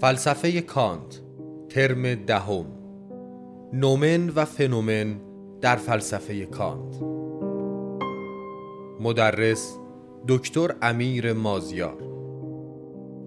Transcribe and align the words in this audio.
فلسفه 0.00 0.60
کانت 0.60 1.20
ترم 1.68 2.14
دهم. 2.14 2.66
نومن 3.72 4.30
و 4.30 4.44
فنومن 4.44 5.20
در 5.60 5.76
فلسفه 5.76 6.46
کانت. 6.46 7.02
مدرس 9.00 9.76
دکتر 10.28 10.74
امیر 10.82 11.32
مازیار. 11.32 11.98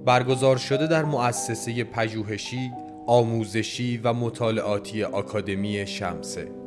برگزار 0.05 0.57
شده 0.57 0.87
در 0.87 1.05
مؤسسه 1.05 1.83
پژوهشی 1.83 2.71
آموزشی 3.07 3.97
و 4.03 4.13
مطالعاتی 4.13 5.03
آکادمی 5.03 5.87
شمسه. 5.87 6.62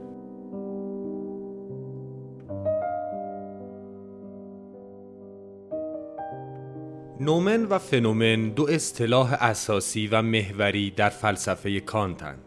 نومن 7.27 7.65
و 7.65 7.79
فنومن 7.79 8.49
دو 8.49 8.69
اصطلاح 8.69 9.33
اساسی 9.33 10.07
و 10.07 10.23
محوری 10.23 10.91
در 10.91 11.09
فلسفه 11.09 11.81
کانتند. 11.81 12.39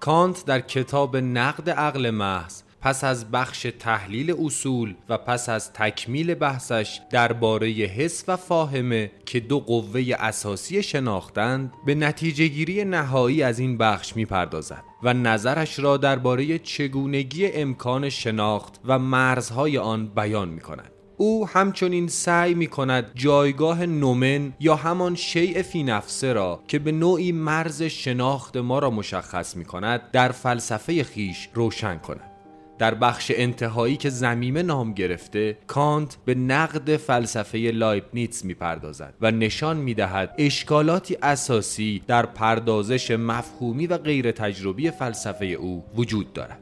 کانت 0.00 0.44
در 0.44 0.60
کتاب 0.60 1.16
نقد 1.16 1.70
عقل 1.70 2.10
محض 2.10 2.62
پس 2.80 3.04
از 3.04 3.30
بخش 3.30 3.66
تحلیل 3.78 4.34
اصول 4.44 4.94
و 5.08 5.18
پس 5.18 5.48
از 5.48 5.72
تکمیل 5.72 6.34
بحثش 6.34 7.00
درباره 7.10 7.68
حس 7.68 8.24
و 8.28 8.36
فاهمه 8.36 9.10
که 9.26 9.40
دو 9.40 9.60
قوه 9.60 10.02
اساسی 10.18 10.82
شناختند 10.82 11.72
به 11.86 11.94
نتیجه 11.94 12.46
گیری 12.46 12.84
نهایی 12.84 13.42
از 13.42 13.58
این 13.58 13.78
بخش 13.78 14.16
می‌پردازد 14.16 14.84
و 15.02 15.14
نظرش 15.14 15.78
را 15.78 15.96
درباره 15.96 16.58
چگونگی 16.58 17.46
امکان 17.46 18.08
شناخت 18.08 18.80
و 18.84 18.98
مرزهای 18.98 19.78
آن 19.78 20.06
بیان 20.06 20.48
می 20.48 20.60
کند. 20.60 21.01
او 21.22 21.48
همچنین 21.48 22.08
سعی 22.08 22.54
می 22.54 22.66
کند 22.66 23.10
جایگاه 23.14 23.86
نومن 23.86 24.52
یا 24.60 24.76
همان 24.76 25.14
شیء 25.14 25.62
فی 25.62 25.82
نفسه 25.82 26.32
را 26.32 26.60
که 26.68 26.78
به 26.78 26.92
نوعی 26.92 27.32
مرز 27.32 27.82
شناخت 27.82 28.56
ما 28.56 28.78
را 28.78 28.90
مشخص 28.90 29.56
می 29.56 29.64
کند 29.64 30.00
در 30.12 30.28
فلسفه 30.28 31.04
خیش 31.04 31.48
روشن 31.54 31.98
کند. 31.98 32.30
در 32.78 32.94
بخش 32.94 33.32
انتهایی 33.34 33.96
که 33.96 34.10
زمیمه 34.10 34.62
نام 34.62 34.92
گرفته 34.92 35.58
کانت 35.66 36.16
به 36.24 36.34
نقد 36.34 36.96
فلسفه 36.96 37.58
لایبنیتس 37.58 38.44
می‌پردازد 38.44 39.14
و 39.20 39.30
نشان 39.30 39.76
می‌دهد 39.76 40.34
اشکالاتی 40.38 41.16
اساسی 41.22 42.02
در 42.06 42.26
پردازش 42.26 43.10
مفهومی 43.10 43.86
و 43.86 43.98
غیر 43.98 44.30
تجربی 44.30 44.90
فلسفه 44.90 45.46
او 45.46 45.84
وجود 45.96 46.32
دارد. 46.32 46.61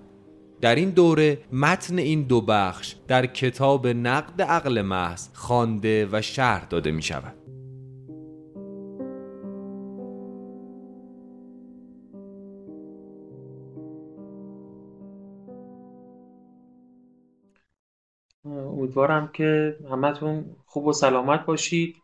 در 0.61 0.75
این 0.75 0.91
دوره 0.91 1.39
متن 1.53 1.99
این 1.99 2.23
دو 2.23 2.41
بخش 2.41 2.97
در 3.09 3.27
کتاب 3.27 3.87
نقد 3.87 4.43
عقل 4.43 4.83
محض 4.83 5.29
خوانده 5.35 6.09
و 6.13 6.23
شرح 6.23 6.65
داده 6.65 6.91
می 6.91 7.03
شود. 7.03 7.35
امیدوارم 18.45 19.31
که 19.33 19.77
همتون 19.91 20.57
خوب 20.67 20.87
و 20.87 20.93
سلامت 20.93 21.47
باشید 21.47 21.97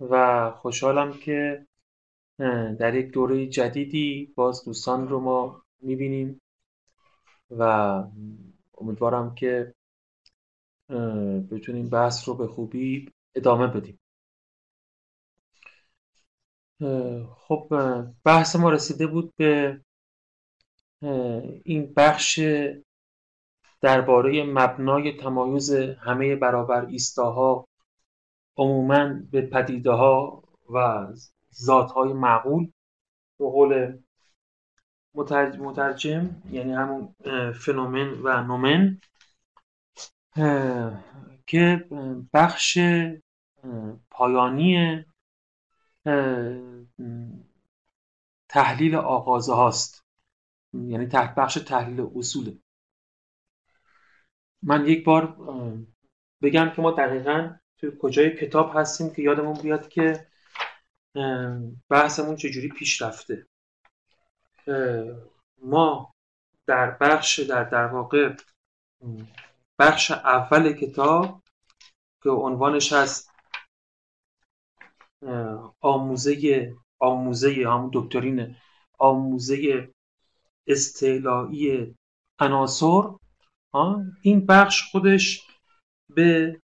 و 0.00 0.50
خوشحالم 0.50 1.12
که 1.12 1.66
در 2.78 2.94
یک 2.94 3.10
دوره 3.10 3.46
جدیدی 3.46 4.32
باز 4.36 4.64
دوستان 4.64 5.08
رو 5.08 5.20
ما 5.20 5.62
می‌بینیم 5.82 6.40
و 7.50 7.62
امیدوارم 8.78 9.34
که 9.34 9.74
بتونیم 11.50 11.88
بحث 11.88 12.28
رو 12.28 12.34
به 12.34 12.46
خوبی 12.46 13.12
ادامه 13.34 13.66
بدیم. 13.66 13.98
خب 17.36 17.68
بحث 18.24 18.56
ما 18.56 18.70
رسیده 18.70 19.06
بود 19.06 19.34
به 19.36 19.80
این 21.64 21.94
بخش 21.96 22.40
درباره 23.80 24.44
مبنای 24.44 25.16
تمایز 25.16 25.72
همه 25.72 26.36
برابر 26.36 26.86
ایستاها 26.86 27.68
عموما 28.56 29.20
به 29.30 29.42
پدیده 29.42 29.90
ها 29.90 30.42
و 30.74 31.06
ذات 31.54 31.92
های 31.92 32.12
معقول 32.12 32.72
به 33.38 33.44
قول 33.44 33.98
مترجم 35.58 36.42
یعنی 36.50 36.72
همون 36.72 37.14
فنومن 37.52 38.20
و 38.22 38.42
نومن 38.42 39.00
که 41.46 41.88
بخش 42.32 42.78
پایانی 44.10 45.04
تحلیل 48.48 48.94
آغازه 48.94 49.54
هاست. 49.54 50.04
یعنی 50.72 51.06
تحت 51.06 51.34
بخش 51.34 51.54
تحلیل 51.54 52.06
اصوله. 52.16 52.58
من 54.62 54.86
یک 54.86 55.04
بار 55.04 55.36
بگم 56.42 56.72
که 56.76 56.82
ما 56.82 56.90
دقیقا 56.90 57.56
تو 57.76 57.90
کجای 57.98 58.36
کتاب 58.36 58.70
هستیم 58.74 59.10
که 59.10 59.22
یادمون 59.22 59.62
بیاد 59.62 59.88
که 59.88 60.26
بحثمون 61.88 62.36
چجوری 62.36 62.68
پیش 62.68 63.02
رفته. 63.02 63.46
ما 65.62 66.14
در 66.66 66.90
بخش 66.90 67.40
در 67.40 67.64
در 67.64 67.86
واقع 67.86 68.34
بخش 69.78 70.10
اول 70.10 70.72
کتاب 70.72 71.42
که 72.22 72.30
عنوانش 72.30 72.92
هست 72.92 73.30
آموزه 75.80 76.74
آموزه 76.98 77.52
همون 77.66 77.90
دکترین 77.92 78.56
آموزه 78.98 79.88
استعلایی 80.66 81.96
عناصر. 82.38 83.02
این 84.22 84.46
بخش 84.46 84.90
خودش 84.90 85.46
به 86.14 86.60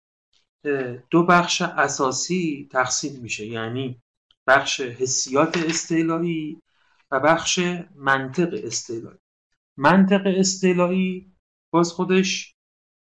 دو 1.09 1.23
بخش 1.23 1.61
اساسی 1.61 2.69
تقسیم 2.71 3.21
میشه. 3.21 3.45
یعنی 3.45 4.01
بخش 4.47 4.81
حسیات 4.81 5.57
استعلایی 5.57 6.61
و 7.11 7.19
بخش 7.19 7.59
منطق 7.95 8.49
استعلایی 8.63 9.19
منطق 9.77 10.21
استعلایی 10.25 11.31
باز 11.73 11.91
خودش 11.91 12.55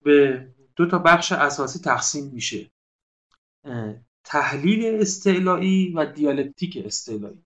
به 0.05 0.49
دو 0.77 0.87
تا 0.87 0.99
بخش 0.99 1.33
اساسی 1.33 1.79
تقسیم 1.79 2.31
میشه. 2.33 2.71
تحلیل 4.25 5.01
استعلایی 5.01 5.93
و 5.93 6.07
دیالکتیک 6.07 6.83
استعلایی 6.85 7.45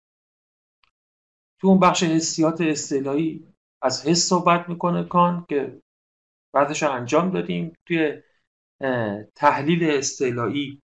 تو 1.60 1.68
اون 1.68 1.80
بخش 1.80 2.02
حسیات 2.02 2.60
استعلایی 2.60 3.54
از 3.82 4.06
حس 4.06 4.28
صحبت 4.28 4.68
می‌کنه 4.68 5.04
کان 5.04 5.46
که 5.48 5.82
بعدش 6.52 6.82
انجام 6.82 7.30
دادیم 7.30 7.72
توی 7.86 8.22
تحلیل 9.34 9.90
استعلایی 9.90 10.82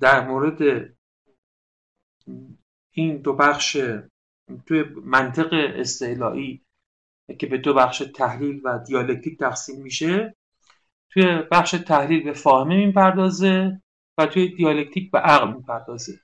در 0.00 0.26
مورد 0.28 0.90
این 2.98 3.16
دو 3.16 3.32
بخش 3.32 3.76
توی 4.66 4.84
منطق 5.04 5.48
استعلایی 5.52 6.62
که 7.38 7.46
به 7.46 7.58
دو 7.58 7.74
بخش 7.74 8.02
تحلیل 8.14 8.60
و 8.64 8.78
دیالکتیک 8.78 9.38
تقسیم 9.38 9.82
میشه 9.82 10.36
توی 11.10 11.42
بخش 11.50 11.70
تحلیل 11.70 12.24
به 12.24 12.32
فاهمه 12.32 12.86
می‌پردازه 12.86 13.82
و 14.18 14.26
توی 14.26 14.48
دیالکتیک 14.48 15.10
به 15.10 15.18
عقل 15.18 15.52
می‌پردازه. 15.52 16.20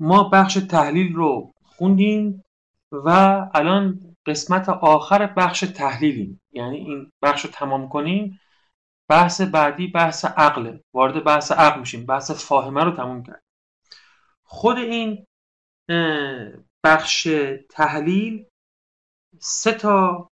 ما 0.00 0.28
بخش 0.28 0.54
تحلیل 0.54 1.14
رو 1.14 1.52
خوندیم 1.64 2.44
و 2.92 3.08
الان 3.54 4.00
قسمت 4.26 4.68
آخر 4.68 5.26
بخش 5.26 5.60
تحلیلیم. 5.60 6.40
یعنی 6.52 6.76
این 6.76 7.12
بخش 7.22 7.44
رو 7.44 7.50
تمام 7.50 7.88
کنیم. 7.88 8.40
بحث 9.08 9.40
بعدی 9.40 9.86
بحث 9.86 10.24
عقله. 10.24 10.84
وارد 10.94 11.24
بحث 11.24 11.52
عقل 11.52 11.80
میشیم. 11.80 12.06
بحث 12.06 12.30
فاهمه 12.30 12.84
رو 12.84 12.90
تمام 12.90 13.22
کرد 13.22 13.42
خود 14.52 14.76
این 14.76 15.26
بخش 16.84 17.28
تحلیل 17.70 18.46
سه 19.38 19.72
تا 19.72 20.28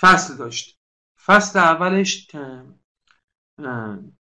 فصل 0.00 0.36
داشت. 0.36 0.78
فصل 1.24 1.58
اولش 1.58 2.30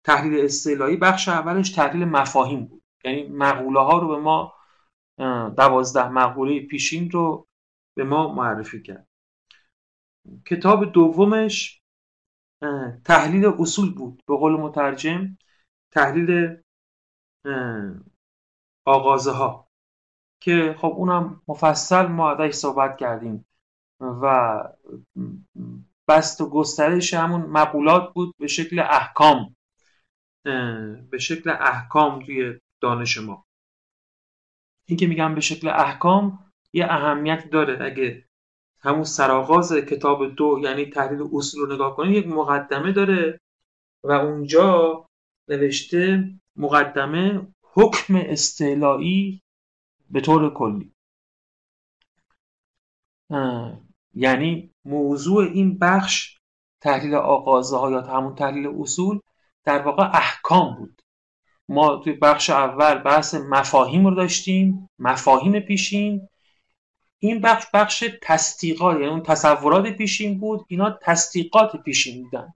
تحلیل 0.03 0.45
استعلایی 0.45 0.97
بخش 0.97 1.27
اولش 1.27 1.69
تحلیل 1.69 2.05
مفاهیم 2.05 2.65
بود. 2.65 2.83
یعنی 3.05 3.27
مقوله 3.27 3.79
ها 3.79 3.99
رو 3.99 4.07
به 4.07 4.17
ما 4.17 4.53
دوازده 5.49 6.09
مقوله 6.09 6.65
پیشین 6.65 7.11
رو 7.11 7.47
به 7.97 8.03
ما 8.03 8.33
معرفی 8.33 8.81
کرد. 8.81 9.07
کتاب 10.45 10.91
دومش 10.91 11.81
تحلیل 13.05 13.45
اصول 13.59 13.93
بود. 13.93 14.21
به 14.27 14.37
قول 14.37 14.53
مترجم 14.53 15.37
تحلیل 15.93 16.61
آغازه 18.85 19.31
ها 19.31 19.67
که 20.41 20.75
خب 20.77 20.93
اونم 20.97 21.41
مفصل 21.47 22.07
ما 22.07 22.31
ازش 22.31 22.53
صحبت 22.55 22.97
کردیم 22.97 23.45
و 23.99 24.63
بست 26.07 26.41
و 26.41 26.49
گسترش 26.49 27.13
همون 27.13 27.41
مقولات 27.41 28.13
بود 28.13 28.33
به 28.39 28.47
شکل 28.47 28.79
احکام 28.79 29.55
به 31.11 31.17
شکل 31.19 31.49
احکام 31.49 32.25
توی 32.25 32.59
دانش 32.81 33.17
ما. 33.17 33.45
این 34.85 34.97
که 34.97 35.07
میگم 35.07 35.35
به 35.35 35.41
شکل 35.41 35.67
احکام 35.67 36.51
یه 36.73 36.85
اهمیت 36.85 37.49
داره. 37.49 37.85
اگه 37.85 38.25
همون 38.79 39.03
سرآغاز 39.03 39.73
کتاب 39.73 40.35
دو 40.35 40.59
یعنی 40.63 40.85
تحلیل 40.85 41.27
اصول 41.33 41.61
رو 41.61 41.73
نگاه 41.73 41.95
کنید 41.95 42.15
یک 42.15 42.27
مقدمه 42.27 42.91
داره 42.91 43.39
و 44.03 44.11
اونجا 44.11 45.05
نوشته 45.47 46.31
مقدمه 46.55 47.47
حکم 47.73 48.15
استعلایی 48.15 49.41
به 50.09 50.21
طور 50.21 50.53
کلی. 50.53 50.93
یعنی 54.13 54.73
موضوع 54.85 55.43
این 55.43 55.77
بخش 55.77 56.37
تحلیل 56.81 57.15
آغازه 57.15 57.77
ها 57.77 57.91
یا 57.91 58.01
همون 58.01 58.35
تحلیل 58.35 58.67
اصول 58.67 59.19
در 59.63 59.81
واقع 59.81 60.03
احکام 60.03 60.75
بود. 60.75 61.01
ما 61.69 61.95
توی 61.95 62.13
بخش 62.13 62.49
اول 62.49 62.95
بحث 62.95 63.35
مفاهیم 63.35 64.07
رو 64.07 64.15
داشتیم 64.15 64.89
مفاهیم 64.99 65.59
پیشین. 65.59 66.27
این 67.19 67.41
بخش 67.41 67.65
بخش 67.73 68.03
تصدیقات 68.21 68.95
یعنی 68.95 69.07
اون 69.07 69.23
تصورات 69.23 69.87
پیشین 69.87 70.39
بود 70.39 70.65
اینا 70.67 70.99
تصدیقات 71.01 71.83
پیشین 71.83 72.23
بودن. 72.23 72.53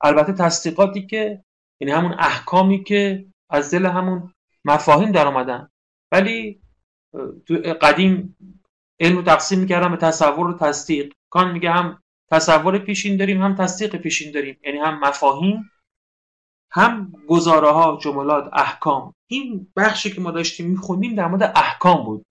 البته 0.00 0.32
تصدیقاتی 0.32 1.06
که 1.06 1.44
یعنی 1.80 1.92
همون 1.92 2.14
احکامی 2.18 2.84
که 2.84 3.26
از 3.50 3.70
دل 3.70 3.86
همون 3.86 4.32
مفاهیم 4.64 5.12
در 5.12 5.26
آمدن 5.26 5.68
ولی 6.12 6.60
تو 7.46 7.54
قدیم 7.82 8.36
علم 9.00 9.16
رو 9.16 9.22
تقسیم 9.22 9.58
می‌کردن 9.58 9.90
به 9.90 9.96
تصور 9.96 10.46
و 10.46 10.58
تصدیق. 10.58 11.12
کان 11.30 11.52
میگه 11.52 11.70
هم 11.70 12.02
تصور 12.30 12.78
پیشین 12.78 13.16
داریم 13.16 13.42
هم 13.42 13.54
تصدیق 13.54 13.96
پیشین 13.96 14.32
داریم. 14.32 14.56
یعنی 14.64 14.78
هم 14.78 15.00
مفاهیم 15.00 15.70
هم 16.70 17.12
گزاره 17.28 17.70
ها 17.70 17.98
جملات 18.02 18.50
احکام. 18.52 19.14
این 19.26 19.72
بخشی 19.76 20.10
که 20.10 20.20
ما 20.20 20.30
داشتیم 20.30 20.70
میخوندیم 20.70 21.14
در 21.14 21.26
مورد 21.26 21.52
احکام 21.56 22.04
بود. 22.04 22.26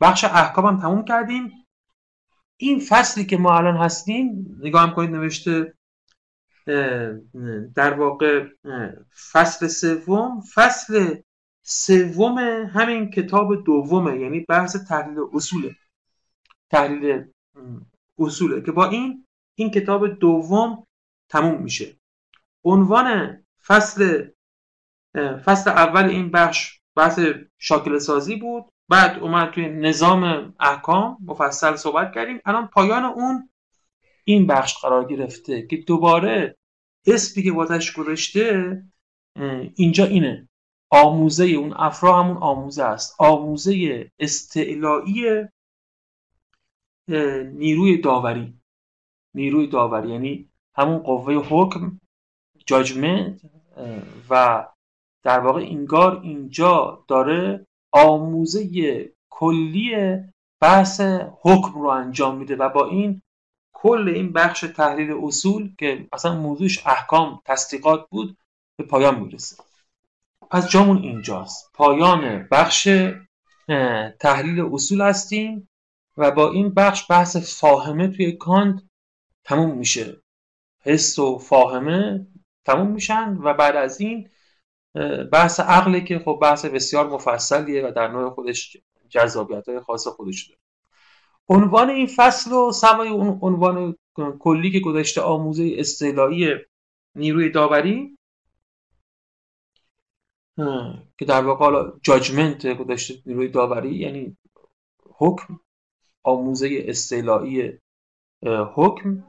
بخش 0.00 0.24
احکام 0.24 0.66
هم 0.66 0.80
تموم 0.80 1.04
کردیم. 1.04 1.52
این 2.56 2.80
فصلی 2.80 3.24
که 3.24 3.36
ما 3.36 3.56
الان 3.56 3.76
هستیم 3.76 4.56
نگاه 4.62 4.82
هم 4.82 4.94
کنید 4.94 5.10
نوشته 5.10 5.74
در 7.74 7.94
واقع 7.94 8.46
فصل 9.32 9.66
سوم. 9.66 10.40
فصل 10.54 11.14
سوم 11.62 12.38
همین 12.74 13.10
کتاب 13.10 13.64
دومه 13.64 14.18
یعنی 14.20 14.40
بحث 14.40 14.76
تحلیل 14.76 15.18
اصوله. 15.32 15.76
تحلیل 16.70 17.24
اصوله 18.18 18.60
که 18.60 18.72
با 18.72 18.88
این 18.88 19.26
این 19.54 19.70
کتاب 19.70 20.06
دوم 20.06 20.86
تموم 21.28 21.62
میشه. 21.62 21.96
عنوان 22.64 23.38
فصل 23.66 24.28
فصل 25.44 25.70
اول 25.70 26.04
این 26.04 26.30
بخش 26.30 26.80
بحث 26.96 27.20
شاکل 27.58 27.98
سازی 27.98 28.36
بود. 28.36 28.64
بعد 28.88 29.18
اومد 29.18 29.50
توی 29.50 29.68
نظام 29.68 30.54
احکام 30.60 31.18
مفصل 31.26 31.76
صحبت 31.76 32.12
کردیم. 32.14 32.40
الان 32.44 32.66
پایان 32.66 33.04
اون 33.04 33.48
این 34.24 34.46
بخش 34.46 34.78
قرار 34.78 35.04
گرفته 35.04 35.66
که 35.66 35.76
دوباره 35.76 36.56
اسمی 37.06 37.42
که 37.42 37.52
واسش 37.52 37.92
گذاشته 37.92 38.82
اینجا 39.74 40.04
اینه. 40.04 40.48
آموزه 40.90 41.44
اون 41.44 41.72
افرا 41.76 42.22
همون 42.22 42.36
آموزه 42.36 42.84
است. 42.84 43.14
آموزه 43.18 44.10
استعلایی 44.18 45.44
نیروی 47.52 47.98
داوری. 47.98 48.54
نیروی 49.34 49.66
داوری 49.66 50.10
یعنی 50.10 50.48
همون 50.76 50.98
قوه 50.98 51.34
حکم 51.34 52.00
جاجمنت 52.66 53.40
و 54.30 54.64
در 55.22 55.40
واقع 55.40 55.60
اینگار 55.60 56.20
اینجا 56.20 57.04
داره 57.08 57.66
آموزه 57.92 59.12
کلی 59.30 60.18
بحث 60.60 61.00
حکم 61.40 61.72
رو 61.74 61.86
انجام 61.86 62.38
میده 62.38 62.56
و 62.56 62.68
با 62.68 62.88
این 62.88 63.22
کل 63.84 64.08
این 64.08 64.32
بخش 64.32 64.60
تحلیل 64.60 65.12
اصول 65.22 65.74
که 65.78 66.08
اصلا 66.12 66.34
موضوعش 66.34 66.86
احکام 66.86 67.40
تصدیقات 67.44 68.08
بود 68.10 68.36
به 68.76 68.84
پایان 68.84 69.20
می‌رسه. 69.20 69.56
پس 70.50 70.68
جامون 70.68 70.98
اینجاست. 70.98 71.70
پایان 71.74 72.48
بخش 72.50 72.88
تحلیل 74.20 74.60
اصول 74.72 75.00
هستیم 75.00 75.68
و 76.16 76.30
با 76.30 76.50
این 76.50 76.74
بخش 76.74 77.10
بحث 77.10 77.60
فاهمه 77.60 78.08
توی 78.08 78.32
کانت 78.32 78.82
تموم 79.44 79.78
میشه. 79.78 80.22
حس 80.80 81.18
و 81.18 81.38
فاهمه 81.38 82.26
تموم 82.64 82.90
میشن 82.90 83.38
و 83.42 83.54
بعد 83.54 83.76
از 83.76 84.00
این 84.00 84.30
بحث 85.32 85.60
عقله 85.60 86.00
که 86.00 86.18
خب 86.18 86.38
بحث 86.42 86.64
بسیار 86.64 87.08
مفصلیه 87.08 87.86
و 87.86 87.90
در 87.90 88.08
نوع 88.08 88.30
خودش 88.30 88.76
جذابیت 89.08 89.68
های 89.68 89.80
خاص 89.80 90.06
خودش 90.06 90.48
داره. 90.48 90.63
عنوان 91.48 91.90
این 91.90 92.06
فصل 92.06 92.52
و 92.52 92.72
سوای 92.72 93.08
اون 93.08 93.38
عنوان 93.42 93.96
کلی 94.38 94.70
که 94.70 94.80
گذاشته 94.80 95.20
آموزه 95.20 95.74
استعلایی 95.78 96.54
نیروی 97.14 97.50
داوری 97.50 98.18
که 101.18 101.24
در 101.28 101.44
واقع 101.44 101.64
حالا 101.64 101.92
جاجمنت 102.02 102.66
گذاشته 102.66 103.14
نیروی 103.26 103.48
داوری 103.48 103.94
یعنی 103.94 104.36
حکم 105.16 105.60
آموزه 106.22 106.84
استعلایی 106.88 107.78
حکم. 108.74 109.24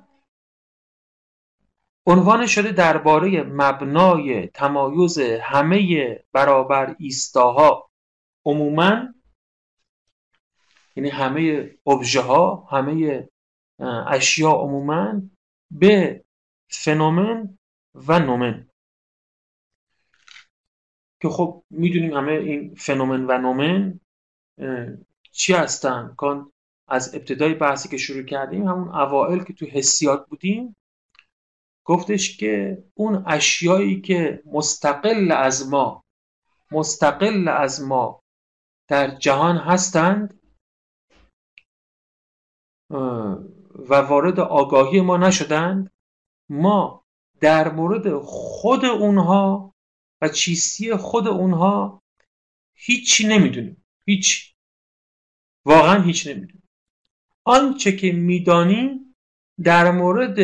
عنوان 2.07 2.47
شده 2.47 2.71
درباره 2.71 3.44
مبنای 3.44 4.47
تمایز 4.47 5.19
همه 5.41 6.19
برابر 6.33 6.95
ایستاها 7.00 7.89
عموما 8.45 9.14
یعنی 10.95 11.09
همه 11.09 11.75
ابژه 11.88 12.21
ها 12.21 12.68
همه 12.71 13.27
اشیا 14.07 14.51
عموما 14.51 15.21
به 15.71 16.24
فنومن 16.69 17.57
و 17.95 18.19
نومن. 18.19 18.69
که 21.21 21.30
خب 21.30 21.63
می‌دونیم 21.69 22.13
همه 22.13 22.31
این 22.31 22.75
فنومن 22.75 23.25
و 23.25 23.38
نومن 23.38 24.00
چی 25.31 25.53
هستن؟ 25.53 26.13
کان 26.18 26.51
از 26.88 27.15
ابتدای 27.15 27.53
بحثی 27.53 27.89
که 27.89 27.98
شروع 27.98 28.24
کردیم 28.24 28.68
همون 28.68 28.88
اوائل 28.88 29.44
که 29.44 29.53
تو 29.53 29.65
حسیات 29.65 30.27
بودیم 30.30 30.75
گفتش 31.86 32.38
که 32.38 32.83
اون 32.94 33.24
اشیایی 33.27 34.01
که 34.01 34.44
مستقل 34.45 35.31
از 35.31 35.70
ما 35.70 36.03
مستقل 36.72 37.48
از 37.48 37.84
ما 37.84 38.24
در 38.88 39.15
جهان 39.15 39.58
هستند 39.58 40.39
و 42.89 43.96
وارد 43.96 44.39
آگاهی 44.39 45.01
ما 45.01 45.18
نشدند. 45.18 45.92
ما 46.50 47.06
در 47.42 47.72
مورد 47.72 48.18
خود 48.20 48.86
اونها 48.86 49.75
و 50.22 50.30
چیستی 50.30 50.96
خود 50.96 51.27
اونها 51.27 52.04
هیچی 52.75 53.27
نمی‌دونیم. 53.27 53.86
هیچ. 54.08 54.56
واقعا 55.65 56.01
هیچ 56.01 56.27
نمی‌دونیم. 56.27 56.70
آنچه 57.46 57.96
که 57.96 58.12
می‌دانیم 58.12 59.15
در 59.63 59.92
مورد 59.92 60.39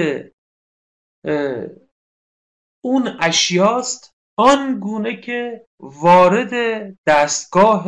اون 2.84 3.18
اشیاست 3.20 4.16
آن 4.38 4.80
گونه 4.80 5.22
که 5.22 5.68
وارد 5.80 6.54
دستگاه 7.06 7.86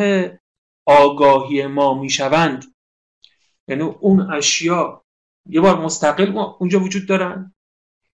آگاهی 0.87 1.67
ما 1.67 1.93
می‌شوند. 1.93 2.72
یعنی 3.67 3.83
اون 3.83 4.31
اشیا 4.31 5.03
یه 5.49 5.61
بار 5.61 5.79
مستقل 5.81 6.37
اونجا 6.37 6.79
وجود 6.79 7.07
دارن. 7.07 7.55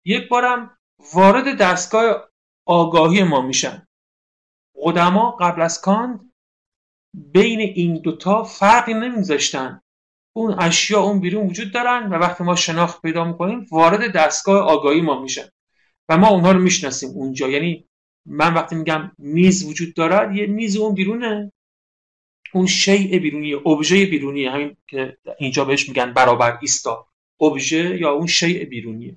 یک 0.04 0.28
بارم 0.28 0.78
وارد 1.14 1.58
دستگاه 1.58 2.28
آگاهی 2.66 3.22
ما 3.22 3.40
میشن. 3.40 3.86
قدما 4.82 5.30
قبل 5.30 5.62
از 5.62 5.80
کاند 5.80 6.32
بین 7.14 7.60
این 7.60 8.02
دوتا 8.02 8.44
فرقی 8.44 8.94
نمیذاشتن. 8.94 9.80
اون 10.36 10.54
اشیا 10.58 11.00
اون 11.00 11.20
بیرون 11.20 11.46
وجود 11.46 11.72
دارن 11.72 12.08
و 12.10 12.14
وقتی 12.14 12.44
ما 12.44 12.56
شناخت 12.56 13.02
پیدا 13.02 13.24
می‌کنیم 13.24 13.66
وارد 13.70 14.12
دستگاه 14.12 14.60
آگاهی 14.60 15.00
ما 15.00 15.22
میشن. 15.22 15.48
و 16.08 16.16
ما 16.18 16.28
اونها 16.28 16.52
رو 16.52 16.58
می‌شناسیم 16.58 17.10
اونجا. 17.10 17.48
یعنی 17.48 17.88
من 18.26 18.54
وقتی 18.54 18.76
میگم 18.76 19.12
میز 19.18 19.64
وجود 19.64 19.94
دارد 19.94 20.36
یه 20.36 20.46
میز 20.46 20.76
اون 20.76 20.94
بیرونه. 20.94 21.52
اون 22.54 22.66
شیء 22.66 23.18
بیرونی 23.18 23.54
ابژه 23.54 24.06
بیرونی 24.06 24.44
همین 24.44 24.76
که 24.86 25.16
اینجا 25.38 25.64
بهش 25.64 25.88
میگن 25.88 26.12
برابر 26.12 26.58
ایستا. 26.60 27.06
ابژه 27.40 28.00
یا 28.00 28.10
اون 28.10 28.26
شیء 28.26 28.64
بیرونیه 28.64 29.14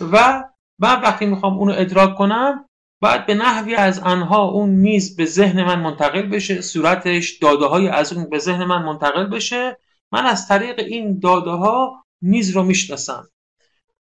و 0.00 0.44
من 0.78 1.00
وقتی 1.00 1.26
می‌خوام 1.26 1.58
اونو 1.58 1.72
ادراک 1.76 2.14
کنم 2.14 2.68
بعد 3.00 3.26
به 3.26 3.34
نحوی 3.34 3.74
از 3.74 3.98
آنها 3.98 4.44
اون 4.44 4.70
میز 4.70 5.16
به 5.16 5.24
ذهن 5.24 5.64
من 5.64 5.80
منتقل 5.80 6.22
بشه 6.22 6.60
صورتش 6.60 7.38
داده 7.38 7.66
های 7.66 7.88
از 7.88 8.12
اون 8.12 8.30
به 8.30 8.38
ذهن 8.38 8.64
من 8.64 8.82
منتقل 8.82 9.26
بشه. 9.26 9.78
من 10.12 10.26
از 10.26 10.48
طریق 10.48 10.78
این 10.78 11.18
داده 11.18 11.50
ها 11.50 12.04
میز 12.22 12.50
رو 12.50 12.62
می‌شناسم. 12.62 13.28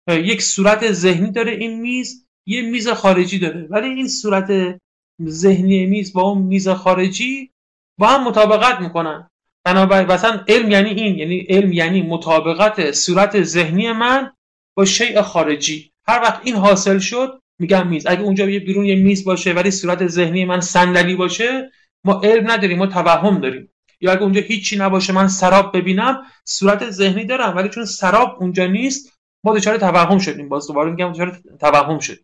یک 0.08 0.42
صورت 0.42 0.92
ذهنی 0.92 1.32
داره 1.32 1.52
این 1.52 1.82
میز 1.82 2.28
یه 2.46 2.62
میز 2.62 2.88
خارجی 2.88 3.40
داره. 3.40 3.68
ولی 3.70 3.88
این 3.88 4.08
صورت 4.08 4.80
ذهنی 5.28 5.86
میز 5.86 6.14
با 6.14 6.22
اون 6.22 6.42
میز 6.42 6.70
خارجی 6.70 7.52
با 7.98 8.08
هم 8.08 8.24
مطابقت 8.24 8.80
می‌کنن. 8.80 9.30
بنابراین 9.66 10.12
مثلا 10.12 10.44
علم 10.48 10.72
یعنی 10.72 10.90
این 10.90 11.18
یعنی 11.18 11.46
علم 11.50 11.74
یعنی 11.74 12.02
مطابقت 12.02 12.92
صورت 12.92 13.44
ذهنی 13.44 13.92
من 13.92 14.32
با 14.78 14.86
شیء 14.86 15.22
خارجی. 15.22 15.92
هر 16.08 16.22
وقت 16.22 16.42
این 16.44 16.56
حاصل 16.56 17.00
شد 17.00 17.42
میگم 17.60 17.88
میز. 17.88 18.08
اگه 18.08 18.22
اونجا 18.22 18.50
یه 18.50 18.60
بیرون 18.60 18.86
یه 18.86 18.96
میز 18.96 19.24
باشه 19.26 19.54
ولی 19.54 19.72
صورت 19.72 20.08
ذهنی 20.08 20.46
من 20.46 20.62
صندلی 20.62 21.16
باشه 21.16 21.72
ما 22.04 22.22
علم 22.24 22.52
نداریم 22.52 22.78
ما 22.78 22.88
توهم 22.88 23.42
داریم. 23.42 23.70
یا 24.02 24.12
اگه 24.12 24.22
اونجا 24.22 24.42
هیچی 24.42 24.78
نباشه 24.78 25.14
من 25.14 25.28
سراب 25.28 25.78
ببینم 25.78 26.24
صورت 26.46 26.90
ذهنی 26.90 27.26
دارم 27.26 27.56
ولی 27.56 27.70
چون 27.70 27.86
سراب 27.86 28.38
اونجا 28.40 28.68
نیست 28.68 29.14
ما 29.44 29.58
دچار 29.58 29.78
توهم 29.78 30.20
شدیم. 30.20 30.50
باز 30.50 30.68
دوباره 30.68 30.92
میگم 30.92 31.12
دچار 31.12 31.40
توهم 31.60 32.00
شد 32.00 32.20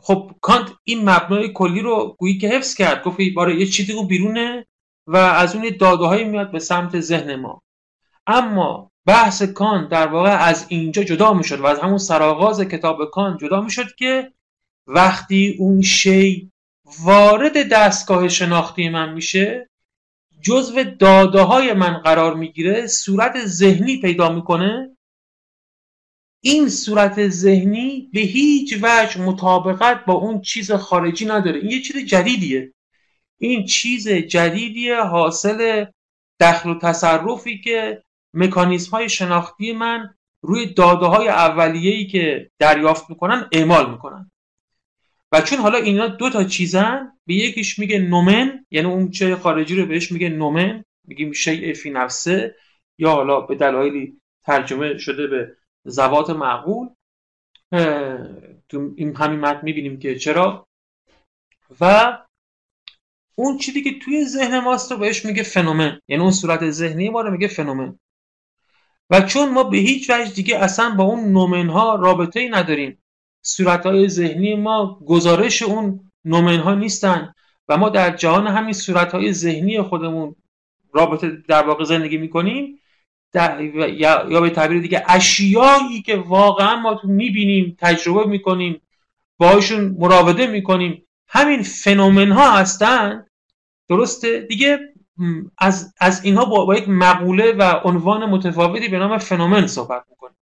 خب 0.00 0.30
کانت 0.40 0.68
این 0.84 1.10
مبنای 1.10 1.52
کلی 1.52 1.80
رو 1.80 2.16
گویی 2.18 2.38
که 2.38 2.48
حفظ 2.48 2.74
کرد 2.74 3.02
گفت 3.02 3.18
باره 3.34 3.60
یه 3.60 3.66
چیزی 3.66 3.92
اون 3.92 4.06
بیرونه 4.06 4.66
و 5.06 5.16
از 5.16 5.54
اون 5.54 5.70
داده 5.80 6.24
میاد 6.24 6.52
به 6.52 6.58
سمت 6.58 7.00
ذهن 7.00 7.34
ما. 7.34 7.62
اما 8.26 8.90
بحث 9.06 9.42
کان 9.42 9.88
در 9.88 10.06
واقع 10.06 10.30
از 10.30 10.66
اینجا 10.68 11.02
جدا 11.02 11.32
می‌شد 11.32 11.60
و 11.60 11.66
از 11.66 11.78
همون 11.78 11.98
سرآغاز 11.98 12.60
کتاب 12.60 13.10
کان 13.10 13.38
جدا 13.40 13.60
می‌شد 13.60 13.94
که 13.98 14.32
وقتی 14.86 15.56
اون 15.58 15.82
شی 15.82 16.50
وارد 17.04 17.68
دستگاه 17.72 18.28
شناختی 18.28 18.88
من 18.88 19.12
میشه 19.12 19.70
جزو 20.42 20.84
داده 20.84 21.40
های 21.40 21.72
من 21.72 21.92
قرار 21.92 22.34
می‌گیره 22.34 22.86
صورت 22.86 23.46
ذهنی 23.46 24.00
پیدا 24.00 24.28
می‌کنه 24.32 24.93
این 26.46 26.68
صورت 26.68 27.28
ذهنی 27.28 28.10
به 28.12 28.20
هیچ 28.20 28.78
وجه 28.82 29.20
مطابقت 29.20 30.04
با 30.04 30.12
اون 30.12 30.40
چیز 30.40 30.72
خارجی 30.72 31.26
نداره. 31.26 31.60
این 31.60 31.70
یه 31.70 31.80
چیز 31.80 31.96
جدیدیه. 31.96 32.72
این 33.38 33.64
چیز 33.64 34.08
جدیدیه 34.08 35.02
حاصل 35.02 35.84
دخل 36.40 36.70
و 36.70 36.78
تصرفی 36.78 37.60
که 37.60 38.02
مکانیزم 38.34 38.90
های 38.90 39.08
شناختی 39.08 39.72
من 39.72 40.14
روی 40.40 40.66
داده 40.66 41.06
های 41.06 41.28
اولیه‌ای 41.28 42.06
که 42.06 42.50
دریافت 42.58 43.10
می‌کنن 43.10 43.48
اعمال 43.52 43.90
می‌کنن. 43.90 44.30
و 45.32 45.40
چون 45.40 45.58
حالا 45.58 45.78
اینا 45.78 46.06
دو 46.06 46.30
تا 46.30 46.44
چیزن 46.44 47.12
به 47.26 47.34
یکیش 47.34 47.78
میگه 47.78 47.98
نومن 47.98 48.66
یعنی 48.70 48.88
اون 48.88 49.10
چه 49.10 49.36
خارجی 49.36 49.76
رو 49.76 49.86
بهش 49.86 50.12
میگه 50.12 50.28
نومن 50.28 50.84
میگیم 51.04 51.32
شیء 51.32 51.74
فی 51.74 51.90
نفسه 51.90 52.54
یا 52.98 53.10
حالا 53.10 53.40
به 53.40 53.54
دلایلی 53.54 54.20
ترجمه 54.42 54.98
شده 54.98 55.26
به 55.26 55.56
زوات 55.84 56.30
معقول. 56.30 56.88
تو 58.68 58.92
این 58.96 59.16
همین 59.16 59.40
متن 59.40 59.60
می‌بینیم 59.62 59.98
که 59.98 60.18
چرا. 60.18 60.66
و 61.80 62.18
اون 63.34 63.58
چیزی 63.58 63.82
که 63.82 63.98
توی 63.98 64.24
ذهن 64.24 64.58
ماست 64.58 64.92
رو 64.92 64.98
بهش 64.98 65.24
میگه 65.24 65.42
فنومن. 65.42 66.00
یعنی 66.08 66.22
اون 66.22 66.32
صورت 66.32 66.70
ذهنی 66.70 67.10
ما 67.10 67.20
رو 67.20 67.30
میگه 67.30 67.48
فنومن. 67.48 67.98
و 69.10 69.20
چون 69.20 69.52
ما 69.52 69.64
به 69.64 69.76
هیچ 69.76 70.10
وجه 70.10 70.32
دیگه 70.34 70.58
اصلا 70.58 70.94
با 70.94 71.04
اون 71.04 71.32
نومن 71.32 71.68
ها 71.68 71.94
رابطه 71.94 72.40
ای 72.40 72.48
نداریم. 72.48 72.98
صورت 73.42 73.86
های 73.86 74.08
ذهنی 74.08 74.54
ما 74.54 75.00
گزارش 75.06 75.62
اون 75.62 76.10
نومن 76.24 76.58
ها 76.58 76.74
نیستن 76.74 77.34
و 77.68 77.76
ما 77.76 77.88
در 77.88 78.16
جهان 78.16 78.46
همین 78.46 78.72
صورت 78.72 79.12
های 79.12 79.32
ذهنی 79.32 79.82
خودمون 79.82 80.36
رابطه 80.92 81.30
در 81.48 81.66
واقع 81.66 81.84
زندگی 81.84 82.16
می‌کنیم. 82.16 82.78
یا, 83.34 84.26
یا 84.30 84.40
به 84.40 84.50
تعبیر 84.50 84.80
دیگه 84.80 85.04
اشیایی 85.08 86.02
که 86.02 86.16
واقعا 86.16 86.76
ما 86.76 86.94
تو 86.94 87.08
می‌بینیم 87.08 87.76
تجربه 87.80 88.30
می‌کنیم 88.30 88.80
باشون 89.38 89.96
مراوده 89.98 90.46
می‌کنیم 90.46 91.06
همین 91.28 91.62
فنومن 91.62 92.32
ها 92.32 92.50
هستن. 92.50 93.26
درسته؟ 93.88 94.40
دیگه 94.40 94.78
از, 95.58 95.94
از 96.00 96.24
اینها 96.24 96.44
با, 96.44 96.64
با 96.64 96.76
یک 96.76 96.88
مقوله 96.88 97.52
و 97.52 97.62
عنوان 97.84 98.24
متفاوتی 98.24 98.88
به 98.88 98.98
نام 98.98 99.18
فنومن 99.18 99.66
صحبت 99.66 100.04
می‌کنیم. 100.10 100.36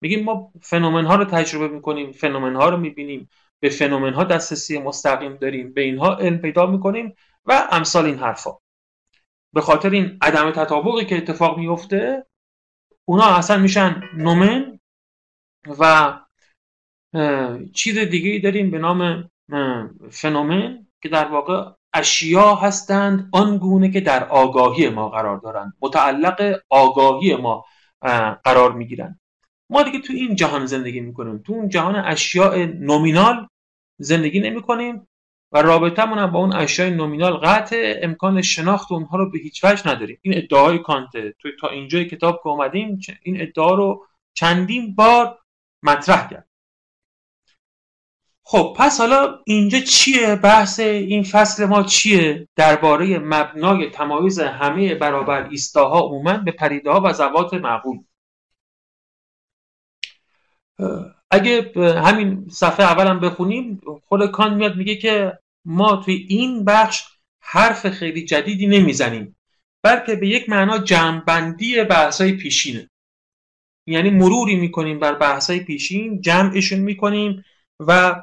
میگیم 0.00 0.24
ما 0.24 0.52
فنومن 0.62 1.04
ها 1.04 1.14
رو 1.16 1.24
تجربه 1.24 1.68
می‌کنیم 1.68 2.12
فنومن 2.12 2.56
ها 2.56 2.68
رو 2.68 2.76
می‌بینیم 2.76 3.28
به 3.60 3.68
فنومن 3.68 4.12
ها 4.12 4.24
دسترسی 4.24 4.78
مستقیم 4.78 5.36
داریم 5.36 5.72
به 5.72 5.80
اینها 5.80 6.16
علم 6.16 6.38
پیدا 6.38 6.66
می‌کنیم 6.66 7.14
و 7.46 7.68
امثال 7.70 8.04
این 8.04 8.18
حرفا. 8.18 8.50
به 9.52 9.60
خاطر 9.60 9.90
این 9.90 10.18
عدم 10.22 10.50
تطابقی 10.50 11.04
که 11.04 11.16
اتفاق 11.16 11.58
میفته 11.58 12.26
اونا 13.04 13.24
اصلا 13.24 13.56
میشن 13.56 14.02
نومن 14.16 14.80
و 15.78 16.12
چیز 17.74 17.98
دیگه 17.98 18.30
ای 18.30 18.38
داریم 18.38 18.70
به 18.70 18.78
نام 18.78 19.30
فنومن 20.10 20.86
که 21.02 21.08
در 21.08 21.24
واقع 21.24 21.70
اشیا 21.92 22.54
هستند 22.54 23.28
آنگونه 23.32 23.90
که 23.90 24.00
در 24.00 24.28
آگاهی 24.28 24.88
ما 24.88 25.08
قرار 25.08 25.38
دارند. 25.38 25.72
متعلق 25.80 26.60
آگاهی 26.68 27.36
ما 27.36 27.64
قرار 28.44 28.72
می‌گیرند. 28.72 29.20
ما 29.70 29.82
دیگه 29.82 30.00
تو 30.00 30.12
این 30.12 30.34
جهان 30.34 30.66
زندگی 30.66 31.00
می‌کنیم. 31.00 31.38
تو 31.38 31.52
اون 31.52 31.68
جهان 31.68 31.96
اشیاء 31.96 32.66
نومینال 32.66 33.48
زندگی 33.98 34.40
نمی‌کنیم. 34.40 35.08
و 35.52 35.62
رابطه 35.62 36.06
با 36.06 36.38
اون 36.38 36.52
اشیاء 36.52 36.90
نومینال 36.90 37.32
قطع 37.32 37.98
امکان 38.02 38.42
شناخت 38.42 38.92
اونها 38.92 39.18
رو 39.18 39.30
به 39.30 39.38
هیچ 39.38 39.64
وجه 39.64 39.88
نداریم. 39.88 40.18
این 40.22 40.34
ادعای 40.36 40.78
کانته 40.78 41.34
تو 41.38 41.48
تا 41.60 41.68
اینجای 41.68 42.04
کتاب 42.04 42.40
که 42.42 42.46
اومدیم 42.46 43.00
این 43.22 43.40
ادعا 43.40 43.74
رو 43.74 44.06
چندین 44.34 44.94
بار 44.94 45.38
مطرح 45.82 46.30
کرد. 46.30 46.48
خب 48.42 48.76
پس 48.78 49.00
حالا 49.00 49.38
اینجا 49.46 49.80
چیه؟ 49.80 50.36
بحث 50.36 50.80
این 50.80 51.22
فصل 51.22 51.64
ما 51.64 51.82
چیه؟ 51.82 52.48
درباره 52.56 53.18
مبنای 53.18 53.90
تمایز 53.90 54.40
همه 54.40 54.94
برابر 54.94 55.48
ایستاها 55.48 56.00
عموما 56.00 56.32
به 56.32 56.52
پریده 56.52 56.90
ها 56.90 57.00
و 57.04 57.12
زوات 57.12 57.54
معقول. 57.54 57.98
اگه 61.30 61.72
همین 61.76 62.46
صفحه 62.50 62.86
اولم 62.86 63.20
بخونیم 63.20 63.80
خود 64.08 64.30
کان 64.30 64.54
میاد 64.54 64.76
میگه 64.76 64.96
که 64.96 65.38
ما 65.64 65.96
توی 65.96 66.26
این 66.28 66.64
بخش 66.64 67.04
حرف 67.42 67.88
خیلی 67.88 68.24
جدیدی 68.24 68.66
نمی‌زنیم 68.66 69.36
بلکه 69.82 70.14
به 70.14 70.28
یک 70.28 70.48
معنا 70.48 70.78
جمعبندی 70.78 71.84
بحثای 71.84 72.32
پیشینه. 72.32 72.90
یعنی 73.86 74.10
مروری 74.10 74.54
می‌کنیم 74.54 74.98
بر 74.98 75.14
بحثای 75.14 75.60
پیشین 75.60 76.20
جمعشون 76.20 76.78
می‌کنیم 76.78 77.44
و 77.80 78.22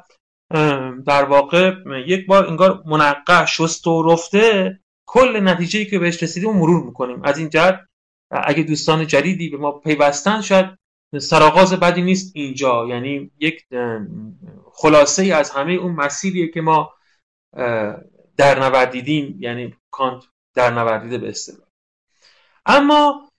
در 1.06 1.24
واقع 1.24 1.74
یک 2.06 2.26
بار 2.26 2.46
انگار 2.46 2.82
منقع 2.86 3.44
شست 3.44 3.86
و 3.86 4.02
رفته 4.02 4.80
کل 5.06 5.40
نتیجه 5.48 5.84
که 5.84 5.98
بهش 5.98 6.22
رسیدیم 6.22 6.52
مرور 6.52 6.86
می‌کنیم. 6.86 7.22
از 7.24 7.38
این 7.38 7.48
جهت 7.48 7.80
اگه 8.30 8.62
دوستان 8.62 9.06
جدیدی 9.06 9.48
به 9.48 9.56
ما 9.56 9.72
پیوستن 9.72 10.40
شاید 10.40 10.77
سرآغاز 11.20 11.72
بدی 11.72 12.02
نیست 12.02 12.32
اینجا. 12.36 12.86
یعنی 12.88 13.30
یک 13.40 13.66
خلاصه 14.72 15.22
ای 15.22 15.32
از 15.32 15.50
همه 15.50 15.72
اون 15.72 15.92
مسیریه 15.92 16.48
که 16.48 16.60
ما 16.60 16.94
در 18.36 18.58
نوردیدیم 18.58 19.36
یعنی 19.40 19.74
کانت 19.90 20.24
در 20.54 20.70
نوردیده 20.70 21.18
به 21.18 21.28
اصطلاح. 21.28 21.68
اما 22.66 23.30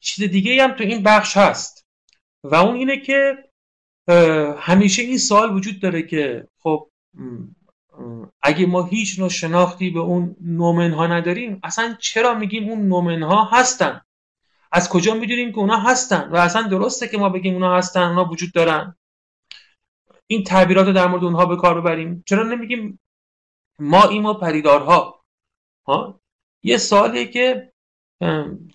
چیز 0.00 0.30
دیگه 0.30 0.62
هم 0.62 0.72
تو 0.72 0.84
این 0.84 1.02
بخش 1.02 1.36
هست. 1.36 1.84
و 2.44 2.54
اون 2.54 2.76
اینه 2.76 3.00
که 3.00 3.44
همیشه 4.58 5.02
این 5.02 5.18
سوال 5.18 5.54
وجود 5.54 5.80
داره 5.80 6.02
که 6.02 6.48
خب 6.58 6.90
اگه 8.42 8.66
ما 8.66 8.82
هیچ 8.82 9.18
نوع 9.18 9.28
شناختی 9.28 9.90
به 9.90 10.00
اون 10.00 10.36
نومن 10.40 10.90
ها 10.90 11.06
نداریم 11.06 11.60
اصلا 11.62 11.96
چرا 12.00 12.34
میگیم 12.34 12.68
اون 12.68 12.88
نومن 12.88 13.22
ها 13.22 13.44
هستن؟ 13.44 14.00
از 14.74 14.88
کجا 14.88 15.14
می‌دونیم 15.14 15.52
که 15.52 15.58
اونا 15.58 15.76
هستن؟ 15.76 16.28
و 16.30 16.36
اصلا 16.36 16.62
درسته 16.62 17.08
که 17.08 17.18
ما 17.18 17.28
بگیم 17.28 17.54
اونا 17.54 17.76
هستن 17.76 18.02
اونا 18.02 18.24
وجود 18.24 18.52
دارن. 18.52 18.96
این 20.26 20.44
تعبیرات 20.44 20.86
رو 20.86 20.92
در 20.92 21.06
مورد 21.06 21.24
اونها 21.24 21.46
به 21.46 21.56
کار 21.56 21.80
ببریم. 21.80 22.22
چرا 22.26 22.42
نمیگیم 22.42 23.00
ما 23.78 24.04
ایما 24.04 24.34
پریدارها 24.34 25.24
ها؟ 25.86 26.20
یه 26.62 26.76
سالیه 26.76 27.26
که 27.26 27.72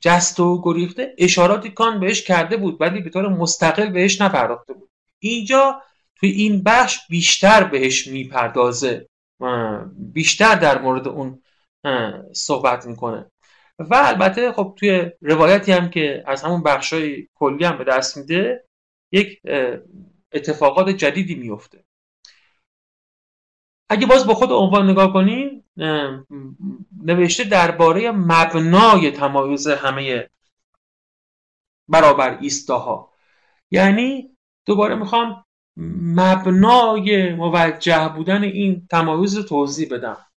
جست 0.01 0.39
و 0.39 0.61
گریخته. 0.63 1.15
اشاراتی 1.17 1.69
کان 1.69 1.99
بهش 1.99 2.23
کرده 2.23 2.57
بود 2.57 2.81
ولی 2.81 3.01
به 3.01 3.09
طور 3.09 3.29
مستقل 3.29 3.89
بهش 3.89 4.21
نپرداخته 4.21 4.73
بود. 4.73 4.89
اینجا 5.19 5.81
توی 6.15 6.29
این 6.29 6.63
بخش 6.63 6.99
بیشتر 7.09 7.63
بهش 7.63 8.07
می‌پردازه 8.07 9.07
بیشتر 9.95 10.55
در 10.55 10.81
مورد 10.81 11.07
اون 11.07 11.41
صحبت 12.33 12.85
می‌کنه. 12.85 13.31
و 13.79 13.95
البته 13.95 14.51
خب 14.51 14.73
توی 14.77 15.11
روایتی 15.21 15.71
هم 15.71 15.89
که 15.89 16.23
از 16.27 16.43
همون 16.43 16.63
بخشای 16.63 17.27
کلی 17.35 17.65
هم 17.65 17.77
به 17.77 17.83
دست 17.83 18.17
میده 18.17 18.65
یک 19.11 19.41
اتفاقات 20.31 20.89
جدیدی 20.89 21.35
میفته 21.35 21.83
اگه 23.89 24.07
باز 24.07 24.27
با 24.27 24.33
خود 24.33 24.51
عنوان 24.51 24.89
نگاه 24.89 25.13
کنیم 25.13 25.63
نوشته 27.03 27.43
درباره 27.43 28.11
مبنای 28.11 29.11
تمایز 29.11 29.67
همه 29.67 30.29
برابر 31.87 32.37
ایستاها 32.41 33.13
یعنی 33.71 34.37
دوباره 34.65 34.95
می‌خوام 34.95 35.45
مبنای 36.01 37.35
موجه 37.35 38.09
بودن 38.15 38.43
این 38.43 38.87
تمایز 38.91 39.37
رو 39.37 39.43
توضیح 39.43 39.89
بدم. 39.91 40.28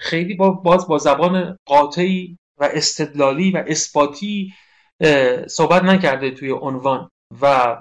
خیلی 0.00 0.34
با 0.34 0.50
باز 0.50 0.88
با 0.88 0.98
زبان 0.98 1.58
قاطعی 1.64 2.38
و 2.58 2.68
استدلالی 2.72 3.50
و 3.50 3.64
اثباتی 3.66 4.52
صحبت 5.46 5.82
نکرده 5.82 6.30
توی 6.30 6.50
عنوان. 6.50 7.10
و 7.40 7.76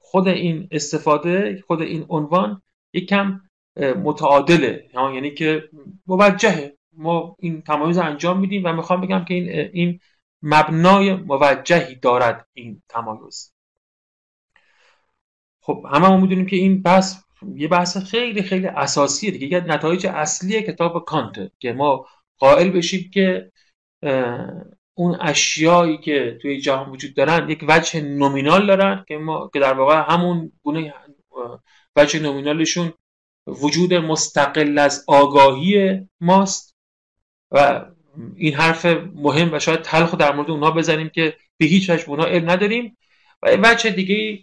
خود 0.00 0.28
این 0.28 0.68
استفاده 0.70 1.62
خود 1.66 1.82
این 1.82 2.06
عنوان 2.08 2.62
یکم 2.92 3.40
متعادله. 3.76 4.90
یعنی 4.94 5.34
که 5.34 5.68
موجهه. 6.06 6.78
ما 6.92 7.36
این 7.38 7.62
تمایز 7.62 7.98
انجام 7.98 8.40
میدیم 8.40 8.64
و 8.64 8.72
می‌خوام 8.72 9.00
بگم 9.00 9.24
که 9.24 9.34
این 9.34 9.48
این 9.72 10.00
مبنای 10.42 11.14
موجهی 11.14 11.94
دارد 11.94 12.48
این 12.52 12.82
تمایز. 12.88 13.52
خب 15.60 15.86
همه 15.90 16.08
ما 16.08 16.16
می‌دونیم 16.16 16.46
که 16.46 16.56
این 16.56 16.82
بحث 16.82 17.22
یه 17.54 17.68
بحث 17.68 17.96
خیلی 17.96 18.42
خیلی 18.42 18.66
اساسیه 18.66 19.30
دیگه. 19.30 19.46
یه 19.46 19.60
نتایج 19.60 20.06
اصلی 20.06 20.62
کتاب 20.62 21.04
کانت 21.04 21.52
که 21.58 21.72
ما 21.72 22.06
قائل 22.38 22.70
بشیم 22.70 23.10
که 23.14 23.52
اون 24.94 25.16
اشیایی 25.20 25.98
که 25.98 26.38
توی 26.42 26.60
جهان 26.60 26.90
وجود 26.90 27.14
دارن 27.14 27.50
یک 27.50 27.64
وجه 27.68 28.00
نومینال 28.00 28.66
دارن 28.66 29.04
که 29.08 29.18
ما 29.18 29.50
که 29.52 29.60
در 29.60 29.74
واقع 29.74 30.04
همون 30.14 30.52
گونه 30.62 30.94
وجه 31.96 32.20
نومینالشون 32.20 32.92
وجود 33.46 33.94
مستقل 33.94 34.78
از 34.78 35.04
آگاهی 35.06 36.00
ماست. 36.20 36.76
و 37.50 37.84
این 38.36 38.54
حرف 38.54 38.86
مهم 39.14 39.52
و 39.52 39.58
شاید 39.58 39.82
تلخ 39.82 40.14
در 40.14 40.34
مورد 40.34 40.50
اونها 40.50 40.70
بزنیم 40.70 41.08
که 41.08 41.36
به 41.56 41.66
هیچ 41.66 41.90
وجه 41.90 42.08
اونها 42.08 42.26
علم 42.26 42.50
نداریم. 42.50 42.96
و 43.42 43.56
وجه 43.62 43.90
دیگه 43.90 44.38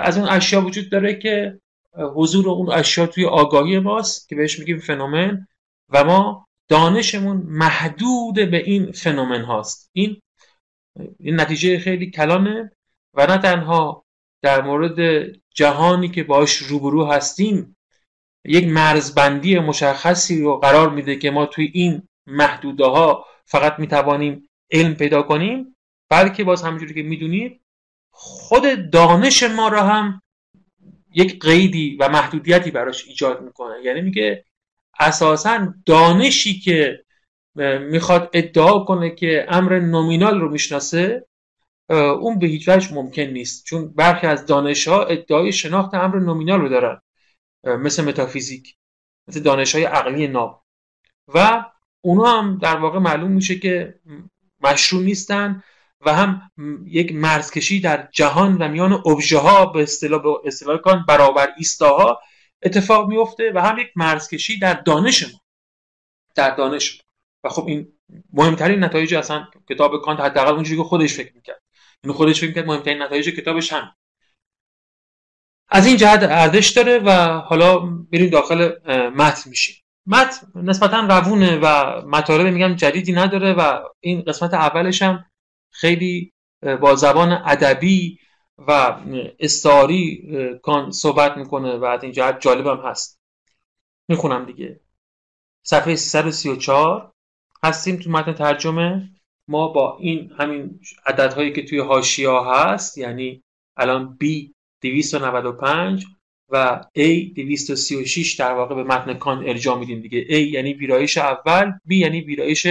از 0.00 0.18
اون 0.18 0.28
اشیا 0.28 0.60
وجود 0.60 0.90
داره 0.90 1.14
که 1.14 1.60
حضور 1.96 2.48
اون 2.48 2.72
اشیا 2.72 3.06
توی 3.06 3.24
آگاهی 3.24 3.78
ماست 3.78 4.28
که 4.28 4.36
بهش 4.36 4.58
میگیم 4.58 4.78
فنومن 4.78 5.46
و 5.88 6.04
ما 6.04 6.46
دانشمون 6.68 7.36
محدود 7.36 8.34
به 8.34 8.56
این 8.56 8.92
فنومن 8.92 9.42
هاست. 9.42 9.90
این 9.92 10.20
این 11.20 11.40
نتیجه 11.40 11.78
خیلی 11.78 12.10
کلانه 12.10 12.72
و 13.14 13.26
نه 13.26 13.38
تنها 13.38 14.04
در 14.42 14.62
مورد 14.62 15.28
جهانی 15.54 16.08
که 16.08 16.24
باش 16.24 16.56
روبرو 16.56 17.06
هستیم 17.06 17.76
یک 18.44 18.68
مرزبندی 18.68 19.58
مشخصی 19.58 20.42
رو 20.42 20.56
قرار 20.56 20.90
میده 20.90 21.16
که 21.16 21.30
ما 21.30 21.46
توی 21.46 21.70
این 21.74 22.08
محدوده 22.26 22.84
ها 22.84 23.24
فقط 23.44 23.78
می‌توانیم 23.78 24.48
علم 24.70 24.94
پیدا 24.94 25.22
کنیم 25.22 25.76
بلکه 26.10 26.44
باز 26.44 26.62
همونجوری 26.62 26.94
که 26.94 27.02
می‌دونید 27.02 27.60
خود 28.10 28.90
دانش 28.90 29.42
ما 29.42 29.68
را 29.68 29.82
هم 29.82 30.22
یک 31.14 31.40
قیدی 31.40 31.96
و 32.00 32.08
محدودیتی 32.08 32.70
براش 32.70 33.08
ایجاد 33.08 33.42
می‌کنه. 33.42 33.74
یعنی 33.84 34.00
میگه 34.00 34.44
اساسا 34.98 35.74
دانشی 35.86 36.60
که 36.60 37.04
می‌خواد 37.80 38.30
ادعا 38.32 38.78
کنه 38.78 39.10
که 39.10 39.46
امر 39.48 39.78
نومینال 39.78 40.40
رو 40.40 40.50
می‌شناسه 40.50 41.26
اون 41.90 42.38
به 42.38 42.46
هیچ 42.46 42.68
وجه 42.68 42.94
ممکن 42.94 43.22
نیست. 43.22 43.64
چون 43.64 43.92
برخی 43.94 44.26
از 44.26 44.46
دانش 44.46 44.88
ها 44.88 45.04
ادعای 45.04 45.52
شناخت 45.52 45.94
امر 45.94 46.18
نومینال 46.18 46.60
رو 46.60 46.68
دارن 46.68 47.00
مثل 47.64 48.04
متافیزیک 48.04 48.76
مثل 49.28 49.40
دانش 49.40 49.74
های 49.74 49.84
عقلی 49.84 50.26
ناب. 50.28 50.64
و 51.34 51.64
اونا 52.00 52.24
هم 52.24 52.58
در 52.58 52.76
واقع 52.76 52.98
معلوم 52.98 53.30
میشه 53.30 53.58
که 53.58 54.00
مشروع 54.62 55.02
نیستن 55.02 55.62
و 56.06 56.14
هم 56.14 56.50
یک 56.86 57.12
مرزکشی 57.12 57.80
در 57.80 58.08
جهان 58.12 58.58
و 58.58 58.68
میان 58.68 58.92
ابژه 58.92 59.38
ها 59.38 59.66
به 59.66 59.82
اصطلاح 59.82 60.22
به 60.22 60.28
اصطلاح 60.44 60.76
کان 60.76 61.04
برابر 61.08 61.48
ایستاها 61.56 62.20
اتفاق 62.62 63.08
میفته 63.08 63.52
و 63.54 63.58
هم 63.58 63.78
یک 63.78 63.88
مرزکشی 63.96 64.58
در 64.58 64.74
دانش 64.74 65.22
ما. 65.22 65.40
در 66.34 66.56
دانش 66.56 66.96
ما. 66.96 67.04
و 67.44 67.48
خب 67.48 67.66
این 67.66 67.92
مهمترین 68.32 68.84
نتایج 68.84 69.14
اصلا 69.14 69.48
کتاب 69.68 70.02
کانت 70.02 70.20
حداقل 70.20 70.52
اونجوری 70.52 70.76
که 70.76 70.84
خودش 70.84 71.14
فکر 71.14 71.34
می‌کرد. 71.34 71.62
این 72.04 72.10
یعنی 72.10 72.16
خودش 72.16 72.40
فکر 72.40 72.48
می‌کرد 72.48 72.66
مهمترین 72.66 73.02
نتایج 73.02 73.28
کتابش 73.28 73.72
هم 73.72 73.94
از 75.68 75.86
این 75.86 75.96
جهت 75.96 76.22
ارزش 76.22 76.68
داره 76.68 76.98
و 76.98 77.38
حالا 77.38 77.78
بریم 78.12 78.30
داخل 78.30 78.72
متن 79.10 79.50
میشیم. 79.50 79.76
متن 80.06 80.46
نسبتا 80.54 81.00
روونه 81.00 81.58
و 81.62 81.66
مطالب 82.06 82.46
میگم 82.46 82.74
جدیدی 82.74 83.12
نداره 83.12 83.52
و 83.52 83.78
این 84.00 84.22
قسمت 84.22 84.54
اولش 84.54 85.02
هم 85.02 85.24
خیلی 85.74 86.32
با 86.80 86.94
زبان 86.94 87.32
ادبی 87.32 88.18
و 88.58 88.96
استعاری 89.38 90.28
کان 90.62 90.90
صحبت 90.90 91.36
می‌کنه 91.36 91.76
و 91.76 91.84
از 91.84 92.02
این 92.02 92.12
جهت 92.12 92.40
جالبم 92.40 92.80
هست. 92.86 93.20
می‌خونم 94.08 94.44
دیگه. 94.44 94.80
صفحه 95.62 95.96
334 95.96 97.12
هستیم 97.64 97.96
تو 97.96 98.10
متن 98.10 98.32
ترجمه. 98.32 99.10
ما 99.48 99.68
با 99.68 99.98
این 100.00 100.32
همین 100.38 100.80
عددهایی 101.06 101.52
که 101.52 101.62
توی 101.62 101.78
هاشیا 101.78 102.44
هست 102.44 102.98
یعنی 102.98 103.42
الان 103.76 104.18
B 104.22 104.26
295 104.82 106.04
و 106.48 106.80
A 106.98 107.34
236 107.34 108.34
در 108.34 108.52
واقع 108.52 108.74
به 108.74 108.84
متن 108.84 109.14
کان 109.14 109.48
ارجاع 109.48 109.78
میدیم 109.78 110.00
دیگه. 110.00 110.24
A 110.24 110.52
یعنی 110.52 110.72
ویرایش 110.72 111.18
اول 111.18 111.70
B 111.70 111.92
یعنی 111.92 112.20
ویرایش 112.20 112.66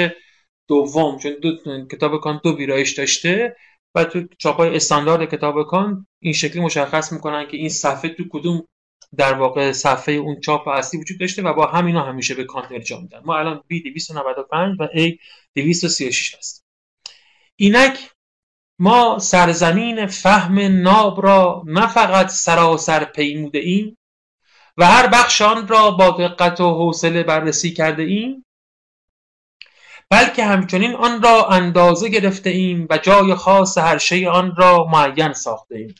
دوم 0.67 1.19
چون 1.19 1.31
دو 1.41 1.51
کتاب 1.91 2.21
کان 2.21 2.41
دو 2.43 2.57
ویرایش 2.57 2.91
داشته 2.91 3.55
و 3.95 4.03
تو 4.03 4.23
چاپای 4.37 4.75
استاندارد 4.75 5.29
کتاب 5.29 5.67
کان 5.67 6.07
این 6.19 6.33
شکلی 6.33 6.61
مشخص 6.61 7.11
می‌کنن 7.11 7.47
که 7.47 7.57
این 7.57 7.69
صفحه 7.69 8.09
تو 8.09 8.23
کدوم 8.29 8.67
در 9.17 9.33
واقع 9.33 9.71
صفحه 9.71 10.15
اون 10.15 10.39
چاپ 10.39 10.67
اصلی 10.67 10.99
وجود 10.99 11.19
داشته 11.19 11.41
و 11.41 11.53
با 11.53 11.65
همینا 11.65 12.03
همیشه 12.03 12.35
به 12.35 12.43
کانت 12.43 12.71
ارجاع 12.71 13.01
میدن. 13.01 13.21
ما 13.25 13.37
الان 13.37 13.63
B 13.73 13.83
295 13.83 14.77
و 14.79 14.87
A 14.87 15.17
236 15.55 16.35
هست. 16.35 16.65
اینک 17.55 18.11
ما 18.79 19.19
سرزمین 19.19 20.05
فهم 20.05 20.59
ناب 20.59 21.25
را 21.25 21.63
نه 21.65 21.87
فقط 21.87 22.29
سراسر 22.29 23.03
پیموده 23.03 23.59
ایم 23.59 23.97
و 24.77 24.85
هر 24.85 25.07
بخش 25.07 25.41
آن 25.41 25.67
را 25.67 25.91
با 25.91 26.09
دقت 26.09 26.61
و 26.61 26.73
حوصله 26.73 27.23
بررسی 27.23 27.73
کرده 27.73 28.03
ایم. 28.03 28.45
بلکه 30.13 30.43
همچنین 30.43 30.95
آن 30.95 31.21
را 31.21 31.47
اندازه 31.47 32.09
گرفته 32.09 32.49
ایم 32.49 32.87
و 32.89 32.97
جای 32.97 33.35
خاص 33.35 33.77
هر 33.77 33.97
شی 33.97 34.25
آن 34.25 34.55
را 34.57 34.85
معین 34.91 35.33
ساخته 35.33 35.75
ایم. 35.75 35.95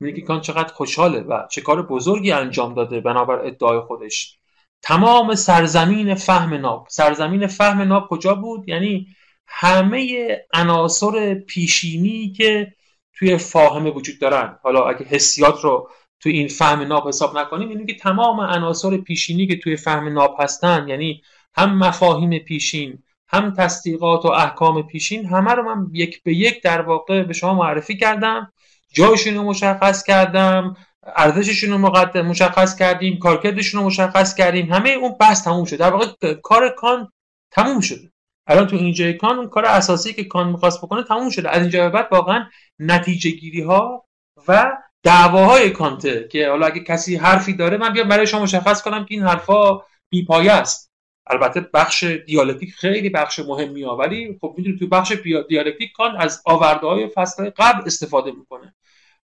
میگه 0.00 0.20
کان 0.20 0.40
چقدر 0.40 0.72
خوشحاله 0.72 1.20
و 1.20 1.46
چه 1.50 1.60
کار 1.60 1.82
بزرگی 1.82 2.32
انجام 2.32 2.74
داده 2.74 3.00
بنابر 3.00 3.46
ادعای 3.46 3.80
خودش. 3.80 4.38
تمام 4.82 5.34
سرزمین 5.34 6.14
فهم 6.14 6.54
ناب. 6.54 6.86
سرزمین 6.90 7.46
فهم 7.46 7.82
ناب 7.82 8.08
کجا 8.08 8.34
بود؟ 8.34 8.68
یعنی 8.68 9.06
همه 9.46 10.28
عناصر 10.54 11.34
پیشینی 11.34 12.32
که 12.32 12.72
توی 13.14 13.36
فاهمه 13.36 13.90
وجود 13.90 14.20
دارن. 14.20 14.58
حالا 14.62 14.88
اگه 14.88 15.04
حسیات 15.04 15.60
رو 15.60 15.90
توی 16.20 16.32
این 16.32 16.48
فهم 16.48 16.82
ناب 16.82 17.08
حساب 17.08 17.38
نکنیم 17.38 17.70
یعنی 17.70 17.86
که 17.86 17.94
تمام 17.94 18.40
عناصر 18.40 18.96
پیشینی 18.96 19.46
که 19.46 19.56
توی 19.56 19.76
فهم 19.76 20.08
ناب 20.08 20.36
هستن 20.38 20.88
یعنی 20.88 21.22
هم 21.56 21.78
مفاهیم 21.78 22.38
پیشین 22.38 23.02
هم 23.28 23.54
تصدیقات 23.54 24.24
و 24.24 24.28
احکام 24.28 24.82
پیشین 24.82 25.26
همه 25.26 25.52
رو 25.52 25.62
من 25.62 25.86
یک 25.92 26.22
به 26.22 26.34
یک 26.34 26.62
در 26.62 26.82
واقع 26.82 27.22
به 27.22 27.32
شما 27.32 27.54
معرفی 27.54 27.96
کردم. 27.96 28.52
جایشون 28.92 29.34
رو 29.34 29.42
مشخص 29.42 30.02
کردم 30.02 30.76
ارزششون 31.16 31.70
رو 31.70 31.78
مشخص 32.22 32.76
کردیم 32.76 33.18
کارکردشون 33.18 33.80
رو 33.80 33.86
مشخص 33.86 34.34
کردیم 34.34 34.72
همه 34.72 34.90
اون 34.90 35.14
بحث 35.20 35.44
تموم 35.44 35.64
شد. 35.64 35.76
در 35.76 35.90
واقع 35.90 36.34
کار 36.34 36.68
کان 36.68 37.12
تموم 37.50 37.80
شده 37.80 38.12
الان 38.46 38.66
تو 38.66 38.76
اینجای 38.76 39.12
کان 39.12 39.38
اون 39.38 39.48
کار 39.48 39.64
اساسی 39.64 40.12
که 40.12 40.24
کان 40.24 40.48
می‌خواست 40.48 40.78
بکنه 40.82 41.02
تموم 41.02 41.30
شده. 41.30 41.50
از 41.50 41.62
اینجا 41.62 41.90
بعد 41.90 42.08
واقعا 42.12 42.44
نتیجه 42.78 43.30
گیری 43.30 43.62
ها 43.62 44.06
و 44.48 44.72
دعواهای 45.02 45.70
کانته 45.70 46.28
که 46.32 46.48
حالا 46.48 46.66
اگه 46.66 46.80
کسی 46.80 47.16
حرفی 47.16 47.52
داره 47.52 47.76
من 47.76 47.92
بیام 47.92 48.08
برای 48.08 48.26
شما 48.26 48.42
مشخص 48.42 48.82
کنم 48.82 49.04
که 49.04 49.14
این 49.14 49.22
حرفا 49.22 49.80
بیپایه 50.10 50.52
است. 50.52 50.92
البته 51.26 51.60
بخش 51.60 52.04
دیالکتیک 52.04 52.74
خیلی 52.74 53.10
بخش 53.10 53.38
مهمی 53.38 53.82
ها 53.82 53.96
ولی 53.96 54.38
خب 54.40 54.54
می‌دونید 54.58 54.78
تو 54.78 54.86
بخش 54.86 55.12
دیالکتیک 55.48 55.92
کان 55.92 56.16
از 56.16 56.42
آورده 56.44 56.86
های 56.86 57.08
فصل 57.08 57.50
قبل 57.50 57.82
استفاده 57.86 58.32
می‌کنه 58.32 58.74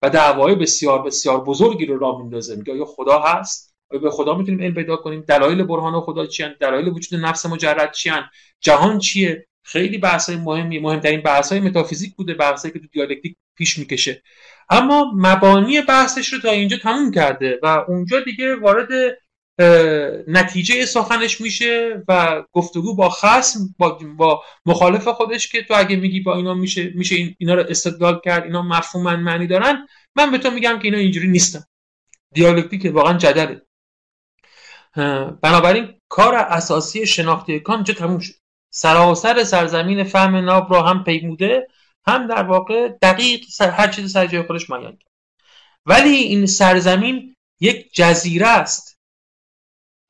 و 0.03 0.11
دعوای 0.11 0.55
بسیار 0.55 1.03
بسیار 1.03 1.45
بزرگی 1.45 1.87
رو 1.87 1.99
راه 1.99 2.19
میندازه. 2.19 2.57
میگه 2.57 2.77
یا 2.77 2.85
خدا 2.85 3.19
هست؟ 3.19 3.75
آیا 3.91 4.03
به 4.03 4.11
خدا 4.11 4.35
می‌تونیم 4.35 4.61
علم 4.61 4.75
پیدا 4.75 4.97
کنیم؟ 4.97 5.21
دلایل 5.21 5.63
برهان 5.63 6.01
خدا 6.01 6.27
چیان 6.27 6.55
دلایل 6.61 6.89
وجود 6.89 7.21
نفس 7.21 7.47
مجرد 7.47 7.93
چیان 7.93 8.31
جهان 8.61 8.99
چیه؟ 8.99 9.47
خیلی 9.63 9.99
بحث 9.99 10.31
مهمی 10.31 10.79
مهمترین 10.79 11.21
بحث 11.21 11.53
های 11.53 11.61
متافیزیک 11.61 12.15
بوده 12.15 12.35
بحثی 12.35 12.71
که 12.71 12.79
تو 12.79 12.87
دیالکتیک 12.93 13.37
پیش 13.57 13.79
می‌کشه. 13.79 14.23
اما 14.71 15.13
مبانی 15.17 15.81
بحثش 15.81 16.33
رو 16.33 16.41
تا 16.41 16.51
اینجا 16.51 16.77
تموم 16.77 17.11
کرده 17.11 17.59
و 17.63 17.85
اونجا 17.89 18.21
دیگه 18.21 18.57
وارد 18.57 18.89
نتیجه 20.29 20.87
سخنش 20.87 21.41
میشه 21.41 22.03
و 22.09 22.43
گفتگو 22.53 22.95
با 22.95 23.09
خصم 23.09 23.75
با, 23.79 23.99
با 24.17 24.43
مخالف 24.67 25.09
خودش 25.09 25.49
که 25.49 25.63
تو 25.63 25.75
اگه 25.77 25.97
میگی 25.97 26.21
با 26.21 26.37
اینا 26.37 26.55
میشه 26.55 26.93
میشه 26.95 27.35
اینا 27.39 27.55
رو 27.55 27.65
استدلال 27.69 28.21
کرد 28.25 28.45
اینا 28.45 28.63
مفهوم 28.63 29.17
معنی 29.17 29.47
دارن 29.47 29.87
من 30.17 30.31
به 30.31 30.39
تو 30.39 30.51
میگم 30.51 30.79
که 30.79 30.85
اینا 30.85 30.99
اینجوری 30.99 31.29
نیستن. 31.29 31.65
دیالکتیک 32.35 32.91
واقعا 32.95 33.19
جدله. 33.19 33.63
بنابراین 35.43 35.95
کار 36.09 36.35
اساسی 36.35 37.07
شناختی 37.07 37.61
کان 37.61 37.85
چه 37.85 37.95
تموم 37.95 38.19
شد. 38.19 38.35
سراسر 38.71 39.45
سرزمین 39.45 40.05
فهم 40.05 40.37
ناب 40.37 40.73
را 40.73 40.83
هم 40.83 41.05
پیموده 41.05 41.67
هم 42.07 42.27
در 42.27 42.43
واقع 42.43 42.89
دقیق 42.89 43.45
هر 43.61 43.89
چیز 43.89 44.13
سر 44.13 44.27
جای 44.27 44.43
خودش 44.43 44.71
معین 44.71 44.99
ولی 45.87 46.17
این 46.17 46.47
سرزمین 46.47 47.37
یک 47.61 47.95
جزیره 47.95 48.47
است. 48.47 48.90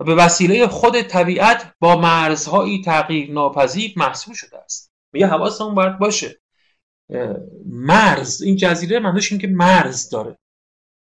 و 0.01 0.05
به 0.05 0.15
وسیله 0.15 0.67
خود 0.67 1.03
طبیعت 1.03 1.75
با 1.81 1.97
مرزهایی 1.97 2.83
تغییر 2.83 3.33
ناپذیر 3.33 3.93
محسوب 3.97 4.35
شده 4.35 4.59
است. 4.59 4.93
میگه 5.13 5.27
حواسمون 5.27 5.75
باید 5.75 5.99
باشه. 5.99 6.41
مرز 7.67 8.43
این 8.43 8.57
جزیره 8.57 8.99
معنیش 8.99 9.33
این 9.33 9.41
که 9.41 9.47
مرز 9.47 10.11
داره. 10.11 10.39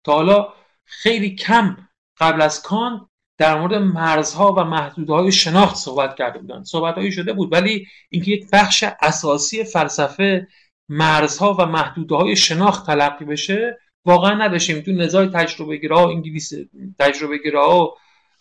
تا 0.04 0.12
حالا 0.12 0.48
خیلی 0.84 1.34
کم 1.34 1.76
قبل 2.18 2.42
از 2.42 2.62
کان 2.62 3.08
در 3.38 3.60
مورد 3.60 3.74
مرزها 3.74 4.52
و 4.52 4.64
محدودهای 4.64 5.32
شناخت 5.32 5.76
صحبت 5.76 6.16
کرده 6.16 6.38
بودن. 6.38 6.62
صحبتهایی 6.64 7.12
شده 7.12 7.32
بود 7.32 7.52
ولی 7.52 7.86
اینکه 8.10 8.30
یک 8.30 8.50
بخش 8.52 8.84
اساسی 9.00 9.64
فلسفه 9.64 10.48
مرزها 10.88 11.54
و 11.54 11.66
محدودهای 11.66 12.36
شناخت 12.36 12.86
تلقی 12.86 13.24
بشه 13.24 13.78
واقعا 14.04 14.34
نداشتیم. 14.34 14.80
تو 14.80 14.92
نزاع 14.92 15.26
تجربه 15.26 15.76
گرا 15.76 16.10
انگلیس 16.10 16.52
تجربه 16.98 17.38
گرا 17.38 17.94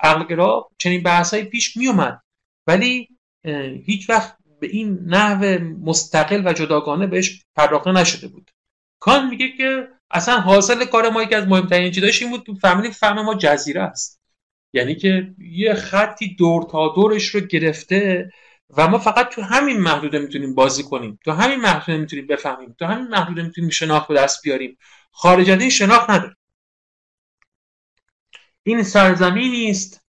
و 0.03 0.07
عقل 0.07 0.27
گرا 0.27 0.69
چنین 0.77 1.03
بحثایی 1.03 1.43
پیش 1.43 1.77
می 1.77 1.87
اومد 1.87 2.21
ولی 2.67 3.09
هیچ 3.85 4.09
وقت 4.09 4.37
به 4.59 4.67
این 4.67 4.99
نحو 5.05 5.59
مستقل 5.83 6.47
و 6.47 6.53
جداگانه 6.53 7.07
بهش 7.07 7.43
پرداخته 7.55 7.91
نشده 7.91 8.27
بود. 8.27 8.51
کان 8.99 9.29
میگه 9.29 9.49
که 9.57 9.87
اصلا 10.11 10.39
حاصل 10.39 10.85
کار 10.85 11.09
ما 11.09 11.23
یکی 11.23 11.35
از 11.35 11.47
مهمترین 11.47 11.91
چیزاش 11.91 12.21
این 12.21 12.31
بود 12.31 12.43
که 12.43 12.53
فهمیدیم 12.53 12.91
فهم 12.91 13.21
ما 13.21 13.35
جزیره 13.35 13.81
است. 13.81 14.21
یعنی 14.73 14.95
که 14.95 15.33
یه 15.37 15.73
خطی 15.73 16.35
دور 16.35 16.63
تا 16.71 16.93
دورش 16.95 17.27
رو 17.27 17.39
گرفته 17.39 18.31
و 18.77 18.87
ما 18.87 18.97
فقط 18.97 19.29
تو 19.29 19.41
همین 19.41 19.77
محدوده 19.77 20.19
می‌تونیم 20.19 20.55
بازی 20.55 20.83
کنیم. 20.83 21.19
تو 21.25 21.31
همین 21.31 21.59
محدوده 21.59 21.97
می‌تونیم 21.97 22.27
بفهمیم. 22.27 22.75
تو 22.79 22.85
همین 22.85 23.07
محدوده 23.07 23.43
می‌تونیم 23.43 23.69
شناخت 23.69 24.07
به 24.07 24.13
دست 24.13 24.43
بیاریم. 24.43 24.77
خارج 25.11 25.49
از 25.49 25.61
این 25.61 25.69
شناخت 25.69 26.09
نداره 26.09 26.35
این 28.67 28.83
سرزمینی 28.83 29.69
است 29.69 30.01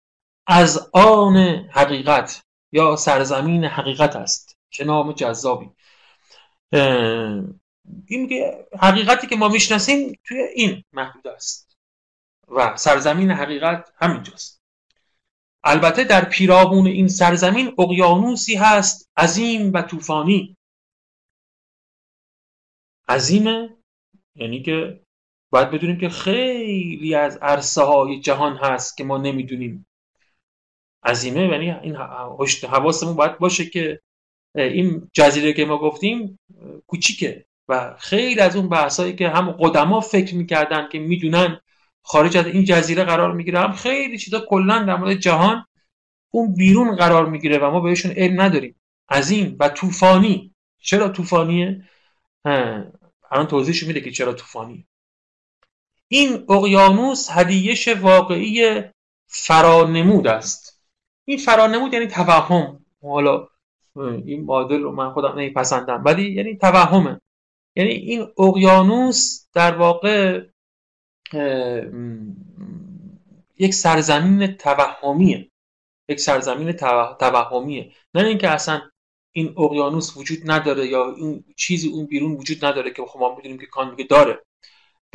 از 0.46 0.90
آن 0.92 1.36
حقیقت 1.70 2.44
یا 2.72 2.96
سرزمین 2.96 3.64
حقیقت 3.64 4.16
است 4.16 4.58
چه 4.70 4.84
نام 4.84 5.12
جذابی. 5.12 5.70
این 8.06 8.42
حقیقتی 8.80 9.26
که 9.26 9.36
ما 9.36 9.48
می‌شناسیم 9.48 10.18
توی 10.24 10.42
این 10.42 10.84
محدود 10.92 11.28
است. 11.28 11.76
و 12.48 12.76
سرزمین 12.76 13.30
حقیقت 13.30 13.92
همینجاست. 13.96 14.62
البته 15.64 16.04
در 16.04 16.24
پیرامون 16.24 16.86
این 16.86 17.08
سرزمین 17.08 17.74
اقیانوسی 17.78 18.54
هست 18.54 19.10
عظیم 19.16 19.72
و 19.72 19.82
طوفانی. 19.82 20.56
عظیمه 23.08 23.76
یعنی 24.34 24.62
که 24.62 25.05
باید 25.50 25.70
بدونیم 25.70 25.98
که 25.98 26.08
خیلی 26.08 27.14
از 27.14 27.38
عرصه 27.42 27.82
های 27.82 28.20
جهان 28.20 28.56
هست 28.56 28.96
که 28.96 29.04
ما 29.04 29.18
نمی‌دونیم. 29.18 29.86
عظیمه 31.04 31.48
یعنی 31.48 31.70
این 31.70 31.96
حواسمون 32.70 33.16
باید 33.16 33.38
باشه 33.38 33.66
که 33.66 34.00
این 34.54 35.10
جزیره 35.12 35.52
که 35.52 35.64
ما 35.64 35.78
گفتیم 35.78 36.38
کوچیکه 36.86 37.44
و 37.68 37.96
خیلی 37.98 38.40
از 38.40 38.56
اون 38.56 38.68
بحثایی 38.68 39.16
که 39.16 39.28
هم 39.28 39.50
قدما 39.52 40.00
فکر 40.00 40.34
می‌کردن 40.34 40.88
که 40.88 40.98
می‌دونن 40.98 41.60
خارج 42.02 42.36
از 42.36 42.46
این 42.46 42.64
جزیره 42.64 43.04
قرار 43.04 43.32
می‌گیره 43.32 43.60
هم 43.60 43.72
خیلی 43.72 44.18
چیزا 44.18 44.40
کلا 44.48 44.82
در 44.82 44.96
مورد 44.96 45.14
جهان 45.14 45.66
اون 46.30 46.54
بیرون 46.54 46.96
قرار 46.96 47.26
می‌گیره 47.26 47.58
و 47.58 47.70
ما 47.70 47.80
بهشون 47.80 48.12
علم 48.12 48.40
نداریم. 48.40 48.76
عظیم 49.10 49.56
و 49.60 49.68
طوفانی. 49.68 50.54
چرا 50.78 51.08
طوفانیه؟ 51.08 51.84
الان 53.30 53.46
توضیحش 53.48 53.82
میده 53.82 54.00
که 54.00 54.10
چرا 54.10 54.32
طوفانیه. 54.32 54.84
این 56.08 56.44
اقیانوس 56.48 57.30
هدیهش 57.30 57.88
واقعی 57.88 58.82
فرانمود 59.26 60.26
است. 60.26 60.82
این 61.24 61.38
فرانمود 61.38 61.92
یعنی 61.92 62.06
توهم. 62.06 62.84
حالا 63.02 63.48
این 63.96 64.44
معادل 64.44 64.80
رو 64.80 64.92
من 64.92 65.10
خودم 65.12 65.32
نمیپسندم 65.32 66.02
ولی 66.04 66.32
یعنی 66.32 66.56
توهمه. 66.56 67.20
یعنی 67.76 67.90
این 67.90 68.26
اقیانوس 68.38 69.46
در 69.52 69.76
واقع 69.76 70.42
یک 73.58 73.74
سرزمین 73.74 74.46
توهمیه. 74.46 75.50
یک 76.08 76.20
سرزمین 76.20 76.72
توهمیه. 77.18 77.92
نه 78.14 78.26
اینکه 78.26 78.48
اصلا 78.48 78.80
این 79.32 79.54
اقیانوس 79.58 80.16
وجود 80.16 80.38
نداره 80.44 80.86
یا 80.86 81.14
این 81.14 81.44
چیزی 81.56 81.88
اون 81.88 82.06
بیرون 82.06 82.32
وجود 82.32 82.64
نداره 82.64 82.90
که 82.90 83.02
خب 83.02 83.20
ما 83.20 83.36
می‌دونیم 83.36 83.58
که 83.58 83.66
کان 83.66 83.90
میگه 83.90 84.04
داره. 84.04 84.45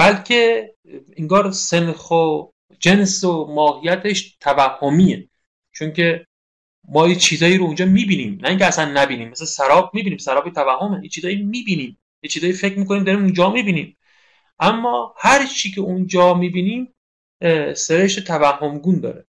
بلکه 0.02 0.74
انگار 1.18 1.52
سنخ 1.52 2.12
و 2.12 2.52
جنس 2.80 3.24
و 3.24 3.46
ماهیتش 3.46 4.38
توهمیه. 4.40 5.30
چون 5.72 5.94
که 5.94 6.26
ما 6.90 7.08
یه 7.08 7.16
چیزایی 7.16 7.58
رو 7.58 7.66
اونجا 7.66 7.86
می‌بینیم. 7.86 8.40
نه 8.42 8.50
اینکه 8.50 8.66
اصلا 8.66 8.92
نبینیم. 8.94 9.30
مثل 9.30 9.46
سراب 9.46 9.92
می‌بینیم. 9.94 10.18
سراب 10.18 10.50
توهمه. 10.50 11.04
یه 11.04 11.10
چیزایی 11.10 11.36
می‌بینیم. 11.44 11.98
یه 12.24 12.30
چیزایی 12.30 12.54
فکر 12.54 12.80
می‌کنیم 12.80 13.04
داریم 13.04 13.22
اونجا 13.22 13.50
می‌بینیم. 13.50 13.98
اما 14.60 15.16
هر 15.18 15.46
چی 15.46 15.72
که 15.72 15.82
اونجا 15.82 16.34
می‌بینیم 16.34 16.94
سرشت 17.76 18.20
توهمگون 18.20 19.00
داره. 19.00 19.26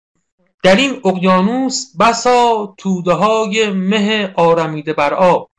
در 0.62 0.76
این 0.76 1.00
اقیانوس 1.05 1.96
بسا 2.00 2.74
توده 2.79 3.12
های 3.12 3.70
مه 3.70 4.33
آرمیده 4.37 4.92
بر 4.92 5.14
آب. 5.14 5.50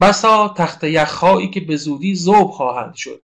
بسا 0.00 0.54
تخت 0.56 0.84
یخهایی 0.84 1.50
که 1.50 1.60
به 1.60 1.76
زودی 1.76 2.14
زوب 2.14 2.50
خواهند 2.50 2.94
شد. 2.94 3.22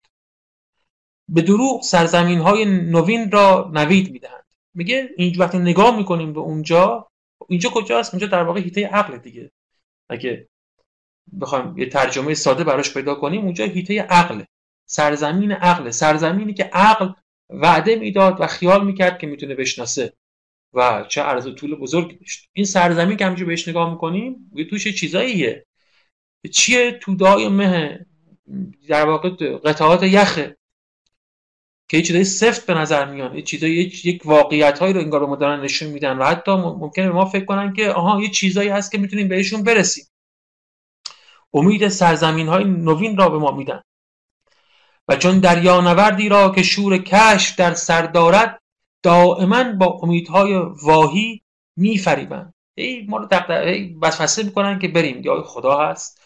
به 1.32 1.42
دروغ 1.42 1.82
سرزمین 1.82 2.38
های 2.38 2.64
نوین 2.64 3.30
را 3.30 3.70
نوید 3.74 4.12
می‌دهند. 4.12 4.44
میگه 4.74 5.08
این 5.16 5.34
وقتی 5.38 5.58
نگاه 5.58 5.96
می‌کنیم 5.96 6.32
به 6.32 6.40
اونجا 6.40 7.08
اینجا 7.48 7.70
کجاست؟ 7.70 8.14
اونجا 8.14 8.26
در 8.26 8.42
واقع 8.42 8.60
هیته 8.60 8.86
عقل 8.86 9.16
دیگه. 9.16 9.50
اگه 10.08 10.48
بخوایم 11.40 11.78
یه 11.78 11.86
ترجمه 11.86 12.34
ساده 12.34 12.64
براش 12.64 12.94
پیدا 12.94 13.14
کنیم 13.14 13.44
اونجا 13.44 13.64
هیته 13.64 14.02
عقل 14.02 14.42
سرزمین 14.86 15.52
عقل 15.52 15.90
سرزمینی 15.90 16.54
که 16.54 16.64
عقل 16.72 17.08
وعده 17.50 17.96
می‌داد 17.96 18.36
و 18.40 18.46
خیال 18.46 18.86
می‌کرد 18.86 19.18
که 19.18 19.26
می‌تونه 19.26 19.54
بشناسه 19.54 20.12
و 20.74 21.04
چه 21.08 21.22
عرض 21.22 21.48
طول 21.56 21.74
بزرگی 21.74 22.16
داشت. 22.16 22.48
این 22.52 22.66
سرزمین 22.66 23.16
که 23.16 23.24
همینجا 23.24 23.46
بهش 23.46 23.68
نگاه 23.68 23.90
می‌کنیم 23.90 24.50
یه 24.54 24.64
توش 24.64 24.88
چیزاییه؟ 24.88 25.66
چیه 26.52 26.92
تودای 26.92 27.48
مه؟ 27.48 28.06
در 28.88 29.06
واقع 29.06 29.30
قطعات 29.56 30.02
یخه. 30.02 30.56
که 31.92 31.98
یه 31.98 32.02
چیزای 32.02 32.24
سفت 32.24 32.66
به 32.66 32.74
نظر 32.74 33.04
میان 33.04 33.36
یه 33.36 33.42
چیزای 33.42 33.70
یک 34.04 34.22
واقعیت 34.24 34.78
هایی 34.78 34.92
رو 34.92 35.00
انگار 35.00 35.26
ما 35.26 35.36
دارن 35.36 35.60
نشون 35.60 35.88
میدن 35.88 36.18
و 36.18 36.24
حتی 36.24 36.50
ممکنه 36.50 37.06
به 37.06 37.12
ما 37.14 37.24
فکر 37.24 37.44
کنن 37.44 37.72
که 37.72 37.90
آها 37.90 38.22
یه 38.22 38.28
چیزایی 38.28 38.68
هست 38.68 38.92
که 38.92 38.98
می‌تونیم 38.98 39.28
بهشون 39.28 39.62
برسیم. 39.62 40.04
امید 41.54 41.88
سرزمین 41.88 42.48
های 42.48 42.64
نوین 42.64 43.16
را 43.16 43.28
به 43.28 43.38
ما 43.38 43.50
میدن. 43.50 43.82
و 45.08 45.16
چون 45.16 45.38
دریانوردی 45.38 46.28
را 46.28 46.50
که 46.50 46.62
شور 46.62 46.98
کشف 46.98 47.56
در 47.56 47.74
سر 47.74 48.02
دارد 48.02 48.62
دائما 49.02 49.72
با 49.72 49.86
امیدهای 50.02 50.54
واهی 50.82 51.42
میفریبند. 51.76 52.54
ای 52.74 53.06
ما 53.08 53.16
رو 53.16 53.28
وسوسه 54.02 54.42
می‌کنن 54.42 54.78
که 54.78 54.88
بریم. 54.88 55.22
یا 55.24 55.42
خدا 55.42 55.78
هست 55.78 56.22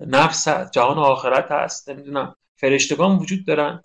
نفس 0.00 0.48
هست 0.48 0.72
جهان 0.72 0.98
آخرت 0.98 1.52
هست 1.52 1.90
نمی‌دونم 1.90 2.36
فرشتگان 2.56 3.16
وجود 3.18 3.46
دارن. 3.46 3.84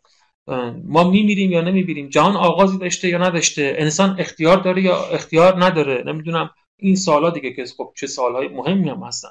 ما 0.83 1.03
میمیریم 1.09 1.51
یا 1.51 1.61
نمیمیریم 1.61 2.09
جهان 2.09 2.35
آغازی 2.35 2.77
داشته 2.77 3.07
یا 3.07 3.17
نداشته؟ 3.17 3.75
انسان 3.77 4.15
اختیار 4.19 4.57
داره 4.57 4.81
یا 4.81 5.05
اختیار 5.05 5.65
نداره؟ 5.65 6.03
نمی‌دونم. 6.05 6.49
این 6.77 6.95
سوالا 6.95 7.29
دیگه 7.29 7.53
که 7.53 7.65
خب 7.77 7.93
چه 7.97 8.07
سوالهای 8.07 8.47
مهمی 8.47 8.89
هم 8.89 9.03
هستن. 9.03 9.29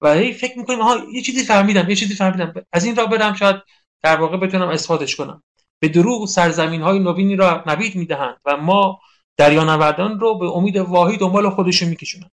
و 0.00 0.14
هی 0.14 0.32
فکر 0.32 0.58
می‌کنیم 0.58 0.80
ها 0.80 0.96
یه 1.12 1.22
چیزی 1.22 1.44
فهمیدم 1.44 1.90
یه 1.90 1.96
چیزی 1.96 2.14
فهمیدم. 2.14 2.54
از 2.72 2.84
این 2.84 2.96
را 2.96 3.06
برم 3.06 3.34
شاید 3.34 3.56
در 4.02 4.16
واقع 4.16 4.36
بتونم 4.36 4.68
اثباتش 4.68 5.16
کنم. 5.16 5.42
به 5.80 5.88
دروغ 5.88 6.26
سرزمین 6.28 6.82
های 6.82 6.98
نوینی 6.98 7.36
را 7.36 7.64
نوید 7.66 7.94
می‌دهند 7.94 8.36
و 8.44 8.56
ما 8.56 9.00
دریانوردان 9.36 10.20
رو 10.20 10.38
به 10.38 10.46
امید 10.46 10.76
واحی 10.76 11.16
دنبال 11.16 11.50
خودشون 11.50 11.88
میکشونند 11.88 12.30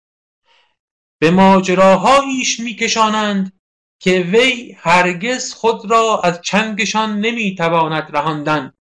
به 1.18 1.30
ماجراهاییش 1.30 2.60
میکشانند 2.60 3.55
که 3.98 4.20
وی 4.20 4.76
هرگز 4.78 5.54
خود 5.54 5.90
را 5.90 6.20
از 6.24 6.40
چنگشان 6.40 7.20
نمی‌تواند 7.20 8.16
رهاندن 8.16 8.72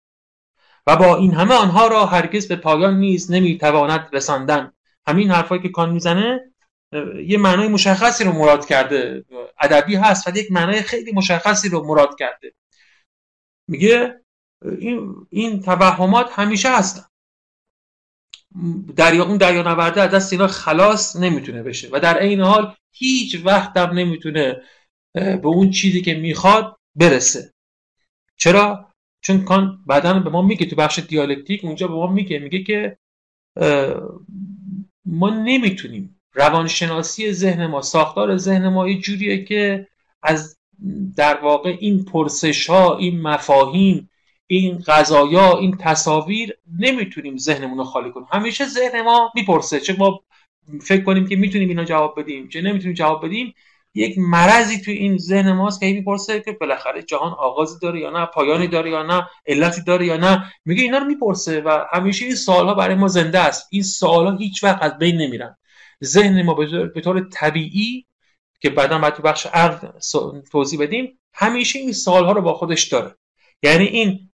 و 0.87 0.95
با 0.95 1.15
این 1.15 1.33
همه 1.33 1.55
آنها 1.55 1.87
را 1.87 2.05
هرگز 2.05 2.47
به 2.47 2.55
پایان 2.55 2.97
نیز 2.97 3.31
نمی‌تواند 3.31 4.09
رساندن. 4.13 4.71
همین 5.07 5.31
حرفایی 5.31 5.61
که 5.61 5.69
کان 5.69 5.91
می‌زنه 5.91 6.53
یه 7.25 7.37
معنای 7.37 7.67
مشخصی 7.67 8.23
رو 8.23 8.31
مراد 8.31 8.65
کرده. 8.65 9.25
ادبی 9.61 9.95
هست 9.95 10.27
ولی 10.27 10.39
یک 10.39 10.51
معنای 10.51 10.81
خیلی 10.81 11.11
مشخصی 11.11 11.69
رو 11.69 11.87
مراد 11.87 12.15
کرده. 12.19 12.53
میگه 13.67 14.21
این, 14.79 15.15
این 15.29 15.61
توهمات 15.61 16.29
همیشه 16.31 16.77
هستن. 16.77 17.03
دریا 18.95 19.25
اون 19.25 19.37
دریا 19.37 19.61
نورده 19.61 20.01
از 20.01 20.11
دست 20.11 20.33
اینا 20.33 20.47
خلاص 20.47 21.15
نمی‌تونه 21.15 21.63
بشه. 21.63 21.89
و 21.91 21.99
در 21.99 22.19
این 22.19 22.41
حال 22.41 22.75
هیچ 22.91 23.41
وقت 23.45 23.77
هم 23.77 23.89
نمی‌تونه 23.89 24.61
به 25.15 25.47
اون 25.47 25.69
چیزی 25.69 26.01
که 26.01 26.13
می‌خواد 26.13 26.77
برسه. 26.95 27.53
چرا؟ 28.37 28.87
چون 29.21 29.43
کان 29.43 29.83
بعدا 29.87 30.19
به 30.19 30.29
ما 30.29 30.41
میگه 30.41 30.65
تو 30.65 30.75
بخش 30.75 30.99
دیالکتیک 30.99 31.65
اونجا 31.65 31.87
به 31.87 31.93
ما 31.93 32.07
میگه 32.07 32.39
میگه 32.39 32.63
که 32.63 32.97
ما 35.05 35.29
نمی‌تونیم. 35.29 36.21
روانشناسی 36.33 37.33
ذهن 37.33 37.65
ما 37.65 37.81
ساختار 37.81 38.37
ذهن 38.37 38.69
ما 38.69 38.89
یه 38.89 38.99
جوریه 38.99 39.43
که 39.43 39.87
از 40.23 40.57
در 41.15 41.39
واقع 41.41 41.77
این 41.79 42.05
پرسش 42.05 42.69
ها 42.69 42.97
این 42.97 43.21
مفاهیم 43.21 44.09
این 44.47 44.83
قضایا 44.87 45.57
این 45.57 45.77
تصاویر 45.77 46.57
نمی‌تونیم 46.79 47.37
ذهنمون 47.37 47.77
رو 47.77 47.83
خالی 47.83 48.11
کنیم. 48.11 48.27
همیشه 48.31 48.65
ذهن 48.65 49.01
ما 49.01 49.31
می‌پرسه 49.35 49.79
چه 49.79 49.95
ما 49.97 50.23
فکر 50.81 51.03
کنیم 51.03 51.27
که 51.27 51.35
می‌تونیم 51.35 51.69
اینا 51.69 51.83
جواب 51.83 52.19
بدیم 52.19 52.49
چه 52.49 52.61
نمی‌تونیم 52.61 52.93
جواب 52.93 53.25
بدیم. 53.25 53.53
یک 53.95 54.15
مرضی 54.17 54.81
توی 54.81 54.93
این 54.93 55.17
ذهن 55.17 55.51
ماست 55.51 55.79
که 55.79 55.85
می‌پرسه 55.85 56.39
که 56.39 56.51
بالاخره 56.51 57.03
جهان 57.03 57.31
آغازی 57.31 57.79
داره 57.81 57.99
یا 57.99 58.09
نه 58.09 58.25
پایانی 58.25 58.67
داره 58.67 58.89
یا 58.89 59.03
نه 59.03 59.27
علتی 59.47 59.81
داره 59.81 60.05
یا 60.05 60.17
نه. 60.17 60.53
میگه 60.65 60.83
اینا 60.83 60.97
رو 60.97 61.05
می‌پرسه 61.05 61.61
و 61.61 61.85
همیشه 61.91 62.25
این 62.25 62.35
سوالها 62.35 62.73
برای 62.73 62.95
ما 62.95 63.07
زنده 63.07 63.39
است. 63.39 63.67
این 63.71 63.83
سوالها 63.83 64.37
هیچ 64.37 64.63
وقت 64.63 64.83
از 64.83 64.97
بین 64.97 65.17
نمیرن. 65.17 65.57
ذهن 66.03 66.41
ما 66.41 66.53
به 66.93 67.01
طور 67.01 67.29
طبیعی 67.33 68.05
که 68.61 68.69
بعدا 68.69 68.99
باید 68.99 69.13
تو 69.13 69.23
بخش 69.23 69.45
عقل 69.45 69.87
توضیح 70.51 70.79
بدیم 70.79 71.19
همیشه 71.33 71.79
این 71.79 71.93
سوالها 71.93 72.31
رو 72.31 72.41
با 72.41 72.53
خودش 72.53 72.87
داره. 72.87 73.15
یعنی 73.63 73.85
این 73.85 74.31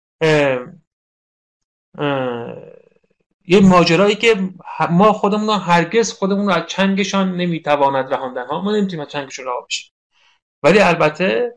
یه 3.52 3.60
ماجرایی 3.60 4.16
که 4.16 4.50
ما 4.90 5.14
خودمون 5.14 5.60
هرگز 5.60 6.14
خودمون 6.14 6.46
رو 6.46 6.54
از 6.54 6.64
چنگشان 6.68 7.36
نمی‌تواند 7.36 8.14
رهاندن 8.14 8.46
ها 8.46 8.62
ما 8.62 8.76
نمی‌تونیم 8.76 9.06
از 9.06 9.12
چنگشون 9.12 9.46
رها 9.46 9.62
بشیم. 9.62 9.92
ولی 10.64 10.80
البته 10.80 11.54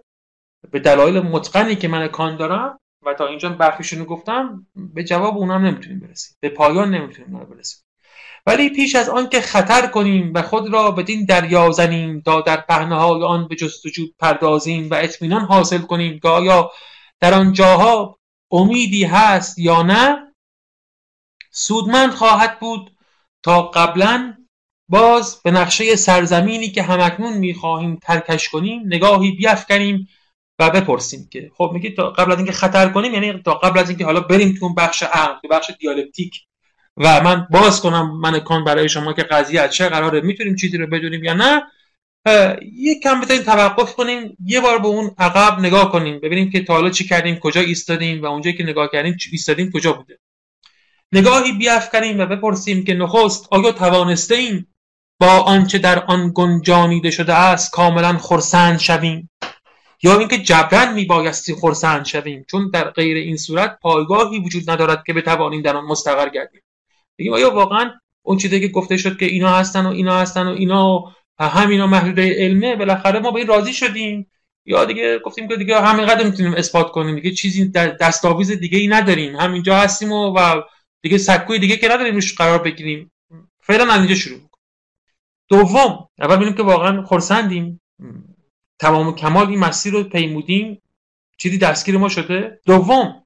به 0.70 0.78
دلایل 0.78 1.20
متقنی 1.20 1.76
که 1.76 1.88
من 1.88 2.08
کان 2.08 2.36
دارم 2.36 2.78
و 3.06 3.14
تا 3.14 3.26
اینجا 3.26 3.48
برخیشون 3.48 3.98
رو 3.98 4.04
گفتم 4.04 4.66
به 4.94 5.04
جواب 5.04 5.36
اونم 5.36 5.66
نمی‌تونیم 5.66 6.00
برسیم. 6.00 6.36
به 6.40 6.48
پایان 6.48 6.94
نمی‌تونیم 6.94 7.44
برسیم. 7.44 7.82
ولی 8.46 8.70
پیش 8.70 8.94
از 8.94 9.08
آن 9.08 9.28
که 9.28 9.40
خطر 9.40 9.86
کنیم 9.86 10.32
و 10.34 10.42
خود 10.42 10.72
را 10.72 10.90
بدین 10.90 11.24
دریا 11.24 11.70
زنیم 11.70 12.20
تا 12.20 12.40
در 12.40 12.56
پهنه 12.60 12.94
های 12.94 13.22
آن 13.22 13.48
به 13.48 13.56
جستجو 13.56 14.06
پردازیم 14.18 14.90
و 14.90 14.94
اطمینان 14.94 15.40
حاصل 15.40 15.78
کنیم 15.78 16.20
که 16.20 16.28
آیا 16.28 16.70
در 17.20 17.34
آن 17.34 17.52
جاها 17.52 18.18
امیدی 18.50 19.04
هست 19.04 19.58
یا 19.58 19.82
نه 19.82 20.31
سودمند 21.52 22.10
خواهد 22.10 22.58
بود 22.58 22.96
تا 23.42 23.62
قبلا 23.62 24.34
باز 24.88 25.42
به 25.42 25.50
نقشه 25.50 25.96
سرزمینی 25.96 26.70
که 26.70 26.82
همکنون 26.82 27.32
می‌خواهیم 27.32 27.98
ترکش 28.02 28.48
کنیم 28.48 28.82
نگاهی 28.86 29.30
بیافکنیم 29.30 30.08
و 30.58 30.70
بپرسیم 30.70 31.28
که 31.30 31.50
خب 31.56 31.70
میگی 31.74 31.90
تا 31.90 32.10
قبل 32.10 32.32
از 32.32 32.38
اینکه 32.38 32.52
خطر 32.52 32.88
کنیم 32.88 33.14
یعنی 33.14 33.42
تا 33.42 33.54
قبل 33.54 33.78
از 33.78 33.88
اینکه 33.88 34.04
حالا 34.04 34.20
بریم 34.20 34.56
تو 34.58 34.64
اون 34.64 34.74
بخش 34.74 35.02
عقل 35.02 35.40
تو 35.42 35.48
بخش 35.48 35.70
دیالکتیک 35.80 36.34
و 36.96 37.20
من 37.20 37.46
باز 37.50 37.80
کنم 37.80 38.20
من 38.20 38.40
کان 38.40 38.64
برای 38.64 38.88
شما 38.88 39.12
که 39.12 39.22
قضیه 39.22 39.60
از 39.60 39.74
چه 39.74 39.88
قراره 39.88 40.20
می‌تونیم 40.20 40.56
چیزی 40.56 40.78
رو 40.78 40.86
بدونیم 40.86 41.24
یا 41.24 41.34
نه؟ 41.34 41.62
یک 42.72 43.02
کم 43.02 43.20
بتونیم 43.20 43.42
توقف 43.42 43.94
کنیم 43.94 44.36
یه 44.44 44.60
بار 44.60 44.78
به 44.78 44.86
اون 44.86 45.10
عقب 45.18 45.60
نگاه 45.60 45.92
کنیم 45.92 46.20
ببینیم 46.20 46.50
که 46.50 46.64
تا 46.64 46.74
حالا 46.74 46.90
چی 46.90 47.04
کردیم 47.04 47.36
کجا 47.36 47.60
ایستادیم 47.60 48.22
و 48.22 48.26
اونجایی 48.26 48.56
که 48.56 48.64
نگاه 48.64 48.88
کردیم 48.92 49.16
ایستادیم 49.32 49.70
کجا 49.74 49.92
بوده. 49.92 50.18
نگاهی 51.12 51.52
بیافکنیم 51.52 52.18
و 52.18 52.26
بپرسیم 52.26 52.84
که 52.84 52.94
نخست 52.94 53.48
آیا 53.50 53.72
توانسته 53.72 54.34
ایم 54.34 54.66
با 55.20 55.28
آنچه 55.28 55.78
در 55.78 56.04
آن 56.04 56.32
گنجانیده 56.34 57.10
شده 57.10 57.34
است 57.34 57.72
کاملا 57.72 58.18
خرسند 58.18 58.78
شویم؟ 58.78 59.30
یا 60.02 60.18
اینکه 60.18 60.38
جبران 60.38 60.92
میبایستی 60.92 61.54
خرسند 61.54 62.04
شویم؟ 62.04 62.44
چون 62.50 62.70
در 62.70 62.90
غیر 62.90 63.16
این 63.16 63.36
صورت 63.36 63.78
پایگاهی 63.82 64.38
وجود 64.38 64.70
ندارد 64.70 65.02
که 65.06 65.12
بتوانیم 65.12 65.62
در 65.62 65.76
آن 65.76 65.84
مستقر 65.84 66.28
گردیم. 66.28 66.60
بگیم 67.18 67.32
آیا 67.32 67.50
واقعا 67.50 67.90
اون 68.22 68.38
چیزی 68.38 68.60
که 68.60 68.68
گفته 68.68 68.96
شد 68.96 69.18
که 69.18 69.26
اینا 69.26 69.50
هستن 69.50 69.86
و 69.86 69.90
اینا 69.90 70.18
هستن 70.18 70.46
و 70.46 70.50
اینا 70.50 71.04
همینا 71.40 71.86
محدوده 71.86 72.34
علمه 72.38 72.76
بالاخره 72.76 73.18
ما 73.18 73.30
به 73.30 73.38
این 73.38 73.48
راضی 73.48 73.72
شدیم؟ 73.72 74.30
یا 74.66 74.84
دیگه 74.84 75.18
گفتیم 75.18 75.48
که 75.48 75.56
دیگه 75.56 75.80
همینقدر 75.80 76.24
می‌تونیم 76.24 76.54
اثبات 76.54 76.90
کنیم 76.90 77.14
دیگه 77.14 77.30
چیزی 77.30 77.68
دستاویز 78.00 78.50
دیگه 78.50 78.78
ای 78.78 78.88
نداریم. 78.88 79.36
همینجا 79.36 79.76
هستیم 79.76 80.12
و, 80.12 80.38
و 80.38 80.62
دیگه 81.02 81.18
سکوی 81.18 81.58
دیگه 81.58 81.76
که 81.76 81.88
نداریم 81.88 82.14
روش 82.14 82.34
قرار 82.34 82.58
بگیریم. 82.58 83.12
فعلا 83.60 83.92
از 83.92 83.98
اینجا 83.98 84.14
شروع 84.14 84.40
دوم 85.48 86.08
اول 86.18 86.36
ببینیم 86.36 86.54
که 86.54 86.62
واقعا 86.62 87.02
خرسندیم. 87.02 87.80
تمام 88.78 89.14
کمال 89.14 89.46
این 89.46 89.58
مسیر 89.58 89.92
رو 89.92 90.04
پیمودیم. 90.04 90.82
چیزی 91.38 91.58
دستگیر 91.58 91.98
ما 91.98 92.08
شده. 92.08 92.60
دوم 92.66 93.22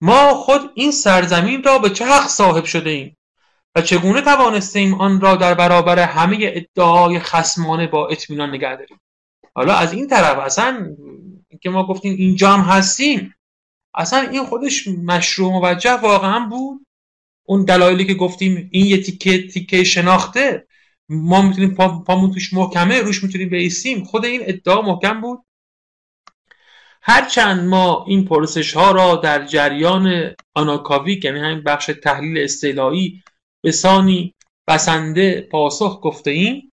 ما 0.00 0.34
خود 0.34 0.70
این 0.74 0.90
سرزمین 0.90 1.62
را 1.62 1.78
به 1.78 1.90
چه 1.90 2.06
حق 2.06 2.26
صاحب 2.26 2.64
شده 2.64 2.90
ایم؟ 2.90 3.16
و 3.74 3.82
چگونه 3.82 4.20
توانستیم 4.20 4.94
آن 4.94 5.20
را 5.20 5.36
در 5.36 5.54
برابر 5.54 5.98
همه 5.98 6.38
ادعای 6.40 7.18
خسمانه 7.18 7.86
با 7.86 8.08
اطمینان 8.08 8.50
نگه 8.50 8.76
داریم؟ 8.76 9.00
حالا 9.54 9.74
از 9.74 9.92
این 9.92 10.08
طرف 10.08 10.38
اصلا 10.38 10.96
که 11.60 11.70
ما 11.70 11.86
گفتیم 11.86 12.14
اینجا 12.16 12.50
هم 12.50 12.60
هستیم. 12.60 13.34
اصلا 13.94 14.20
این 14.30 14.44
خودش 14.44 14.88
مشروع 14.88 15.52
موجه 15.52 15.92
واقعا 15.92 16.46
بود. 16.46 16.86
اون 17.46 17.64
دلایلی 17.64 18.04
که 18.04 18.14
گفتیم 18.14 18.68
این 18.72 18.86
یه 18.86 19.02
تیکه 19.02 19.48
تیکه 19.48 19.84
شناخته 19.84 20.66
ما 21.08 21.42
می‌تونیم 21.42 21.74
پامون 21.74 22.32
توش 22.32 22.52
محکمه 22.52 23.00
روش 23.00 23.24
می‌تونیم 23.24 23.48
بیستیم. 23.48 24.04
خود 24.04 24.24
این 24.24 24.40
ادعا 24.44 24.82
محکم 24.82 25.20
بود. 25.20 25.44
هرچند 27.02 27.68
ما 27.68 28.04
این 28.08 28.24
پرسش 28.24 28.72
ها 28.72 28.90
را 28.90 29.16
در 29.16 29.46
جریان 29.46 30.34
آناکاویک 30.54 31.24
یعنی 31.24 31.40
همین 31.40 31.62
بخش 31.62 31.90
تحلیل 32.02 32.38
استعلایی 32.38 33.22
به 33.62 33.72
سانی 33.72 34.34
بسنده 34.68 35.40
پاسخ 35.40 36.00
گفته 36.02 36.30
ایم 36.30 36.71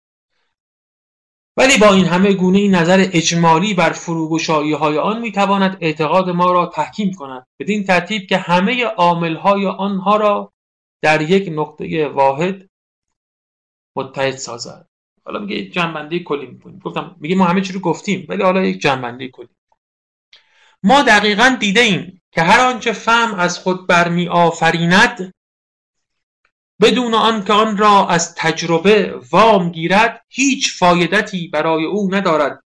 ولی 1.57 1.79
با 1.79 1.93
این 1.93 2.05
همه 2.05 2.33
گونه 2.33 2.59
این 2.59 2.75
نظر 2.75 3.09
اجمالی 3.13 3.75
بر 3.75 3.91
فروگشایی 3.91 4.73
های 4.73 4.99
آن 4.99 5.21
می‌تواند 5.21 5.77
اعتقاد 5.81 6.31
ما 6.31 6.53
را 6.53 6.67
تحکیم 6.67 7.13
کند 7.13 7.47
بدین 7.61 7.85
ترتیب 7.85 8.27
که 8.27 8.37
همه 8.37 8.85
عامل 8.85 9.37
های 9.37 9.67
آنها 9.67 10.17
را 10.17 10.53
در 11.03 11.31
یک 11.31 11.49
نقطه 11.53 12.09
واحد 12.09 12.71
متحد 13.97 14.37
سازد. 14.37 14.89
حالا 15.25 15.39
میگه 15.39 15.69
جنبنده 15.69 16.19
کلی 16.19 16.47
می‌کنیم. 16.47 16.79
گفتم 16.79 17.17
میگه 17.21 17.35
ما 17.35 17.45
همه 17.45 17.61
چی 17.61 17.73
رو 17.73 17.81
گفتیم 17.81 18.27
ولی 18.29 18.43
حالا 18.43 18.63
یک 18.63 18.81
جنبنده 18.81 19.29
کلی. 19.29 19.49
ما 20.83 21.03
دقیقا 21.03 21.57
دیده 21.61 21.81
ایم 21.81 22.21
که 22.33 22.43
هر 22.43 22.61
آنچه 22.61 22.93
فهم 22.93 23.35
از 23.35 23.59
خود 23.59 23.87
برمی 23.87 24.29
آفریند 24.29 25.33
بدون 26.83 27.15
آنکه 27.15 27.53
آن 27.53 27.77
را 27.77 28.09
از 28.09 28.35
تجربه 28.35 29.21
وام 29.31 29.71
گیرد 29.71 30.25
هیچ 30.29 30.79
فایدتی 30.79 31.49
برای 31.49 31.85
او 31.85 32.15
ندارد 32.15 32.63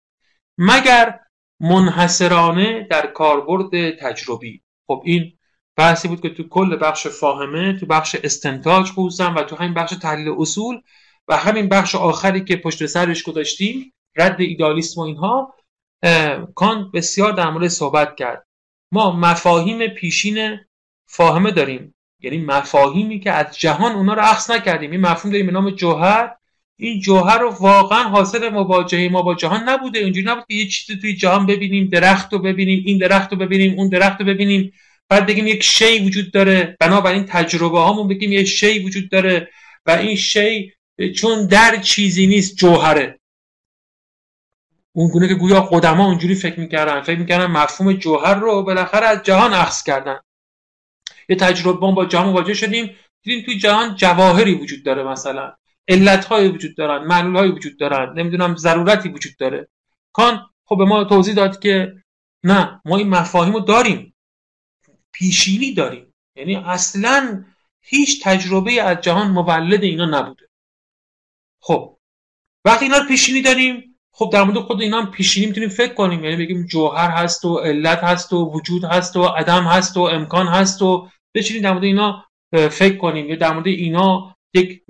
مگر 0.58 1.20
منحصرانه 1.60 2.86
در 2.90 3.06
کاربرد 3.06 3.98
تجربی. 3.98 4.62
خب 4.86 5.02
این 5.04 5.32
بحثی 5.76 6.08
بود 6.08 6.20
که 6.20 6.30
تو 6.30 6.48
کل 6.48 6.78
بخش 6.80 7.06
فاهمه 7.06 7.78
تو 7.78 7.86
بخش 7.86 8.16
استنتاج 8.24 8.90
خصوصا 8.90 9.34
و 9.36 9.42
تو 9.42 9.56
همین 9.56 9.74
بخش 9.74 9.94
تحلیل 10.02 10.34
اصول 10.38 10.80
و 11.28 11.36
همین 11.36 11.68
بخش 11.68 11.94
آخری 11.94 12.44
که 12.44 12.56
پشت 12.56 12.86
سرش 12.86 13.22
گذاشتیم 13.22 13.92
رد 14.16 14.40
ایدالیسم 14.40 15.00
و 15.00 15.04
اینها 15.04 15.54
کان 16.54 16.90
بسیار 16.94 17.32
در 17.32 17.50
مورد 17.50 17.68
صحبت 17.68 18.16
کرد. 18.16 18.46
ما 18.92 19.16
مفاهیم 19.16 19.88
پیشین 19.88 20.58
فاهمه 21.06 21.50
داریم. 21.50 21.94
یعنی 22.20 22.38
مفاهیمی 22.38 23.20
که 23.20 23.32
از 23.32 23.58
جهان 23.58 23.92
اونا 23.92 24.14
رو 24.14 24.22
اخذ 24.22 24.50
نکردیم. 24.50 24.90
این 24.90 25.00
مفهوم 25.00 25.32
داریم 25.32 25.46
به 25.46 25.52
نام 25.52 25.70
جوهر. 25.70 26.30
این 26.78 27.00
جوهر 27.00 27.38
رو 27.38 27.50
واقعا 27.50 28.02
حاصل 28.02 28.48
مواجهه 28.48 29.08
ما 29.08 29.22
با 29.22 29.34
جهان 29.34 29.68
نبوده. 29.68 29.98
اینجوری 29.98 30.26
نبود 30.26 30.44
که 30.48 30.54
یه 30.54 30.68
چیزی 30.68 31.00
توی 31.00 31.16
جهان 31.16 31.46
ببینیم 31.46 31.88
درخت 31.88 32.32
رو 32.32 32.38
ببینیم 32.38 32.82
این 32.86 32.98
درخت 32.98 33.32
رو 33.32 33.38
ببینیم 33.38 33.78
اون 33.78 33.88
درخت 33.88 34.20
رو 34.20 34.26
ببینیم. 34.26 34.72
بعد 35.08 35.26
بگیم 35.26 35.46
یک 35.46 35.62
شی 35.62 35.98
وجود 35.98 36.32
داره. 36.32 36.76
بنابراین 36.80 37.24
تجربه 37.24 37.78
هامون 37.78 38.08
بگیم 38.08 38.32
یه 38.32 38.44
شی 38.44 38.78
وجود 38.78 39.10
داره 39.10 39.48
و 39.86 39.90
این 39.90 40.16
شی 40.16 40.72
چون 41.16 41.46
در 41.46 41.76
چیزی 41.76 42.26
نیست 42.26 42.56
جوهره. 42.56 43.20
اون 44.92 45.08
گونه 45.08 45.28
که 45.28 45.34
گویا 45.34 45.60
قدما 45.60 46.06
اونجوری 46.06 46.34
فکر 46.34 46.60
می‌کردن. 46.60 47.02
فکر 47.02 47.18
می‌کردن 47.18 47.46
مفهوم 47.46 47.92
جوهر 47.92 48.34
رو 48.34 48.62
بالاخره 48.62 49.06
از 49.06 49.22
جهان 49.22 49.54
اخذ 49.54 49.82
کردن. 49.82 50.18
یه 51.28 51.36
تجربه 51.36 51.92
با 51.92 52.04
جهان 52.04 52.26
مواجه 52.26 52.54
شدیم. 52.54 52.96
دیدیم 53.22 53.44
توی 53.44 53.58
جهان 53.58 53.96
جواهری 53.96 54.54
وجود 54.54 54.84
داره 54.84 55.02
مثلا. 55.02 55.52
علتهایی 55.88 56.48
وجود 56.48 56.76
دارن 56.76 57.06
معلولهایی 57.06 57.52
وجود 57.52 57.78
دارن 57.78 58.18
نمی‌دونم 58.18 58.56
ضرورتی 58.56 59.08
وجود 59.08 59.36
داره. 59.36 59.68
کان 60.12 60.46
خب 60.64 60.78
به 60.78 60.84
ما 60.84 61.04
توضیح 61.04 61.34
داد 61.34 61.58
که 61.58 61.92
نه 62.44 62.80
ما 62.84 62.96
این 62.96 63.08
مفاهیم 63.08 63.54
رو 63.54 63.60
داریم. 63.60 64.14
پیشینی 65.12 65.74
داریم. 65.74 66.14
یعنی 66.36 66.56
اصلا 66.56 67.44
هیچ 67.80 68.24
تجربه 68.24 68.82
از 68.82 69.00
جهان 69.00 69.30
مولد 69.30 69.82
اینا 69.82 70.04
نبوده. 70.04 70.48
خب 71.60 71.98
وقتی 72.64 72.84
اینا 72.84 72.98
رو 72.98 73.08
پیشینی 73.08 73.42
داریم 73.42 73.98
خب 74.12 74.30
در 74.32 74.42
مورد 74.42 74.58
خود 74.58 74.82
اینا 74.82 75.00
هم 75.00 75.10
پیشینی 75.10 75.46
می‌تونیم 75.46 75.68
فکر 75.68 75.94
کنیم. 75.94 76.24
یعنی 76.24 76.36
بگیم 76.36 76.66
جوهر 76.66 77.10
هست 77.10 77.44
و 77.44 77.58
علت 77.58 78.04
هست 78.04 78.32
و 78.32 78.50
وجود 78.54 78.84
هست 78.84 79.16
و 79.16 79.24
عدم 79.24 79.64
هست 79.64 79.96
و 79.96 80.00
امکان 80.00 80.46
هست 80.46 80.82
و 80.82 81.08
بچینیم 81.36 81.62
در 81.62 81.72
مورد 81.72 81.84
اینا 81.84 82.24
فکر 82.52 82.96
کنیم 82.96 83.28
یا 83.28 83.36
در 83.36 83.52
مورد 83.52 83.66
اینا 83.66 84.36
یک 84.54 84.82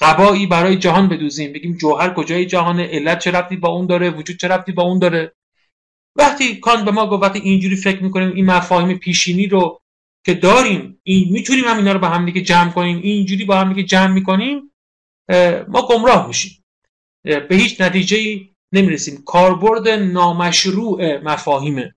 قبایی 0.00 0.46
برای 0.46 0.76
جهان 0.76 1.08
بدوزیم. 1.08 1.52
بگیم 1.52 1.76
جوهر 1.76 2.14
کجای 2.14 2.46
جهان 2.46 2.80
علت 2.80 3.18
چه 3.18 3.30
ربطی 3.30 3.56
با 3.56 3.68
اون 3.68 3.86
داره 3.86 4.10
وجود 4.10 4.36
چه 4.36 4.48
ربطی 4.48 4.72
با 4.72 4.82
اون 4.82 4.98
داره. 4.98 5.32
وقتی 6.16 6.56
کان 6.56 6.84
به 6.84 6.90
ما 6.90 7.06
گفت 7.06 7.22
وقتی 7.22 7.38
اینجوری 7.38 7.76
فکر 7.76 8.02
می‌کنیم 8.02 8.32
این 8.32 8.46
مفاهیم 8.46 8.98
پیشینی 8.98 9.46
رو 9.46 9.80
که 10.26 10.34
داریم 10.34 11.00
این 11.02 11.32
می‌تونیم 11.32 11.64
هم 11.64 11.76
اینا 11.76 11.92
رو 11.92 11.98
با 11.98 12.08
هم 12.08 12.26
دیگه 12.26 12.40
جمع 12.40 12.70
کنیم 12.70 13.00
اینجوری 13.02 13.44
با 13.44 13.56
هم 13.56 13.72
دیگه 13.72 13.88
جمع 13.88 14.12
می‌کنیم 14.12 14.72
ما 15.68 15.86
گمراه 15.88 16.28
میشیم. 16.28 16.64
به 17.24 17.48
هیچ 17.50 17.80
نتیجه 17.80 18.40
نمی‌رسیم. 18.72 19.22
کاربرد 19.26 19.88
نامشروع 19.88 21.18
مفاهیمه. 21.18 21.94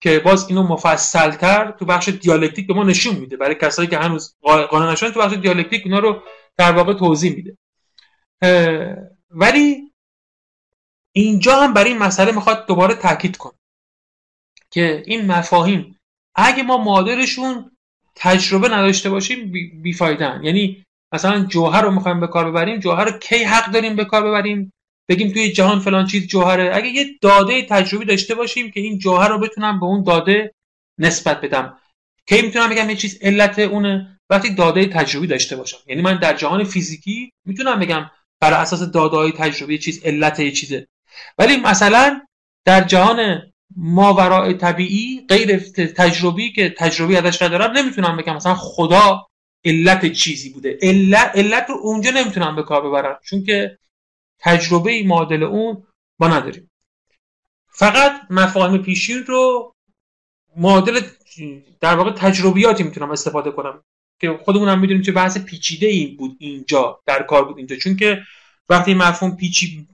که 0.00 0.18
باز 0.18 0.48
اینو 0.48 0.62
مفصلتر 0.62 1.70
تو 1.70 1.84
بخش 1.84 2.08
دیالکتیک 2.08 2.66
به 2.66 2.74
ما 2.74 2.84
نشون 2.84 3.16
میده. 3.16 3.36
برای 3.36 3.54
کسایی 3.54 3.88
که 3.88 3.98
هنوز 3.98 4.36
قانع 4.42 4.92
نشدن 4.92 5.10
تو 5.10 5.20
بخش 5.20 5.34
دیالکتیک 5.34 5.82
اینا 5.84 5.98
رو 5.98 6.22
در 6.56 6.72
واقع 6.72 6.94
توضیح 6.94 7.36
میده. 7.36 7.56
ولی 9.30 9.92
اینجا 11.12 11.56
هم 11.62 11.74
برای 11.74 11.90
این 11.90 11.98
مسئله 11.98 12.32
می‌خواد 12.32 12.66
دوباره 12.66 12.94
تاکید 12.94 13.36
کن 13.36 13.50
که 14.70 15.02
این 15.06 15.26
مفاهیم 15.26 15.98
اگه 16.34 16.62
ما 16.62 16.76
مادرشون 16.78 17.70
تجربه 18.14 18.68
نداشته 18.68 19.10
باشیم 19.10 19.52
بیفایدن 19.82 20.40
یعنی 20.44 20.84
مثلا 21.12 21.44
جوهر 21.44 21.82
رو 21.82 21.90
می‌خوایم 21.90 22.20
به 22.20 22.26
کار 22.26 22.50
ببریم 22.50 22.80
جوهر 22.80 23.04
رو 23.04 23.18
کی 23.18 23.44
حق 23.44 23.70
داریم 23.70 23.96
به 23.96 24.04
کار 24.04 24.22
ببریم؟ 24.22 24.72
بگیم 25.08 25.32
توی 25.32 25.52
جهان 25.52 25.80
فلان 25.80 26.06
چیز 26.06 26.26
جوهره. 26.26 26.70
اگه 26.74 26.88
یه 26.88 27.06
داده 27.20 27.62
تجربی 27.62 28.04
داشته 28.04 28.34
باشیم 28.34 28.70
که 28.70 28.80
این 28.80 28.98
جوهر 28.98 29.28
رو 29.28 29.38
بتونم 29.38 29.80
به 29.80 29.86
اون 29.86 30.02
داده 30.02 30.54
نسبت 30.98 31.40
بدم. 31.40 31.78
کی 32.26 32.42
می‌تونم 32.42 32.70
بگم 32.70 32.90
یه 32.90 32.96
چیز 32.96 33.18
علت 33.22 33.58
اونه؟ 33.58 34.18
وقتی 34.30 34.54
داده 34.54 34.86
تجربی 34.86 35.26
داشته 35.26 35.56
باشم. 35.56 35.78
یعنی 35.86 36.02
من 36.02 36.18
در 36.18 36.36
جهان 36.36 36.64
فیزیکی 36.64 37.32
می‌تونم 37.44 37.78
بگم 37.78 38.10
بر 38.40 38.52
اساس 38.52 38.82
داده 38.82 39.16
های 39.16 39.32
تجربی 39.32 39.78
چیز 39.78 40.04
علت 40.04 40.40
یه 40.40 40.50
چیزه. 40.50 40.86
ولی 41.38 41.56
مثلا 41.56 42.20
در 42.64 42.84
جهان 42.84 43.42
ماورای 43.76 44.54
طبیعی 44.54 45.24
غیر 45.28 45.58
تجربی 45.96 46.52
که 46.52 46.74
تجربی 46.78 47.16
ازش 47.16 47.42
ندارم 47.42 47.70
نمی‌تونم 47.70 48.16
بگم 48.16 48.36
مثلا 48.36 48.54
خدا 48.54 49.26
علت 49.64 50.12
چیزی 50.12 50.50
بوده. 50.50 50.78
علت, 50.82 51.30
علت 51.34 51.66
رو 51.68 51.74
اونجا 51.82 52.10
نمی‌تونم 52.10 52.56
به 52.56 52.62
کار 52.62 52.88
ببرم. 52.88 53.18
چون 53.24 53.44
که 53.44 53.78
تجربه 54.46 55.02
معادل 55.06 55.42
اون 55.42 55.86
ما 56.18 56.28
نداریم. 56.28 56.70
فقط 57.68 58.12
مفاهیم 58.30 58.82
پیشین 58.82 59.24
رو 59.26 59.74
معادل 60.56 61.00
در 61.80 61.94
واقع 61.94 62.10
تجربیاتی 62.10 62.82
می‌تونم 62.82 63.10
استفاده 63.10 63.50
کنم 63.50 63.82
که 64.20 64.40
خودمون 64.44 64.68
هم 64.68 64.80
می‌دونیم 64.80 65.02
چه 65.02 65.12
بحث 65.12 65.38
پیچیده 65.38 65.86
این 65.86 66.16
بود 66.16 66.36
اینجا 66.40 67.00
در 67.06 67.22
کار 67.22 67.44
بود 67.44 67.58
اینجا. 67.58 67.76
چون 67.76 67.96
که 67.96 68.22
وقتی 68.68 68.94
مفهوم 68.94 69.36
پیچی 69.36 69.88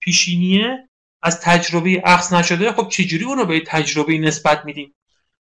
پیشینیه 0.00 0.88
از 1.22 1.40
تجربه 1.40 2.02
اخص 2.04 2.32
نشده 2.32 2.72
خب 2.72 2.88
چجوری 2.88 3.24
اون 3.24 3.38
رو 3.38 3.46
به 3.46 3.60
تجربه 3.66 4.18
نسبت 4.18 4.64
میدیم؟ 4.64 4.94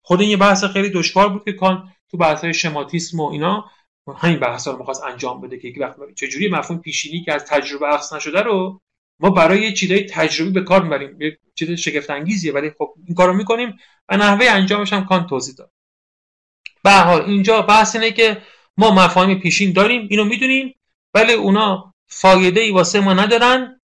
خود 0.02 0.22
این 0.22 0.30
یه 0.30 0.38
بحث 0.38 0.64
خیلی 0.64 0.90
دشوار 0.90 1.30
بود 1.30 1.44
که 1.46 1.54
کان 1.54 1.92
تو 2.12 2.18
بحث 2.18 2.44
های 2.44 2.54
شماتیسم 2.54 3.20
و 3.20 3.30
اینا 3.30 3.72
همین 4.14 4.40
بحث 4.40 4.68
رو 4.68 4.78
می‌خواست 4.78 5.04
انجام 5.04 5.42
بده 5.42 5.58
که 5.58 5.68
یک 5.68 5.78
وقت 5.80 5.96
چجوری 6.16 6.50
مفهوم 6.50 6.80
پیشینی 6.80 7.24
که 7.24 7.34
از 7.34 7.46
تجربه 7.46 7.94
اخص 7.94 8.14
نشده 8.14 8.42
رو 8.42 8.82
ما 9.20 9.30
برای 9.30 9.74
چیزای 9.74 10.04
تجربی 10.04 10.52
به 10.52 10.62
کار 10.62 10.84
می‌بریم. 10.84 11.22
یه 11.22 11.38
چیز 11.56 11.72
شگفت 11.72 12.10
انگیزیه 12.10 12.54
ولی 12.54 12.72
خب 12.78 12.94
این 13.06 13.16
کارو 13.16 13.34
می‌کنیم. 13.34 13.80
و 14.10 14.18
نحوه 14.18 14.46
انجامش 14.50 14.94
هم 14.94 15.06
کان 15.06 15.28
توضیح 15.28 15.56
داد. 15.56 15.72
به 16.84 16.92
حال 16.92 17.22
اینجا 17.22 17.62
بحث 17.62 17.96
اینه 17.96 18.12
که 18.12 18.42
ما 18.78 18.92
مفاهیم 18.92 19.40
پیشین 19.40 19.74
داریم 19.74 20.08
اینو 20.10 20.24
می‌دونیم 20.24 20.76
ولی 21.14 21.34
اونا 21.34 21.94
فایده 22.08 22.60
ای 22.60 22.72
واسه 22.72 23.00
ما 23.00 23.14
ندارن 23.14 23.82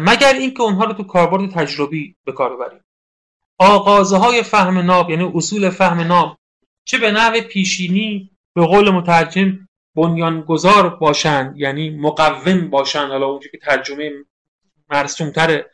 مگر 0.00 0.32
اینکه 0.32 0.62
اونها 0.62 0.84
رو 0.84 0.92
تو 0.92 1.02
کاربرد 1.02 1.50
تجربی 1.50 2.16
به 2.24 2.32
کار 2.32 2.56
ببریم. 2.56 2.80
آغازهای 3.58 4.42
فهم 4.42 4.78
ناب 4.78 5.10
یعنی 5.10 5.32
اصول 5.34 5.70
فهم 5.70 6.00
ناب 6.00 6.38
چه 6.84 6.98
به 6.98 7.12
نحو 7.12 7.40
پیشینی 7.40 8.30
به 8.54 8.66
قول 8.66 8.90
مترجم 8.90 9.68
بنیانگذار 9.96 10.96
باشند 10.96 11.56
یعنی 11.56 11.90
مقوم 11.90 12.70
باشند 12.70 13.10
حالا 13.10 13.26
اونجا 13.26 13.50
که 13.50 13.58
ترجمه 13.58 14.10
مرسومتر 14.90 15.64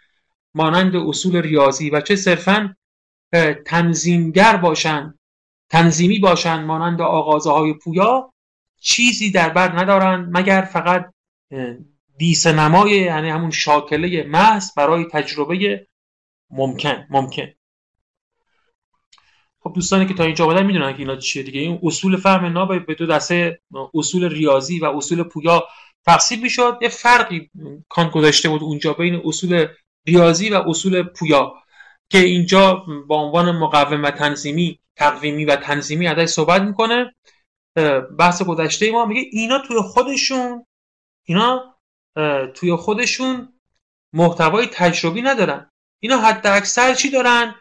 مانند 0.55 0.97
اصول 0.97 1.37
ریاضی. 1.37 1.91
و 1.91 2.01
چه 2.01 2.17
صرفا 2.17 2.77
تنظیمگر 3.67 4.57
باشند 4.57 5.19
تنظیمی 5.71 6.19
باشند 6.19 6.67
مانند 6.67 7.01
آغازه 7.01 7.51
های 7.51 7.75
پویا 7.75 8.33
چیزی 8.81 9.31
در 9.31 9.49
بر 9.49 9.79
ندارند 9.79 10.29
مگر 10.37 10.61
فقط 10.73 11.13
دیس 12.19 12.47
نمای 12.47 12.91
یعنی 12.91 13.31
همون 13.31 13.51
شاکله 13.51 14.25
محض 14.25 14.75
برای 14.77 15.05
تجربه 15.05 15.87
ممکن 16.51 17.07
ممکن. 17.11 17.47
خب 19.69 19.75
دوستانی 19.75 20.07
که 20.07 20.15
تا 20.15 20.25
اینجا 20.25 20.45
آمدن 20.45 20.67
می‌دونن 20.67 20.93
که 20.93 20.99
اینا 20.99 21.17
چیه 21.17 21.43
دیگه. 21.43 21.61
این 21.61 21.79
اصول 21.83 22.17
فهم 22.17 22.45
ناب 22.45 22.87
به 22.87 22.95
دو 22.95 23.07
دسته 23.07 23.61
اصول 23.95 24.29
ریاضی 24.29 24.79
و 24.79 24.85
اصول 24.85 25.23
پویا 25.23 25.65
تقسیم 26.07 26.41
می‌شد. 26.41 26.79
یه 26.83 26.89
فرقی 26.89 27.51
کان 27.89 28.11
گذاشته 28.11 28.49
بود 28.49 28.63
اونجا 28.63 28.93
بین 28.93 29.23
اصول 29.25 29.67
ریاضی 30.07 30.51
و 30.51 30.55
اصول 30.67 31.03
پویا 31.03 31.55
که 32.11 32.19
اینجا 32.19 32.75
با 33.07 33.17
عنوان 33.17 33.51
مقوم 33.51 34.03
و 34.03 34.11
تنظیمی 34.11 34.79
تقویمی 34.97 35.45
و 35.45 35.57
تنظیمی 35.57 36.07
ازش 36.07 36.33
صحبت 36.33 36.63
می‌کنه. 36.63 37.15
بحث 38.19 38.43
گذشته 38.43 38.91
ما 38.91 39.07
میگه 39.07 39.31
اینا 39.33 39.59
توی 39.59 39.81
خودشون 39.81 40.67
اینا 41.25 41.75
توی 42.55 42.77
خودشون 42.77 43.53
محتوای 44.13 44.67
تجربی 44.67 45.23
ندارن. 45.23 45.71
اینا 46.01 46.19
حد 46.19 46.47
اکثر 46.47 46.95
چی 46.95 47.11
دارن؟ 47.11 47.55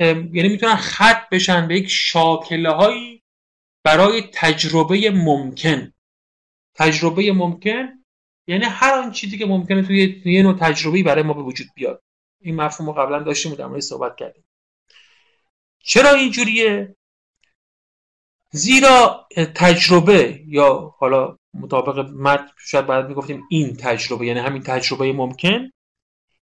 یعنی 0.00 0.48
می‌تونن 0.48 0.76
خط 0.76 1.28
بشن 1.28 1.68
به 1.68 1.76
یک 1.76 1.88
شاکله 1.88 2.70
هایی 2.70 3.22
برای 3.84 4.22
تجربه 4.32 5.10
ممکن. 5.10 5.92
تجربه 6.74 7.32
ممکن 7.32 8.04
یعنی 8.46 8.64
هر 8.64 8.94
آن 8.94 9.12
چیزی 9.12 9.38
که 9.38 9.46
ممکنه 9.46 9.82
توی 9.82 10.22
یه 10.24 10.42
نوع 10.42 10.58
تجربی 10.58 11.02
برای 11.02 11.22
ما 11.22 11.32
به 11.32 11.42
وجود 11.42 11.66
بیاد. 11.74 12.02
این 12.40 12.56
مفهوم 12.56 12.90
رو 12.90 13.02
قبلا 13.02 13.18
داشتیم 13.18 13.54
در 13.54 13.80
صحبت 13.80 14.16
کردیم. 14.16 14.44
چرا 15.84 16.10
اینجوریه؟ 16.10 16.96
زیرا 18.50 19.28
تجربه 19.54 20.42
یا 20.46 20.94
حالا 20.98 21.36
مطابق 21.54 22.10
مد 22.10 22.50
شاید 22.58 22.86
باید 22.86 23.06
می‌گفتیم 23.06 23.42
این 23.50 23.76
تجربه 23.76 24.26
یعنی 24.26 24.40
همین 24.40 24.62
تجربه 24.62 25.12
ممکن 25.12 25.70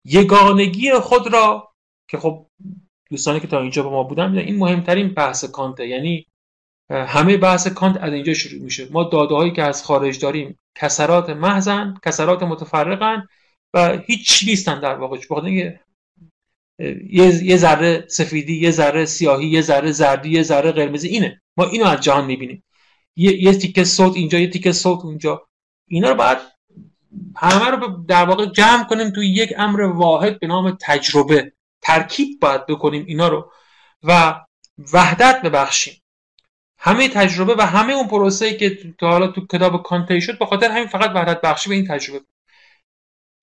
یگانگی 0.05 0.93
خود 0.93 1.33
را 1.33 1.75
که 2.09 2.19
خب 2.19 2.47
دوستانی 3.11 3.41
که 3.41 3.47
تا 3.47 3.61
اینجا 3.61 3.83
با 3.83 3.91
ما 3.91 4.03
بودن 4.03 4.39
این 4.39 4.57
مهمترین 4.59 5.09
بحث 5.09 5.45
کانته 5.45 5.89
یعنی 5.89 6.27
همه 6.91 7.37
بحث 7.37 7.67
کانت 7.67 7.97
از 8.01 8.13
اینجا 8.13 8.35
شروع 8.35 8.63
میشه. 8.63 8.89
ما 8.91 9.05
داده 9.05 9.35
هایی 9.35 9.53
که 9.53 9.63
از 9.63 9.85
خارج 9.85 10.21
داریم 10.21 10.59
کسرات 10.75 11.31
محضن 11.31 11.95
کسرات 12.05 12.43
متفرقن 12.43 13.27
و 13.75 13.99
هیچ 14.07 14.45
نیستن 14.49 14.81
در 14.81 14.95
واقع 14.95 15.19
یه 17.11 17.45
یه 17.45 17.57
ذره 17.57 18.05
سفیدی 18.09 18.61
یه 18.61 18.71
ذره 18.71 19.05
سیاهی 19.05 19.47
یه 19.47 19.61
ذره 19.61 19.93
زردی 19.93 20.31
یه 20.31 20.43
ذره 20.43 20.73
قرمزی 20.73 21.09
اینه. 21.09 21.41
ما 21.57 21.65
اینو 21.65 21.87
از 21.87 22.01
جهان 22.01 22.25
می‌بینیم. 22.25 22.65
یه, 23.17 23.43
یه 23.43 23.53
تیکه 23.53 23.85
صوت 23.85 24.17
اینجا 24.17 24.39
یه 24.39 24.51
تیکه 24.51 24.73
صوت 24.73 25.05
اونجا. 25.05 25.47
اینا 25.89 26.09
رو 26.11 26.15
باید 26.15 26.39
همه 27.37 27.71
رو 27.71 28.05
در 28.09 28.25
واقع 28.25 28.47
جمع 28.47 28.85
کنیم 28.85 29.11
توی 29.11 29.29
یک 29.29 29.55
امر 29.59 29.81
واحد 29.81 30.41
به 30.41 30.47
نام 30.47 30.77
تجربه. 30.81 31.53
ترکیب 31.83 32.41
باید 32.41 32.67
بکنیم 32.67 33.05
اینا 33.07 33.29
رو 33.29 33.53
و 34.03 34.41
وحدت 34.93 35.43
ببخشیم. 35.43 36.03
همه 36.79 37.09
تجربه 37.09 37.55
و 37.59 37.63
همه 37.63 37.93
اون 37.93 38.09
پروسه 38.09 38.57
که 38.57 38.95
تا 38.99 39.11
حالا 39.11 39.27
تو 39.27 39.47
کتاب 39.47 39.83
کانتی 39.83 40.21
شد 40.21 40.39
به 40.39 40.47
خاطر 40.47 40.71
همین 40.71 40.87
فقط 40.87 41.11
وحدت 41.15 41.41
بخشی 41.41 41.69
به 41.69 41.75
این 41.75 41.89
تجربه. 41.89 42.25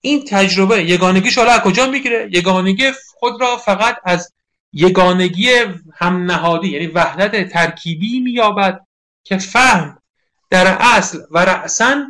این 0.01 0.25
تجربه 0.25 0.83
یگانگیش 0.83 1.37
حالا 1.37 1.59
کجا 1.59 1.85
می‌گیره؟ 1.85 2.29
یگانگی 2.31 2.91
خود 3.19 3.41
را 3.41 3.57
فقط 3.57 3.97
از 4.03 4.33
یگانگی 4.73 5.49
هم 5.93 6.31
نهادی 6.31 6.67
یعنی 6.67 6.87
وحدت 6.87 7.49
ترکیبی 7.49 8.19
مییابد 8.19 8.79
که 9.23 9.37
فهم 9.37 10.01
در 10.49 10.77
اصل 10.79 11.19
و 11.31 11.45
رأسا 11.45 12.03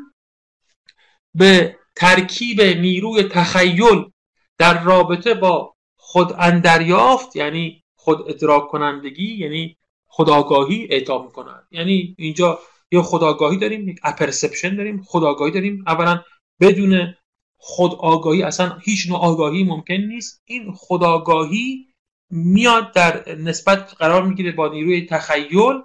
به 1.35 1.77
ترکیب 1.95 2.61
نیروی 2.61 3.23
تخیل 3.23 4.11
در 4.57 4.83
رابطه 4.83 5.33
با 5.33 5.75
خود 6.09 6.33
اندریافت 6.37 7.35
یعنی 7.35 7.83
خود 7.95 8.29
ادراک 8.29 8.67
کنندگی 8.67 9.37
یعنی 9.37 9.77
خداگاهی 10.07 10.87
اعطا 10.89 11.23
می‌کنن. 11.23 11.67
یعنی 11.71 12.15
اینجا 12.17 12.59
یه 12.91 13.01
خداگاهی 13.01 13.57
داریم 13.57 13.89
یک 13.89 13.99
اپرسپشن 14.03 14.75
داریم 14.75 15.03
خداگاهی 15.07 15.51
داریم. 15.51 15.83
اولا 15.87 16.21
بدون 16.59 17.15
خود 17.57 17.91
آگاهی 17.93 18.43
اصلا 18.43 18.77
هیچ 18.83 19.09
نوع 19.09 19.19
آگاهی 19.19 19.63
ممکن 19.63 19.93
نیست. 19.93 20.41
این 20.45 20.73
خداگاهی 20.75 21.87
میاد 22.29 22.93
در 22.93 23.35
نسبت 23.35 23.93
قرار 23.99 24.23
می‌گیره 24.23 24.51
با 24.51 24.67
نیروی 24.67 25.05
تخیل 25.05 25.81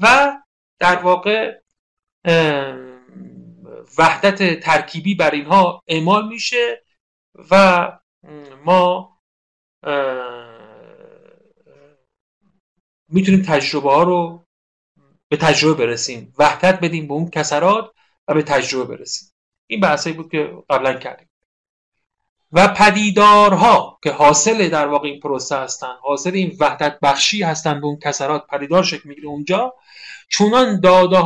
و 0.00 0.32
در 0.78 0.96
واقع 0.96 1.60
وحدت 3.98 4.60
ترکیبی 4.60 5.14
بر 5.14 5.30
اینها 5.30 5.82
اعمال 5.86 6.28
میشه 6.28 6.82
و 7.50 7.92
ما 8.64 9.11
می‌تونیم 13.08 13.42
تجربه 13.42 13.90
ها 13.90 14.02
رو 14.02 14.46
به 15.28 15.36
تجربه 15.36 15.86
برسیم. 15.86 16.34
وحدت 16.38 16.80
بدیم 16.80 17.08
به 17.08 17.14
اون 17.14 17.30
کسرات 17.30 17.90
و 18.28 18.34
به 18.34 18.42
تجربه 18.42 18.96
برسیم. 18.96 19.28
این 19.66 19.80
بحثایی 19.80 20.16
بود 20.16 20.30
که 20.30 20.50
قبلا 20.70 20.94
کردیم. 20.94 21.28
و 22.52 22.68
پدیدارها 22.68 23.98
که 24.02 24.10
حاصل 24.10 24.68
در 24.68 24.86
واقع 24.86 25.08
این 25.08 25.20
پروسه 25.20 25.56
هستن 25.56 25.94
حاصل 26.02 26.30
این 26.34 26.56
وحدت 26.60 26.98
بخشی 27.02 27.42
هستن 27.42 27.80
به 27.80 27.86
اون 27.86 27.98
کسرات 27.98 28.46
پدیدار 28.46 28.82
شکل 28.82 29.08
می‌گیره 29.08 29.28
اونجا. 29.28 29.74
چونان 30.28 30.80
داده 30.80 31.22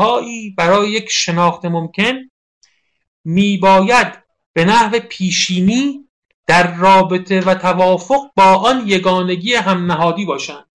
برای 0.57 0.91
یک 0.91 1.11
شناخت 1.11 1.65
ممکن 1.65 2.31
میباید 3.25 4.23
به 4.53 4.65
نحو 4.65 4.99
پیشینی 5.09 6.06
در 6.47 6.77
رابطه 6.77 7.41
و 7.41 7.55
توافق 7.55 8.31
با 8.37 8.45
آن 8.45 8.83
یگانگی 8.87 9.55
هم 9.55 9.93
نهادی 9.93 10.25
باشند. 10.25 10.67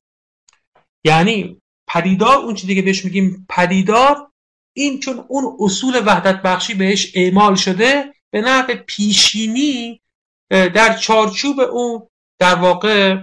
یعنی 1.03 1.61
پدیدار 1.87 2.37
اون 2.37 2.55
چیزی 2.55 2.75
که 2.75 2.81
بهش 2.81 3.05
میگیم 3.05 3.45
پدیدار 3.49 4.31
این 4.73 4.99
چون 4.99 5.25
اون 5.27 5.57
اصول 5.59 6.01
وحدت 6.05 6.41
بخشی 6.41 6.73
بهش 6.73 7.11
اعمال 7.15 7.55
شده 7.55 8.13
به 8.29 8.41
نحو 8.41 8.75
پیشینی 8.87 10.01
در 10.49 10.97
چارچوب 10.97 11.59
اون 11.59 12.07
در 12.39 12.55
واقع 12.55 13.17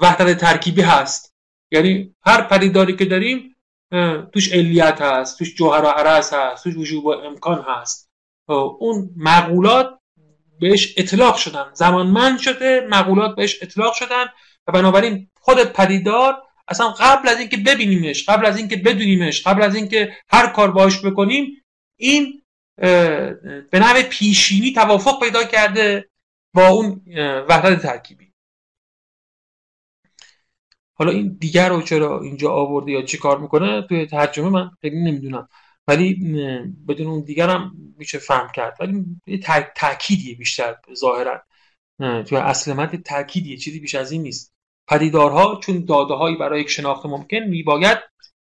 وحدت 0.00 0.38
ترکیبی 0.38 0.82
هست. 0.82 1.34
یعنی 1.72 2.14
هر 2.26 2.42
پدیداری 2.42 2.96
که 2.96 3.04
داریم 3.04 3.56
توش 4.32 4.52
علیت 4.52 5.00
هست 5.02 5.38
توش 5.38 5.54
جوهر 5.54 5.84
و 5.84 5.88
عرض 5.88 6.32
هست 6.32 6.64
توش 6.64 6.76
وجوب 6.76 7.04
و 7.04 7.08
امکان 7.10 7.64
هست. 7.68 8.10
اون 8.78 9.10
مقولات 9.16 9.99
بهش 10.60 10.94
اطلاق 10.96 11.36
شدن. 11.36 11.70
زمانمند 11.72 12.38
شده 12.38 12.86
مقولات 12.90 13.36
بهش 13.36 13.62
اطلاق 13.62 13.94
شدن 13.94 14.24
و 14.66 14.72
بنابراین 14.72 15.30
خود 15.40 15.64
پدیدار 15.64 16.42
اصلا 16.68 16.90
قبل 16.90 17.28
از 17.28 17.38
اینکه 17.38 17.56
ببینیمش 17.56 18.28
قبل 18.28 18.46
از 18.46 18.56
اینکه 18.56 18.76
بدونیمش 18.76 19.46
قبل 19.46 19.62
از 19.62 19.74
اینکه 19.74 20.16
هر 20.28 20.46
کار 20.46 20.70
باش 20.70 21.04
بکنیم 21.04 21.46
این 21.96 22.42
به 23.70 23.78
نوع 23.78 24.02
پیشینی 24.02 24.72
توافق 24.72 25.20
پیدا 25.20 25.44
کرده 25.44 26.10
با 26.54 26.68
اون 26.68 27.02
وحدت 27.48 27.82
ترکیبی. 27.82 28.32
حالا 30.94 31.12
این 31.12 31.36
دیگر 31.40 31.68
رو 31.68 31.82
چرا 31.82 32.20
اینجا 32.20 32.50
آورده 32.50 32.92
یا 32.92 33.02
چی 33.02 33.18
کار 33.18 33.38
می‌کنه؟ 33.38 33.82
توی 33.82 34.06
ترجمه 34.06 34.48
من 34.48 34.70
خیلی 34.80 34.96
نمی‌دونم. 34.96 35.48
ولی 35.88 36.14
بدون 36.88 37.06
اون 37.06 37.24
دیگر 37.24 37.48
هم 37.48 37.72
میشه 37.98 38.18
فهم 38.18 38.48
کرد. 38.54 38.76
ولی 38.80 39.04
تأکیدیه 39.74 40.36
بیشتر 40.36 40.76
ظاهرا. 40.94 41.42
توی 41.98 42.38
اصل 42.38 42.72
مد 42.72 43.02
تأکیدیه 43.02 43.56
چیزی 43.56 43.80
بیش 43.80 43.94
از 43.94 44.12
این 44.12 44.22
نیست. 44.22 44.54
پدیدارها 44.88 45.60
چون 45.62 45.84
داده 45.84 46.14
هایی 46.14 46.36
برای 46.36 46.60
یک 46.60 46.70
شناخت 46.70 47.06
ممکن 47.06 47.38
میباید 47.38 47.98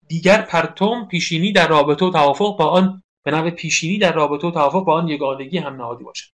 دیگر 0.09 0.43
پرتم 0.43 1.09
پیشینی 1.11 1.53
در 1.53 1.69
رابطه 1.69 2.05
و 2.05 2.11
توافق 2.11 2.57
با 2.59 2.65
آن 2.65 3.03
به 3.25 3.31
نوع 3.31 3.51
پیشینی 3.51 3.99
در 3.99 4.13
رابطه 4.13 4.47
و 4.47 4.51
توافق 4.51 4.85
با 4.85 4.95
آن 4.95 5.09
یگانگی 5.09 5.59
هم 5.59 5.77
نهادی 5.77 6.05
باشد. 6.05 6.31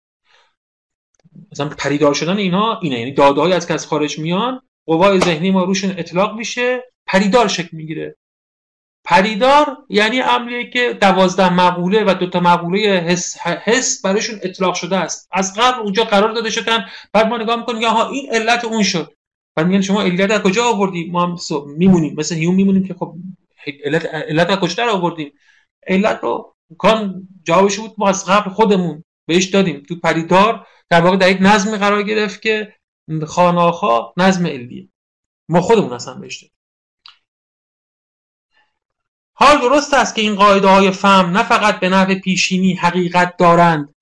مثلا 1.53 1.69
پدیدار 1.69 2.15
شدن 2.15 2.37
اینها 2.37 2.81
اینه 2.83 2.99
یعنی 2.99 3.13
داده 3.13 3.55
از 3.55 3.71
از 3.71 3.87
خارج 3.87 4.19
میان 4.19 4.61
قوای 4.87 5.21
ذهنی 5.21 5.51
ما 5.51 5.65
روشون 5.65 5.91
اطلاق 5.91 6.37
میشه 6.37 6.83
پریدار 7.07 7.49
شکل 7.49 7.77
می‌گیره. 7.77 8.17
پریدار 9.07 9.77
یعنی 9.89 10.19
عملیه 10.19 10.71
که 10.71 10.99
دوازده 11.01 11.53
مقوله 11.53 12.05
و 12.05 12.15
دوتا 12.15 12.41
مقوله 12.41 12.81
حس, 12.81 13.39
حس 13.39 14.03
برایشون 14.03 14.39
اطلاق 14.43 14.75
شده 14.75 14.97
است. 14.97 15.29
از 15.33 15.55
قبل 15.59 15.81
اونجا 15.81 16.05
قرار 16.05 16.33
داده 16.33 16.51
شدن 16.51 16.87
بعد 17.13 17.27
ما 17.27 17.37
نگاه 17.37 17.57
می‌کنیم 17.57 17.89
ها 17.89 18.09
این 18.09 18.31
علت 18.33 18.65
اون 18.65 18.83
شد. 18.83 19.13
بعد 19.57 19.67
میگن 19.67 19.81
شما 19.81 20.03
علت 20.03 20.31
از 20.31 20.43
کجا 20.43 20.65
آوردی؟ 20.65 21.11
ما 21.11 21.27
هم 21.27 21.37
میمونیم 21.67 22.15
مثل 22.19 22.35
هیون 22.35 22.55
میمونیم 22.55 22.85
که 22.85 22.95
خب 22.95 23.15
علت 23.85 24.07
علت 24.15 24.51
از 24.51 24.59
کجا 24.59 24.91
آوردیم؟ 24.91 25.33
علت 25.87 26.21
رو 26.23 26.55
کان 26.79 27.29
جوابش 27.45 27.79
بود 27.79 27.95
ما 27.99 28.09
از 28.09 28.27
قبل 28.27 28.51
خودمون 28.51 29.05
بهش 29.29 29.45
دادیم. 29.45 29.83
تو 29.89 29.97
پریدار 29.97 30.67
در 30.91 31.01
واقع 31.01 31.17
در 31.17 31.31
یک 31.31 31.39
نظم 31.41 31.77
قرار 31.77 32.03
گرفت 32.03 32.43
که 32.43 32.73
خاناخا 33.27 34.13
نظم 34.17 34.47
علیه. 34.47 34.89
ما 35.49 35.61
خودمون 35.61 35.93
اصلا 35.93 36.15
بهش 36.15 36.43
دادیم. 36.43 36.56
حال 39.39 39.61
درست 39.61 39.95
است 39.95 40.15
که 40.15 40.23
این 40.23 40.35
قاعده 40.35 40.69
های 40.69 40.91
فهم 40.91 41.37
نه 41.37 41.43
فقط 41.43 41.81
به 41.81 41.89
نحو 41.89 42.15
پیشینی 42.15 42.75
حقیقت 42.75 43.37
دارند 43.37 43.95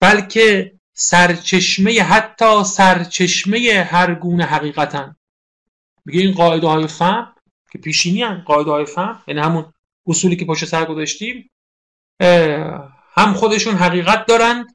بلکه 0.00 0.72
سرچشمه 0.92 2.02
حتی 2.02 2.64
سرچشمه 2.64 3.88
هر 3.90 4.14
گونه 4.14 4.44
حقیقتن 4.44 5.16
میگه 6.04 6.20
این 6.20 6.32
قاعده 6.32 6.66
های 6.66 6.86
فهم 6.86 7.34
که 7.72 7.78
پیشینی 7.78 8.22
هم 8.22 8.42
قاعده 8.46 8.70
های 8.70 8.84
فهم 8.84 9.22
یعنی 9.26 9.40
همون 9.40 9.72
اصولی 10.06 10.36
که 10.36 10.44
پشت 10.44 10.64
سر 10.64 10.84
گذاشتیم 10.84 11.50
هم 13.14 13.34
خودشون 13.34 13.74
حقیقت 13.74 14.26
دارند 14.26 14.74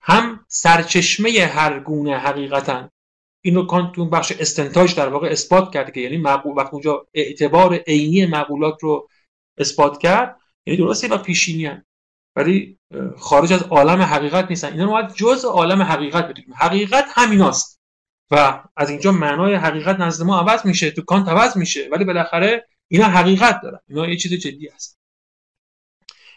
هم 0.00 0.44
سرچشمه 0.48 1.30
هر 1.30 1.80
گونه 1.80 2.18
حقیقتن 2.18 2.90
اینو 3.48 3.66
کانت 3.66 3.92
تو 3.92 4.04
بخش 4.04 4.32
استنتاج 4.32 4.94
در 4.94 5.08
واقع 5.08 5.28
اثبات 5.28 5.72
کرد 5.72 5.92
که 5.92 6.00
یعنی 6.00 6.16
مقبول 6.16 6.56
وقتی 6.56 6.70
اونجا 6.72 7.06
اعتبار 7.14 7.74
عینی 7.74 8.26
مقولات 8.26 8.82
رو 8.82 9.08
اثبات 9.58 9.98
کرد 9.98 10.36
یعنی 10.66 10.78
درسته 10.78 11.08
و 11.08 11.18
پیشینی 11.18 11.66
هم. 11.66 11.84
ولی 12.36 12.78
خارج 13.18 13.52
از 13.52 13.62
عالم 13.62 14.02
حقیقت 14.02 14.50
نیستن. 14.50 14.72
اینا 14.72 14.86
باید 14.86 15.14
جز 15.14 15.44
عالم 15.44 15.82
حقیقت 15.82 16.28
بدونیم. 16.28 16.54
حقیقت 16.54 17.04
همیناست. 17.08 17.80
و 18.30 18.64
از 18.76 18.90
اینجا 18.90 19.12
معنای 19.12 19.54
حقیقت 19.54 20.00
نزد 20.00 20.26
ما 20.26 20.40
عوض 20.40 20.66
میشه 20.66 20.90
تو 20.90 21.02
کانت 21.02 21.28
عوض 21.28 21.56
میشه. 21.56 21.88
ولی 21.92 22.04
بالاخره 22.04 22.66
اینا 22.88 23.04
حقیقت 23.04 23.60
دارن. 23.62 23.80
اینا 23.88 24.08
یه 24.08 24.16
چیز 24.16 24.32
جدی 24.32 24.68
است 24.68 24.98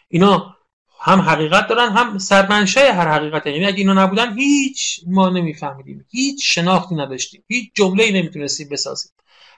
اینا 0.08 0.56
هم 1.04 1.20
حقیقت 1.20 1.68
دارن 1.68 1.92
هم 1.92 2.18
سرمنشه 2.18 2.92
هر 2.92 3.08
حقیقت. 3.08 3.46
یعنی 3.46 3.64
اگه 3.64 3.78
اینا 3.78 3.92
نبودن 3.92 4.38
هیچ 4.38 5.00
ما 5.06 5.28
نمیفهمیدیم. 5.30 6.06
هیچ 6.10 6.54
شناختی 6.54 6.94
نداشتیم. 6.94 7.44
هیچ 7.48 7.70
جمله 7.74 8.04
ای 8.04 8.12
نمی‌تونستیم 8.12 8.68
بسازیم. 8.68 9.12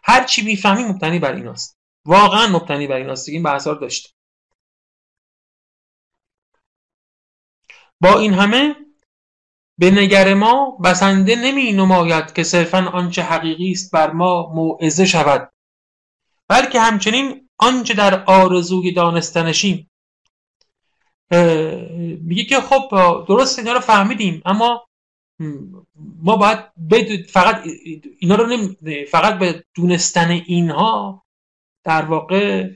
هر 0.05 0.24
چی 0.24 0.42
می‌فهمیم 0.42 0.88
مبتنی 0.88 1.18
بر 1.18 1.32
ایناست. 1.34 1.78
واقعا 2.05 2.47
مبتنی 2.47 2.86
بر 2.86 2.97
ایناست. 2.97 3.28
این 3.28 3.42
بحثا 3.42 3.72
رو 3.72 3.78
داشتیم. 3.78 4.12
با 8.01 8.18
این 8.18 8.34
همه 8.34 8.76
به 9.78 9.90
نگر 9.90 10.34
ما 10.34 10.78
بسنده 10.84 11.36
نمی 11.36 11.72
نماید 11.72 12.32
که 12.32 12.42
صرفا 12.42 12.90
آنچه 12.92 13.22
حقیقی 13.22 13.70
است 13.70 13.90
بر 13.90 14.11
ما 14.11 14.53
موعظه 14.55 15.07
شود 15.07 15.53
بلکه 16.49 16.80
همچنین 16.80 17.49
آنچه 17.59 17.95
در 17.95 18.24
آرزوی 18.24 18.92
دانستنشیم. 18.92 19.90
میگه 22.20 22.45
که 22.45 22.61
خب 22.61 22.89
درست 23.29 23.59
اینا 23.59 23.72
رو 23.72 23.81
فهمیدیم 23.81 24.43
اما 24.45 24.87
ما 26.22 26.37
باید 26.37 27.27
فقط 27.31 27.62
اینا 28.18 28.35
رو 28.35 28.47
نمی... 28.47 29.05
فقط 29.05 29.39
به 29.39 29.64
دونستن 29.75 30.31
اینها 30.31 31.25
در 31.85 32.05
واقع 32.05 32.70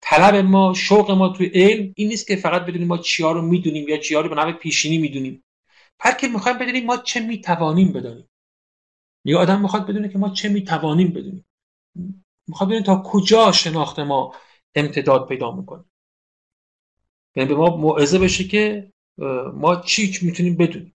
طلب 0.00 0.34
ما 0.34 0.74
شوق 0.74 1.10
ما 1.10 1.28
توی 1.28 1.46
علم 1.46 1.92
این 1.96 2.08
نیست 2.08 2.26
که 2.26 2.36
فقط 2.36 2.62
بدونیم 2.62 2.86
ما 2.86 2.98
چیا 2.98 3.32
رو 3.32 3.42
می‌دونیم 3.42 3.88
یا 3.88 3.96
چیا 3.96 4.20
رو 4.20 4.28
به 4.28 4.34
نوع 4.34 4.52
پیشینی 4.52 4.98
می‌دونیم. 4.98 5.44
بلکه 6.04 6.28
می‌خوایم 6.28 6.58
بدونیم 6.58 6.86
ما 6.86 6.96
چه 6.96 7.20
می‌توانیم 7.20 7.92
بدونیم 7.92 8.28
یه 9.24 9.36
آدم 9.36 9.60
می‌خواد 9.60 9.86
بدونه 9.86 10.08
که 10.08 10.18
ما 10.18 10.28
چه 10.30 10.48
می‌توانیم 10.48 11.08
بدونیم. 11.08 11.46
می‌خواد 12.48 12.68
بدونیم 12.68 12.84
تا 12.84 13.02
کجا 13.06 13.52
شناخت 13.52 13.98
ما 13.98 14.34
امتداد 14.74 15.28
پیدا 15.28 15.50
می‌کنه. 15.50 15.84
یعنی 17.36 17.48
به 17.48 17.54
ما 17.54 17.76
موعظه 17.76 18.18
بشه 18.18 18.44
که 18.44 18.92
ما 19.54 19.76
چی 19.76 20.18
می‌تونیم 20.22 20.56
بدونیم. 20.56 20.94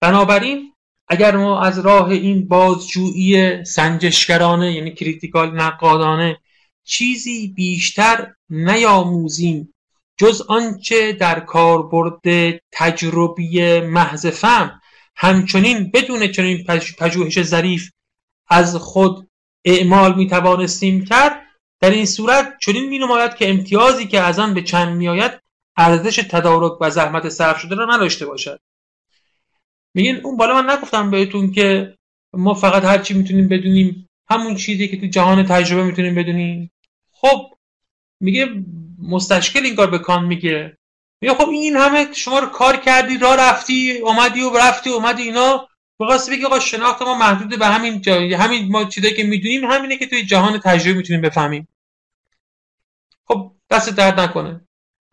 بنابراین 0.00 0.72
اگر 1.08 1.36
ما 1.36 1.60
از 1.60 1.78
راه 1.78 2.10
این 2.10 2.48
بازجویی 2.48 3.64
سنجشگرانه 3.64 4.72
یعنی 4.72 4.94
کریتیکال 4.94 5.50
نقادانه 5.54 6.38
چیزی 6.84 7.48
بیشتر 7.48 8.34
نیاموزیم 8.50 9.74
جز 10.18 10.42
آنچه 10.48 11.12
در 11.12 11.40
کاربرد 11.40 12.20
تجربی 12.72 13.80
محض 13.80 14.26
فهم 14.26 14.80
همچنین 15.16 15.90
بدون 15.90 16.28
چنین 16.32 16.64
پژوهش 16.98 17.42
ظریف 17.42 17.90
از 18.48 18.76
خود 18.76 19.28
اعمال 19.64 20.14
می 20.14 20.26
توانستیم 20.26 21.04
کرد 21.04 21.42
در 21.80 21.90
این 21.90 22.06
صورت 22.06 22.54
چنین 22.60 22.88
می 22.88 22.98
نماید 22.98 23.34
که 23.34 23.50
امتیازی 23.50 24.06
که 24.06 24.20
از 24.20 24.38
آن 24.38 24.54
به 24.54 24.62
چند 24.62 24.96
می 24.96 25.08
آید 25.08 25.41
ارزش 25.76 26.16
تدارک 26.16 26.78
و 26.80 26.90
زحمت 26.90 27.28
صرف 27.28 27.58
شده 27.58 27.74
را 27.74 27.96
نداشته 27.96 28.26
باشد. 28.26 28.60
میگین 29.94 30.16
اون 30.16 30.36
بالا 30.36 30.62
من 30.62 30.70
نگفتم 30.70 31.10
بهتون 31.10 31.52
که 31.52 31.96
ما 32.32 32.54
فقط 32.54 32.84
هر 32.84 32.98
چی 32.98 33.14
می‌تونیم 33.14 33.48
بدونیم 33.48 34.08
همون 34.30 34.54
چیزی 34.54 34.88
که 34.88 35.00
تو 35.00 35.06
جهان 35.06 35.46
تجربه 35.46 35.84
می‌تونیم 35.84 36.14
بدونیم. 36.14 36.70
خب 37.12 37.54
میگه 38.20 38.48
مستشکل 39.02 39.64
این 39.64 39.76
کار 39.76 39.90
به 39.90 39.98
کان 39.98 40.24
میگه. 40.24 40.78
میگه 41.20 41.34
خب 41.34 41.48
این 41.48 41.76
همه 41.76 42.12
شما 42.12 42.38
رو 42.38 42.46
کار 42.46 42.76
کردی 42.76 43.18
راه 43.18 43.36
رفتی 43.36 43.98
اومدی 43.98 44.42
و 44.42 44.56
رفتی 44.56 44.90
اومدی 44.90 45.22
اینا. 45.22 45.68
بخواست 46.00 46.30
بگی 46.30 46.44
آقا 46.44 46.60
شناخت 46.60 47.02
ما 47.02 47.18
محدود 47.18 47.58
به 47.58 47.66
همین 47.66 48.00
جایی 48.00 48.34
همین 48.34 48.72
ما 48.72 48.84
چیزایی 48.84 49.14
که 49.14 49.22
می‌دونیم 49.22 49.64
همینه 49.64 49.96
که 49.96 50.06
توی 50.06 50.22
جهان 50.22 50.60
تجربه 50.60 50.96
می‌تونیم 50.96 51.22
بفهمیم. 51.22 51.68
خب 53.28 53.52
دست 53.70 53.90
درد 53.90 54.20
نکنه. 54.20 54.60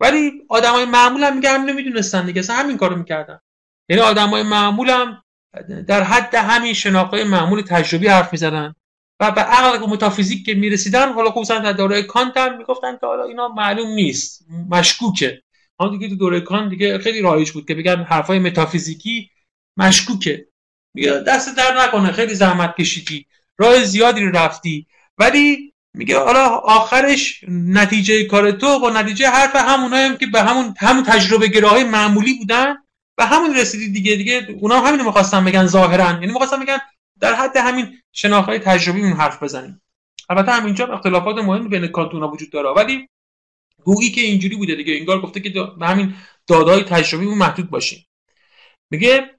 ولی 0.00 0.32
آدمای 0.48 0.84
معمول 0.84 1.22
هم 1.22 1.34
میگه 1.36 1.50
همینو 1.50 1.72
می‌دونستن 1.72 2.26
دیگه 2.26 2.38
اصلا 2.38 2.56
همین 2.56 2.76
کارو 2.76 2.96
می‌کردن. 2.96 3.40
یعنی 3.88 4.02
آدمای 4.02 4.42
معمول 4.42 4.90
هم 4.90 5.22
در 5.86 6.02
حد 6.02 6.34
همین 6.34 6.72
شناخت 6.72 7.14
معمول 7.14 7.62
تجربی 7.62 8.06
حرف 8.06 8.32
می‌زدن. 8.32 8.74
و 9.20 9.30
به 9.30 9.40
عقل 9.40 9.82
و 9.82 9.86
متافیزیک 9.86 10.46
که 10.46 10.54
می‌رسیدن 10.54 11.12
حالا 11.12 11.30
خصوصا 11.30 11.58
در 11.58 11.72
دوره 11.72 12.02
کانت 12.02 12.36
هم 12.36 12.58
می‌گفتن 12.58 12.92
که 12.92 13.06
حالا 13.06 13.24
اینا 13.24 13.48
معلوم 13.48 13.90
نیست 13.90 14.46
مشکوکه. 14.70 15.42
اون 15.80 15.90
دیگه 15.90 16.08
تو 16.08 16.16
دوره 16.16 16.40
کانت 16.40 16.70
دیگه 16.70 16.98
خیلی 16.98 17.20
رایج 17.20 17.50
بود 17.50 17.66
که 17.66 17.74
بگن 17.74 18.02
حرفای 18.02 18.38
متافیزیکی 18.38 19.30
مشکوکه. 19.76 20.46
دست 21.26 21.56
در 21.56 21.82
نکنه 21.82 22.12
خیلی 22.12 22.34
زحمت 22.34 22.76
کشیدی. 22.76 23.26
راه 23.58 23.84
زیادی 23.84 24.20
رو 24.20 24.30
رفتی. 24.36 24.86
ولی 25.18 25.69
میگه 25.94 26.18
حالا 26.18 26.46
آخرش 26.48 27.44
نتیجه 27.48 28.24
کار 28.24 28.50
تو 28.50 28.78
با 28.78 28.90
نتیجه 28.90 29.30
حرف 29.30 29.56
همونایی 29.56 30.08
هم 30.08 30.16
که 30.16 30.26
به 30.26 30.42
همون 30.42 30.74
همون 30.78 31.04
تجربه 31.04 31.48
گراهای 31.48 31.84
معمولی 31.84 32.38
بودن. 32.38 32.76
و 33.18 33.26
همون 33.26 33.56
رسیدی 33.56 33.88
دیگه. 33.92 34.16
دیگه 34.16 34.48
اونا 34.60 34.80
هم 34.80 34.86
همینو 34.86 35.04
می‌خواستن 35.04 35.44
بگن 35.44 35.66
ظاهرا. 35.66 36.10
یعنی 36.10 36.26
می‌خواستن 36.26 36.60
بگن 36.60 36.78
در 37.20 37.34
حد 37.34 37.56
همین 37.56 37.98
شناخت 38.12 38.50
تجربی 38.50 39.02
اون 39.02 39.12
حرف 39.12 39.42
بزنیم. 39.42 39.82
البته 40.30 40.52
همینجا 40.52 40.86
اختلافات 40.86 41.38
مهمی 41.38 41.68
بین 41.68 41.86
کانتونا 41.86 42.28
وجود 42.28 42.50
داره. 42.50 42.70
ولی 42.70 43.08
گویی 43.84 44.10
که 44.10 44.20
اینجوری 44.20 44.56
بوده 44.56 44.74
دیگه. 44.74 44.96
انگار 44.96 45.20
گفته 45.20 45.40
که 45.40 45.50
به 45.78 45.86
همین 45.86 46.14
دادهای 46.46 46.82
تجربی 46.82 47.26
اون 47.26 47.38
محدود 47.38 47.70
باشیم. 47.70 48.06
میگه 48.90 49.30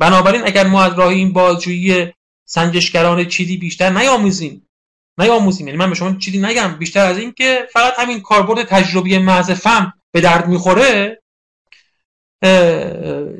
بنابراین 0.00 0.42
اگر 0.44 0.66
ما 0.66 0.82
از 0.82 0.98
راه 0.98 1.08
این 1.08 1.32
بازجویی 1.32 2.12
سنجشگران 2.44 3.24
چیزی 3.24 3.56
بیشتر 3.56 3.90
نیاموزیم 3.90 4.67
نیاموزیم. 5.18 5.66
یعنی 5.66 5.78
من 5.78 5.88
به 5.88 5.94
شما 5.94 6.16
چیزی 6.18 6.38
نگم. 6.38 6.76
بیشتر 6.78 7.06
از 7.06 7.18
این 7.18 7.32
که 7.32 7.68
فقط 7.72 7.98
همین 7.98 8.20
کاربرد 8.20 8.62
تجربی 8.62 9.18
محض 9.18 9.50
فهم 9.50 9.92
به 10.12 10.20
درد 10.20 10.48
می‌خوره 10.48 11.22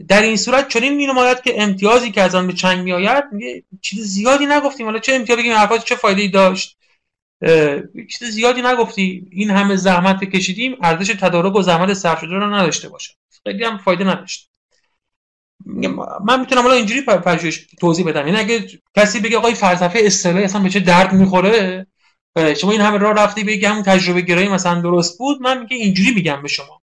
در 0.09 0.23
این 0.23 0.37
صورت 0.37 0.69
چنین 0.69 0.95
مینماید 0.95 1.41
که 1.41 1.63
امتیازی 1.63 2.11
که 2.11 2.23
از 2.23 2.35
آن 2.35 2.47
به 2.47 2.53
چنگ 2.53 2.79
میآید 2.79 3.25
میگه 3.33 3.63
چیز 3.81 4.05
زیادی 4.05 4.47
نگفتیم. 4.47 4.87
حالا 4.87 4.99
چه 4.99 5.15
امتیازی 5.15 5.43
بگیم 5.43 5.55
حرفات 5.55 5.85
چه 5.85 5.95
فایده 5.95 6.23
ای 6.23 6.29
داشت 6.29 6.79
چیز 8.11 8.25
زیادی 8.25 8.63
نگفتی 8.63 9.29
این 9.31 9.51
همه 9.51 9.77
زحمت 9.77 10.25
کشیدیم 10.25 10.77
ارزش 10.83 11.09
تدارک 11.09 11.57
و 11.57 11.63
زحمت 11.63 11.95
صرف 11.95 12.21
شده 12.21 12.35
رو 12.35 12.55
نداشته 12.55 12.89
باشه 12.89 13.15
خیلی 13.45 13.65
هم 13.65 13.79
فایده 13.79 14.05
نداشت. 14.05 14.51
من 16.25 16.41
می‌تونم 16.41 16.63
حالا 16.63 16.75
اینجوری 16.75 17.01
پژوهش 17.03 17.67
توضیح 17.81 18.07
بدم. 18.07 18.27
یعنی 18.27 18.39
اگه 18.39 18.69
کسی 18.97 19.21
بگه 19.21 19.39
آقای 19.39 19.55
فلسفه 19.55 19.99
اصطلاحی 20.03 20.45
اصلا 20.45 20.63
به 20.63 20.71
چه 20.71 20.81
درد 20.81 21.13
می‌خوره 21.13 21.87
شما 22.57 22.73
این 22.73 22.81
همه 22.81 22.99
راه 22.99 23.13
رفتی 23.13 23.45
بگی 23.45 23.67
همون 23.67 23.83
تجربه 23.83 24.21
گرایی 24.21 24.49
مثلا 24.49 24.81
درست 24.81 25.19
بود 25.19 25.43
من 25.43 25.61
میگه 25.61 25.77
اینجوری 25.77 26.15
میگم 26.15 26.43
به 26.43 26.49
شما. 26.49 26.83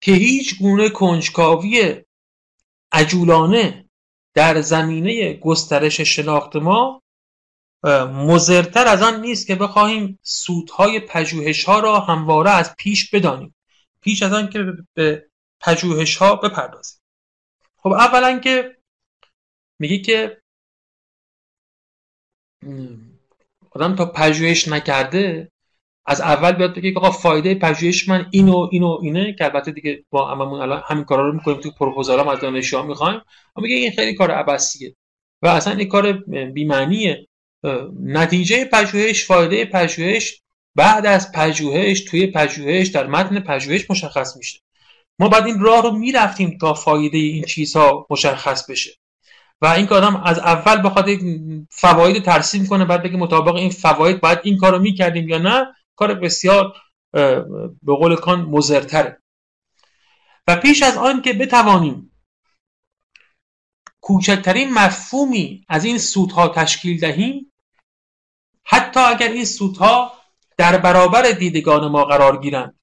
که 0.00 0.12
هیچ 0.12 0.58
گونه 0.58 0.88
کنجکاوی 0.88 2.02
عجولانه 2.92 3.84
در 4.34 4.60
زمینه 4.60 5.34
گسترش 5.34 6.00
شناخت 6.00 6.56
ما 6.56 7.02
مزرتر 8.12 8.86
از 8.86 9.02
آن 9.02 9.20
نیست 9.20 9.46
که 9.46 9.54
بخواهیم 9.54 10.18
سودهای 10.22 11.00
پژوهش 11.00 11.64
ها 11.64 11.80
را 11.80 12.00
همواره 12.00 12.50
از 12.50 12.76
پیش 12.76 13.10
بدانیم. 13.10 13.54
پیش 14.00 14.22
از 14.22 14.32
آن 14.32 14.50
که 14.50 14.64
به 14.94 15.27
پژوهش 15.60 16.16
ها 16.16 16.36
بپردازیم. 16.36 17.00
خب 17.76 17.92
اولا 17.92 18.38
که 18.38 18.76
میگه 19.78 19.98
که 19.98 20.42
آدم 23.70 23.96
تا 23.96 24.06
پژوهش 24.06 24.68
نکرده 24.68 25.52
از 26.06 26.20
اول 26.20 26.52
بیاد 26.52 26.74
بگه 26.74 26.92
آقا 26.96 27.10
فایده 27.10 27.54
پژوهش 27.54 28.08
من 28.08 28.26
اینو 28.30 28.68
اینو 28.72 28.98
اینه 29.02 29.32
که 29.32 29.44
البته 29.44 29.70
دیگه 29.70 30.04
با 30.10 30.30
هممون 30.30 30.60
الان 30.60 30.82
همین 30.86 31.04
کارا 31.04 31.28
رو 31.28 31.34
می‌کنیم 31.34 31.60
تو 31.60 31.70
پروپوزال 31.70 32.28
از 32.28 32.40
دانشجوها 32.40 32.82
می‌خوایم. 32.82 33.14
اما 33.56 33.62
میگه 33.62 33.76
این 33.76 33.90
خیلی 33.90 34.14
کار 34.14 34.30
عبسیه 34.30 34.96
و 35.42 35.46
اصلا 35.46 35.72
این 35.72 35.88
کار 35.88 36.12
بی‌معنیه. 36.52 37.28
نتیجه 38.02 38.64
پژوهش 38.64 39.26
فایده 39.26 39.64
پژوهش 39.64 40.42
بعد 40.74 41.06
از 41.06 41.32
پژوهش 41.32 42.00
توی 42.00 42.26
پژوهش 42.26 42.88
در 42.88 43.06
متن 43.06 43.40
پژوهش 43.40 43.90
مشخص 43.90 44.36
میشه. 44.36 44.60
ما 45.18 45.28
بعد 45.28 45.46
این 45.46 45.60
راه 45.60 45.82
رو 45.82 45.90
می‌رفتیم 45.90 46.58
تا 46.60 46.74
فایده 46.74 47.18
این 47.18 47.44
چیزها 47.44 48.06
مشخص 48.10 48.70
بشه. 48.70 48.90
و 49.60 49.66
این 49.66 49.88
آدم 49.88 50.16
از 50.16 50.38
اول 50.38 50.82
بخواد 50.88 51.06
فواید 51.70 52.24
ترسیم 52.24 52.66
کنه 52.66 52.84
بعد 52.84 53.02
بگه 53.02 53.16
مطابق 53.16 53.54
این 53.54 53.70
فواید 53.70 54.20
باید 54.20 54.38
این 54.42 54.58
کارو 54.58 54.78
می‌کردیم 54.78 55.28
یا 55.28 55.38
نه 55.38 55.74
کار 55.96 56.14
بسیار 56.14 56.72
به 57.82 57.94
قول 57.98 58.16
کان 58.16 58.40
مزرتره 58.40 59.22
و 60.48 60.56
پیش 60.56 60.82
از 60.82 60.96
آن 60.96 61.22
که 61.22 61.32
بتوانیم 61.32 62.12
کوچکترین 64.00 64.74
مفهومی 64.74 65.64
از 65.68 65.84
این 65.84 65.98
سودها 65.98 66.48
تشکیل 66.48 67.00
دهیم 67.00 67.52
حتی 68.64 69.00
اگر 69.00 69.28
این 69.28 69.44
سودها 69.44 70.12
در 70.56 70.78
برابر 70.78 71.22
دیدگان 71.30 71.90
ما 71.90 72.04
قرار 72.04 72.40
گیرند. 72.40 72.77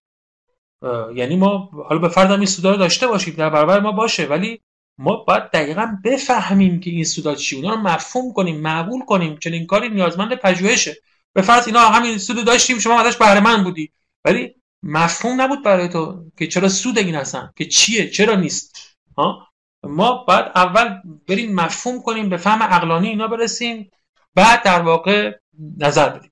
یعنی 1.15 1.35
ما 1.35 1.69
حالا 1.89 1.99
به 1.99 2.09
فرض 2.09 2.31
این 2.31 2.45
سودا 2.45 2.71
رو 2.71 2.77
داشته 2.77 3.07
باشیم 3.07 3.33
در 3.33 3.49
برابر 3.49 3.79
ما 3.79 3.91
باشه 3.91 4.25
ولی 4.25 4.61
ما 4.97 5.15
باید 5.15 5.43
دقیقا 5.43 5.97
بفهمیم 6.03 6.79
که 6.79 6.89
این 6.89 7.03
سودا 7.03 7.35
چی 7.35 7.55
اونا 7.55 7.69
رو 7.69 7.81
مفهوم 7.81 8.33
کنیم 8.33 8.61
معقول 8.61 9.05
کنیم 9.05 9.37
چنین 9.37 9.65
کاری 9.65 9.89
نیازمند 9.89 10.35
پژوهشه. 10.35 10.97
به 11.33 11.41
فرض 11.41 11.67
اینا 11.67 11.79
همین 11.79 12.17
سود 12.17 12.45
داشتیم 12.45 12.79
شما 12.79 12.99
ازش 12.99 13.17
بهره 13.17 13.39
مند 13.39 13.63
بودی. 13.63 13.91
ولی 14.25 14.55
مفهوم 14.83 15.41
نبود 15.41 15.63
برای 15.63 15.89
تو 15.89 16.25
که 16.37 16.47
چرا 16.47 16.69
سود 16.69 16.97
این 16.97 17.15
هستن 17.15 17.51
که 17.55 17.65
چیه 17.65 18.09
چرا 18.09 18.35
نیست. 18.35 18.97
ها؟ 19.17 19.47
ما 19.83 20.23
باید 20.27 20.45
اول 20.55 21.01
بریم 21.27 21.55
مفهوم 21.55 22.01
کنیم 22.01 22.29
به 22.29 22.37
فهم 22.37 22.63
عقلانی 22.63 23.07
اینا 23.07 23.27
برسیم 23.27 23.91
بعد 24.35 24.63
در 24.63 24.81
واقع 24.81 25.31
نظر 25.77 26.09
بدیم. 26.09 26.31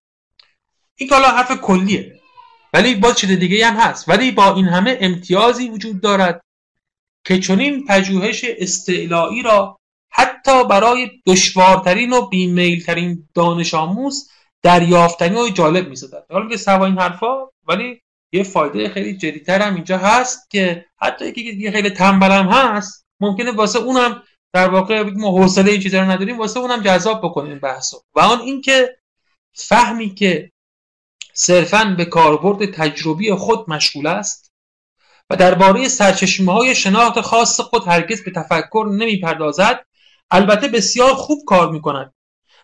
این 0.96 1.10
حالا 1.10 1.28
حرف 1.28 1.52
کلیه. 1.62 2.20
ولی 2.74 2.96
با 2.96 3.14
چیز 3.14 3.32
دیگه 3.32 3.68
هم 3.68 3.76
هست. 3.76 4.10
ولی 4.10 4.32
با 4.32 4.56
این 4.56 4.66
همه 4.66 4.98
امتیازی 5.02 5.70
وجود 5.70 6.02
دارد 6.02 6.42
که 7.26 7.40
چنین 7.40 7.86
پژوهش 7.86 8.46
استعلایی 8.48 9.42
را 9.42 9.80
حتی 10.10 10.64
برای 10.64 11.10
دشوارترین 11.26 12.14
و 12.14 12.28
بیمیلترین 12.28 13.30
دانش 13.34 13.74
آموز 13.74 14.30
دریافتنی 14.62 15.36
و 15.36 15.50
جالب 15.50 15.90
می‌زدن 15.90 16.20
حالا 16.32 16.50
که 16.50 16.58
سوا 16.58 16.86
این 16.86 16.98
حرفا 16.98 17.46
ولی 17.68 18.02
یه 18.32 18.44
فایده 18.44 18.90
خیلی 18.90 19.18
جدیتر 19.18 19.62
هم 19.62 19.76
اینجا 19.76 19.98
هست 19.98 20.50
که 20.50 20.86
حتی 20.98 21.28
یکی 21.28 21.72
خیلی 21.72 21.90
تنبلم 21.90 22.50
هست 22.50 23.06
ممکنه 23.20 23.52
واسه 23.52 23.80
اونم 23.80 24.24
در 24.54 24.70
واقع 24.70 25.04
ما 25.04 25.32
حوصله 25.32 25.72
این 25.72 25.82
چیزا 25.82 26.00
رو 26.00 26.12
نداریم 26.12 26.40
واسه 26.40 26.60
اونم 26.60 26.82
جذاب 26.82 27.22
بکنیم 27.24 27.60
بحثو. 27.60 27.98
و 28.16 28.20
آن 28.20 28.42
اینکه 28.42 28.98
فهمی 29.54 30.16
که 30.16 30.52
صرفا 31.34 31.96
به 31.98 32.06
کاربرد 32.06 32.72
تجربی 32.72 33.34
خود 33.34 33.70
مشغول 33.70 34.08
است 34.08 34.54
و 35.30 35.36
درباره 35.36 35.88
سرچشمه 35.88 36.54
های 36.54 36.76
شناخت 36.76 37.22
خاص 37.22 37.60
خود 37.60 37.88
هرگز 37.88 38.24
به 38.24 38.32
تفکر 38.32 38.90
نمی‌پردازد 38.92 39.86
البته 40.32 40.68
بسیار 40.68 41.14
خوب 41.14 41.40
کار 41.48 41.72
می 41.72 41.82
کند 41.82 42.14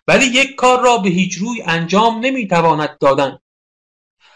ولی 0.08 0.26
یک 0.26 0.56
کار 0.56 0.82
را 0.84 0.98
به 0.98 1.10
هیچ 1.10 1.38
روی 1.38 1.62
انجام 1.62 2.20
نمی‌تواند 2.20 2.98
دادن 3.00 3.40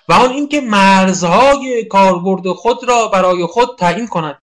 و 0.10 0.14
آن 0.14 0.30
اینکه 0.30 0.62
مرزهای 0.62 1.86
کاربرد 1.86 2.48
خود 2.48 2.88
را 2.88 3.08
برای 3.08 3.46
خود 3.46 3.78
تعیین 3.78 4.08
کند 4.08 4.42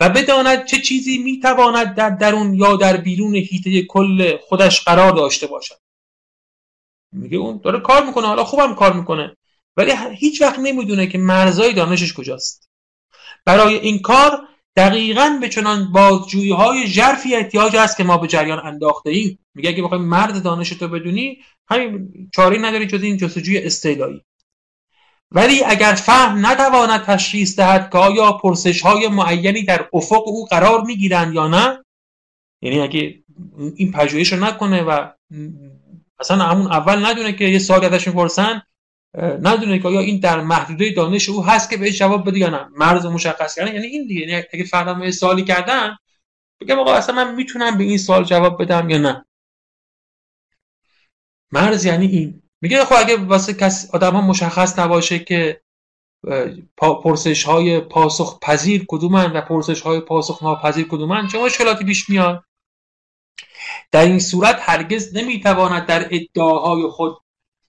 و 0.00 0.08
بداند 0.08 0.66
چه 0.66 0.80
چیزی 0.80 1.18
می‌تواند 1.18 1.94
در 1.94 2.10
درون 2.10 2.54
یا 2.54 2.76
در 2.76 2.96
بیرون 2.96 3.34
هیته 3.34 3.82
کل 3.82 4.36
خودش 4.36 4.80
قرار 4.80 5.12
داشته 5.12 5.46
باشد. 5.46 5.89
میگه 7.12 7.38
اون 7.38 7.60
داره 7.64 7.80
کار 7.80 8.06
می‌کنه 8.06 8.26
حالا 8.26 8.44
خوبم 8.44 8.74
کار 8.74 8.92
می‌کنه. 8.92 9.36
ولی 9.76 9.92
هیچ 10.16 10.42
وقت 10.42 10.58
نمی‌دونه 10.58 11.06
که 11.06 11.18
مرزهای 11.18 11.72
دانشش 11.72 12.12
کجاست. 12.14 12.68
برای 13.44 13.74
این 13.74 13.98
کار 13.98 14.48
دقیقا 14.76 15.38
به 15.40 15.48
چنان 15.48 15.92
بازجویی 15.92 16.52
های 16.52 16.86
ژرفی 16.86 17.36
احتیاج 17.36 17.76
است 17.76 17.96
که 17.96 18.04
ما 18.04 18.18
به 18.18 18.28
جریان 18.28 18.66
انداخته 18.66 19.10
ایم 19.10 19.38
میگه 19.54 19.68
اگه 19.68 19.82
بخوای 19.82 20.00
مرد 20.00 20.42
دانش 20.42 20.70
تو 20.70 20.88
بدونی 20.88 21.38
همین 21.68 22.12
چاری 22.34 22.58
نداری 22.58 22.86
جز 22.86 23.02
این 23.02 23.16
جستجوی 23.16 23.58
استعلایی. 23.58 24.24
ولی 25.30 25.64
اگر 25.64 25.92
فهم 25.92 26.46
نتواند 26.46 27.02
تشخیص 27.02 27.56
دهد 27.56 27.90
که 27.92 27.98
آیا 27.98 28.32
پرسش 28.32 28.80
های 28.80 29.08
معینی 29.08 29.64
در 29.64 29.88
افق 29.92 30.28
او 30.28 30.44
قرار 30.44 30.80
می‌گیرند 30.84 31.34
یا 31.34 31.48
نه 31.48 31.84
یعنی 32.62 32.80
اگه 32.80 33.22
این 33.76 33.92
پژوهش 33.92 34.32
رو 34.32 34.44
نکنه 34.44 34.82
و 34.82 35.08
اصلا 36.20 36.36
همون 36.44 36.66
اول 36.72 37.06
ندونه 37.06 37.32
که 37.32 37.44
یه 37.44 37.58
سوالی 37.58 37.86
ازش 37.86 38.08
می‌پرسن 38.08 38.62
ندونه 39.18 39.78
که 39.78 39.88
آیا 39.88 40.00
این 40.00 40.20
در 40.20 40.40
محدوده 40.40 40.90
دانش 40.90 41.28
او 41.28 41.44
هست 41.44 41.70
که 41.70 41.76
بهش 41.76 41.98
جواب 41.98 42.28
بده 42.28 42.38
یا 42.38 42.48
نه. 42.48 42.68
مرز 42.76 43.06
مشخص 43.06 43.54
کردن 43.54 43.74
یعنی 43.74 43.86
این 43.86 44.06
دیگه. 44.06 44.20
یعنی 44.20 44.44
اگه 44.52 44.64
فردا 44.64 45.10
سوالی 45.10 45.44
کردن 45.44 45.96
بگم 46.60 46.78
آقا 46.78 46.94
اصلا 46.94 47.14
من 47.14 47.34
می‌تونم 47.34 47.78
به 47.78 47.84
این 47.84 47.98
سوال 47.98 48.24
جواب 48.24 48.62
بدم 48.62 48.90
یا 48.90 48.98
نه. 48.98 49.26
مرز 51.52 51.84
یعنی 51.84 52.06
این. 52.06 52.42
میگه 52.62 52.84
خب 52.84 52.94
اگه 52.98 53.16
واسه 53.16 53.54
کس 53.54 53.90
آدم 53.94 54.12
ها 54.12 54.20
مشخص 54.20 54.78
نباشه 54.78 55.18
که 55.18 55.60
پرسش 56.76 57.44
های 57.44 57.80
پاسخ 57.80 58.38
پذیر 58.42 58.84
کدومن 58.88 59.32
و 59.32 59.40
پرسش 59.40 59.80
های 59.80 60.00
پاسخ 60.00 60.42
ناپذیر 60.42 60.86
کدومن 60.88 61.26
چه 61.26 61.44
مشکلاتی 61.44 61.84
پیش 61.84 62.10
میاد؟ 62.10 62.44
در 63.92 64.04
این 64.04 64.18
صورت 64.18 64.58
هرگز 64.60 65.16
نمی‌تواند 65.16 65.86
در 65.86 66.08
ادعاهای 66.10 66.82
خود 66.82 67.16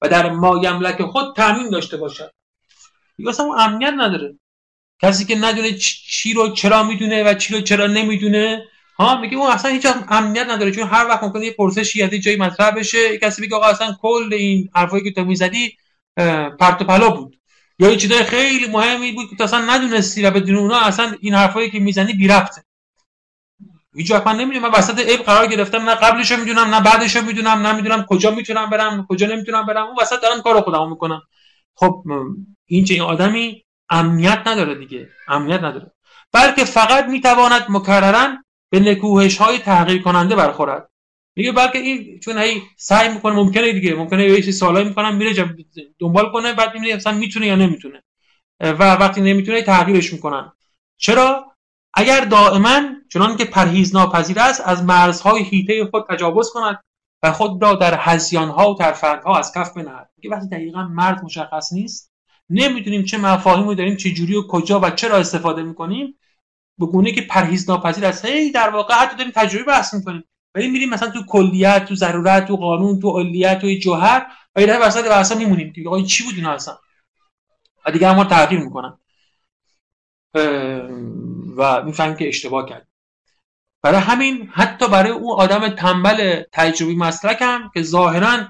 و 0.01 0.09
در 0.09 0.29
مایملک 0.29 1.01
خود 1.01 1.35
تامین 1.35 1.69
داشته 1.69 1.97
باشد. 1.97 2.31
دیگه 3.17 3.29
اصلا 3.29 3.53
امنیت 3.53 3.93
نداره. 3.97 4.39
کسی 5.01 5.25
که 5.25 5.35
ندونه 5.35 5.73
چی 5.73 6.33
رو 6.33 6.53
چرا 6.53 6.83
می‌دونه 6.83 7.23
و 7.23 7.33
چی 7.33 7.53
رو 7.53 7.61
چرا 7.61 7.87
نمی‌دونه 7.87 8.63
ها 8.97 9.21
میگه 9.21 9.37
اون 9.37 9.51
اصلا 9.51 9.71
هیچ 9.71 9.87
امنیت 10.09 10.47
نداره 10.49 10.71
چون 10.71 10.87
هر 10.87 11.07
وقت 11.07 11.23
ممکنه 11.23 11.45
یه 11.45 11.51
پرسشی 11.51 12.03
از 12.03 12.09
جایی 12.09 12.37
مطرح 12.37 12.71
بشه 12.71 13.17
کسی 13.17 13.41
بگه 13.41 13.55
آقا 13.55 13.65
اصلا 13.65 13.95
کل 14.01 14.29
این 14.31 14.69
حرفایی 14.75 15.03
که 15.03 15.11
تو 15.11 15.25
می‌زدی 15.25 15.77
پرت 16.59 16.81
و 16.81 16.85
پلا 16.85 17.09
بود. 17.09 17.35
یا 17.79 17.89
یه 17.89 17.97
چیزای 17.97 18.23
خیلی 18.23 18.67
مهمی 18.67 19.11
بود 19.11 19.29
که 19.29 19.35
تو 19.35 19.43
اصلا 19.43 19.75
ندونستی 19.75 20.23
و 20.23 20.31
بدون 20.31 20.55
اونا 20.55 20.79
اصلا 20.79 21.15
این 21.21 21.33
حرفایی 21.33 21.69
که 21.69 21.79
می‌زنی 21.79 22.13
بی 22.13 22.27
رفته 22.27 22.63
هیچ 23.95 24.11
من 24.11 24.37
نمی‌دونم. 24.37 24.67
من 24.67 24.79
وسط 24.79 24.99
عیب 24.99 25.19
قرار 25.19 25.47
گرفتم. 25.47 25.89
نه 25.89 25.95
قبلشو 25.95 26.37
می‌دونم 26.37 26.75
نه 26.75 26.81
بعدشو 26.81 27.21
می‌دونم 27.21 27.67
نمی‌دونم 27.67 28.05
کجا 28.05 28.31
می‌تونم 28.31 28.69
برم 28.69 29.05
کجا 29.09 29.27
نمی‌تونم 29.27 29.65
برم. 29.65 29.87
اون 29.87 29.95
وسط 30.01 30.21
دارم 30.21 30.41
کار 30.41 30.61
خودمو 30.61 30.89
می‌کنم. 30.89 31.21
خب 31.75 32.03
این 32.65 32.85
چه 32.85 33.03
آدمی 33.03 33.63
امنیت 33.89 34.41
نداره 34.45 34.75
دیگه. 34.75 35.09
امنیت 35.27 35.59
نداره. 35.63 35.91
بلکه 36.33 36.65
فقط 36.65 37.05
می‌تواند 37.05 37.65
مکررن 37.69 38.43
به 38.69 38.79
نکوهش 38.79 39.37
های 39.37 39.57
تغییر 39.59 40.01
کننده 40.01 40.35
برخورد. 40.35 40.89
میگه 41.35 41.51
بلکه 41.51 41.79
این 41.79 42.19
چون 42.19 42.37
هی 42.37 42.61
سعی 42.77 43.09
می‌کنه 43.09 43.35
ممکنه 43.35 43.73
دیگه 43.73 43.95
ممکنه 43.95 44.25
یه 44.25 44.35
چیزی 44.35 44.51
سوالایی 44.51 44.87
می‌کنم 44.87 45.15
میره 45.15 45.55
دنبال 45.99 46.31
کنه 46.31 46.53
بعد 46.53 46.73
می‌بینه 46.73 46.95
اصلا 46.95 47.13
می‌تونه 47.13 47.47
یا 47.47 47.55
نمی‌تونه. 47.55 48.03
و 48.59 48.93
وقتی 48.95 49.21
نمی‌تونه 49.21 49.61
تغییرش 49.61 50.13
می‌کنن. 50.13 50.51
چرا؟ 50.97 51.50
اگر 51.93 52.25
دائما 52.25 52.81
چنان 53.09 53.37
که 53.37 53.45
پرهیز 53.45 53.95
ناپذیر 53.95 54.39
است 54.39 54.61
از 54.65 54.83
مرزهای 54.83 55.43
هیته 55.43 55.85
خود 55.91 56.05
تجاوز 56.09 56.51
کند 56.53 56.79
و 57.23 57.31
خود 57.31 57.63
را 57.63 57.73
در 57.73 57.97
هزیانها 57.99 58.71
و 58.71 58.77
ترفندها 58.77 59.37
از 59.37 59.53
کف 59.55 59.73
بنهد. 59.73 60.09
میگه 60.17 60.35
وقتی 60.35 60.47
دقیقا 60.47 60.83
مرد 60.83 61.23
مشخص 61.23 61.73
نیست 61.73 62.11
نمی‌دونیم 62.49 63.03
چه 63.03 63.17
مفاهیمی 63.17 63.75
داریم 63.75 63.95
چه 63.95 64.11
جوری 64.11 64.35
و 64.35 64.47
کجا 64.47 64.79
و 64.79 64.89
چرا 64.89 65.17
استفاده 65.17 65.63
می‌کنیم. 65.63 66.19
به 66.77 66.85
گونه 66.85 67.11
که 67.11 67.21
پرهیز 67.21 67.69
ناپذیر 67.69 68.05
است. 68.05 68.25
هی 68.25 68.51
در 68.51 68.69
واقع 68.69 68.93
حتی 68.93 69.17
داریم 69.17 69.31
تجربه 69.35 69.65
بحث 69.65 69.93
می‌کنیم. 69.93 70.23
ولی 70.55 70.67
میریم 70.67 70.89
مثلا 70.89 71.09
تو 71.09 71.23
کلیت 71.27 71.85
تو 71.85 71.95
ضرورت 71.95 72.45
تو 72.47 72.55
قانون 72.55 72.99
تو 72.99 73.19
علیت 73.19 73.59
تو 73.59 73.73
جوهر 73.81 74.27
و 74.55 74.61
یه 74.61 74.77
وسط 74.77 75.07
واسه 75.07 75.35
میمونیم. 75.35 75.73
که 75.73 75.83
آقا 75.87 76.01
چی 76.01 76.23
بود 76.23 76.35
اینا 76.35 76.51
اصلا؟ 76.51 76.77
و 77.85 77.91
دیگه 77.91 78.15
ما 78.15 78.23
تغییر 78.23 78.61
می‌کنن. 78.61 78.97
و 81.57 81.83
می‌فهمیم 81.83 82.15
که 82.15 82.27
اشتباه 82.27 82.69
کرد. 82.69 82.87
برای 83.81 83.99
همین 83.99 84.49
حتی 84.53 84.87
برای 84.87 85.11
اون 85.11 85.39
آدم 85.39 85.69
تنبل 85.69 86.43
تجربی 86.51 86.95
مسلک 86.95 87.37
هم 87.41 87.71
که 87.73 87.81
ظاهرا 87.81 88.47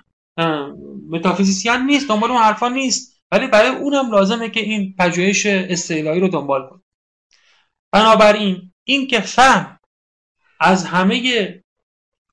متافیزیسیان 1.09 1.85
نیست 1.85 2.07
دنبال 2.07 2.31
اون 2.31 2.41
حرفا 2.41 2.67
نیست 2.67 3.21
ولی 3.31 3.47
برای 3.47 3.69
اونم 3.69 4.11
لازمه 4.11 4.49
که 4.49 4.59
این 4.59 4.95
پژوهش 4.99 5.45
استعلایی 5.45 6.21
رو 6.21 6.27
دنبال 6.27 6.69
کنه. 6.69 6.81
بنابراین 7.91 8.71
این 8.83 9.07
که 9.07 9.19
فهم 9.19 9.79
از 10.59 10.85
همه 10.85 11.63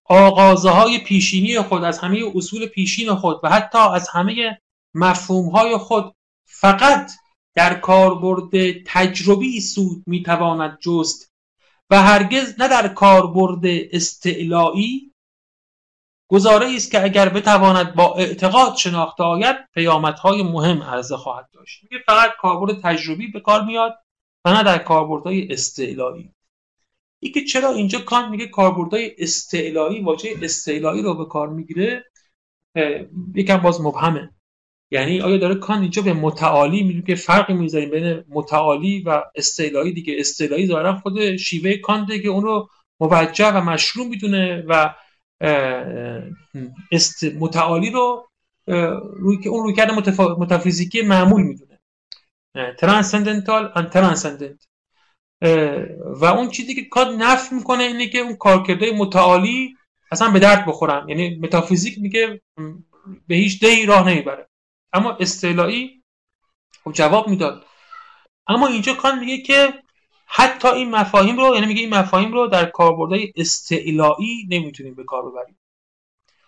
آغازه 0.04 0.70
های 0.70 0.98
پیشینی 0.98 1.60
خود 1.60 1.84
از 1.84 1.98
همه 1.98 2.22
اصول 2.34 2.66
پیشین 2.66 3.14
خود 3.14 3.40
و 3.42 3.50
حتی 3.50 3.78
از 3.78 4.08
همه 4.08 4.60
مفهوم 4.94 5.48
های 5.48 5.76
خود 5.76 6.14
فقط 6.44 7.12
در 7.58 7.74
کاربرد 7.74 8.72
تجربی 8.86 9.60
سود 9.60 10.02
می‌تواند 10.06 10.78
جست 10.80 11.32
و 11.90 12.02
هرگز 12.02 12.54
نه 12.60 12.68
در 12.68 12.88
کاربرد 12.88 13.60
استعلایی. 13.92 15.12
گزاره 16.30 16.74
است 16.76 16.90
که 16.90 17.04
اگر 17.04 17.28
بتواند 17.28 17.94
با 17.94 18.14
اعتقاد 18.14 18.76
شناخته 18.76 19.22
آید 19.22 19.56
پیامدهای 19.74 20.42
مهم 20.42 20.82
عرضه 20.82 21.16
خواهد 21.16 21.48
داشت. 21.52 21.82
میگه 21.82 22.04
فقط 22.06 22.30
کاربرد 22.40 22.80
تجربی 22.82 23.26
به 23.26 23.40
کار 23.40 23.64
میاد 23.64 23.94
و 24.44 24.52
نه 24.52 24.62
در 24.62 24.78
کاربردهای 24.78 25.52
استعلایی. 25.52 26.34
ای 27.20 27.30
که 27.30 27.44
چرا 27.44 27.72
اینجا 27.72 27.98
کان 27.98 28.28
میگه 28.28 28.46
کاربردهای 28.46 29.14
استعلایی 29.18 30.00
واژه 30.00 30.28
استعلایی 30.42 31.02
رو 31.02 31.14
به 31.14 31.24
کار 31.24 31.48
می‌گیره؟ 31.48 32.04
یکم 33.34 33.56
باز 33.56 33.80
مبهمه. 33.80 34.37
یعنی 34.90 35.20
آیا 35.20 35.36
داره 35.36 35.54
کان 35.54 35.80
اینجا 35.80 36.02
به 36.02 36.12
متعالی 36.12 36.82
میگه 36.82 37.02
که 37.02 37.14
فرقی 37.14 37.52
می‌ذاریم 37.52 37.90
بین 37.90 38.24
متعالی 38.28 39.02
و 39.02 39.22
استعلایی 39.34 39.92
دیگه؟ 39.92 40.14
استعلایی 40.18 40.66
داره 40.66 41.00
خود 41.00 41.36
شیوه 41.36 41.76
کانته 41.76 42.18
که 42.18 42.28
اون 42.28 42.42
رو 42.42 42.68
موجه 43.00 43.48
و 43.48 43.60
مشروع 43.60 44.06
می‌دونه 44.06 44.64
و 44.68 44.94
است 46.92 47.24
متعالی 47.24 47.90
رو 47.90 48.28
روی 49.16 49.38
که 49.42 49.48
اون 49.48 49.64
روی 49.64 49.74
کرده 49.74 49.92
متافیزیکی 50.38 51.02
معمول 51.02 51.42
می‌دونه. 51.42 51.80
ترانسندنتال 52.78 53.72
ان 53.74 53.86
ترانسندنت 53.90 54.64
و 56.20 56.24
اون 56.24 56.50
چیزی 56.50 56.74
که 56.74 56.84
کاد 56.84 57.08
نف 57.08 57.52
می‌کنه 57.52 57.82
اینه 57.82 58.08
که 58.08 58.18
اون 58.18 58.36
کارکرده 58.36 58.92
متعالی 58.92 59.76
اصلا 60.12 60.30
به 60.30 60.38
درد 60.38 60.66
بخورن. 60.66 61.08
یعنی 61.08 61.38
متافیزیک 61.38 61.98
میگه 61.98 62.40
به 63.26 63.34
هیچ 63.34 63.60
دهی 63.60 63.86
راه 63.86 64.08
نمی‌بره. 64.08 64.48
اما 64.92 65.16
استعلایی 65.20 66.02
خب 66.84 66.92
جواب 66.92 67.28
می‌داد. 67.28 67.64
اما 68.46 68.66
اینجا 68.66 68.94
کان 68.94 69.18
میگه 69.18 69.38
که 69.38 69.74
حتی 70.26 70.68
این 70.68 70.90
مفاهیم 70.90 71.36
رو 71.36 71.54
یعنی 71.54 71.66
میگه 71.66 71.80
این 71.80 71.94
مفاهیم 71.94 72.32
رو 72.32 72.46
در 72.46 72.64
کاربردهای 72.64 73.32
استعلایی 73.36 74.46
نمی‌تونیم 74.50 74.94
به 74.94 75.04
کار 75.04 75.30
ببریم. 75.30 75.58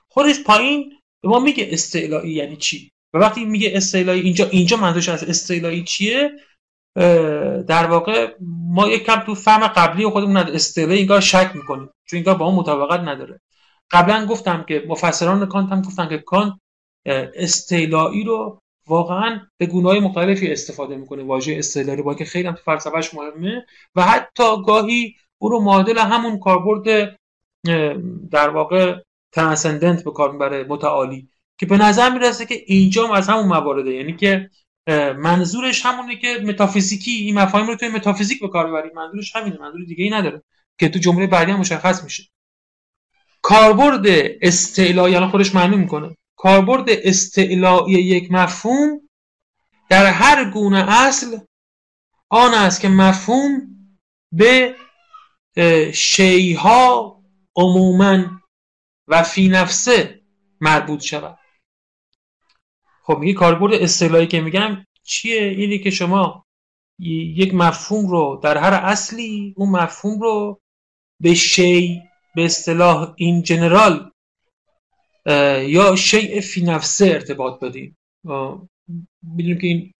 خودش 0.09 0.43
پایین 0.43 0.93
به 1.22 1.28
ما 1.28 1.38
میگه 1.38 1.68
استعلایی 1.70 2.32
یعنی 2.32 2.57
چی؟ 2.57 2.93
و 3.14 3.18
وقتی 3.18 3.45
میگه 3.45 3.72
استعلایی 3.74 4.20
اینجا 4.20 4.49
اینجا 4.49 4.76
منظورش 4.76 5.09
از 5.09 5.24
استعلایی 5.24 5.84
چیه؟ 5.84 6.30
در 7.66 7.86
واقع 7.86 8.34
ما 8.68 8.88
یک 8.88 9.07
کم 9.07 9.20
تو 9.20 9.34
فهم 9.34 9.66
قبلی 9.66 10.07
خودمون 10.07 10.36
از 10.36 10.49
استعلایی 10.49 10.99
اینگاه 10.99 11.20
شک 11.20 11.51
می‌کنیم 11.55 11.91
چون 12.05 12.16
اینگاه 12.16 12.38
با 12.38 12.47
اون 12.47 12.55
مطابقت 12.55 13.01
نداره. 13.01 13.41
قبلا 13.91 14.26
گفتم 14.26 14.64
که 14.68 14.84
مفسران 14.88 15.47
کانت 15.47 15.72
هم 15.72 15.82
گفتن 15.82 16.09
که 16.09 16.18
کانت 16.18 16.59
استعلایی 17.07 18.24
رو 18.24 18.61
واقعا 18.86 19.40
به 19.59 19.66
گونه 19.66 20.01
مختلفی 20.01 20.53
استفاده 20.53 20.96
می‌کنه 20.96 21.22
واژه 21.22 21.55
استعلایی 21.59 22.03
با 22.03 22.14
که 22.14 22.24
خیلی 22.24 22.48
هم 22.48 22.55
تو 22.55 22.62
فلسفهش 22.62 23.14
مهمه. 23.14 23.66
و 23.94 24.03
حتی 24.03 24.62
گاهی 24.66 25.16
او 25.38 25.48
رو 25.48 25.61
معادل 25.61 25.98
همون 25.98 26.38
کاربرد 26.38 27.16
در 28.30 28.48
واقع 28.48 28.96
ترانسندنت 29.32 30.05
به 30.05 30.11
کار 30.11 30.32
می‌بره 30.32 30.64
متعالی 30.64 31.28
که 31.59 31.66
به 31.66 31.76
نظر 31.76 32.11
می‌رسه 32.11 32.46
که 32.46 32.55
اینجا 32.66 33.14
از 33.14 33.28
همون 33.28 33.46
موارده 33.46 33.90
یعنی 33.90 34.16
که 34.16 34.51
منظورش 35.16 35.86
همونه 35.86 36.16
که 36.16 36.38
متافیزیکی 36.44 37.11
این 37.11 37.38
مفاهیم 37.38 37.66
رو 37.66 37.76
توی 37.76 37.88
متافیزیک 37.88 38.40
به 38.40 38.48
کار 38.48 38.66
ببریم 38.66 38.92
منظورش 38.94 39.36
همینه 39.36 39.59
منظور 39.61 39.84
دیگه 39.84 40.05
ای 40.05 40.11
نداره 40.11 40.42
که 40.78 40.88
تو 40.88 40.98
جمله 40.98 41.26
بعدی 41.26 41.53
هم 41.53 41.61
مشخص 41.61 42.05
میشه. 42.05 42.22
کاربرد 43.42 44.05
استعلایی 44.42 45.16
الان 45.16 45.30
خودش 45.30 45.55
معنی 45.55 45.76
می‌کنه. 45.76 46.16
کاربرد 46.43 46.86
استعلایی 46.88 47.95
یک 47.95 48.32
مفهوم 48.32 49.09
در 49.91 50.07
هر 50.07 50.51
گونه 50.51 50.84
اصل 50.88 51.38
آن 52.28 52.55
است 52.55 52.80
که 52.80 52.88
مفهوم 52.88 53.61
به 54.32 54.76
شیها 55.95 57.22
عموما 57.57 58.41
و 59.09 59.22
فی 59.22 59.49
نفسه 59.49 60.20
مربوط 60.61 61.03
شود. 61.03 61.38
خب 63.03 63.18
میگه 63.18 63.32
کاربرد 63.32 63.74
استعلایی 63.74 64.26
که 64.26 64.41
میگم 64.41 64.86
چیه؟ 65.05 65.43
اینی 65.43 65.78
که 65.78 65.91
شما 65.91 66.47
یک 67.34 67.55
مفهوم 67.55 68.07
رو 68.07 68.41
در 68.43 68.59
هر 68.59 68.74
اصلی 68.74 69.55
اون 69.57 69.70
مفهوم 69.70 70.20
رو 70.20 70.61
به 71.20 71.34
شی 71.34 72.03
به 72.34 72.45
اصطلاح 72.45 73.14
این 73.16 73.43
جنرال 73.43 74.11
یا 75.66 75.96
شیء 75.96 76.40
فی 76.40 76.62
نفسه 76.62 77.06
ارتباط 77.06 77.60
بدیم. 77.60 77.96
می‌دونیم 79.22 79.58
که 79.58 79.66
این 79.66 79.92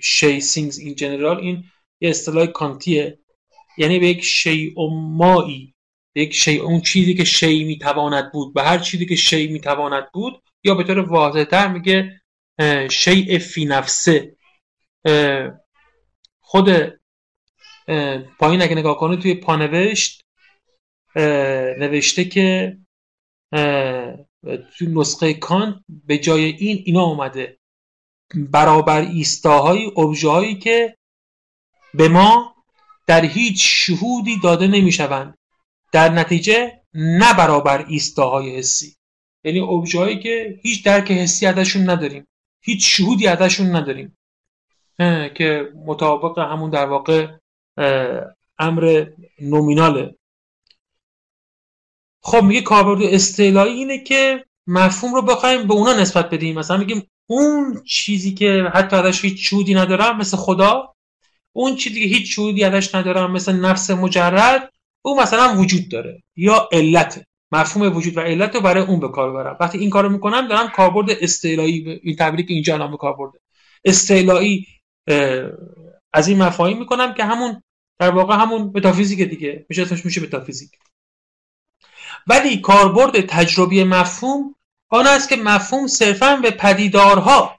شی 0.00 0.40
سینگز 0.40 0.78
این 0.78 0.94
جنرال 0.94 1.40
این 1.40 1.64
یه 2.00 2.10
اصطلاح 2.10 2.46
کانتیه. 2.46 3.18
یعنی 3.78 3.98
به 3.98 4.06
یک 4.06 4.24
شیء 4.24 4.72
مایی 4.90 5.74
به 6.12 6.22
یک 6.22 6.34
شیء 6.34 6.62
اون 6.62 6.80
چیزی 6.80 7.14
که 7.14 7.24
شی 7.24 7.64
می‌تواند 7.64 8.32
بود 8.32 8.54
به 8.54 8.62
هر 8.62 8.78
چیزی 8.78 9.06
که 9.06 9.16
شی 9.16 9.46
می‌تواند 9.46 10.12
بود 10.12 10.42
یا 10.64 10.74
به 10.74 10.84
طور 10.84 10.98
واضحتر 10.98 11.68
میگه 11.68 12.20
شیء 12.90 13.38
فی 13.38 13.64
نفسه 13.64 14.36
خود 16.40 16.70
پایین 18.38 18.62
اگه 18.62 18.74
نگاه 18.74 18.98
کنه 18.98 19.16
توی 19.16 19.34
پانوشت 19.34 20.20
نوشته 21.78 22.24
که 22.24 22.78
توی 24.78 24.88
نسخه 24.88 25.34
کانت 25.34 25.76
به 25.88 26.18
جای 26.18 26.44
این 26.44 26.82
اینا 26.84 27.02
اومده. 27.02 27.58
برابر 28.34 29.00
ایستاهای 29.00 29.92
هایی 30.24 30.54
که 30.54 30.96
به 31.94 32.08
ما 32.08 32.54
در 33.06 33.24
هیچ 33.24 33.62
شهودی 33.66 34.40
داده 34.42 34.66
نمی‌شوند. 34.66 35.38
در 35.92 36.08
نتیجه 36.08 36.80
نه 36.94 37.34
برابر 37.34 37.84
ایستاهای 37.88 38.56
حسی. 38.56 38.96
یعنی 39.44 39.88
هایی 39.94 40.18
که 40.18 40.60
هیچ 40.62 40.84
درک 40.84 41.10
حسی 41.10 41.46
ازشون 41.46 41.90
نداریم. 41.90 42.26
هیچ 42.62 42.96
شهودی 42.96 43.26
ازشون 43.26 43.76
نداریم. 43.76 44.16
که 45.34 45.72
مطابق 45.86 46.38
همون 46.38 46.70
در 46.70 46.86
واقع 46.86 47.28
امر 48.58 49.06
نومیناله. 49.40 50.16
خب 52.26 52.42
میگه 52.42 52.60
کاربرد 52.60 53.02
استعلایی 53.02 53.74
اینه 53.74 53.98
که 53.98 54.44
مفهوم 54.66 55.14
رو 55.14 55.22
بخوایم 55.22 55.66
به 55.66 55.74
اونا 55.74 55.92
نسبت 55.92 56.30
بدیم. 56.30 56.58
مثلا 56.58 56.76
میگیم 56.76 57.02
اون 57.26 57.82
چیزی 57.82 58.34
که 58.34 58.70
حتی 58.74 58.96
ازش 58.96 59.24
هیچ 59.24 59.50
شهودی 59.50 59.74
ندارم 59.74 60.18
مثل 60.18 60.36
خدا 60.36 60.94
اون 61.52 61.76
چیزی 61.76 62.00
که 62.00 62.06
هیچ 62.06 62.34
شهودی 62.34 62.64
ازش 62.64 62.94
ندارم 62.94 63.32
مثل 63.32 63.52
نفس 63.52 63.90
مجرد 63.90 64.72
او 65.02 65.20
مثلا 65.20 65.54
وجود 65.58 65.88
داره 65.88 66.22
یا 66.36 66.68
علت. 66.72 67.24
مفهوم 67.52 67.96
وجود 67.96 68.16
و 68.16 68.20
علت 68.20 68.54
رو 68.54 68.60
برای 68.60 68.84
اون 68.84 69.00
به 69.00 69.08
کار 69.08 69.30
ببرم 69.30 69.56
وقتی 69.60 69.78
این 69.78 69.90
کارو 69.90 70.08
می‌کنم 70.08 70.48
دارم 70.48 70.68
کاربرد 70.68 71.10
استعلایی 71.10 72.00
این 72.02 72.16
تعبیری 72.16 72.44
که 72.44 72.54
اینجا 72.54 72.74
الان 72.74 72.90
به 72.90 72.96
کار 72.96 73.16
برده 73.16 73.38
استعلایی 73.84 74.66
از 76.12 76.28
این 76.28 76.42
مفاهیم 76.42 76.78
می‌کنم 76.78 77.14
که 77.14 77.24
همون 77.24 77.62
در 77.98 78.10
واقع 78.10 78.36
همون 78.36 78.72
متافیزیک 78.74 79.22
دیگه. 79.22 79.66
میشه 79.68 79.82
اسمش 79.82 80.04
میشه 80.04 80.22
متافیزیک. 80.22 80.70
ولی 82.26 82.60
کاربرد 82.60 83.20
تجربی 83.20 83.84
مفهوم 83.84 84.54
آن 84.88 85.06
است 85.06 85.28
که 85.28 85.36
مفهوم 85.36 85.86
صرفا 85.86 86.36
به 86.36 86.50
پدیدارها 86.50 87.58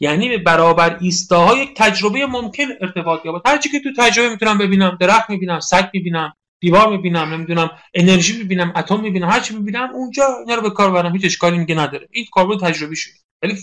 یعنی 0.00 0.28
به 0.28 0.38
برابر 0.38 0.98
ایستاهای 1.00 1.58
یک 1.58 1.74
تجربه 1.76 2.26
ممکن 2.26 2.64
ارتباط 2.80 3.24
یابد. 3.24 3.40
هر 3.46 3.58
چی 3.58 3.68
که 3.68 3.80
تو 3.80 3.92
تجربه 3.98 4.28
می‌تونم 4.28 4.58
ببینم 4.58 4.96
درخت 5.00 5.30
می‌بینم 5.30 5.60
سگ 5.60 5.88
می‌بینم 5.92 6.32
دیوار 6.60 6.88
می‌بینم 6.88 7.34
نمی‌دونم 7.34 7.70
انرژی 7.94 8.38
می‌بینم 8.38 8.72
اتم 8.76 9.00
می‌بینم 9.00 9.28
هر 9.28 9.40
چی 9.40 9.54
می‌بینم 9.54 9.90
اونجا 9.94 10.24
اینا 10.46 10.54
رو 10.54 10.62
به 10.62 10.70
کار 10.70 10.90
ببرم. 10.90 11.12
هیچ 11.12 11.24
اشکالی 11.24 11.58
میگه 11.58 11.74
نداره. 11.74 12.08
این 12.10 12.26
کاربرد 12.32 12.60
تجربی 12.60 12.96
شده 12.96 13.14
ولی 13.42 13.58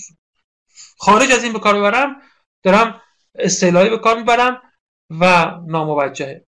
خارج 0.97 1.31
از 1.31 1.43
این 1.43 1.53
به 1.53 1.59
کار 1.59 1.75
ببرم 1.75 2.15
دارم 2.63 3.01
اصطلاحی 3.39 3.89
به 3.89 3.97
کار 3.97 4.17
می‌برم 4.17 4.61
و 5.09 5.53
ناموجهه. 5.67 6.44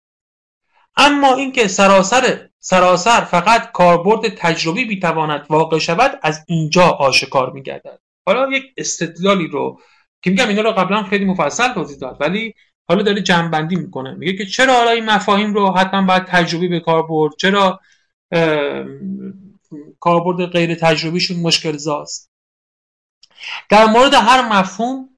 اما 0.97 1.35
اینکه 1.35 1.69
سراسر 1.69 2.49
سراسر 2.59 3.21
فقط 3.21 3.73
کاربرد 3.73 4.29
تجربی 4.29 4.85
می‌تواند 4.85 5.47
واقع 5.49 5.79
شود 5.79 6.19
از 6.23 6.45
اینجا 6.49 6.89
آشکار 6.89 7.51
میگردد. 7.51 8.01
حالا 8.27 8.57
یک 8.57 8.65
استدلالی 8.77 9.49
رو 9.49 9.81
که 10.23 10.31
میگم 10.31 10.49
اینا 10.49 10.63
رو 10.63 10.73
قبلا 10.73 11.03
خیلی 11.03 11.25
مفصل 11.25 11.75
توضیح 11.75 11.99
داد 11.99 12.17
ولی 12.21 12.55
حالا 12.89 13.03
داره 13.03 13.23
جنبندی 13.23 13.77
می‌کنه. 13.77 14.15
میگه 14.15 14.37
که 14.37 14.47
چرا 14.47 14.75
حالا 14.75 14.91
این 14.91 15.05
مفاهیم 15.05 15.55
رو 15.55 15.71
حتما 15.71 16.07
باید 16.07 16.25
تجربی 16.25 16.69
به 16.69 16.81
کار 16.81 17.07
برد؟ 17.07 17.33
چرا 17.39 17.81
کاربرد 20.01 20.47
غیر 20.47 20.75
تجربیشون 20.75 21.41
مشکل 21.41 21.77
زاست؟ 21.77 22.31
در 23.71 23.87
مورد 23.87 24.15
هر 24.15 24.49
مفهوم 24.49 25.09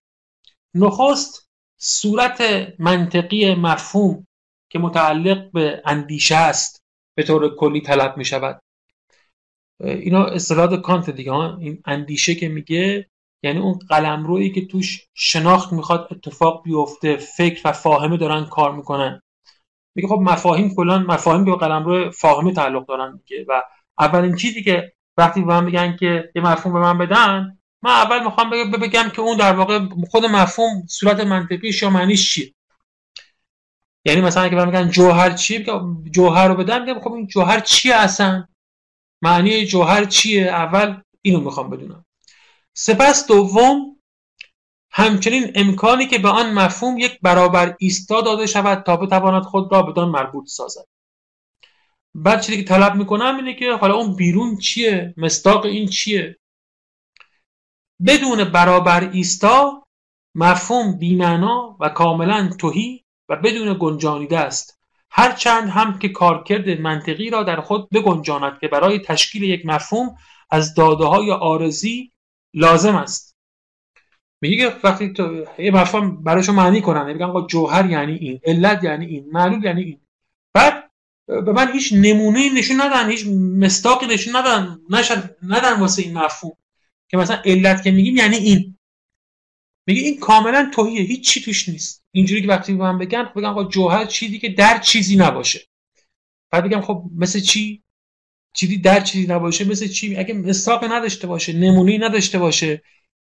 نخست 0.75 1.49
صورت 1.79 2.43
منطقی 2.79 3.55
مفهوم 3.55 4.27
که 4.75 4.81
متعلق 4.81 5.51
به 5.53 5.83
اندیشه 5.85 6.37
است 6.37 6.83
به 7.17 7.23
طور 7.23 7.57
کلی 7.57 7.81
طلب 7.81 8.17
می 8.17 8.25
شود 8.25 8.61
اینا 9.81 10.25
اصطلاح 10.25 10.77
کانت 10.77 11.11
دیگه 11.11 11.33
ها. 11.33 11.57
این 11.57 11.83
اندیشه 11.85 12.35
که 12.35 12.49
میگه 12.49 13.09
یعنی 13.45 13.59
اون 13.59 13.79
قلمرویی 13.89 14.53
که 14.53 14.67
توش 14.67 15.09
شناخت 15.15 15.73
می‌خواد 15.73 16.09
اتفاق 16.11 16.63
بیفته 16.63 17.17
فکر 17.17 17.61
و 17.65 17.73
فاهمه 17.73 18.17
دارن 18.17 18.45
کار 18.45 18.77
می‌کنن. 18.77 19.23
میگه 19.97 20.09
خب 20.09 20.19
مفاهیم 20.23 20.75
کلا 20.75 20.99
مفاهیم 20.99 21.45
به 21.45 21.57
قلمرو 21.57 22.11
فاهمه 22.11 22.53
تعلق 22.53 22.87
دارن 22.87 23.17
دیگه. 23.17 23.45
و 23.49 23.63
اولین 23.99 24.37
چیزی 24.37 24.63
که 24.63 24.93
وقتی 25.19 25.41
به 25.41 25.47
من 25.47 25.65
میگن 25.65 25.97
که 25.97 26.33
یه 26.37 26.43
مفهوم 26.43 26.73
به 26.75 26.81
من 26.81 26.99
بدن 26.99 27.59
من 27.83 27.91
اول 27.91 28.25
می‌خوام 28.25 28.51
بگم 28.51 29.09
که 29.09 29.21
اون 29.21 29.37
در 29.37 29.53
واقع 29.53 29.81
خود 30.11 30.27
مفهوم 30.27 30.87
صورت 30.89 31.21
منطقیش 31.21 31.83
یا 31.83 31.91
معنیش 31.91 32.35
چیه. 32.35 32.55
یعنی 34.05 34.21
مثلا 34.21 34.43
اگه 34.43 34.65
میگن 34.65 34.91
جوهر 34.91 35.31
چیه 35.31 35.65
جوهر 36.11 36.49
رو 36.49 36.55
بدم 36.55 36.85
میگم 36.85 37.01
خب 37.01 37.13
این 37.13 37.27
جوهر 37.27 37.61
چیه 37.61 37.95
اصلا؟ 37.95 38.49
معنی 39.23 39.67
جوهر 39.67 40.05
چیه؟ 40.05 40.47
اول 40.47 41.01
اینو 41.23 41.41
می‌خوام 41.41 41.71
بدونم. 41.71 42.05
سپس 42.77 43.27
دوم 43.27 43.97
همچنین 44.91 45.53
امکانی 45.55 46.07
که 46.07 46.19
به 46.19 46.29
آن 46.29 46.53
مفهوم 46.53 46.99
یک 46.99 47.21
برابر 47.23 47.77
ایستا 47.79 48.21
داده 48.21 48.47
شود 48.47 48.83
تا 48.83 48.97
بتواند 48.97 49.43
خود 49.43 49.73
را 49.73 49.83
بدان 49.83 50.09
مربوط 50.09 50.47
سازد. 50.49 50.87
بعد 52.15 52.41
چیزی 52.41 52.59
که 52.59 52.69
طلب 52.69 52.95
می‌کنم 52.95 53.37
اینه 53.37 53.55
که 53.55 53.73
حالا 53.73 53.95
اون 53.95 54.17
بیرون 54.17 54.57
چیه؟ 54.57 55.15
مستاق 55.17 55.65
این 55.65 55.89
چیه؟ 55.89 56.37
بدون 58.07 58.45
برابر 58.45 59.11
ایستا 59.11 59.87
مفهوم 60.35 60.99
بیمعنا 60.99 61.77
و 61.81 61.89
کاملا 61.89 62.51
توهی 62.59 63.04
و 63.29 63.37
بدون 63.37 63.77
گنجانیده 63.81 64.39
است. 64.39 64.81
هرچند 65.11 65.69
هم 65.69 65.99
که 65.99 66.09
کارکرد 66.09 66.81
منطقی 66.81 67.31
را 67.31 67.43
در 67.43 67.61
خود 67.61 67.91
بگنجاند 67.91 68.59
که 68.61 68.69
برای 68.69 68.99
تشکیل 68.99 69.43
یک 69.43 69.67
مفهوم 69.67 70.17
از 70.51 70.75
داده 70.75 71.05
های 71.05 71.31
آرزی 71.31 72.13
لازم 72.55 72.97
است. 72.97 73.37
میگه 74.41 74.77
وقتی 74.85 75.13
تو 75.13 75.45
یه 75.59 75.71
مفهوم 75.71 76.25
برایشو 76.25 76.53
معنی 76.53 76.81
کنن. 76.81 77.13
میگن 77.13 77.25
آقا 77.25 77.47
جوهر 77.47 77.91
یعنی 77.91 78.15
این 78.15 78.41
علت 78.45 78.85
یعنی 78.85 79.07
این 79.07 79.31
معلول 79.33 79.65
یعنی 79.65 79.83
این. 79.83 80.01
بعد 80.55 80.91
به 81.27 81.53
من 81.53 81.73
هیچ 81.73 81.93
نمونه 81.93 82.55
نشون 82.55 82.81
ندن 82.81 83.11
هیچ 83.11 83.27
مستاقی 83.59 84.07
نشون 84.07 84.37
ندن 84.37 84.79
نشد 84.91 85.37
ندن 85.43 85.81
واسه 85.81 86.03
این 86.03 86.19
مفهوم. 86.19 86.57
که 87.09 87.17
مثلا 87.17 87.43
علت 87.45 87.83
که 87.83 87.91
میگیم 87.91 88.17
یعنی 88.17 88.37
این. 88.37 88.79
میگه 89.87 90.03
این 90.03 90.21
کاملا 90.21 90.71
توهیه 90.75 91.03
هیچ 91.03 91.29
چی 91.29 91.41
توش 91.41 91.69
نیست. 91.69 92.05
اینجوری 92.13 92.43
که 92.43 92.49
وقتی 92.49 92.73
به 92.73 92.79
من 92.79 92.99
بگن 92.99 93.25
خب 93.25 93.39
بگم 93.39 93.49
آقا 93.49 93.65
جوهر 93.65 94.05
چیزی 94.05 94.39
که 94.39 94.49
در 94.49 94.79
چیزی 94.79 95.17
نباشه. 95.17 95.61
بعد 96.51 96.65
بگم 96.65 96.81
خب 96.81 97.05
مثل 97.17 97.41
چی؟ 97.41 97.83
چیزی 98.55 98.79
در 98.79 99.01
چیزی 99.01 99.27
نباشه 99.27 99.65
مثل 99.65 99.89
چی؟ 99.89 100.17
اگه 100.17 100.35
مستاق 100.35 100.85
نداشته 100.85 101.27
باشه 101.27 101.53
نمونه 101.53 101.99
نداشته 101.99 102.39
باشه 102.39 102.83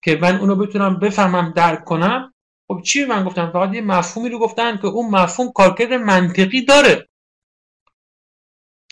که 0.03 0.17
من 0.17 0.37
اونو 0.37 0.57
بتونم 0.57 0.99
بفهمم 0.99 1.53
درک 1.57 1.85
کنم 1.85 2.35
خب 2.69 2.83
چی 2.85 3.05
من 3.05 3.25
گفتم 3.25 3.51
فقط 3.53 3.75
یه 3.75 3.81
مفهومی 3.81 4.29
رو 4.29 4.39
گفتن 4.39 4.77
که 4.77 4.87
اون 4.87 5.11
مفهوم 5.11 5.53
کارکرد 5.53 5.93
منطقی 5.93 6.65
داره. 6.65 7.09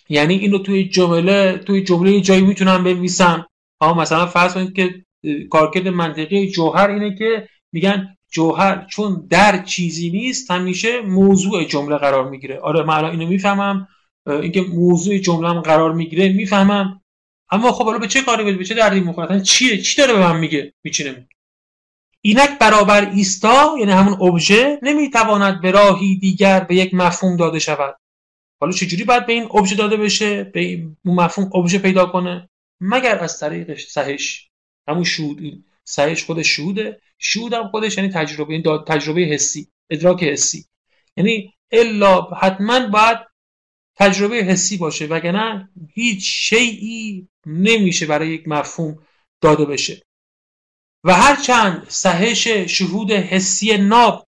یعنی 0.08 0.34
اینو 0.34 0.58
توی 0.58 0.88
جمله 0.88 1.58
توی 1.58 1.84
جمله 1.84 2.20
جایی 2.20 2.42
می‌تونم 2.42 2.84
بنویسم. 2.84 3.46
ها 3.80 3.94
مثلا 3.94 4.26
فرض 4.26 4.54
کنید 4.54 4.72
که 4.72 5.04
کارکرد 5.50 5.88
منطقی 5.88 6.50
جوهر 6.50 6.90
اینه 6.90 7.16
که 7.18 7.48
میگن 7.72 8.16
جوهر 8.32 8.86
چون 8.90 9.26
در 9.30 9.62
چیزی 9.62 10.10
نیست 10.10 10.50
همیشه 10.50 11.00
موضوع 11.00 11.64
جمله 11.64 11.96
قرار 11.96 12.30
می‌گیره. 12.30 12.58
آره 12.58 12.82
من 12.82 13.04
اینو 13.04 13.26
می‌فهمم 13.26 13.88
اینکه 14.26 14.60
موضوع 14.60 15.18
جمله 15.18 15.60
قرار 15.60 15.92
می‌گیره 15.92 16.32
می‌فهمم. 16.32 17.02
اما 17.50 17.72
خب 17.72 17.84
حالا 17.84 17.98
به 17.98 18.06
چه 18.06 18.22
کاری 18.22 18.52
به 18.52 18.64
چه 18.64 18.74
دردی 18.74 19.00
می‌خوره؟ 19.00 19.40
چیه 19.40 19.82
چی 19.82 19.96
داره 19.96 20.12
به 20.12 20.18
من 20.18 20.36
میگه؟ 20.36 20.72
میچینه 20.84 21.28
اینک 22.20 22.58
برابر 22.58 23.10
ایستا 23.10 23.74
یعنی 23.78 23.92
همون 23.92 24.22
ابژه 24.22 24.78
نمی‌تواند 24.82 25.60
به 25.60 25.70
راهی 25.70 26.16
دیگر 26.16 26.60
به 26.60 26.74
یک 26.74 26.94
مفهوم 26.94 27.36
داده 27.36 27.58
شود. 27.58 27.96
حالا 28.60 28.72
چجوری 28.72 29.04
باید 29.04 29.26
به 29.26 29.32
این 29.32 29.44
ابژه 29.54 29.76
داده 29.76 29.96
بشه؟ 29.96 30.44
به 30.44 30.60
این 30.60 30.96
مفهوم 31.04 31.50
ابژه 31.54 31.78
پیدا 31.78 32.06
کنه؟ 32.06 32.48
مگر 32.80 33.18
از 33.18 33.40
طریق 33.40 33.78
سهش 33.78 34.49
همون 34.88 35.04
شهود 35.04 35.64
سهش 35.84 36.24
خود 36.24 36.42
شهوده. 36.42 37.00
شهود 37.18 37.52
هم 37.52 37.68
خودش 37.68 37.98
یعنی 37.98 38.10
تجربه 38.10 38.54
این 38.54 38.84
تجربه 38.84 39.20
حسی 39.20 39.68
ادراک 39.90 40.22
حسی. 40.22 40.66
یعنی 41.16 41.54
الا 41.70 42.22
حتما 42.22 42.86
باید 42.86 43.18
تجربه 43.96 44.36
حسی 44.36 44.76
باشه 44.76 45.06
وگرنه 45.06 45.70
هیچ 45.94 46.22
شیعی 46.24 47.28
نمیشه 47.46 48.06
برای 48.06 48.28
یک 48.28 48.48
مفهوم 48.48 48.98
داده 49.40 49.64
بشه. 49.64 50.02
و 51.04 51.14
هرچند 51.14 51.86
سهش 51.88 52.48
شهود 52.48 53.12
حسی 53.12 53.76
ناب 53.76 54.28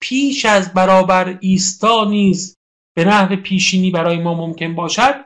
پیش 0.00 0.44
از 0.44 0.74
برابر 0.74 1.38
ایستا 1.40 2.04
نیز 2.04 2.56
به 2.96 3.04
نحو 3.04 3.36
پیشینی 3.36 3.90
برای 3.90 4.18
ما 4.18 4.34
ممکن 4.34 4.74
باشد 4.74 5.24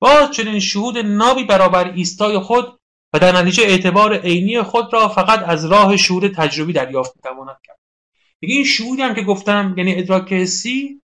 باز 0.00 0.30
چنین 0.30 0.60
شهود 0.60 0.98
نابی 0.98 1.44
برابر 1.44 1.92
ایستای 1.92 2.38
خود 2.38 2.79
و 3.12 3.18
در 3.18 3.36
نتیجه 3.36 3.62
اعتبار 3.62 4.20
عینی 4.20 4.62
خود 4.62 4.92
را 4.92 5.08
فقط 5.08 5.48
از 5.48 5.64
راه 5.64 5.96
شهود 5.96 6.34
تجربی 6.34 6.72
دریافت 6.72 7.12
می‌تواند 7.16 7.56
کرد. 7.64 7.78
دیگه 8.40 8.54
این 8.54 8.64
شهودی 8.64 9.02
هم 9.02 9.14
که 9.14 9.22
گفتم 9.22 9.74
یعنی 9.78 9.98
ادراک 9.98 10.32
حسی 10.32 11.02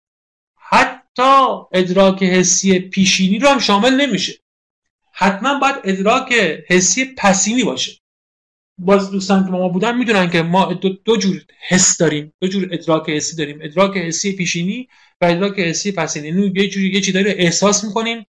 حتی 0.56 1.46
ادراک 1.72 2.22
حسی 2.22 2.78
پیشینی 2.78 3.38
رو 3.38 3.48
هم 3.48 3.58
شامل 3.58 4.00
نمیشه. 4.00 4.32
حتما 5.12 5.58
باید 5.58 5.76
ادراک 5.84 6.32
حسی 6.68 7.04
پسینی 7.04 7.64
باشه. 7.64 7.92
باز 8.78 9.10
دوستان 9.10 9.44
که 9.44 9.50
ما 9.50 9.68
بودن 9.68 9.96
می‌دونن 9.98 10.30
که 10.30 10.42
ما 10.42 10.72
دو, 10.72 10.88
دو 10.88 11.16
جور 11.16 11.42
حس 11.68 11.98
داریم. 11.98 12.32
دو 12.40 12.48
جور 12.48 12.68
ادراک 12.72 13.10
حسی 13.10 13.36
داریم. 13.36 13.58
ادراک 13.62 13.96
حسی 13.96 14.36
پیشینی 14.36 14.88
و 15.20 15.24
ادراک 15.24 15.58
حسی 15.58 15.92
پسینی. 15.92 16.28
یعنی 16.28 16.52
یه 16.56 16.68
جوری 16.68 16.92
یه 16.92 17.00
چیزی 17.00 17.18
احساس 17.18 17.84
می‌کنیم 17.84 18.26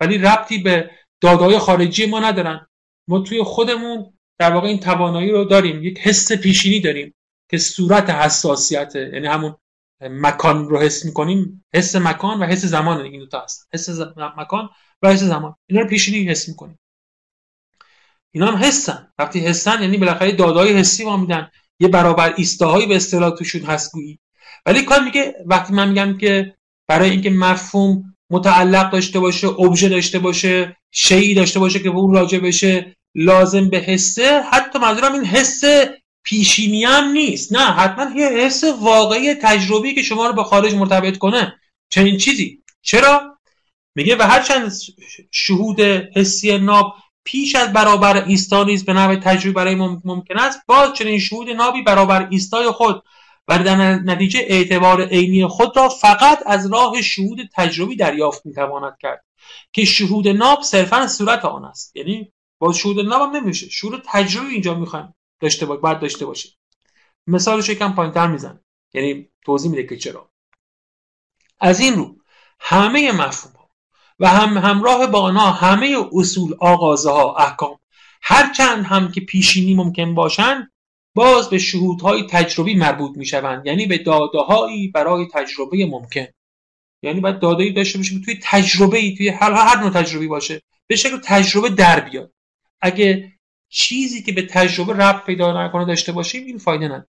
ولی 0.00 0.18
ربطی 0.18 0.58
به 0.58 0.90
دادهای 1.20 1.58
خارجی 1.58 2.06
ما 2.06 2.20
ندارن. 2.20 2.67
ما 3.08 3.20
توی 3.20 3.42
خودمون 3.42 4.12
در 4.38 4.52
واقع 4.52 4.68
این 4.68 4.80
توانایی 4.80 5.30
رو 5.30 5.44
داریم 5.44 5.84
یک 5.84 5.98
حس 5.98 6.32
پیشینی 6.32 6.80
داریم 6.80 7.14
که 7.50 7.58
صورت 7.58 8.10
حساسیت 8.10 8.92
یعنی 8.94 9.26
همون 9.26 9.56
مکان 10.00 10.68
رو 10.68 10.78
حس 10.78 11.04
می‌کنیم 11.04 11.64
حس 11.74 11.96
مکان 11.96 12.40
و 12.40 12.44
حس 12.44 12.64
زمان 12.64 13.00
این 13.00 13.20
دو 13.20 13.26
تا 13.26 13.40
هست. 13.40 13.68
حس 13.74 13.88
مکان 14.36 14.68
و 15.02 15.12
حس 15.12 15.22
زمان. 15.22 15.54
اینا 15.66 15.82
رو 15.82 15.88
پیشینی 15.88 16.28
حس 16.28 16.48
می‌کنیم. 16.48 16.78
اینا 18.34 18.46
هم 18.46 18.56
حسن. 18.56 19.12
وقتی 19.18 19.40
حسن 19.40 19.82
یعنی 19.82 19.96
بالاخره 19.96 20.32
دادای 20.32 20.72
حسی 20.72 21.04
ما 21.04 21.16
میدن. 21.16 21.50
یه 21.80 21.88
برابر 21.88 22.34
ایستاهایی 22.36 22.86
به 22.86 22.96
اصطلاح 22.96 23.36
توشون 23.36 23.62
هست 23.62 23.92
گویی. 23.92 24.18
ولی 24.66 24.82
کار 24.82 25.00
میگه 25.00 25.34
وقتی 25.46 25.72
من 25.72 25.88
میگم 25.88 26.18
که 26.18 26.54
برای 26.88 27.10
اینکه 27.10 27.30
مفهوم 27.30 28.14
متعلق 28.30 28.90
داشته 28.90 29.20
باشه 29.20 29.48
ابژه 29.48 29.88
داشته 29.88 30.18
باشه 30.18 30.76
شیعی 30.90 31.34
داشته 31.34 31.60
باشه 31.60 31.78
که 31.78 31.90
به 31.90 31.96
اون 31.96 32.14
راجع 32.14 32.38
بشه 32.38 32.96
لازم 33.14 33.68
به 33.68 33.78
حسه 33.78 34.42
حتی 34.42 34.78
منظورم 34.78 35.12
این 35.12 35.24
حس 35.24 35.64
پیشینی 36.22 36.84
هم 36.84 37.04
نیست. 37.04 37.52
نه 37.52 37.72
حتما 37.72 38.20
یه 38.20 38.28
حس 38.28 38.64
واقعی 38.64 39.34
تجربی 39.34 39.94
که 39.94 40.02
شما 40.02 40.26
رو 40.26 40.32
به 40.32 40.44
خارج 40.44 40.74
مرتبط 40.74 41.18
کنه. 41.18 41.60
چنین 41.90 42.16
چیزی. 42.16 42.62
چرا؟ 42.82 43.38
میگه 43.94 44.16
و 44.16 44.22
هرچند 44.22 44.72
شهود 45.30 45.80
حسی 46.16 46.58
ناب 46.58 46.94
پیش 47.24 47.54
از 47.54 47.72
برابر 47.72 48.24
ایستا 48.24 48.64
نیز 48.64 48.84
به 48.84 48.92
نحو 48.92 49.16
تجربی 49.16 49.52
برای 49.52 49.74
ممکن 50.04 50.38
است 50.38 50.60
باز 50.66 50.92
چنین 50.92 51.18
شهود 51.18 51.50
نابی 51.50 51.82
برابر 51.82 52.28
ایستای 52.30 52.70
خود 52.70 53.02
و 53.48 53.58
در 53.58 53.76
نتیجه 53.94 54.40
اعتبار 54.48 55.06
عینی 55.06 55.46
خود 55.46 55.76
را 55.76 55.88
فقط 55.88 56.42
از 56.46 56.72
راه 56.72 57.02
شهود 57.02 57.38
تجربی 57.54 57.96
دریافت 57.96 58.46
می‌تواند 58.46 58.96
کرد. 59.00 59.24
که 59.72 59.84
شهود 59.84 60.28
ناب 60.28 60.62
صرفا 60.62 61.06
صورت 61.06 61.44
آن 61.44 61.64
است. 61.64 61.96
یعنی 61.96 62.32
با 62.58 62.72
شهود 62.72 63.00
ناب 63.00 63.22
هم 63.22 63.36
نمیشه. 63.36 63.68
شهود 63.68 64.02
تجربی 64.06 64.46
اینجا 64.46 64.74
می‌خوایم 64.74 65.14
داشته 65.40 65.66
باید 65.66 66.00
داشته 66.00 66.26
باشه. 66.26 66.48
مثالش 67.26 67.68
یکم 67.68 67.92
پایینتر 67.92 68.26
میزن 68.26 68.60
یعنی 68.94 69.28
توضیح 69.44 69.70
میده 69.70 69.86
که 69.86 69.96
چرا. 69.96 70.30
از 71.60 71.80
این 71.80 71.94
رو 71.94 72.16
همه 72.60 73.12
مفهوم 73.12 73.56
ها 73.56 73.70
و 74.18 74.28
هم 74.28 74.58
همراه 74.58 75.06
با 75.06 75.20
آنها 75.20 75.50
همه 75.50 75.96
اصول 76.12 76.54
آغازه 76.60 77.10
ها 77.10 77.34
احکام 77.34 77.78
هرچند 78.22 78.84
هم 78.84 79.12
که 79.12 79.20
پیشینی 79.20 79.74
ممکن 79.74 80.14
باشند 80.14 80.72
باز 81.14 81.50
به 81.50 81.58
شهودهای 81.58 82.26
تجربی 82.30 82.74
مربوط 82.74 83.16
می‌شوند. 83.16 83.66
یعنی 83.66 83.86
به 83.86 83.98
دادههایی 83.98 84.88
برای 84.88 85.26
تجربه 85.32 85.86
ممکن. 85.86 86.26
یعنی 87.02 87.20
باید 87.20 87.38
دادایی 87.38 87.72
داشته 87.72 87.98
باشه 87.98 88.20
توی 88.20 88.38
تجربه 88.42 88.98
ای 88.98 89.14
توی 89.16 89.28
هر 89.28 89.52
هر 89.52 89.80
نوع 89.80 89.90
تجربی 89.90 90.26
باشه. 90.26 90.62
به 90.86 90.96
شکل 90.96 91.20
تجربه 91.24 91.68
در 91.68 92.00
بیاد. 92.00 92.32
اگه 92.80 93.32
چیزی 93.68 94.22
که 94.22 94.32
به 94.32 94.42
تجربه 94.42 94.92
ربط 94.92 95.24
پیدا 95.24 95.66
نکنه 95.66 95.84
داشته 95.84 96.12
باشیم 96.12 96.46
این 96.46 96.58
فایده 96.58 96.84
نداره. 96.84 97.08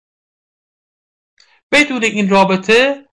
بدون 1.72 2.04
این 2.04 2.30
رابطه 2.30 3.06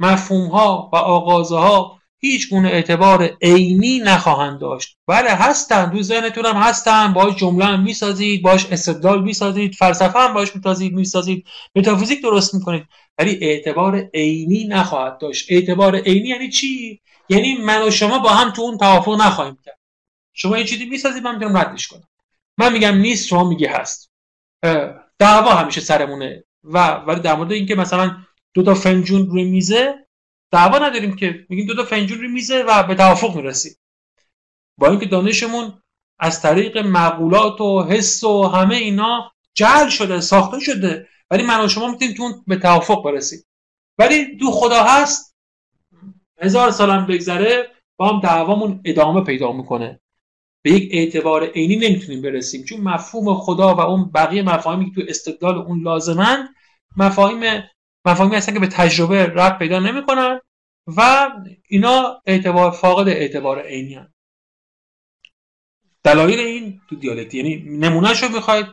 مفهوم 0.00 0.48
ها 0.48 0.90
و 0.92 0.96
آغازه 0.96 1.56
ها 1.56 2.02
هیچ 2.18 2.50
گونه 2.50 2.68
اعتبار 2.68 3.36
عینی 3.42 3.98
نخواهند 3.98 4.60
داشت. 4.60 4.96
بله 5.06 5.30
هستن 5.30 5.90
تو 5.90 6.02
ذهنتون 6.02 6.46
هم 6.46 6.56
هستن 6.56 7.12
باش 7.12 7.36
جمله 7.36 7.64
هم 7.64 7.82
می‌سازید 7.82 8.42
باش 8.42 8.66
استدلال 8.66 9.22
می‌سازید 9.22 9.74
فلسفه 9.74 10.18
هم 10.18 10.34
باش 10.34 10.56
میتازید 10.56 10.92
می‌سازید. 10.92 11.46
متافیزیک 11.76 12.22
درست 12.22 12.54
می‌کنید. 12.54 12.84
ولی 13.18 13.38
اعتبار 13.40 14.10
عینی 14.14 14.64
نخواهد 14.64 15.18
داشت. 15.18 15.46
اعتبار 15.52 15.96
عینی 15.96 16.28
یعنی 16.28 16.48
چی؟ 16.50 17.00
یعنی 17.28 17.54
من 17.54 17.88
و 17.88 17.90
شما 17.90 18.18
با 18.18 18.30
هم 18.30 18.50
تو 18.50 18.62
اون 18.62 18.78
توافق 18.78 19.20
نخواهیم 19.20 19.58
کرد. 19.64 19.78
شما 20.32 20.58
یه 20.58 20.64
چیزی 20.64 20.84
می‌سازید 20.84 21.22
من 21.22 21.34
می‌تونم 21.34 21.56
ردش 21.56 21.88
کنم. 21.88 22.08
من 22.58 22.72
میگم 22.72 22.96
نیست 22.96 23.26
شما 23.26 23.48
میگه 23.48 23.70
هست. 23.70 24.12
دعوا 25.18 25.50
همیشه 25.50 25.80
سرمونه. 25.80 26.44
و 26.64 26.94
ولی 26.94 27.20
در 27.20 27.34
مورد 27.34 27.52
اینکه 27.52 27.74
مثلا 27.74 28.16
دو 28.54 28.62
تا 28.62 28.74
فنجون 28.74 29.26
روی 29.26 29.44
میزه 29.44 30.06
دعوا 30.50 30.78
نداریم 30.78 31.16
که 31.16 31.46
میگیم 31.48 31.66
دو 31.66 31.74
تا 31.74 31.84
فنجون 31.84 32.18
روی 32.18 32.28
میزه 32.28 32.62
و 32.62 32.82
به 32.82 32.94
توافق 32.94 33.36
می‌رسیم. 33.36 33.76
با 34.78 34.88
اینکه 34.90 35.06
دانشمون 35.06 35.82
از 36.18 36.42
طریق 36.42 36.78
معقولات 36.78 37.60
و 37.60 37.82
حس 37.82 38.24
و 38.24 38.42
همه 38.42 38.76
اینا 38.76 39.32
جعل 39.54 39.88
شده 39.88 40.20
ساخته 40.20 40.60
شده 40.60 41.08
ولی 41.30 41.42
من 41.42 41.64
و 41.64 41.68
شما 41.68 41.90
می‌تونیم 41.90 42.14
تو 42.14 42.42
به 42.46 42.56
توافق 42.56 43.04
برسیم. 43.04 43.44
ولی 43.98 44.36
دو 44.36 44.50
خدا 44.50 44.84
هست 44.84 45.36
هزار 46.40 46.70
سالم 46.70 47.06
بگذره 47.06 47.70
با 47.96 48.08
هم 48.08 48.20
دعوامون 48.20 48.80
ادامه 48.84 49.20
پیدا 49.20 49.52
می‌کنه. 49.52 50.00
به 50.62 50.70
یک 50.70 50.88
اعتبار 50.92 51.46
عینی 51.46 51.76
نمی‌تونیم 51.76 52.22
برسیم. 52.22 52.64
چون 52.64 52.80
مفهوم 52.80 53.34
خدا 53.34 53.74
و 53.74 53.80
اون 53.80 54.10
بقیه 54.14 54.42
مفاهیمی 54.42 54.90
که 54.90 54.94
تو 54.94 55.02
استدلال 55.08 55.58
اون 55.58 55.82
لازمن 55.82 56.48
مفاهیم 56.96 57.62
مفاهیمی 58.04 58.36
هستن 58.36 58.52
که 58.52 58.58
به 58.58 58.66
تجربه 58.66 59.32
رد 59.34 59.58
پیدا 59.58 59.78
نمی‌کنن 59.78 60.40
و 60.96 61.30
اینا 61.68 62.22
اعتبار 62.26 62.70
فاقد 62.70 63.08
اعتبار 63.08 63.62
عینی 63.62 63.94
هن. 63.94 64.12
دلایل 66.04 66.38
این 66.38 66.80
تو 66.90 66.96
دیالکتی 66.96 67.36
یعنی 67.36 67.78
نمونهشو 67.78 68.28
می‌خواید 68.28 68.66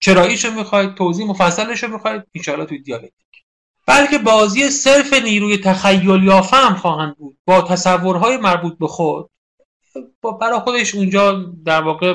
چراییشو 0.00 0.50
می‌خواید 0.50 0.94
توضیح 0.94 1.26
مفصلشو 1.26 1.88
می‌خواید 1.88 2.22
ان 2.48 2.64
تو 2.64 2.78
دیالکتیک. 2.78 3.44
بلکه 3.86 4.18
بازی 4.18 4.68
صرف 4.68 5.12
نیروی 5.12 5.58
تخیل 5.58 6.24
یافته 6.24 6.56
هم 6.56 6.74
خواهند 6.74 7.16
بود. 7.16 7.38
با 7.46 7.62
تصورهای 7.62 8.36
مربوط 8.36 8.78
به 8.78 8.86
خود. 8.86 9.30
برای 10.40 10.60
خودش 10.60 10.94
اونجا 10.94 11.32
در 11.64 11.82
واقع 11.82 12.14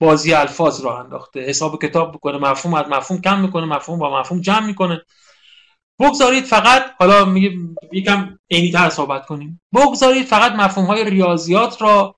بازی 0.00 0.32
الفاظ 0.32 0.80
را 0.80 1.00
انداخته. 1.00 1.40
حساب 1.40 1.82
کتاب 1.82 2.12
بکنه 2.12 2.38
مفهوم 2.38 2.74
از 2.74 2.86
مفهوم 2.90 3.20
کم 3.20 3.40
می‌کنه 3.40 3.64
مفهوم 3.64 3.98
با 3.98 4.20
مفهوم 4.20 4.40
جمع 4.40 4.66
می‌کنه. 4.66 5.02
بگذارید 6.00 6.44
فقط 6.44 6.82
حالا 6.98 7.24
میگه 7.24 7.52
یکم 7.92 8.38
تر 8.72 8.88
صحبت 8.88 9.26
کنیم. 9.26 9.60
بگذارید 9.74 10.26
فقط 10.26 10.52
مفهوم 10.52 10.86
های 10.86 11.10
ریاضیات 11.10 11.82
را 11.82 12.14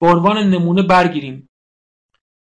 به 0.00 0.06
عنوان 0.06 0.38
نمونه 0.50 0.82
برگیریم. 0.82 1.48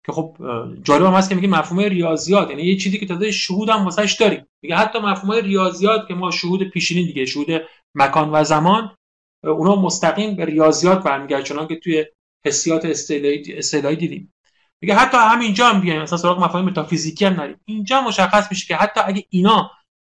که 0.06 0.12
خب 0.12 0.38
جالب 0.84 1.06
هم 1.06 1.14
هست 1.14 1.30
که 1.30 1.36
میگه 1.36 1.48
مفهوم 1.48 1.80
ریاضیات 1.80 2.50
یعنی 2.50 2.64
یه 2.64 2.78
چیزی 2.78 2.98
که 2.98 3.06
تازه 3.06 3.32
شهود 3.32 3.70
هم 3.70 3.86
واسش 3.86 4.18
داریم. 4.20 4.46
میگه 4.62 4.76
حتی 4.76 5.00
مفهوم 5.00 5.32
ریاضیات 5.32 6.08
که 6.08 6.14
ما 6.14 6.32
شهود 6.32 6.64
پیشینی 6.64 7.06
دیگه 7.06 7.26
شهود 7.26 7.48
مکان 7.96 8.30
و 8.32 8.44
زمان 8.44 8.98
اونا 9.44 9.76
مستقیم 9.76 10.36
به 10.36 10.46
ریاضیات 10.46 11.04
برمیگرده 11.04 11.44
چون 11.44 11.68
که 11.68 11.76
توی 11.76 12.06
حسیات 12.46 12.86
اصطلاحی 12.86 13.96
دیدیم. 13.96 14.34
میگه 14.82 14.96
حتی 14.96 15.18
همینجا 15.18 15.68
هم 15.68 15.82
بیایم 15.82 16.02
مثلا 16.02 16.18
سراغ 16.18 16.44
مفاهیم 16.44 16.68
متافیزیکی 16.68 17.26
هم 17.26 17.34
نریم. 17.34 17.60
اینجا 17.66 18.02
مشخص 18.02 18.48
میشه 18.52 18.68
که 18.68 18.76
حتی 18.76 19.00
اگه 19.06 19.26
اینا 19.30 19.72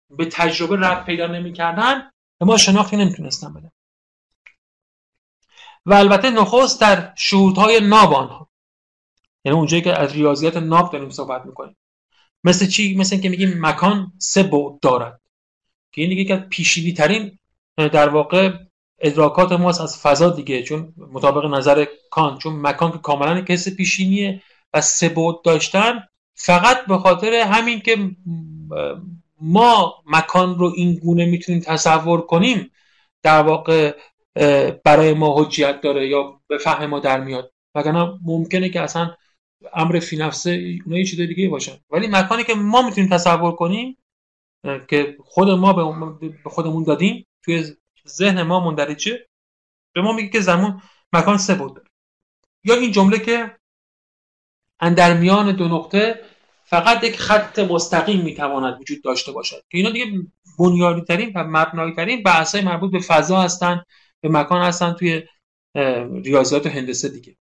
به 0.09 0.25
تجربه 0.25 0.77
رد 0.79 1.05
پیدا 1.05 1.27
نمی‌کردن 1.27 2.11
ما 2.41 2.57
شناختی 2.57 2.97
نمی‌تونستن 2.97 3.53
بدن. 3.53 3.71
و 5.85 5.93
البته 5.93 6.29
نخست 6.29 6.81
در 6.81 7.13
شهودهای 7.15 7.79
ناب 7.79 8.13
آنها. 8.13 8.49
یعنی 9.45 9.57
اونجایی 9.57 9.81
که 9.81 9.99
از 9.99 10.13
ریاضیات 10.13 10.57
ناب 10.57 10.91
داریم 10.91 11.09
صحبت 11.09 11.45
می‌کنیم. 11.45 11.77
مثل 12.43 12.67
چی؟ 12.67 12.95
مثل 12.95 13.15
اینکه 13.15 13.29
میگیم 13.29 13.53
مکان 13.65 14.13
سه 14.17 14.43
بعد 14.43 14.79
دارد. 14.81 15.21
که 15.91 16.01
این 16.01 16.09
دیگه 16.09 16.25
که 16.25 16.35
پیشینی 16.35 16.93
ترین 16.93 17.39
در 17.77 18.09
واقع 18.09 18.64
ادراکات 19.05 19.51
ماست 19.51 19.81
از 19.81 19.97
فضا 20.01 20.29
دیگه 20.29 20.63
چون 20.63 20.93
مطابق 20.97 21.45
نظر 21.45 21.85
کان 22.11 22.37
چون 22.37 22.61
مکان 22.61 22.91
که 22.91 22.97
کاملا 22.97 23.41
کس 23.41 23.69
پیشینیه 23.69 24.41
و 24.73 24.81
سه 24.81 25.09
بعد 25.09 25.35
داشتن 25.43 26.03
فقط 26.33 26.85
به 26.85 26.97
خاطر 26.97 27.33
همین 27.33 27.79
که 27.79 28.11
ما 29.41 30.03
مکان 30.05 30.59
رو 30.59 30.73
این 30.75 30.95
گونه 30.95 31.25
می‌تونیم 31.25 31.61
تصور 31.61 32.21
کنیم 32.21 32.71
در 33.23 33.41
واقع 33.41 33.95
برای 34.83 35.13
ما 35.13 35.43
حجیت 35.43 35.81
داره 35.81 36.07
یا 36.07 36.41
به 36.47 36.57
فهم 36.57 36.85
ما 36.85 36.99
در 36.99 37.19
میاد. 37.19 37.51
وگرنه 37.75 38.19
ممکنه 38.25 38.69
که 38.69 38.81
اصلا 38.81 39.15
امر 39.73 39.99
فی 39.99 40.17
نفسه 40.17 40.51
اونها 40.85 40.99
یه 40.99 41.05
چیز 41.05 41.19
دیگه 41.21 41.49
باشن 41.49 41.77
ولی 41.89 42.07
مکانی 42.07 42.43
که 42.43 42.53
ما 42.53 42.81
می‌تونیم 42.81 43.09
تصور 43.09 43.51
کنیم 43.51 43.97
که 44.89 45.17
خود 45.23 45.49
ما 45.49 45.73
به 45.73 46.49
خودمون 46.49 46.83
دادیم 46.83 47.25
توی 47.43 47.63
ذهن 48.07 48.41
ما 48.41 48.59
مندرجه 48.59 49.27
به 49.93 50.01
ما 50.01 50.13
میگه 50.13 50.29
که 50.29 50.41
زمان 50.41 50.81
مکان 51.13 51.37
سه 51.37 51.55
بود. 51.55 51.89
یا 52.63 52.75
این 52.75 52.91
جمله 52.91 53.19
که 53.19 53.57
اندر 54.79 55.17
میان 55.17 55.51
دو 55.51 55.67
نقطه 55.67 56.21
فقط 56.65 57.03
یک 57.03 57.19
خط 57.19 57.59
مستقیم 57.59 58.21
می‌تواند 58.21 58.81
وجود 58.81 59.03
داشته 59.03 59.31
باشد. 59.31 59.61
که 59.69 59.77
اینا 59.77 59.89
دیگه 59.89 60.05
بنیادی 60.59 61.01
ترین 61.01 61.31
و 61.35 61.43
مبنایی 61.43 61.93
ترین 61.93 62.23
بحث 62.23 62.55
مربوط 62.55 62.91
به 62.91 62.99
فضا 62.99 63.41
هستن 63.41 63.83
به 64.21 64.29
مکان 64.29 64.61
هستن 64.61 64.93
توی 64.93 65.23
ریاضیات 66.23 66.65
و 66.65 66.69
هندسه 66.69 67.09
دیگه. 67.09 67.37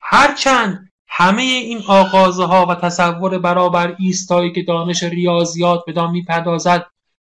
هرچند 0.00 0.92
همه 1.08 1.42
این 1.42 1.82
آغازه 1.88 2.44
ها 2.44 2.66
و 2.66 2.74
تصور 2.74 3.38
برابر 3.38 3.96
ایستایی 3.98 4.52
که 4.52 4.62
دانش 4.62 5.02
ریاضیات 5.02 5.84
به 5.86 5.92
دام 5.92 6.12
می‌پردازد 6.12 6.86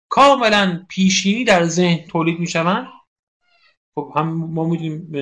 کاملا 0.09 0.86
پیشینی 0.88 1.44
در 1.44 1.64
ذهن 1.64 1.96
تولید 1.96 2.40
می‌شوند؟ 2.40 2.86
خب 3.94 4.12
هم 4.16 4.28
ما 4.28 4.64
می‌دونیم 4.64 5.12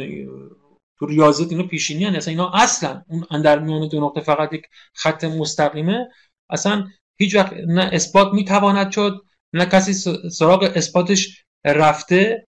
تو 0.98 1.06
ریاضیات 1.06 1.52
اینا 1.52 1.62
پیشینی 1.62 2.04
هن. 2.04 2.16
اصلا 2.16 2.30
اینا 2.30 2.50
اصلا 2.50 3.02
اون 3.08 3.26
اندر 3.30 3.58
میان 3.58 3.88
دو 3.88 4.00
نقطه 4.00 4.20
فقط 4.20 4.52
یک 4.52 4.62
خط 4.94 5.24
مستقیمه. 5.24 6.08
اصلا 6.50 6.86
هیچ 7.18 7.34
وقت 7.34 7.52
نه 7.52 7.90
اثبات 7.92 8.32
می‌تواند 8.32 8.92
شد 8.92 9.24
نه 9.52 9.66
کسی 9.66 9.92
سراغ 10.30 10.72
اثباتش 10.74 11.44
رفته. 11.64 12.46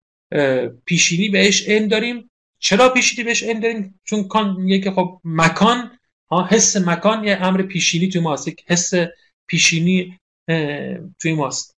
پیشینی 0.85 1.29
بهش 1.29 1.69
علم 1.69 1.87
داریم. 1.87 2.31
چرا 2.59 2.89
پیشینی 2.89 3.23
بهش 3.23 3.43
علم 3.43 3.59
داریم؟ 3.59 3.99
چون 4.03 4.27
کان 4.27 4.79
که 4.83 4.91
خب 4.91 5.21
مکان 5.23 5.91
ها 6.31 6.47
حس 6.51 6.77
مکان 6.77 7.23
یه 7.23 7.37
امر 7.41 7.61
پیشینی 7.61 8.09
توی 8.09 8.21
ماست. 8.21 8.47
یک 8.47 8.63
حس 8.67 8.93
پیشینی 9.47 10.19
توی 11.19 11.33
ماست. 11.33 11.74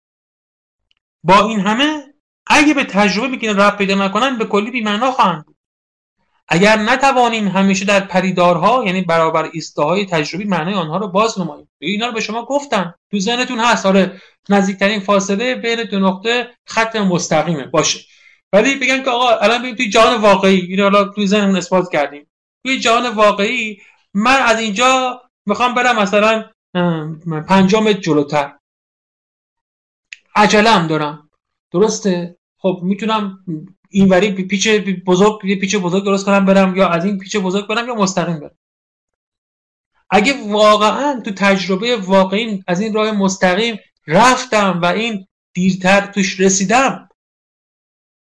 با 1.25 1.47
این 1.47 1.59
همه 1.59 2.03
اگه 2.47 2.73
به 2.73 2.83
تجربه 2.83 3.27
میگن 3.27 3.59
رب 3.59 3.77
پیدا 3.77 3.95
نکنن 4.05 4.37
به 4.37 4.45
کلی 4.45 4.71
بی‌معنا 4.71 5.11
خواهند 5.11 5.45
اگر 6.47 6.75
نتوانیم 6.77 7.47
همیشه 7.47 7.85
در 7.85 7.99
پریدارها 7.99 8.83
یعنی 8.85 9.01
برابر 9.01 9.49
ایستاهای 9.53 10.05
تجربی 10.05 10.43
معنای 10.43 10.73
آنها 10.73 10.97
رو 10.97 11.07
باز 11.07 11.39
نماییم. 11.39 11.69
اینا 11.79 12.07
رو 12.07 12.13
به 12.13 12.21
شما 12.21 12.45
گفتم 12.45 12.95
تو 13.11 13.19
ذهنتون 13.19 13.59
هست. 13.59 13.85
آره 13.85 14.21
نزدیکترین 14.49 14.99
فاصله 14.99 15.55
بین 15.55 15.83
دو 15.83 15.99
نقطه 15.99 16.49
خط 16.67 16.95
مستقیمه. 16.95 17.65
باشه. 17.65 17.99
ولی 18.53 18.75
بگن 18.75 19.03
که 19.03 19.09
آقا 19.09 19.29
الان 19.29 19.61
ببین 19.61 19.75
توی 19.75 19.89
جهان 19.89 20.21
واقعی 20.21 20.59
اینو 20.59 20.83
حالا 20.83 21.03
توی 21.03 21.27
ذهنمون 21.27 21.55
اثبات 21.55 21.91
کردیم. 21.91 22.27
توی 22.65 22.79
جهان 22.79 23.09
واقعی 23.09 23.81
من 24.13 24.41
از 24.41 24.59
اینجا 24.59 25.21
می‌خوام 25.45 25.73
برم 25.73 25.99
مثلا 25.99 26.45
پنجاه 27.47 27.83
متر 27.83 27.99
جلوتر. 27.99 28.53
عجلم 30.35 30.87
دارم. 30.87 31.29
درسته؟ 31.71 32.37
خب 32.57 32.79
می‌تونم 32.83 33.45
اینوری 33.89 34.31
پیچ 34.31 34.67
بزرگ 35.05 35.59
پیچ 35.59 35.75
بزرگ 35.75 36.05
درست 36.05 36.25
کنم 36.25 36.45
برم 36.45 36.75
یا 36.75 36.89
از 36.89 37.05
این 37.05 37.17
پیچ 37.17 37.37
بزرگ 37.37 37.67
برم 37.67 37.87
یا 37.87 37.95
مستقیم 37.95 38.39
برم. 38.39 38.57
اگه 40.09 40.33
واقعا 40.47 41.21
تو 41.25 41.31
تجربه 41.31 41.95
واقعی 41.95 42.63
از 42.67 42.81
این 42.81 42.93
راه 42.93 43.11
مستقیم 43.11 43.79
رفتم 44.07 44.79
و 44.81 44.85
این 44.85 45.27
دیرتر 45.53 46.05
توش 46.05 46.39
رسیدم 46.39 47.09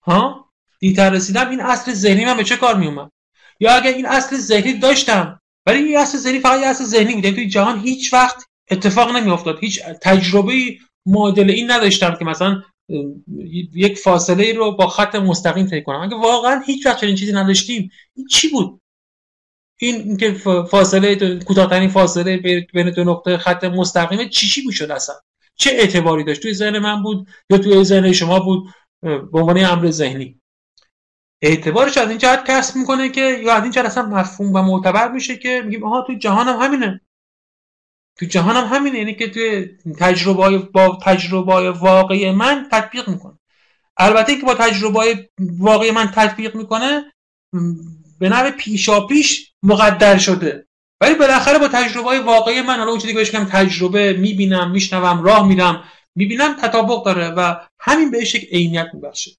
ها؟ 0.03 0.49
دیرتر 0.79 1.09
رسیدم 1.09 1.49
این 1.49 1.61
اصل 1.61 1.93
ذهنی 1.93 2.25
من 2.25 2.37
به 2.37 2.43
چه 2.43 2.55
کار 2.55 2.75
میومد 2.77 3.11
یا 3.59 3.75
اگه 3.75 3.89
این 3.89 4.05
اصل 4.05 4.37
ذهنی 4.37 4.73
داشتم 4.73 5.41
ولی 5.65 5.77
این 5.77 5.97
اصل 5.97 6.17
ذهنی 6.17 6.39
فقط 6.39 6.59
یه 6.59 6.67
اصل 6.67 6.83
ذهنی 6.83 7.13
بوده 7.15 7.31
توی 7.31 7.47
جهان 7.47 7.79
هیچ 7.79 8.13
وقت 8.13 8.45
اتفاق 8.71 9.15
نمیافتاد 9.15 9.59
هیچ 9.59 9.83
تجربه 10.01 10.77
معادل 11.05 11.49
این 11.49 11.71
نداشتم 11.71 12.15
که 12.15 12.25
مثلا 12.25 12.61
یک 13.73 13.97
فاصله 13.97 14.53
رو 14.53 14.71
با 14.71 14.87
خط 14.87 15.15
مستقیم 15.15 15.67
طی 15.67 15.81
کنم. 15.81 16.01
اگه 16.01 16.15
واقعا 16.15 16.61
هیچ 16.65 16.85
وقت 16.85 17.01
چنین 17.01 17.15
چیزی 17.15 17.33
نداشتیم 17.33 17.89
این 18.15 18.27
چی 18.27 18.49
بود؟ 18.49 18.81
این 19.79 19.95
اینکه 19.95 20.33
فاصله 20.71 21.39
کوتاهترین 21.39 21.89
فاصله 21.89 22.37
بین 22.73 22.89
دو 22.89 23.03
نقطه 23.03 23.37
خط 23.37 23.63
مستقیم 23.63 24.29
چی 24.29 24.47
چی 24.47 24.63
می‌شد 24.65 24.91
اصلا؟ 24.91 25.15
چه 25.55 25.71
اعتباری 25.71 26.23
داشت؟ 26.23 26.41
توی 26.41 26.53
ذهن 26.53 26.79
من 26.79 27.03
بود 27.03 27.27
یا 27.49 27.57
توی 27.57 27.83
ذهن 27.83 28.11
شما 28.11 28.39
بود؟ 28.39 28.67
به 29.01 29.39
عنوان 29.39 29.65
امر 29.65 29.91
ذهنی. 29.91 30.39
اعتبارش 31.41 31.97
از 31.97 32.09
این 32.09 32.17
جهت 32.17 32.45
کسب 32.47 32.75
می‌کنه 32.75 33.09
که 33.09 33.21
یا 33.21 33.53
از 33.53 33.63
این 33.63 33.71
جهت 33.71 33.85
اصلا 33.85 34.05
مفهوم 34.05 34.53
و 34.53 34.61
معتبر 34.61 35.11
میشه 35.11 35.37
که 35.37 35.61
میگیم 35.65 35.83
آها 35.83 36.01
توی 36.01 36.17
جهان 36.17 36.47
هم 36.47 36.59
همینه. 36.59 37.01
تو 38.19 38.25
جهان 38.25 38.55
هم 38.55 38.75
همینه 38.75 38.97
یعنی 38.97 39.15
که 39.15 39.29
توی 39.29 39.69
تجربه 39.99 40.57
با 40.57 40.99
تجربه 41.01 41.71
واقعی 41.71 42.31
من 42.31 42.67
تطبیق 42.71 43.09
می‌کنه. 43.09 43.39
البته 43.97 44.35
که 44.35 44.45
با 44.45 44.55
تجربه 44.55 45.29
واقعی 45.39 45.91
من 45.91 46.11
تطبیق 46.15 46.55
می‌کنه 46.55 47.13
به 48.19 48.29
نوع 48.29 48.51
پیشا 48.51 49.07
پیش 49.07 49.51
مقدر 49.63 50.17
شده. 50.17 50.67
ولی 51.01 51.15
بالاخره 51.15 51.59
با 51.59 51.67
تجربه 51.67 52.19
واقعی 52.19 52.61
من 52.61 52.77
حالا 52.77 52.91
اون 52.91 52.99
چیزی 52.99 53.13
که 53.13 53.19
بهش 53.19 53.29
تجربه 53.29 54.13
می‌بینم 54.13 54.71
میشنوم 54.71 55.23
راه 55.23 55.47
میرم 55.47 55.83
می‌بینم 56.15 56.53
تطابق 56.53 57.05
داره 57.05 57.29
و 57.29 57.55
همین 57.79 58.11
بهش 58.11 58.35
یک 58.35 58.49
عینیت 58.51 58.87
میبخشه. 58.93 59.31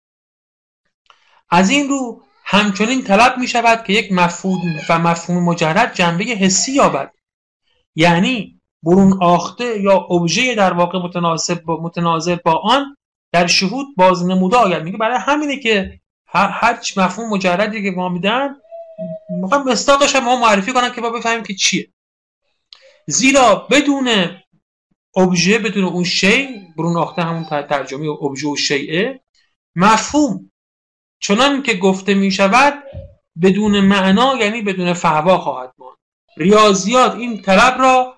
از 1.51 1.71
این 1.71 1.89
رو 1.89 2.23
همچنین 2.45 3.03
طلب 3.03 3.39
می 3.39 3.49
شود 3.49 3.85
که 3.85 3.93
یک 3.93 4.13
مفهوم 4.13 4.81
و 4.89 4.99
مفهوم 4.99 5.45
مجرد 5.45 5.95
جنبه 5.95 6.25
حسی 6.25 6.73
یابد. 6.73 7.13
یعنی 7.97 8.54
برون 8.85 9.23
آخته 9.23 9.81
یا 9.81 9.97
ابژه 9.97 10.55
در 10.55 10.73
واقع 10.73 10.99
متناسب 10.99 11.63
با 11.63 11.83
متناظر 11.83 12.37
با 12.37 12.53
آن 12.53 12.97
در 13.33 13.47
شهود 13.47 13.87
باز 13.97 14.27
نموده 14.27 14.57
آید. 14.57 14.83
میگه 14.83 14.99
برای 14.99 15.19
همینه 15.21 15.57
که 15.57 16.01
هر, 16.27 16.49
هر 16.49 16.81
مفهوم 16.97 17.31
مجردی 17.31 17.83
که 17.83 17.91
ما 17.97 18.09
میدن 18.09 18.57
می‌خوام 19.41 19.69
مستاقش 19.69 20.17
ما 20.17 20.37
معرفی 20.37 20.73
کنم 20.73 20.91
که 20.91 21.01
ما 21.01 21.11
بفهمیم 21.11 21.43
که 21.43 21.55
چیه. 21.55 21.89
زیرا 23.07 23.67
بدون 23.71 24.09
ابژه 25.17 25.59
بدون 25.59 25.85
اون 25.85 26.05
شی 26.05 26.49
برون 26.77 26.97
آخته 26.97 27.23
همون 27.23 27.45
ترجمه 27.45 28.09
ابژه 28.09 28.49
و 28.49 28.57
شیعه 28.57 29.21
مفهوم 29.77 30.51
چنان 31.21 31.63
که 31.63 31.75
گفته 31.75 32.15
می 32.15 32.31
شود 32.31 32.83
بدون 33.43 33.81
معنا 33.81 34.37
یعنی 34.37 34.63
بدون 34.63 34.93
فهوا 34.93 35.39
خواهد 35.39 35.73
ماند. 35.79 35.97
ریاضیات 36.37 37.15
این 37.15 37.43
طلب 37.43 37.79
را 37.79 38.14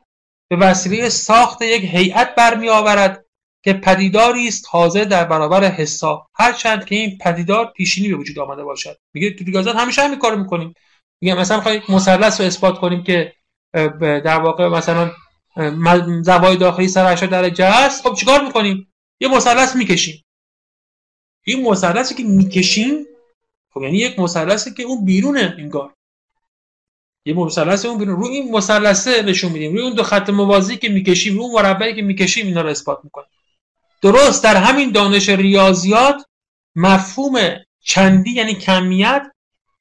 به 0.48 0.56
وسیله 0.56 1.08
ساخت 1.08 1.62
یک 1.62 1.84
هیئت 1.84 2.34
برمی 2.34 2.68
آورد 2.68 3.24
که 3.62 3.72
پدیداری 3.72 4.48
است 4.48 4.66
حاضر 4.70 5.04
در 5.04 5.24
برابر 5.24 5.64
حسا 5.64 6.26
هرچند 6.34 6.84
که 6.84 6.94
این 6.94 7.18
پدیدار 7.18 7.72
پیشینی 7.76 8.08
به 8.08 8.16
وجود 8.16 8.38
آمده 8.38 8.64
باشد. 8.64 8.98
میگه 9.14 9.30
تو 9.30 9.44
ریاضیات 9.44 9.76
همیشه 9.76 10.02
همین 10.02 10.18
کارو 10.18 10.38
می‌کنیم. 10.38 10.74
میگه 11.20 11.34
مثلا 11.34 11.56
می‌خوایم 11.56 11.82
مثلث 11.88 12.40
رو 12.40 12.46
اثبات 12.46 12.78
کنیم 12.78 13.02
که 13.02 13.32
در 14.00 14.40
واقع 14.40 14.68
مثلا 14.68 15.10
زوای 16.22 16.56
داخلی 16.56 16.88
سر 16.88 17.12
80 17.12 17.30
درجه 17.30 17.64
است 17.64 18.02
خب 18.02 18.14
چیکار 18.14 18.44
می‌کنیم؟ 18.44 18.92
یه 19.20 19.28
مثلث 19.28 19.76
می‌کشیم. 19.76 20.24
این 21.44 21.68
مثلثی 21.68 22.14
که 22.14 22.22
می‌کشیم 22.22 23.06
خب 23.74 23.82
یعنی 23.82 23.98
یک 23.98 24.18
مثلثی 24.18 24.74
که 24.74 24.82
اون 24.82 25.04
بیرونه 25.04 25.54
انگار. 25.58 25.94
یه 27.26 27.34
مثلث 27.34 27.84
اون 27.84 27.98
بیرون. 27.98 28.16
رو 28.16 28.26
این 28.26 28.52
مثلثه 28.52 29.22
نشون 29.22 29.52
میدیم. 29.52 29.72
روی 29.72 29.82
اون 29.82 29.94
دو 29.94 30.02
خط 30.02 30.30
موازی 30.30 30.76
که 30.76 30.88
می‌کشیم 30.88 31.36
رو 31.36 31.42
اون 31.42 31.52
مربعی 31.52 31.94
که 31.94 32.02
می‌کشیم 32.02 32.46
اینا 32.46 32.60
رو 32.60 32.68
اثبات 32.68 32.98
می‌کنیم. 33.04 33.28
درست 34.02 34.44
در 34.44 34.56
همین 34.56 34.90
دانش 34.90 35.28
ریاضیات 35.28 36.22
مفهوم 36.76 37.38
چندی 37.82 38.30
یعنی 38.30 38.54
کمیت 38.54 39.22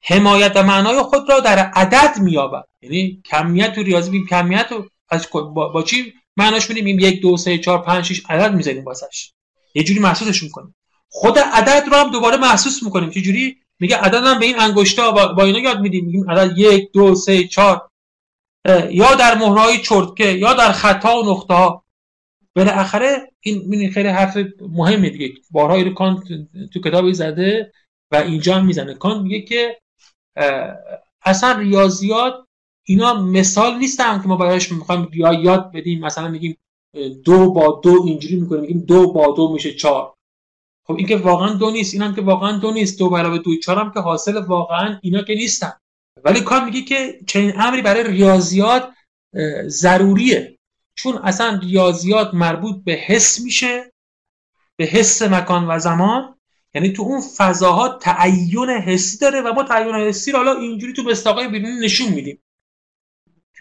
حمایت 0.02 0.52
و 0.54 0.62
معنای 0.62 1.02
خود 1.02 1.30
را 1.30 1.40
در 1.40 1.58
عدد 1.58 2.18
مییابد. 2.20 2.64
یعنی 2.82 3.22
کمیت 3.24 3.74
تو 3.74 3.82
ریاضی 3.82 4.10
بیم 4.10 4.26
کمیت 4.26 4.66
رو 4.70 4.86
از 5.08 5.26
با, 5.32 5.68
با 5.68 5.82
چی 5.82 6.12
معناش 6.36 6.70
میدیم؟ 6.70 7.00
یک 7.00 7.20
دو 7.20 7.36
سه 7.36 7.58
چهار 7.58 7.82
پنج 7.82 8.04
شش 8.04 8.22
عدد 8.28 8.54
می‌زنیم 8.54 8.84
واسش. 8.84 9.32
یه 9.74 9.84
جوری 9.84 10.00
محسوسش 10.00 10.42
می‌کنیم. 10.42 10.74
خود 11.08 11.38
عدد 11.38 11.84
رو 11.90 11.96
هم 11.96 12.10
دوباره 12.10 12.36
محسوس 12.36 12.82
می‌کنیم. 12.82 13.10
چه 13.10 13.20
جوری 13.20 13.56
میگه 13.80 13.96
عدد 13.96 14.24
هم 14.24 14.38
به 14.38 14.46
این 14.46 14.58
انگشتا 14.58 15.10
با, 15.10 15.42
اینا 15.44 15.58
یاد 15.58 15.80
میدیم. 15.80 16.04
میگیم 16.04 16.30
عدد 16.30 16.58
یک 16.58 16.92
دو 16.92 17.14
سه 17.14 17.44
چهار. 17.44 17.90
یا 18.90 19.14
در 19.14 19.38
مهرهای 19.38 19.78
چرتکه 19.78 20.24
یا 20.24 20.54
در 20.54 20.72
خطا 20.72 21.22
و 21.22 21.30
نقطه 21.30 21.54
ها 21.54 21.84
بالاخره 22.56 23.32
این 23.40 23.90
خیلی 23.90 24.08
حرف 24.08 24.38
مهمه 24.60 25.10
دیگه. 25.10 25.34
بارها 25.50 25.76
رو 25.76 25.94
کانت 25.94 26.22
تو 26.74 26.80
کتابی 26.80 27.14
زده 27.14 27.72
و 28.12 28.16
اینجا 28.16 28.54
هم 28.54 28.66
می‌زنه. 28.66 28.94
کانت 28.94 29.22
میگه 29.22 29.40
که 29.40 29.80
اصلا 31.22 31.58
ریاضیات 31.58 32.34
اینا 32.86 33.14
مثال 33.14 33.78
نیستن 33.78 34.22
که 34.22 34.28
ما 34.28 34.36
برایش 34.36 34.72
می‌خوایم 34.72 35.08
یا 35.14 35.32
یاد 35.32 35.72
بدیم. 35.72 36.00
مثلا 36.00 36.28
میگیم 36.28 36.56
دو 37.24 37.52
با 37.52 37.80
دو 37.84 38.02
اینجوری 38.06 38.36
می‌کنیم. 38.36 38.60
میگیم 38.60 38.80
دو 38.80 39.12
با 39.12 39.32
دو 39.32 39.52
میشه 39.52 39.74
چهار. 39.74 40.15
خب 40.86 40.94
این 40.94 41.06
که 41.06 41.16
واقعا 41.16 41.52
دو 41.52 41.70
نیست 41.70 41.94
اینم 41.94 42.14
که 42.14 42.22
واقعا 42.22 42.58
دو 42.58 42.70
نیست. 42.72 42.98
دو 42.98 43.10
برابر 43.10 43.36
دو 43.36 43.56
چهار 43.56 43.78
هم 43.78 43.92
که 43.92 44.00
حاصل 44.00 44.36
واقعا 44.36 44.98
اینا 45.02 45.22
که 45.22 45.34
نیستن. 45.34 45.72
ولی 46.24 46.40
کار 46.40 46.64
میگه 46.64 46.82
که 46.82 47.20
چنین 47.26 47.60
امری 47.60 47.82
برای 47.82 48.04
ریاضیات 48.04 48.92
ضروریه. 49.66 50.58
چون 50.94 51.16
اصلا 51.16 51.60
ریاضیات 51.62 52.34
مربوط 52.34 52.84
به 52.84 52.92
حس 52.92 53.40
میشه 53.40 53.92
به 54.76 54.84
حس 54.84 55.22
مکان 55.22 55.66
و 55.68 55.78
زمان. 55.78 56.38
یعنی 56.74 56.92
تو 56.92 57.02
اون 57.02 57.20
فضاها 57.36 57.88
تعین 57.88 58.70
حسی 58.70 59.18
داره 59.18 59.40
و 59.40 59.52
ما 59.52 59.62
تعین 59.62 59.94
حسی 59.94 60.32
رو 60.32 60.38
حالا 60.38 60.52
اینجوری 60.52 60.92
تو 60.92 61.02
مستاقای 61.02 61.48
بیرونی 61.48 61.80
نشون 61.80 62.12
میدیم. 62.12 62.42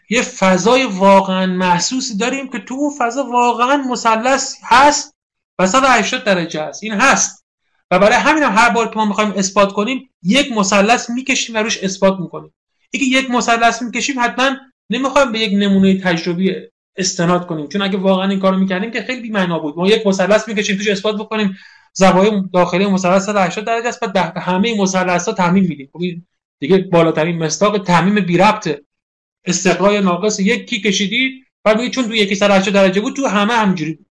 یه 0.09 0.21
فضای 0.21 0.85
واقعا 0.85 1.45
محسوسی 1.45 2.17
داریم 2.17 2.49
که 2.49 2.59
تو 2.59 2.73
اون 2.73 2.93
فضا 2.97 3.23
واقعا 3.23 3.77
مثلث 3.77 4.55
هست 4.63 5.14
و 5.59 5.67
180 5.67 6.23
درجه 6.23 6.63
هست 6.63 6.83
این 6.83 6.93
هست. 6.93 7.45
و 7.91 7.99
برای 7.99 8.15
همین 8.15 8.43
هم 8.43 8.53
هر 8.55 8.69
بار 8.69 8.89
که 8.89 8.95
ما 8.95 9.05
می‌خوایم 9.05 9.31
اثبات 9.31 9.73
کنیم 9.73 10.09
یک 10.23 10.51
مثلث 10.51 11.09
می‌کشیم 11.09 11.55
و 11.55 11.57
روش 11.57 11.83
اثبات 11.83 12.19
می‌کنیم. 12.19 12.53
اینکه 12.91 13.17
یک 13.17 13.31
مثلث 13.31 13.81
می‌کشیم 13.81 14.15
حتما 14.19 14.55
نمی‌خوایم 14.89 15.31
به 15.31 15.39
یک 15.39 15.51
نمونه 15.53 16.01
تجربی 16.01 16.55
استناد 16.97 17.47
کنیم. 17.47 17.67
چون 17.67 17.81
اگه 17.81 17.97
واقعا 17.97 18.29
این 18.29 18.39
کارو 18.39 18.57
می‌کردیم 18.57 18.91
که 18.91 19.01
خیلی 19.01 19.21
بی‌معنا 19.21 19.59
بود. 19.59 19.77
ما 19.77 19.87
یک 19.87 20.07
مثلث 20.07 20.47
می‌کشیم 20.47 20.77
توش 20.77 20.87
اثبات 20.87 21.15
بکنیم 21.15 21.57
زوایای 21.93 22.43
داخلی 22.53 22.85
مثلث 22.85 23.25
180 23.25 23.65
درجه 23.65 23.87
است. 23.87 23.99
بعد 23.99 24.37
همه 24.37 24.81
مثلث 24.81 25.27
ها 25.27 25.33
تعمیم 25.33 25.63
میدیم. 25.63 25.89
خب 25.93 25.99
دیگه 26.59 26.77
بالاترین 26.77 27.43
مستاق 27.43 27.83
تعمیم 27.83 28.25
بی 28.25 28.37
ربط 28.37 28.81
استقرای 29.45 30.01
ناقص 30.01 30.39
یک 30.39 30.65
کی 30.69 30.81
کشیدید؟ 30.81 31.45
بعد 31.63 31.77
میگه 31.77 31.89
چون 31.89 32.07
تو 32.07 32.15
یکی 32.15 32.35
180 32.35 32.73
درجه 32.73 33.01
بود 33.01 33.15
تو 33.15 33.27
همه 33.27 33.53
همجوری 33.53 34.04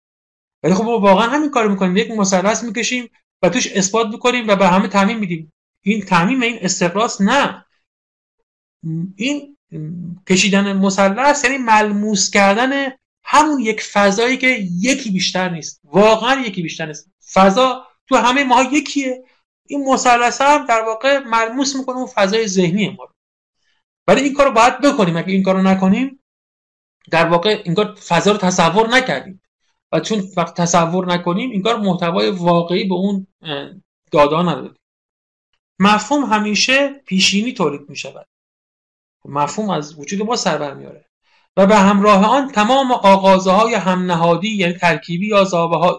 ولی 0.63 0.73
خب 0.73 0.83
ما 0.83 0.99
واقعا 0.99 1.27
همین 1.27 1.49
کارو 1.49 1.69
می‌کنیم. 1.69 1.97
یک 1.97 2.11
مثلث 2.11 2.63
می‌کشیم 2.63 3.09
و 3.41 3.49
توش 3.49 3.67
اثبات 3.67 4.07
می‌کنیم 4.07 4.47
و 4.47 4.55
به 4.55 4.67
همه 4.67 4.87
تعمیم 4.87 5.19
میدیم. 5.19 5.53
این 5.81 6.01
تعمیم 6.01 6.41
این 6.41 6.57
استقراس 6.61 7.21
نه. 7.21 7.65
این 9.15 9.57
کشیدن 10.29 10.73
مثلث 10.73 11.43
یعنی 11.43 11.57
ملموس 11.57 12.29
کردن 12.29 12.91
همون 13.23 13.59
یک 13.59 13.81
فضایی 13.81 14.37
که 14.37 14.47
یکی 14.81 15.11
بیشتر 15.11 15.49
نیست. 15.49 15.81
واقعا 15.83 16.41
یکی 16.41 16.61
بیشتر 16.61 16.85
نیست. 16.85 17.11
فضا 17.33 17.87
تو 18.07 18.15
همه 18.15 18.43
ما 18.43 18.63
یکیه. 18.63 19.23
این 19.67 19.89
مثلث 19.89 20.41
هم 20.41 20.65
در 20.65 20.81
واقع 20.81 21.19
ملموس 21.19 21.75
می‌کنه 21.75 21.95
اون 21.95 22.07
فضای 22.07 22.47
ذهنی 22.47 22.89
ما 22.89 23.09
ولی 24.07 24.21
این 24.21 24.33
کارو 24.33 24.51
باید 24.51 24.81
بکنیم. 24.81 25.17
اگه 25.17 25.33
این 25.33 25.43
کارو 25.43 25.61
نکنیم 25.61 26.23
در 27.11 27.25
واقع 27.25 27.61
این 27.65 27.75
کار 27.75 27.95
فضا 27.95 28.31
رو 28.31 28.37
تصور 28.37 28.89
نکردیم. 28.89 29.41
و 29.93 29.99
چون 29.99 30.23
وقت 30.37 30.61
تصور 30.61 31.13
نکنیم 31.13 31.51
این 31.51 31.61
کار 31.61 31.77
محتوای 31.77 32.29
واقعی 32.29 32.83
به 32.83 32.95
اون 32.95 33.27
دادا 34.11 34.41
نداریم. 34.41 34.75
مفهوم 35.79 36.23
همیشه 36.23 36.89
پیشینی 37.05 37.53
تولید 37.53 37.89
می 37.89 37.95
شود 37.95 38.27
مفهوم 39.25 39.69
از 39.69 39.99
وجود 39.99 40.21
ما 40.21 40.35
سر 40.35 40.73
میاره 40.73 41.05
و 41.57 41.65
به 41.65 41.75
همراه 41.75 42.25
آن 42.25 42.51
تمام 42.51 42.91
آغازه 42.91 43.51
های 43.51 43.73
همنهادی 43.73 44.49
یعنی 44.49 44.73
ترکیبی 44.73 45.27
یا 45.27 45.43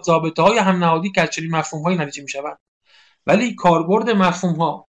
ضابطه 0.05 0.41
های 0.41 0.57
همنهادی 0.57 1.11
که 1.11 1.27
چنین 1.27 1.55
مفهوم 1.55 1.83
های 1.83 1.95
نتیجه 1.95 2.21
می 2.21 2.29
شود 2.29 2.59
ولی 3.27 3.55
کاربرد 3.55 4.09
مفهوم 4.09 4.55
ها 4.55 4.87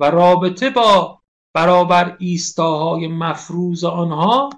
و 0.00 0.10
رابطه 0.10 0.70
با 0.70 1.20
برابر 1.54 2.16
ایستاهای 2.18 3.08
مفروض 3.08 3.84
آنها 3.84 4.50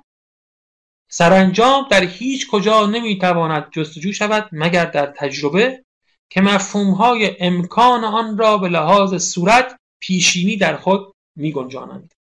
سرانجام 1.12 1.86
در 1.90 2.04
هیچ 2.04 2.50
کجا 2.50 2.86
نمی‌تواند 2.86 3.70
جستجو 3.70 4.12
شود 4.12 4.48
مگر 4.52 4.84
در 4.84 5.06
تجربه 5.06 5.84
که 6.30 6.40
مفهوم 6.40 6.90
های 6.90 7.36
امکان 7.40 8.04
آن 8.04 8.38
را 8.38 8.58
به 8.58 8.68
لحاظ 8.68 9.14
صورت 9.14 9.76
پیشینی 10.02 10.56
در 10.56 10.76
خود 10.76 11.14
می 11.36 11.52
گنجانند 11.52 12.12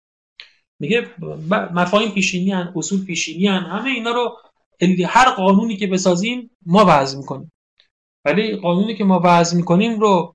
میگه 0.80 1.06
مفاهیم 1.50 2.10
پیشینی 2.10 2.52
هن 2.52 2.72
اصول 2.76 3.04
پیشینی 3.04 3.46
هن 3.46 3.62
همه 3.62 3.90
اینا 3.90 4.10
رو 4.10 4.38
هر 5.06 5.30
قانونی 5.30 5.76
که 5.76 5.86
بسازیم 5.86 6.50
ما 6.66 6.84
وضع 6.88 7.18
می‌کنیم. 7.18 7.52
ولی 8.24 8.56
قانونی 8.56 8.96
که 8.96 9.04
ما 9.04 9.20
وضع 9.24 9.56
می‌کنیم 9.56 10.00
رو 10.00 10.34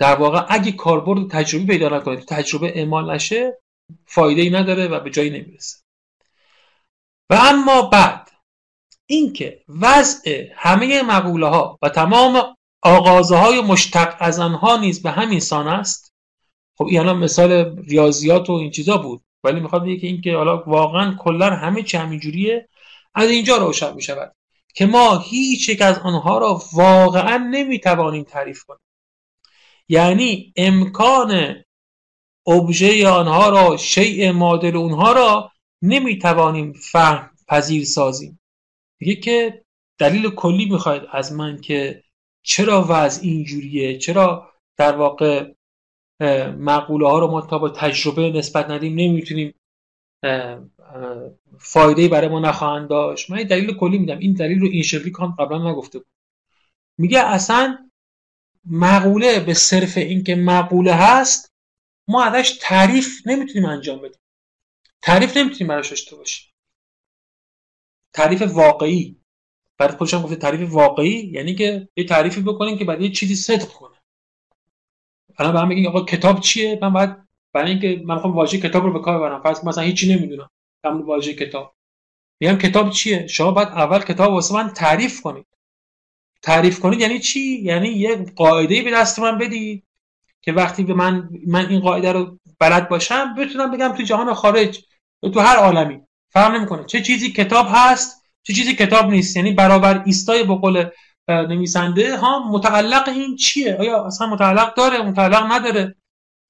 در 0.00 0.16
واقع 0.16 0.44
اگه 0.48 0.72
کاربرد 0.72 1.30
تجربی 1.30 1.66
پیدا 1.66 1.88
نکنه 1.88 2.16
تجربه 2.16 2.78
اعمال 2.78 3.14
نشه 3.14 3.58
فایده 4.06 4.42
ای 4.42 4.50
نداره 4.50 4.88
و 4.88 5.00
به 5.00 5.10
جایی 5.10 5.30
نمی‌رسه. 5.30 5.85
و 7.30 7.34
اما 7.34 7.82
بعد 7.82 8.30
اینکه 9.06 9.64
وضع 9.68 10.48
همه 10.56 11.02
مقوله 11.02 11.46
ها 11.46 11.78
و 11.82 11.88
تمام 11.88 12.56
آغازه 12.82 13.36
های 13.36 13.60
مشتق 13.60 14.16
از 14.18 14.38
آنها 14.38 14.76
نیز 14.76 15.02
به 15.02 15.10
همین 15.10 15.40
سان 15.40 15.68
است. 15.68 16.14
خب 16.78 16.84
این 16.84 17.12
مثال 17.12 17.78
ریاضیات 17.82 18.50
و 18.50 18.52
این 18.52 18.70
چیزا 18.70 18.96
بود 18.96 19.22
ولی 19.44 19.60
می‌خواد 19.60 19.82
بگه 19.82 19.96
که 19.96 20.06
اینکه 20.06 20.36
حالا 20.36 20.62
واقعا 20.66 21.16
کلا 21.18 21.50
همه 21.50 21.82
چی 21.82 21.96
همینجوریه 21.96 22.68
از 23.14 23.30
اینجا 23.30 23.56
روشن 23.56 23.94
می‌شود 23.94 24.34
که 24.74 24.86
ما 24.86 25.18
هیچ 25.18 25.68
یک 25.68 25.82
از 25.82 25.98
آنها 25.98 26.38
را 26.38 26.62
واقعا 26.72 27.36
نمی‌توانیم 27.36 28.24
تعریف 28.24 28.64
کنیم. 28.64 28.80
یعنی 29.88 30.52
امکان 30.56 31.62
ابژه 32.46 33.08
آنها 33.08 33.48
را 33.48 33.76
شیء 33.76 34.32
مادر 34.32 34.76
اونها 34.76 35.12
را 35.12 35.52
نمی‌توانیم 35.82 36.72
فهم 36.72 37.30
پذیر 37.48 37.84
سازیم. 37.84 38.40
میگه 39.00 39.14
که 39.14 39.64
دلیل 39.98 40.30
کلی 40.30 40.70
می‌خواید 40.70 41.02
از 41.12 41.32
من 41.32 41.60
که 41.60 42.02
چرا 42.42 42.86
وضع 42.88 43.22
اینجوریه 43.22 43.98
چرا 43.98 44.52
در 44.76 44.96
واقع 44.96 45.52
مقوله 46.58 47.08
ها 47.08 47.18
رو 47.18 47.26
ما 47.26 47.40
تا 47.40 47.58
با 47.58 47.68
تجربه 47.68 48.30
نسبت 48.30 48.70
ندیم 48.70 48.94
نمی‌تونیم 48.94 49.54
فایده 51.58 52.08
برای 52.08 52.28
ما 52.28 52.40
نخواهند 52.40 52.88
داشت. 52.88 53.30
من 53.30 53.42
دلیل 53.42 53.74
کلی 53.74 53.98
میدم. 53.98 54.18
این 54.18 54.32
دلیل 54.32 54.60
رو 54.60 54.68
این 54.68 54.82
شکلی 54.82 55.10
کام 55.10 55.36
قبلا 55.38 55.70
نگفته 55.70 55.98
بود. 55.98 56.08
میگه 56.98 57.18
اصلا 57.18 57.90
مقوله 58.70 59.40
به 59.40 59.54
صرف 59.54 59.96
اینکه 59.96 60.34
مقوله 60.36 60.92
هست 60.94 61.52
ما 62.08 62.24
ازش 62.24 62.58
تعریف 62.60 63.26
نمی‌تونیم 63.26 63.68
انجام 63.68 63.98
بدیم. 63.98 64.20
تعریف 65.02 65.36
نمی‌تونیم 65.36 65.68
براش 65.68 65.90
داشته 65.90 66.16
باشیم 66.16 66.52
تعریف 68.14 68.42
واقعی. 68.42 69.20
برای 69.78 69.96
خودشان 69.96 70.22
گفته 70.22 70.36
تعریف 70.36 70.72
واقعی 70.72 71.30
یعنی 71.32 71.54
که 71.54 71.88
یه 71.96 72.04
تعریفی 72.04 72.42
بکنیم 72.42 72.78
که 72.78 72.84
بعد 72.84 73.00
یه 73.00 73.10
چیزی 73.10 73.34
صدق 73.34 73.68
کنه. 73.68 73.96
الان 75.38 75.52
به 75.52 75.60
هم 75.60 75.68
بگین 75.68 75.86
آقا 75.86 76.04
کتاب 76.04 76.40
چیه؟ 76.40 76.78
من 76.82 76.92
باید 76.92 77.16
برای 77.52 77.70
اینکه 77.70 78.02
من 78.04 78.14
می‌خوام 78.14 78.34
واژه 78.34 78.60
کتاب 78.60 78.84
رو 78.84 78.92
به 78.92 79.00
کار 79.00 79.18
ببرم. 79.18 79.42
فرض 79.42 79.64
مثلا 79.64 79.84
هیچی 79.84 80.14
نمی‌دونم. 80.14 80.50
در 80.82 80.90
واژه 80.90 81.34
کتاب. 81.34 81.76
میگم 82.40 82.58
کتاب 82.58 82.90
چیه؟ 82.90 83.26
شما 83.26 83.50
باید 83.50 83.68
اول 83.68 83.98
کتاب 83.98 84.32
واسه 84.32 84.54
من 84.54 84.68
تعریف 84.68 85.20
کنید. 85.22 85.46
تعریف 86.42 86.80
کنید 86.80 87.00
یعنی 87.00 87.18
چی؟ 87.18 87.40
یعنی 87.40 87.88
یک 87.88 88.34
قاعده 88.34 88.82
به 88.82 88.90
دست 88.90 89.18
من 89.18 89.38
بدید. 89.38 89.85
که 90.46 90.52
وقتی 90.52 90.84
به 90.84 90.94
من 90.94 91.28
من 91.46 91.66
این 91.66 91.80
قاعده 91.80 92.12
رو 92.12 92.38
بلد 92.60 92.88
باشم 92.88 93.34
بتونم 93.34 93.70
بگم 93.70 93.88
تو 93.88 94.02
جهان 94.02 94.34
خارج 94.34 94.84
تو 95.34 95.40
هر 95.40 95.56
عالمی. 95.56 96.00
فرق 96.32 96.54
نمی‌کنه. 96.54 96.84
چه 96.84 97.02
چیزی 97.02 97.32
کتاب 97.32 97.66
هست 97.70 98.22
چه 98.42 98.52
چیزی 98.52 98.74
کتاب 98.74 99.10
نیست. 99.10 99.36
یعنی 99.36 99.52
برابر 99.52 100.02
ایستای 100.06 100.44
به 100.44 100.54
قول 100.54 100.84
نویسنده 101.28 102.16
ها 102.16 102.48
متعلق 102.50 103.08
این 103.08 103.36
چیه؟ 103.36 103.76
آیا 103.80 104.04
اصلا 104.04 104.26
متعلق 104.26 104.74
داره 104.74 105.02
متعلق 105.02 105.52
نداره؟ 105.52 105.94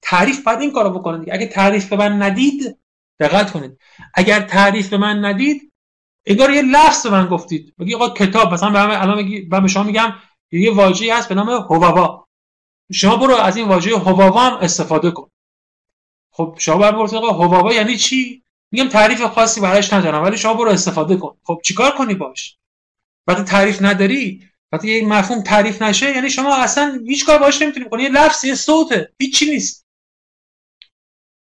تعریف 0.01 0.43
بعد 0.43 0.61
این 0.61 0.71
کارو 0.71 0.99
بکنید 0.99 1.29
اگه 1.31 1.47
تعریف 1.47 1.89
به 1.89 1.95
من 1.95 2.21
ندید 2.21 2.77
دقت 3.19 3.51
کنید. 3.51 3.77
اگر 4.13 4.39
تعریف 4.39 4.89
به 4.89 4.97
من 4.97 5.25
ندید 5.25 5.73
انگار 6.25 6.51
یه 6.51 6.61
لفظ 6.61 7.07
به 7.07 7.11
من 7.11 7.27
گفتید. 7.27 7.73
بگی 7.79 7.95
آقا 7.95 8.09
کتاب 8.09 8.53
مثلا 8.53 8.69
به 8.69 9.01
الان 9.01 9.17
بگی 9.17 9.41
به 9.41 9.67
شما 9.67 9.83
میگم 9.83 10.13
یه 10.51 10.73
واژه‌ای 10.73 11.11
هست 11.11 11.29
به 11.29 11.35
نام 11.35 11.49
هواوا. 11.49 12.26
شما 12.93 13.15
برو 13.15 13.35
از 13.35 13.57
این 13.57 13.67
واژه 13.67 13.97
هواوا 13.97 14.41
هم 14.41 14.57
استفاده 14.57 15.11
کن. 15.11 15.29
خب 16.31 16.55
شما 16.59 16.77
بپرسید 16.77 17.17
آقا 17.17 17.45
هواوا 17.45 17.73
یعنی 17.73 17.97
چی؟ 17.97 18.43
میگم 18.71 18.89
تعریف 18.89 19.21
خاصی 19.21 19.61
براش 19.61 19.93
ندارم 19.93 20.23
ولی 20.23 20.37
شما 20.37 20.53
برو 20.53 20.69
استفاده 20.69 21.17
کن. 21.17 21.37
خب 21.43 21.61
چیکار 21.63 21.91
کنی 21.91 22.13
باش؟ 22.13 22.57
وقتی 23.27 23.43
تعریف 23.43 23.81
نداری 23.81 24.43
وقتی 24.71 24.91
یه 24.91 25.07
مفهوم 25.07 25.43
تعریف 25.43 25.81
نشه 25.81 26.15
یعنی 26.15 26.29
شما 26.29 26.55
اصلا 26.55 26.99
هیچ 27.05 27.25
کار 27.25 27.39
باش 27.39 27.61
نمی‌تونی 27.61 27.89
کنی 27.89 28.03
یه 28.03 28.09
لفظ 28.09 28.45
یه 28.45 28.55
صوته 28.55 29.11
هیچی 29.19 29.49
نیست. 29.49 29.85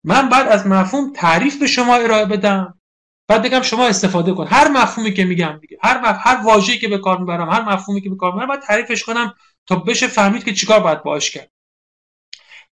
من 0.05 0.29
بعد 0.29 0.49
از 0.49 0.67
مفهوم 0.67 1.13
تعریف 1.13 1.59
به 1.61 1.67
شما 1.67 1.95
ارائه 1.95 2.25
بدم 2.25 2.81
بعد 3.29 3.43
بگم 3.43 3.63
شما 3.63 3.87
استفاده 3.87 4.33
کن. 4.33 4.47
هر 4.47 4.69
مفهومی 4.69 5.15
که 5.15 5.25
میگم 5.25 5.59
دیگه 5.61 5.79
هر 5.83 6.01
مف... 6.01 6.17
هر 6.21 6.43
واژه‌ای 6.45 6.79
که 6.79 6.89
به 6.89 6.99
کار 6.99 7.19
می‌برم 7.19 7.51
هر 7.51 7.63
مفهومی 7.63 8.01
که 8.01 8.11
به 8.11 8.17
کار 8.17 8.33
می‌برم 8.33 8.49
باید 8.49 8.61
تعریفش 8.61 9.05
کنم. 9.05 9.35
تا 9.69 9.77
بشه 9.77 10.07
فهمید 10.07 10.45
که 10.45 10.55
چیکار 10.55 10.81
باید 10.81 11.03
باش 11.03 11.31
کرد. 11.31 11.51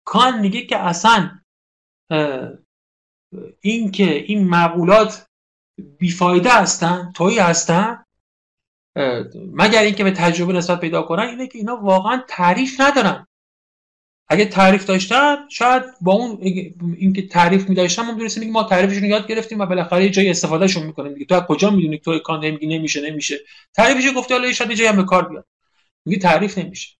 کان 0.04 0.40
میگه 0.40 0.66
که 0.66 0.78
اصلا 0.78 1.30
این 3.60 3.90
که 3.90 4.14
این 4.14 4.48
معقولات 4.48 5.26
بیفایده 5.98 6.50
هستن 6.50 7.12
تویی 7.14 7.38
هستن 7.38 8.04
مگر 9.52 9.82
اینکه 9.82 10.04
به 10.04 10.10
تجربه 10.10 10.52
نسبت 10.52 10.80
پیدا 10.80 11.02
کنن 11.02 11.22
اینه 11.22 11.46
که 11.46 11.58
اینا 11.58 11.76
واقعا 11.76 12.22
تعریف 12.28 12.80
ندارن. 12.80 13.26
اگه 14.28 14.44
تعریف 14.44 14.84
داشتن 14.84 15.48
شاید 15.48 15.82
با 16.00 16.12
اون 16.12 16.38
اینکه 16.96 17.28
تعریف 17.28 17.68
می 17.68 17.74
داشتن 17.74 18.02
ما 18.02 18.12
می‌دونستیم 18.12 18.52
ما 18.52 18.64
تعریفشون 18.64 19.04
یاد 19.04 19.26
گرفتیم 19.26 19.58
و 19.60 19.66
بالاخره 19.66 20.04
یه 20.04 20.10
جایی 20.10 20.30
استفادهشون 20.30 20.82
می‌کنیم 20.86 21.12
دیگه. 21.12 21.26
تو 21.26 21.34
از 21.34 21.42
کجا 21.48 21.70
می‌دونی 21.70 21.98
تو 21.98 22.18
کان 22.18 22.50
میگی 22.50 22.66
نمیشه 22.66 23.10
نمیشه. 23.10 23.38
تعریفش 23.74 24.16
گفته 24.16 24.34
حالا 24.34 24.52
شاید 24.52 24.72
جایی 24.72 24.88
هم 24.88 24.96
به 24.96 25.04
کار 25.04 25.28
بیاد. 25.28 25.46
میگه 26.04 26.18
تعریف 26.18 26.58
نمیشه. 26.58 26.96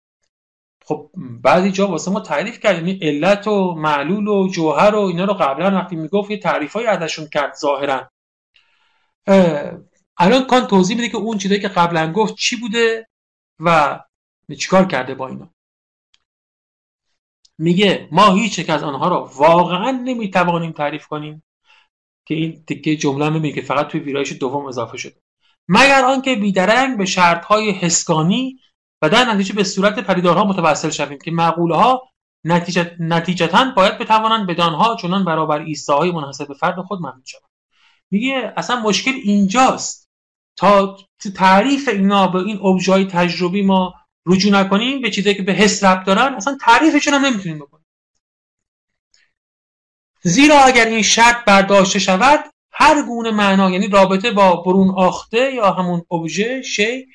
خب 0.85 1.11
بعضی 1.17 1.73
جا 1.73 1.89
واسه 1.89 2.11
ما 2.11 2.21
تعریف 2.21 2.61
کرد 2.61 2.77
یعنی 2.77 2.99
علت 3.03 3.47
و 3.47 3.75
معلول 3.75 4.29
و 4.29 4.49
جوهر 4.49 4.95
و 4.95 5.01
اینا 5.01 5.25
رو 5.25 5.35
قبلا 5.35 5.71
وقتی 5.71 5.97
می‌گفت 5.97 6.31
یه 6.31 6.37
تعریفای 6.37 6.87
ازشون 6.87 7.29
کرد 7.33 7.55
ظاهرا. 7.55 8.11
الان 10.17 10.47
کان 10.47 10.67
توضیح 10.67 10.97
میده 10.97 11.09
که 11.09 11.17
اون 11.17 11.39
چیزایی 11.39 11.61
که 11.61 11.69
قبلا 11.69 12.13
گفت 12.13 12.35
چی 12.35 12.57
بوده 12.57 13.09
و 13.61 14.01
چیکار 14.59 14.85
کرده 14.85 15.15
با 15.15 15.29
اینا. 15.29 15.51
میگه 17.59 18.09
ما 18.13 18.33
هیچ 18.35 18.71
از 18.71 18.83
آنها 18.83 19.09
را 19.09 19.25
واقعا 19.25 19.91
نمی‌توانیم 19.91 20.73
تعریف 20.73 21.07
کنیم 21.07 21.43
که 22.27 22.35
این 22.35 22.65
تکه 22.65 22.97
جمله 22.97 23.31
میگه 23.31 23.55
که 23.55 23.63
فقط 23.63 23.89
توی 23.89 24.01
ویرایش 24.01 24.33
دوم 24.33 24.67
اضافه 24.67 24.97
شده. 24.97 25.17
مگر 25.69 26.05
آنکه 26.05 26.37
بیدرنگ 26.37 26.99
به 26.99 27.05
شرطهای 27.05 27.71
حسگانی 27.71 28.61
و 29.05 29.09
در 29.09 29.25
نتیجه 29.25 29.55
به 29.55 29.65
صورت 29.65 29.99
پدیدارها 30.01 30.45
متوسل 30.45 30.91
شویم 30.91 31.19
که 31.19 31.31
معقوله 31.31 31.77
ها 31.77 32.03
نتیجتا 33.01 33.73
باید 33.77 33.99
بتوانند 33.99 34.47
بدانها 34.47 34.97
چنان 34.97 35.25
برابر 35.25 35.59
ایستاهای 35.59 36.11
منحصر 36.11 36.45
به 36.45 36.55
فرد 36.55 36.81
خود 36.81 37.01
محدود 37.01 37.25
شوند. 37.27 37.51
میگه 38.11 38.53
اصلا 38.57 38.81
مشکل 38.81 39.13
اینجاست. 39.25 40.09
تا 40.57 40.97
تو 41.23 41.31
تعریف 41.31 41.89
اینا 41.89 42.27
به 42.27 42.39
این 42.39 42.67
ابژهای 42.67 43.05
تجربی 43.05 43.63
ما 43.63 43.95
رجوع 44.27 44.53
نکنیم 44.53 45.01
به 45.01 45.11
چیزایی 45.11 45.37
که 45.37 45.43
به 45.43 45.53
حس 45.53 45.85
ربط 45.85 46.07
دارن 46.07 46.35
اصلا 46.35 46.59
تعریفشون 46.61 47.15
هم 47.15 47.25
نمی‌تونیم 47.25 47.59
بکنیم. 47.59 47.85
زیرا 50.23 50.59
اگر 50.61 50.87
این 50.87 51.03
شرط 51.03 51.45
برداشته 51.45 51.99
شود 51.99 52.45
هر 52.73 53.03
گونه 53.03 53.31
معنا 53.31 53.71
یعنی 53.71 53.89
رابطه 53.89 54.31
با 54.31 54.57
برون 54.57 54.91
آخته 54.97 55.53
یا 55.55 55.73
همون 55.73 56.03
ابژه 56.11 56.63
شی 56.63 57.07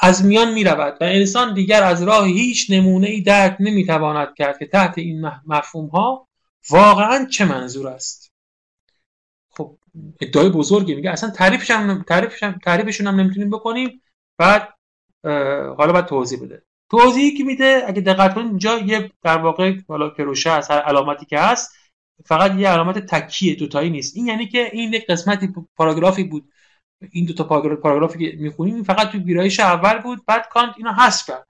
از 0.00 0.24
میان 0.24 0.52
می 0.52 0.64
رود 0.64 0.98
و 1.00 1.04
انسان 1.04 1.54
دیگر 1.54 1.82
از 1.82 2.02
راه 2.02 2.26
هیچ 2.26 2.70
نمونه 2.70 3.06
ای 3.06 3.20
درک 3.20 3.56
نمی 3.60 3.86
تواند 3.86 4.34
کرد 4.36 4.58
که 4.58 4.66
تحت 4.66 4.98
این 4.98 5.30
مفهوم 5.46 5.86
ها 5.86 6.28
واقعا 6.70 7.24
چه 7.24 7.44
منظور 7.44 7.88
است. 7.88 8.32
خب 9.50 9.78
ادعای 10.20 10.48
بزرگی 10.48 10.94
میگه. 10.94 11.10
اصلا 11.10 11.30
تعریفش 11.30 11.70
هم 11.70 12.04
تعریفشون 12.64 13.06
هم 13.06 13.20
نمی‌تونیم 13.20 13.50
بکنیم. 13.50 14.02
بعد 14.38 14.68
حالا 15.78 15.92
باید 15.92 16.06
توضیح 16.06 16.42
بده. 16.42 16.62
توضیحی 16.90 17.38
که 17.38 17.44
میده 17.44 17.82
اگه 17.86 18.00
دقت 18.00 18.34
کنید 18.34 18.46
اینجا 18.46 18.78
یه 18.78 19.10
در 19.22 19.38
واقع 19.38 19.76
حالا 19.88 20.10
کروشه 20.10 20.50
از 20.50 20.70
هر 20.70 20.78
علامتی 20.78 21.26
که 21.26 21.38
هست 21.38 21.72
فقط 22.24 22.54
یه 22.54 22.68
علامت 22.68 22.98
تکیه 22.98 23.54
دوتایی 23.54 23.90
نیست. 23.90 24.16
این 24.16 24.26
یعنی 24.26 24.48
که 24.48 24.70
این 24.72 24.92
یک 24.92 25.06
قسمتی 25.06 25.48
پاراگرافی 25.76 26.24
بود 26.24 26.52
این 27.10 27.24
دو 27.24 27.32
تا 27.32 27.44
پاراگرافی 27.44 28.18
که 28.18 28.36
می‌خونیم 28.36 28.82
فقط 28.82 29.10
تو 29.10 29.18
ویرایش 29.18 29.60
اول 29.60 29.98
بود 29.98 30.18
بعد 30.26 30.48
کانت 30.48 30.74
اینو 30.76 30.92
حذف 30.92 31.26
کرد. 31.26 31.48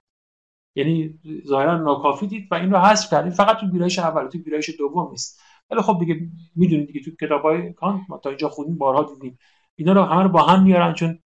یعنی 0.75 1.19
ظاهرا 1.47 1.77
ناکافی 1.77 2.27
دید 2.27 2.47
و 2.51 2.55
این 2.55 2.71
رو 2.71 2.79
حذف 2.79 3.11
کرد. 3.11 3.23
این 3.23 3.33
فقط 3.33 3.57
تو 3.57 3.67
ویرایش 3.67 3.99
اول 3.99 4.27
تو 4.27 4.37
ویرایش 4.37 4.69
دوم 4.77 5.11
نیست. 5.11 5.41
ولی 5.71 5.81
خب 5.81 5.97
دیگه 5.99 6.19
می‌دونید 6.55 6.87
دیگه 6.87 6.99
تو 6.99 7.25
کتابای 7.25 7.73
کانت 7.73 8.01
ما 8.09 8.17
تا 8.17 8.29
اینجا 8.29 8.49
خوندیم 8.49 8.77
بارها 8.77 9.13
دیدیم. 9.13 9.39
اینا 9.75 9.93
رو 9.93 10.03
همه 10.03 10.23
رو 10.23 10.29
با 10.29 10.41
هم 10.41 10.63
میارن 10.63 10.93
چون 10.93 11.19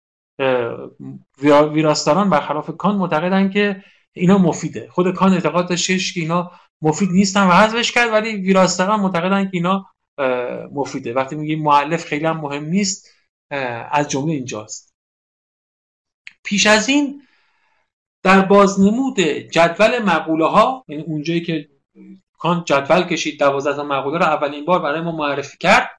ویراستاران 1.74 2.30
برخلاف 2.30 2.70
کان 2.70 2.96
معتقدن 2.96 3.50
که 3.50 3.84
اینا 4.14 4.38
مفیده. 4.38 4.88
خود 4.92 5.14
کان 5.14 5.34
اعتقاد 5.34 5.70
داشتش 5.70 6.14
که 6.14 6.20
اینا 6.20 6.52
مفید 6.82 7.10
نیستن 7.12 7.48
و 7.48 7.52
حذفش 7.52 7.92
کرد 7.92 8.12
ولی 8.12 8.36
ویراستاران 8.36 9.00
معتقدن 9.00 9.44
که 9.44 9.50
اینا 9.54 9.86
مفیده. 10.72 11.14
وقتی 11.14 11.36
میگیم 11.36 11.64
مؤلف 11.64 12.06
خیلی 12.06 12.26
هم 12.26 12.38
مهم 12.38 12.66
نیست. 12.66 13.13
از 13.92 14.10
جمله 14.10 14.34
اینجاست. 14.34 14.94
پیش 16.44 16.68
از 16.68 16.90
این 16.90 17.28
در 18.24 18.42
بازنمود 18.42 19.20
جدول 19.20 20.00
مقوله 20.00 20.46
ها 20.46 20.86
یعنی 20.88 21.04
اونجایی 21.04 21.42
که 21.42 21.70
کان 22.38 22.64
جدول 22.66 23.04
کشید 23.04 23.40
دوازده 23.40 23.76
تا 23.76 23.84
مقوله 23.84 24.18
رو 24.18 24.26
اولین 24.26 24.66
بار 24.66 24.80
برای 24.80 25.02
ما 25.02 25.12
معرفی 25.12 25.58
کرد 25.58 25.90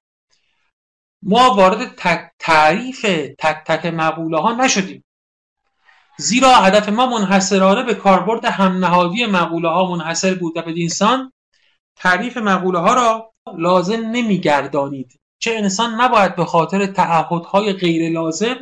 ما 1.23 1.55
وارد 1.55 1.95
تعریف 2.39 3.03
تک 3.39 3.65
تک 3.67 3.87
مقوله 3.87 4.39
ها 4.39 4.53
نشدیم. 4.53 5.05
زیرا 6.19 6.55
هدف 6.55 6.89
ما 6.89 7.07
منحصرانه 7.07 7.83
به 7.83 7.95
کاربرد 7.95 8.45
هم 8.45 8.85
نهادی 8.85 9.27
مقوله 9.27 9.69
ها 9.69 9.91
منحصر 9.97 10.35
بود 10.35 10.57
و 10.57 10.63
به 10.63 10.89
سان 10.89 11.33
تعریف 11.97 12.37
مقوله 12.37 12.79
ها 12.79 12.95
را 12.95 13.35
لازم 13.59 14.01
نمیگردانید. 14.01 15.21
چه 15.45 15.55
انسان 15.55 16.01
نباید 16.01 16.37
به 16.37 16.45
خاطر 16.45 16.87
تعهدهای 16.87 17.73
غیر 17.73 18.13
لازم 18.13 18.57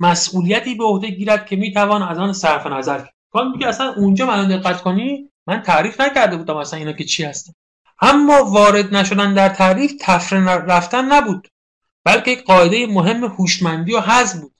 مسئولیتی 0.00 0.74
به 0.74 0.84
عهده 0.84 1.10
گیرد 1.10 1.46
که 1.46 1.56
می‌توان 1.56 2.02
از 2.02 2.18
آن 2.18 2.32
صرف 2.32 2.66
نظر 2.66 2.98
کرد. 2.98 3.14
کان 3.32 3.50
میگه 3.50 3.66
اصلا 3.66 3.94
اونجا 3.96 4.26
من 4.26 4.48
دقت 4.48 4.82
کنی؟ 4.82 5.30
من 5.46 5.62
تعریف 5.62 6.00
نکرده 6.00 6.36
بودم 6.36 6.56
اصلا 6.56 6.78
اینا 6.78 6.92
که 6.92 7.04
چی 7.04 7.24
هستن. 7.24 7.52
اما 8.00 8.44
وارد 8.44 8.94
نشدن 8.94 9.34
در 9.34 9.48
تعریف 9.48 9.92
تفره 10.00 10.40
رفتن 10.44 11.12
نبود 11.12 11.48
بلکه 12.04 12.30
یک 12.30 12.44
قاعده 12.44 12.86
مهم 12.86 13.24
هوشمندی 13.24 13.92
و 13.92 14.00
حزم 14.00 14.40
بود 14.40 14.54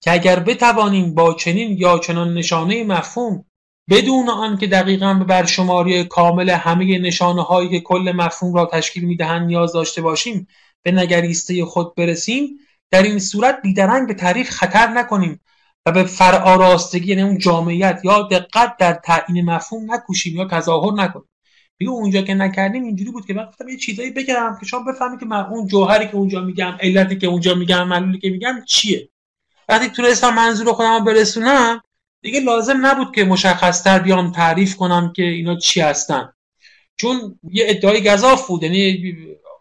که 0.00 0.12
اگر 0.12 0.40
بتوانیم 0.40 1.14
با 1.14 1.34
چنین 1.34 1.78
یا 1.78 1.98
چنان 1.98 2.34
نشانه 2.34 2.84
مفهوم 2.84 3.44
بدون 3.90 4.28
آنکه 4.28 4.66
دقیقا 4.66 5.14
به 5.14 5.24
برشماری 5.24 6.04
کامل 6.04 6.50
همه 6.50 6.98
نشانه 6.98 7.42
هایی 7.42 7.68
که 7.68 7.80
کل 7.80 8.12
مفهوم 8.16 8.54
را 8.54 8.66
تشکیل 8.72 9.04
می‌دهند 9.04 9.46
نیاز 9.46 9.72
داشته 9.72 10.02
باشیم 10.02 10.48
به 10.82 10.92
نگریسته 10.92 11.64
خود 11.64 11.94
برسیم 11.94 12.58
در 12.90 13.02
این 13.02 13.18
صورت 13.18 13.62
بیدرنگ 13.62 14.08
به 14.08 14.14
تعریف 14.14 14.50
خطر 14.50 14.86
نکنیم 14.86 15.40
و 15.86 15.92
به 15.92 16.04
فرآراستگی 16.04 17.08
یعنی 17.10 17.22
اون 17.22 17.38
جامعیت 17.38 18.00
یا 18.04 18.22
دقت 18.22 18.76
در 18.76 18.92
تعیین 18.92 19.44
مفهوم 19.44 19.94
نکوشیم 19.94 20.36
یا 20.36 20.44
تظاهر 20.44 20.92
نکنیم. 20.92 21.28
دیگه 21.78 21.90
اونجا 21.90 22.22
که 22.22 22.34
نکردیم 22.34 22.84
اینجوری 22.84 23.10
بود 23.10 23.26
که 23.26 23.34
من 23.34 23.44
گفتم 23.44 23.68
یه 23.68 23.76
چیزایی 23.76 24.10
بگم 24.10 24.56
که 24.60 24.66
شما 24.66 24.80
بفهمید 24.92 25.20
که 25.20 25.26
من 25.26 25.46
اون 25.46 25.66
جوهری 25.66 26.08
که 26.08 26.16
اونجا 26.16 26.40
میگم 26.40 26.76
علتی 26.80 27.18
که 27.18 27.26
اونجا 27.26 27.54
میگم 27.54 27.88
معلولی 27.88 28.18
که 28.18 28.30
میگم 28.30 28.64
چیه. 28.66 29.08
وقتی 29.68 29.88
تونستم 29.88 30.34
منظور 30.34 30.72
خودم 30.72 31.04
برسونم 31.04 31.82
دیگه 32.22 32.40
لازم 32.40 32.86
نبود 32.86 33.14
که 33.14 33.24
مشخصتر 33.24 33.98
بیام 33.98 34.32
تعریف 34.32 34.76
کنم 34.76 35.12
که 35.16 35.22
اینا 35.22 35.56
چی 35.56 35.80
هستن. 35.80 36.32
چون 36.96 37.38
یه 37.50 37.64
ادعای 37.68 38.04
گذاف 38.04 38.46
بود 38.48 38.62
یعنی 38.62 39.14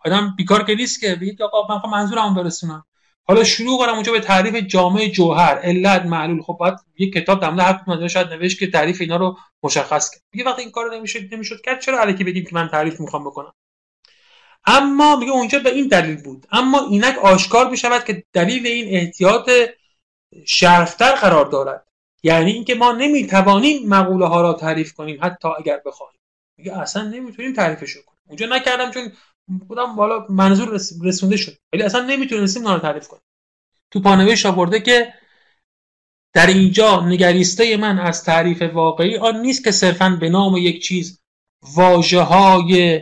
آدم 0.05 0.33
بیکار 0.37 0.63
که 0.63 0.75
نیست 0.75 1.01
که 1.01 1.15
بگید 1.15 1.41
آقا 1.41 1.75
من 1.75 1.91
منظورم 1.91 2.35
برسونم. 2.35 2.85
حالا 3.23 3.43
شروع 3.43 3.79
کنم 3.79 3.93
اونجا 3.93 4.11
به 4.11 4.19
تعریف 4.19 4.55
جامعه 4.55 5.09
جوهر 5.09 5.59
علت 5.59 6.05
معلول. 6.05 6.41
خب 6.41 6.57
بعد 6.61 6.79
یه 6.97 7.11
کتاب 7.11 7.41
در 7.41 7.49
مورد 7.49 8.01
هر 8.01 8.07
شاید 8.07 8.27
نوشت 8.27 8.59
که 8.59 8.71
تعریف 8.71 9.01
اینا 9.01 9.15
رو 9.15 9.37
مشخص 9.63 10.09
کرد. 10.09 10.21
میگه 10.33 10.49
وقتی 10.49 10.61
این 10.61 10.71
کارو 10.71 10.93
نمی‌شد 10.93 11.33
نمی‌شد 11.33 11.61
کرد 11.61 11.81
چرا 11.81 12.01
الکی 12.01 12.23
بگیم 12.23 12.43
که 12.43 12.55
من 12.55 12.67
تعریف 12.67 12.99
می‌خوام 12.99 13.23
بکنم؟ 13.23 13.53
اما 14.65 15.15
میگه 15.15 15.31
اونجا 15.31 15.59
به 15.59 15.69
این 15.69 15.87
دلیل 15.87 16.23
بود. 16.23 16.47
اما 16.51 16.79
اینک 16.79 17.17
آشکار 17.17 17.69
می‌شود 17.69 18.03
که 18.03 18.23
دلیل 18.33 18.67
این 18.67 18.95
احتیاط 18.95 19.49
شرفتر 20.45 21.15
قرار 21.15 21.45
دارد. 21.45 21.87
یعنی 22.23 22.51
اینکه 22.51 22.75
ما 22.75 22.91
نمی‌توانیم 22.91 23.89
مقوله 23.89 24.25
ها 24.25 24.41
را 24.41 24.53
تعریف 24.53 24.93
کنیم 24.93 25.19
حتی 25.21 25.47
اگر 25.57 25.81
بخوایم. 25.85 26.13
میگه 26.57 26.79
اصلا 26.79 27.03
نمی‌تونیم 27.03 27.53
تعریفش 27.53 27.93
کنیم. 27.93 28.19
اونجا 28.27 28.45
نکردم 28.45 28.91
چون 28.91 29.11
بودم 29.47 29.95
بالا 29.95 30.25
منظور 30.29 30.79
رسونده 31.03 31.37
شد. 31.37 31.57
ولی 31.73 31.83
اصلا 31.83 32.05
نمی‌تونستیم 32.05 32.63
اونا 32.63 32.75
رو 32.75 32.81
تعریف 32.81 33.07
کنیم. 33.07 33.23
تو 33.91 33.99
پانوشت 33.99 34.45
آورده 34.45 34.79
که 34.79 35.13
در 36.33 36.47
اینجا 36.47 37.05
نگریسته 37.05 37.77
من 37.77 37.99
از 37.99 38.23
تعریف 38.23 38.61
واقعی 38.61 39.17
آن 39.17 39.41
نیست 39.41 39.63
که 39.63 39.71
صرفا 39.71 40.17
به 40.19 40.29
نام 40.29 40.57
یک 40.57 40.83
چیز 40.83 41.21
واجه 41.75 42.21
های 42.21 43.01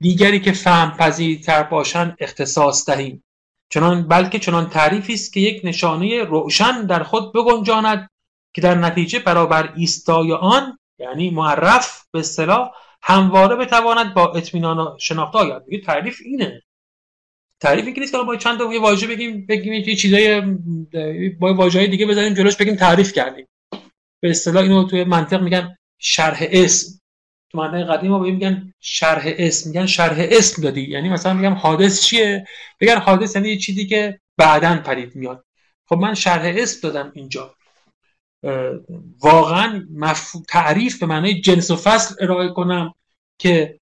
دیگری 0.00 0.40
که 0.40 0.52
فهم 0.52 0.96
پذیرتر 0.96 1.62
باشند 1.62 2.16
اختصاص 2.20 2.90
دهیم. 2.90 3.24
چنان 3.70 4.08
بلکه 4.08 4.38
چنان 4.38 4.70
تعریفی 4.70 5.14
است 5.14 5.32
که 5.32 5.40
یک 5.40 5.60
نشانه 5.64 6.24
روشن 6.24 6.86
در 6.86 7.02
خود 7.02 7.32
بگنجاند 7.32 8.10
که 8.54 8.60
در 8.60 8.74
نتیجه 8.74 9.18
برابر 9.18 9.72
ایستای 9.76 10.32
آن 10.32 10.78
یعنی 10.98 11.30
معرف 11.30 12.04
به 12.10 12.18
اصطلاح 12.18 12.70
همواره 13.02 13.56
بتواند 13.56 14.14
با 14.14 14.32
اطمینان 14.32 14.98
شناخته 14.98 15.38
آید 15.38 15.62
میگه 15.66 15.84
تعریف 15.84 16.20
اینه. 16.24 16.62
تعریف 17.60 17.86
این 17.86 17.94
نیست 17.98 18.12
که 18.12 18.18
با 18.18 18.36
چند 18.36 18.58
تا 18.58 18.68
واژه 18.80 19.06
بگیم 19.06 19.46
بگیم 19.46 19.72
یه 19.72 19.96
چیزای 19.96 20.40
با 21.40 21.54
واژه‌های 21.54 21.88
دیگه 21.88 22.06
بزنیم 22.06 22.34
جلوش 22.34 22.56
بگیم 22.56 22.76
تعریف 22.76 23.12
کردیم. 23.12 23.46
به 24.20 24.30
اصطلاح 24.30 24.62
اینو 24.62 24.84
توی 24.84 25.04
منطق 25.04 25.42
میگن 25.42 25.76
شرح 25.98 26.46
اسم. 26.50 27.00
تو 27.50 27.58
منطق 27.58 27.90
قدیم 27.90 28.10
ما 28.10 28.18
میگن 28.18 28.72
شرح 28.80 29.24
اسم. 29.38 29.70
میگن 29.70 29.86
شرح 29.86 30.16
اسم 30.18 30.62
دادی. 30.62 30.90
یعنی 30.90 31.08
مثلا 31.08 31.34
میگم 31.34 31.52
حادث 31.52 32.02
چیه؟ 32.02 32.46
بگن 32.80 32.98
حادث 32.98 33.36
یعنی 33.36 33.58
چیزی 33.58 33.86
که 33.86 34.20
بعدا 34.36 34.82
پدید 34.86 35.16
میاد. 35.16 35.44
خب 35.88 35.96
من 35.96 36.14
شرح 36.14 36.52
اسم 36.56 36.88
دادم 36.88 37.12
اینجا. 37.14 37.54
واقعا 39.20 39.86
تعریف 40.48 40.98
به 40.98 41.06
معنای 41.06 41.40
جنس 41.40 41.70
و 41.70 41.76
فصل 41.76 42.14
ارائه 42.20 42.48
کنم 42.48 42.94
که 43.38 43.80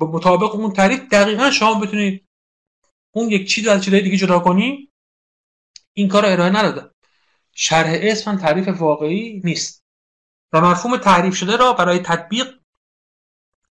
مطابق 0.00 0.54
اون 0.54 0.72
تعریف 0.72 1.00
دقیقا 1.00 1.50
شما 1.50 1.74
بتونید 1.74 2.28
اون 3.14 3.30
یک 3.30 3.48
چیز 3.48 3.68
از 3.68 3.84
چیزهای 3.84 4.02
دیگه 4.02 4.16
جدا 4.16 4.38
کنی 4.38 4.88
این 5.92 6.08
کار 6.08 6.26
ارائه 6.26 6.50
ندادم 6.50 6.90
شرح 7.52 7.98
اسم 8.02 8.36
تعریف 8.36 8.68
واقعی 8.68 9.40
نیست. 9.44 9.84
و 10.52 10.60
مفهوم 10.60 10.96
تعریف 10.96 11.34
شده 11.34 11.56
را 11.56 11.72
برای 11.72 11.98
تطبیق 11.98 12.46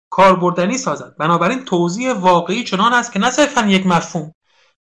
کاربردنی 0.09 0.77
سازد. 0.77 1.15
بنابراین 1.17 1.65
توضیح 1.65 2.13
واقعی 2.13 2.63
چنان 2.63 2.93
است 2.93 3.11
که 3.13 3.19
نه 3.19 3.31
صرفا 3.31 3.61
یک 3.61 3.85
مفهوم 3.85 4.33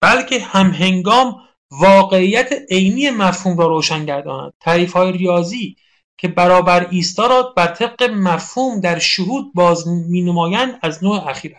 بلکه 0.01 0.41
همهنگام 0.41 1.49
واقعیت 1.71 2.53
عینی 2.71 3.11
مفهوم 3.11 3.59
را 3.59 3.67
روشن 3.67 4.05
گرداند. 4.05 4.53
تعریف 4.61 4.93
های 4.93 5.13
ریاضی 5.13 5.77
که 6.19 6.29
برابر 6.29 6.89
ایستا 6.91 7.27
را 7.27 7.43
بر 7.57 7.67
طبق 7.67 8.03
مفهوم 8.03 8.81
در 8.81 8.99
شهود 8.99 9.55
باز 9.55 9.89
مینمایند 9.89 10.79
از 10.83 11.05
نوع 11.05 11.29
اخیر 11.29 11.57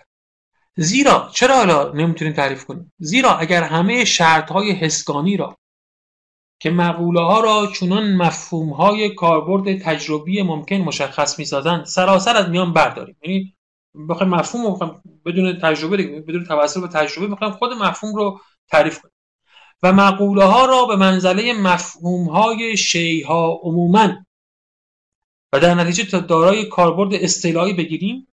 زیرا 0.78 1.30
چرا 1.34 1.56
حالا 1.56 1.92
نمی‌تونیم 1.92 2.34
تعریف 2.34 2.66
کنیم؟ 2.66 2.94
زیرا 2.98 3.38
اگر 3.38 3.64
همه 3.64 4.06
شرط 4.06 4.52
های 4.52 4.72
حسگانی 4.72 5.38
را 5.38 5.58
که 6.60 6.70
مقوله 6.70 7.22
ها 7.22 7.40
را 7.40 7.68
چونان 7.68 8.16
مفهوم 8.16 8.70
های 8.70 9.10
کاربرد 9.10 9.82
تجربی 9.82 10.42
ممکن 10.42 10.76
مشخص 10.76 11.40
می‌سازند 11.40 11.86
سراسر 11.86 12.38
از 12.38 12.50
میان 12.50 12.74
برداریم. 12.74 13.18
یعنی 13.24 13.56
بخوایم 14.10 14.34
مفهوم 14.34 15.02
بدون 15.26 15.60
تجربه 15.60 15.98
بدون 15.98 16.46
توسط 16.46 16.82
به 16.82 16.88
تجربه 16.88 17.28
می‌خوایم 17.28 17.54
خود 17.54 17.74
مفهوم 17.74 18.16
رو 18.16 18.40
تعریف 18.72 19.00
کنیم. 19.02 19.15
و 19.84 19.94
مقوله 19.94 20.44
ها 20.44 20.66
را 20.66 20.86
به 20.86 20.96
منزله 20.96 21.54
مفهوم 21.54 22.30
های 22.30 22.78
شی 22.78 23.22
ها 23.22 23.60
عموما. 23.64 24.26
و 25.54 25.60
در 25.60 25.74
نتیجه 25.74 26.20
دارای 26.20 26.66
کاربرد 26.66 27.14
اصطلاحی 27.14 27.74
بگیریم 27.74 28.28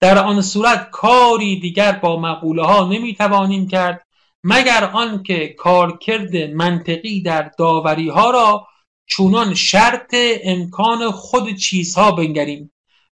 در 0.00 0.18
آن 0.18 0.42
صورت 0.42 0.90
کاری 0.90 1.60
دیگر 1.60 1.92
با 1.92 2.20
مقوله 2.20 2.62
ها 2.62 2.88
نمی 2.88 3.14
توانیم 3.14 3.68
کرد 3.68 4.06
مگر 4.44 4.84
آنکه 4.84 5.48
کارکرد 5.48 6.36
منطقی 6.36 7.20
در 7.20 7.50
داوری 7.58 8.08
ها 8.08 8.30
را 8.30 8.66
چونان 9.06 9.54
شرط 9.54 10.14
امکان 10.44 11.10
خود 11.10 11.56
چیزها 11.56 12.10
بنگریم. 12.10 12.72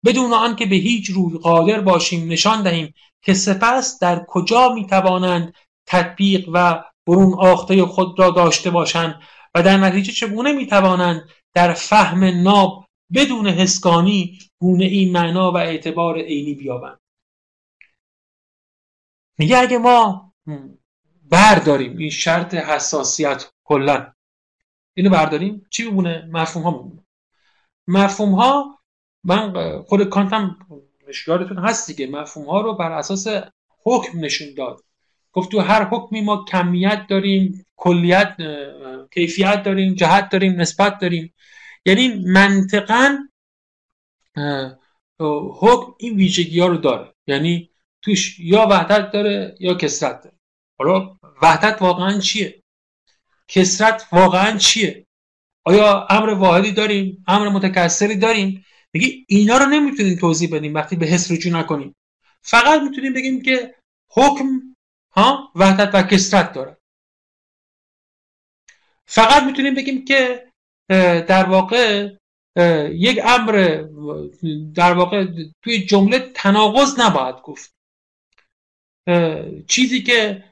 بدون 0.05 0.33
آنکه 0.33 0.65
به 0.65 0.75
هیچ 0.75 1.09
روی 1.09 1.37
قادر 1.37 1.81
باشیم 1.81 2.31
نشان 2.31 2.63
دهیم 2.63 2.93
که 3.21 3.33
سپس 3.33 3.99
در 3.99 4.25
کجا 4.27 4.69
می 4.69 4.87
توانند 4.87 5.53
تطبیق 5.85 6.49
و 6.53 6.83
برون 7.07 7.33
آخته 7.33 7.85
خود 7.85 8.19
را 8.19 8.29
داشته 8.29 8.69
باشند 8.69 9.21
و 9.55 9.63
در 9.63 9.77
نتیجه 9.77 10.11
چگونه 10.11 10.53
می 10.53 10.67
توانند 10.67 11.29
در 11.53 11.73
فهم 11.73 12.23
ناب 12.23 12.85
بدون 13.13 13.47
حسکانی 13.47 14.39
گونه 14.59 14.85
این 14.85 15.11
معنا 15.11 15.51
و 15.51 15.57
اعتبار 15.57 16.17
عینی 16.17 16.53
بیابند؟ 16.53 16.99
میگه 19.37 19.57
اگه 19.57 19.77
ما 19.77 20.33
برداریم 21.29 21.97
این 21.97 22.09
شرط 22.09 22.53
حساسیت 22.53 23.51
کلا 23.63 24.13
اینو 24.93 25.09
برداریم 25.09 25.65
چی 25.69 25.89
بمونه 25.89 26.29
مفهوم 26.31 26.63
ها 26.63 26.71
بمونه 26.71 27.03
مفهوم 27.87 28.35
ها 28.35 28.79
من 29.23 29.81
خود 29.81 30.03
کانتم 30.03 30.57
یادتون 31.27 31.57
هست 31.57 31.87
دیگه 31.87 32.07
مفهوم 32.07 32.45
ها 32.45 32.61
رو 32.61 32.73
بر 32.73 32.91
اساس 32.91 33.27
حکم 33.83 34.19
نشون 34.19 34.47
داد. 34.57 34.83
گفت 35.37 35.51
تو 35.51 35.59
هر 35.59 35.83
حکمی 35.83 36.21
ما 36.21 36.45
کمیت 36.51 37.07
داریم 37.09 37.65
کلیت 37.75 38.37
کیفیت 39.13 39.63
داریم 39.63 39.93
جهت 39.93 40.29
داریم 40.29 40.61
نسبت 40.61 40.99
داریم. 40.99 41.33
یعنی 41.85 42.07
منطقا 42.07 43.17
حکم 45.59 45.91
این 45.99 46.15
ویژگی 46.15 46.59
ها 46.59 46.67
رو 46.67 46.77
داره. 46.77 47.13
یعنی 47.27 47.69
توش 48.01 48.39
یا 48.39 48.67
وحدت 48.71 49.11
داره 49.11 49.55
یا 49.59 49.73
کسرت 49.73 50.23
داره. 50.23 50.35
حالا 50.79 51.17
وحدت 51.41 51.81
واقعا 51.81 52.19
چیه؟ 52.19 52.63
کسرت 53.47 54.07
واقعا 54.11 54.57
چیه؟ 54.57 55.05
آیا 55.63 56.07
امر 56.09 56.29
واحدی 56.29 56.71
داریم؟ 56.71 57.23
امر 57.27 57.49
متکثری 57.49 58.15
داریم؟ 58.15 58.65
میگه 58.93 59.07
اینا 59.27 59.57
رو 59.57 59.65
نمی‌تونیم 59.65 60.15
توضیح 60.15 60.55
بدیم 60.55 60.73
وقتی 60.73 60.95
به 60.95 61.05
حس 61.05 61.31
رجوع 61.31 61.53
نکنیم. 61.53 61.95
فقط 62.41 62.81
می‌تونیم 62.81 63.13
بگیم 63.13 63.41
که 63.41 63.75
حکم 64.09 64.45
ها؟ 65.17 65.51
وحدت 65.55 65.95
و 65.95 66.03
کسرت 66.03 66.53
داره. 66.53 66.77
فقط 69.05 69.43
می‌تونیم 69.43 69.75
بگیم 69.75 70.05
که 70.05 70.51
در 71.27 71.43
واقع 71.49 72.09
یک 72.91 73.19
امر 73.23 73.83
در 74.75 74.93
واقع 74.93 75.25
توی 75.63 75.85
جمله 75.85 76.19
تناقض 76.19 76.99
نباید 76.99 77.35
گفت. 77.35 77.75
چیزی 79.67 80.03
که 80.03 80.43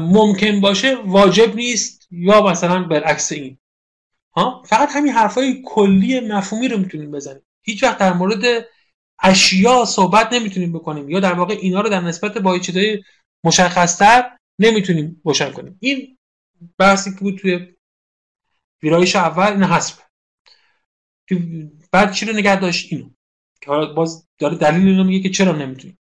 ممکن 0.00 0.60
باشه 0.60 0.94
واجب 0.94 1.54
نیست 1.54 2.08
یا 2.10 2.42
مثلا 2.42 2.82
برعکس 2.82 3.32
این. 3.32 3.58
ها؟ 4.36 4.62
فقط 4.66 4.88
همین 4.92 5.12
حرفای 5.12 5.62
کلی 5.66 6.20
مفهومی 6.20 6.68
رو 6.68 6.78
می‌تونیم 6.78 7.10
بزنیم. 7.10 7.42
هیچ 7.62 7.82
وقت 7.82 7.98
در 7.98 8.12
مورد 8.12 8.68
اشیا 9.22 9.84
صحبت 9.84 10.32
نمی‌تونیم 10.32 10.72
بکنیم 10.72 11.10
یا 11.10 11.20
در 11.20 11.32
واقع 11.32 11.54
اینا 11.54 11.80
رو 11.80 11.88
در 11.88 12.00
نسبت 12.00 12.38
با 12.38 12.58
چیزای 12.58 13.02
مشخصتر 13.44 14.38
نمی‌تونیم 14.58 15.20
روشن 15.24 15.52
کنیم. 15.52 15.78
این 15.80 16.18
بحثی 16.78 17.14
که 17.14 17.20
بود 17.20 17.38
توی 17.38 17.74
ویرایش 18.82 19.16
اول 19.16 19.52
این 19.52 19.62
حسب 19.62 20.02
بعد 21.92 22.12
چی 22.12 22.26
رو 22.26 22.32
نگه 22.32 22.60
داشت؟ 22.60 22.92
اینو. 22.92 23.10
که 23.60 23.70
حالا 23.70 23.92
باز 23.92 24.28
داره 24.38 24.56
دلیل 24.56 24.88
اینو 24.88 25.04
میگه 25.04 25.22
که 25.22 25.34
چرا 25.34 25.52
نمی‌تونیم. 25.52 25.98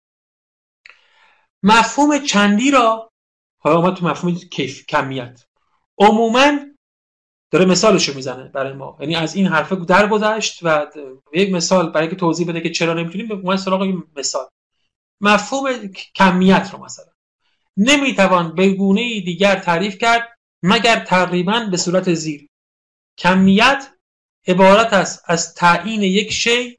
مفهوم 1.64 2.20
چندی 2.20 2.72
را 2.72 3.12
حالا 3.62 3.82
ما 3.82 3.92
تو 3.92 4.08
مفهوم 4.08 4.36
کیف 4.36 4.86
کمیت. 4.86 5.46
عموما 5.98 6.52
داره 7.52 7.66
مثالش 7.66 8.10
رو 8.10 8.16
می‌زنه 8.16 8.44
برای 8.44 8.74
ما. 8.74 8.98
یعنی 9.00 9.16
از 9.16 9.36
این 9.36 9.48
حرفه 9.48 9.76
درگذشت 9.76 10.60
و 10.64 10.88
یک 11.34 11.52
مثال 11.52 11.90
برای 11.90 12.10
که 12.10 12.16
توضیح 12.16 12.48
بده 12.48 12.62
که 12.62 12.70
چرا 12.70 12.94
نمی‌تونیم 12.94 13.42
به 13.42 13.58
سراغ 13.58 14.04
مثال. 14.16 14.48
مفهوم 15.22 15.88
کمیت 16.16 16.70
رو 16.74 16.86
مثلا. 16.86 17.12
نمی‌توان 17.80 18.56
به 18.56 18.70
گونه 18.70 19.22
دیگر 19.22 19.56
تعریف 19.56 19.98
کرد 19.98 20.38
مگر 20.64 21.00
تقریبا 21.00 21.68
به 21.72 21.78
صورت 21.78 22.14
زیر. 22.14 22.48
کمیت 23.18 23.94
عبارت 24.48 24.94
است 24.94 25.24
از 25.28 25.56
تعیین 25.56 26.04
یک 26.04 26.32
شی 26.32 26.78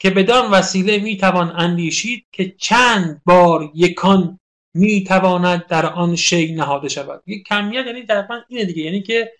که 0.00 0.10
بدان 0.10 0.50
وسیله 0.50 0.98
می‌توان 0.98 1.52
اندیشید 1.56 2.26
که 2.32 2.54
چند 2.58 3.22
بار 3.24 3.70
یکان 3.74 4.38
می‌تواند 4.74 5.66
در 5.66 5.86
آن 5.86 6.16
شی 6.16 6.54
نهاده 6.54 6.88
شود. 6.88 7.22
یک 7.26 7.46
کمیت 7.46 7.86
یعنی 7.86 8.02
دقیقا 8.02 8.40
اینه 8.48 8.64
دیگه 8.64 8.82
یعنی 8.82 9.02
که 9.02 9.32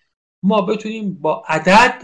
ما 0.43 0.61
بتونیم 0.61 1.13
با 1.13 1.43
عدد 1.47 2.03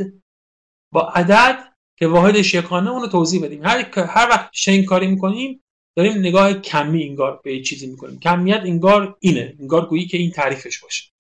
با 0.94 1.10
عدد 1.10 1.74
که 1.98 2.08
واحد 2.08 2.36
یکانه 2.36 2.90
اونو 2.90 3.08
توضیح 3.08 3.44
بدیم. 3.44 3.66
هر 3.66 4.00
هر 4.00 4.30
وقت 4.30 4.50
شین 4.54 4.86
کاری 4.86 5.08
می‌کنیم 5.08 5.64
داریم 6.00 6.18
نگاه 6.18 6.54
کمی 6.54 7.04
انگار 7.04 7.40
به 7.44 7.62
چیزی 7.62 7.88
می‌کنیم. 7.88 8.20
کمیت 8.20 8.62
انگار 8.64 9.18
اینه 9.20 9.56
انگار 9.60 9.86
گویی 9.86 10.08
که 10.08 10.18
این 10.18 10.32
تعریفش 10.32 10.80
باشه. 10.80 11.12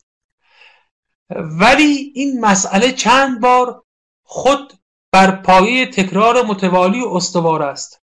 ولی 1.59 2.11
این 2.15 2.39
مسئله 2.41 2.91
چند 2.91 3.41
بار 3.41 3.83
خود 4.23 4.73
بر 5.11 5.31
پایه 5.31 5.85
تکرار 5.85 6.45
متوالی 6.45 7.01
و 7.01 7.07
استوار 7.07 7.63
است 7.63 8.01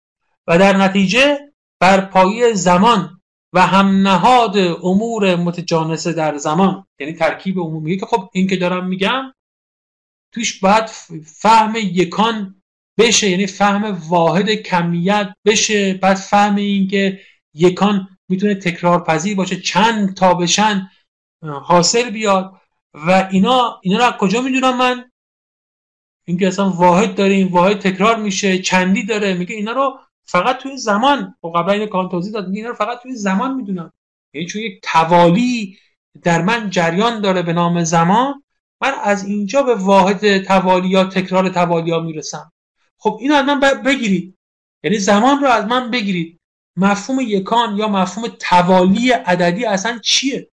و 0.46 0.58
در 0.58 0.76
نتیجه 0.76 1.38
بر 1.80 2.00
پایه 2.00 2.54
زمان 2.54 3.20
و 3.52 3.60
هم 3.66 3.86
نهاد 4.08 4.56
امور 4.82 5.36
متجانسه 5.36 6.12
در 6.12 6.36
زمان. 6.36 6.86
یعنی 6.98 7.12
ترکیب 7.12 7.58
عمومی. 7.58 7.98
که 7.98 8.06
خب 8.06 8.30
این 8.32 8.46
که 8.46 8.56
دارم 8.56 8.86
میگم 8.86 9.34
توش 10.32 10.60
باید 10.60 10.86
فهم 11.24 11.74
یکان 11.76 12.62
بشه 12.98 13.30
یعنی 13.30 13.46
فهم 13.46 13.98
واحد 14.08 14.50
کمیت 14.50 15.34
بشه. 15.44 15.94
بعد 15.94 16.16
فهم 16.16 16.56
این 16.56 16.88
که 16.88 17.20
یکان 17.54 18.08
می‌تونه 18.28 18.54
تکرار 18.54 19.04
پذیر 19.04 19.36
باشه 19.36 19.60
چند 19.60 20.14
تا 20.14 20.34
بشن 20.34 20.90
حاصل 21.42 22.10
بیاد. 22.10 22.52
و 22.94 23.28
اینا 23.30 23.80
اینا 23.82 23.98
رو 23.98 24.04
از 24.04 24.12
کجا 24.12 24.40
می‌دونم 24.40 24.78
من؟ 24.78 25.10
اینکه 26.26 26.48
اصلا 26.48 26.70
واحد 26.70 27.14
داریم 27.14 27.48
واحد 27.48 27.78
تکرار 27.78 28.16
میشه 28.16 28.58
چندی 28.58 29.06
داره. 29.06 29.34
میگه 29.34 29.54
اینا 29.54 29.72
رو 29.72 29.98
فقط 30.24 30.58
توی 30.58 30.76
زمان 30.76 31.34
و 31.42 31.48
قبلا 31.48 31.72
این 31.72 31.86
کان 31.86 32.08
توضیح 32.08 32.32
داد 32.32 32.48
اینا 32.54 32.68
رو 32.68 32.74
فقط 32.74 33.02
توی 33.02 33.16
زمان 33.16 33.54
می‌دونم. 33.54 33.92
یعنی 34.34 34.46
چون 34.46 34.62
یک 34.62 34.80
توالی 34.82 35.78
در 36.22 36.42
من 36.42 36.70
جریان 36.70 37.20
داره 37.20 37.42
به 37.42 37.52
نام 37.52 37.84
زمان 37.84 38.42
من 38.80 38.92
از 39.04 39.24
اینجا 39.24 39.62
به 39.62 39.74
واحد 39.74 40.42
توالی 40.42 40.88
یا 40.88 41.04
تکرار 41.04 41.48
توالی 41.48 41.90
ها 41.90 42.00
می‌رسم. 42.00 42.52
خب 42.98 43.18
اینو 43.20 43.34
از 43.34 43.44
من 43.44 43.60
بگیرید. 43.60 44.38
یعنی 44.84 44.98
زمان 44.98 45.40
رو 45.40 45.48
از 45.48 45.64
من 45.64 45.90
بگیرید. 45.90 46.40
مفهوم 46.76 47.20
یکان 47.20 47.76
یا 47.76 47.88
مفهوم 47.88 48.28
توالی 48.40 49.10
عددی 49.10 49.64
اصلا 49.64 49.98
چیه؟ 49.98 50.50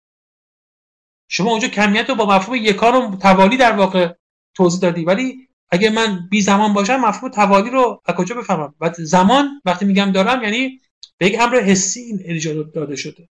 شما 1.28 1.50
اونجا 1.50 1.68
کمیت 1.68 2.08
رو 2.08 2.14
با 2.14 2.26
مفهوم 2.26 2.54
یکان 2.54 2.94
و 2.94 3.16
توالی 3.16 3.56
در 3.56 3.72
واقع 3.72 4.14
توضیح 4.54 4.80
دادی. 4.80 5.04
ولی 5.04 5.48
اگه 5.70 5.90
من 5.90 6.28
بی 6.30 6.40
زمان 6.42 6.72
باشم 6.72 6.96
مفهوم 6.96 7.30
توالی 7.30 7.70
رو 7.70 8.02
از 8.04 8.14
کجا 8.14 8.34
بفهمم؟ 8.34 8.74
و 8.80 8.92
زمان 8.98 9.62
وقتی 9.64 9.84
میگم 9.84 10.12
دارم 10.12 10.42
یعنی 10.42 10.80
به 11.18 11.26
یک 11.26 11.40
امر 11.40 11.60
حسی 11.60 12.00
این 12.00 12.20
ایجاد 12.24 12.72
داده 12.72 12.96
شده. 12.96 13.28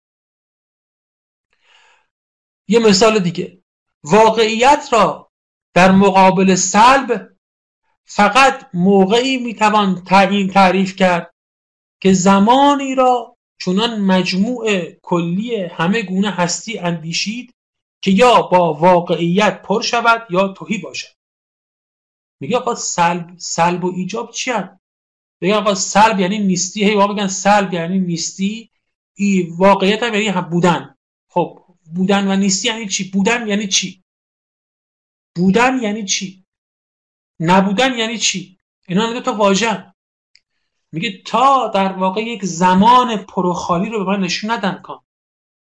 یه 2.68 2.78
مثال 2.78 3.18
دیگه. 3.18 3.62
واقعیت 4.04 4.88
را 4.92 5.30
در 5.74 5.92
مقابل 5.92 6.54
سلب 6.54 7.38
فقط 8.10 8.70
موقعی 8.74 9.36
می‌توان 9.36 10.05
تعیین 10.05 10.48
تعریف 10.48 10.97
کرد 10.97 11.35
که 12.02 12.12
زمانی 12.12 12.94
را 12.94 13.36
چونان 13.60 14.01
مجموع 14.01 14.90
کلی 15.02 15.56
همه 15.56 16.02
گونه 16.02 16.30
هستی 16.30 16.78
اندیشید 16.78 17.55
که 18.02 18.10
یا 18.10 18.43
با 18.43 18.74
واقعیت 18.74 19.62
پر 19.62 19.82
شود 19.82 20.26
یا 20.30 20.48
توهی 20.48 20.78
باشد. 20.78 21.14
میگه 22.40 22.56
آقا 22.56 22.74
سلب 22.74 23.35
سلب 23.39 23.85
و 23.85 23.93
ایجاب 23.97 24.30
چی 24.30 24.51
هم؟ 24.51 24.80
بگه 25.40 25.55
آقا 25.55 25.74
سلب 25.74 26.20
یعنی 26.20 26.39
نیستی. 26.39 26.85
هی 26.85 26.97
بگن 26.97 27.26
سلب 27.26 27.74
یعنی 27.74 27.98
نیستی. 27.98 28.70
ای 29.14 29.43
واقعیت 29.59 30.02
هم 30.02 30.14
یعنی 30.14 30.28
هم 30.28 30.40
بودن. 30.40 30.94
خب 31.30 31.64
بودن 31.94 32.28
و 32.28 32.36
نیستی 32.36 32.68
یعنی 32.68 32.89
چی؟ 32.89 33.10
بودن 33.10 33.48
یعنی 33.48 33.68
چی؟ 33.68 34.02
بودن 35.36 35.82
یعنی 35.82 36.05
چی؟ 36.05 36.44
نبودن 37.40 37.98
یعنی 37.98 38.19
چی؟ 38.19 38.59
اینا 38.89 39.12
دو 39.12 39.20
تا 39.20 39.32
واژه 39.32 39.94
میگه 40.93 41.23
تا 41.27 41.69
در 41.74 41.93
واقع 41.93 42.20
یک 42.20 42.44
زمان 42.44 43.16
پروخالی 43.16 43.90
رو 43.90 44.05
به 44.05 44.10
من 44.10 44.20
نشون 44.20 44.51
ندن 44.51 44.82
کن 44.85 45.01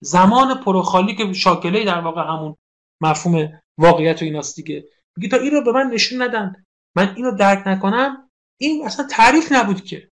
زمان 0.01 0.63
پروخالی 0.63 1.15
که 1.15 1.33
شاکله 1.33 1.85
در 1.85 1.99
واقع 1.99 2.21
همون 2.21 2.55
مفهوم 3.01 3.61
واقعیت 3.77 4.21
و 4.21 4.25
ایناست 4.25 4.55
دیگه. 4.55 4.85
میگه 5.17 5.29
تا 5.29 5.37
این 5.37 5.51
رو 5.51 5.63
به 5.63 5.71
من 5.71 5.89
نشون 5.93 6.21
ندن. 6.21 6.65
من 6.95 7.13
اینو 7.15 7.31
درک 7.31 7.67
نکنم 7.67 8.29
این 8.57 8.85
اصلا 8.85 9.07
تعریف 9.07 9.51
نبود 9.51 9.83
که. 9.83 10.09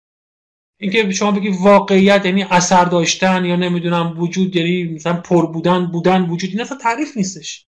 اینکه 0.80 1.10
شما 1.10 1.32
بگی 1.32 1.48
واقعیت 1.48 2.26
یعنی 2.26 2.42
اثر 2.42 2.84
داشتن 2.84 3.44
یا 3.44 3.56
نمی‌دونم 3.56 4.20
وجود 4.20 4.56
یعنی 4.56 4.84
مثلا 4.84 5.20
پر 5.20 5.46
بودن 5.46 5.86
بودن 5.86 6.22
وجود 6.22 6.50
این 6.50 6.60
اصلا 6.60 6.78
تعریف 6.78 7.16
نیستش. 7.16 7.66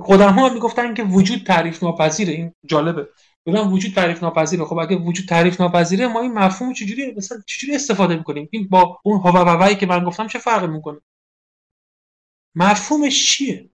خودم 0.00 0.32
ها 0.32 0.48
می‌گفتن 0.48 0.94
که 0.94 1.02
وجود 1.02 1.46
تعریف 1.46 1.82
ناپذیره 1.82 2.32
این 2.32 2.54
جالبه. 2.64 3.08
بگم 3.46 3.72
وجود 3.72 3.94
تعریف 3.94 4.22
ناپذیره 4.22 4.64
خب 4.64 4.78
اگه 4.78 4.96
وجود 4.96 5.28
تعریف 5.28 5.60
ناپذیره 5.60 6.06
ما 6.06 6.20
این 6.20 6.32
مفهوم 6.32 6.72
چجوری 6.72 7.14
مثلا 7.14 7.42
چجوری 7.46 7.74
استفاده 7.74 8.16
می‌کنیم؟ 8.16 8.48
این 8.52 8.68
با 8.68 9.00
اون 9.04 9.20
هوا 9.20 9.74
که 9.74 9.86
من 9.86 10.04
گفتم 10.04 10.26
چه 10.26 10.38
فرقی 10.38 10.66
می‌کنه؟ 10.66 11.00
مفهومش 12.54 13.28
چیه؟ 13.28 13.70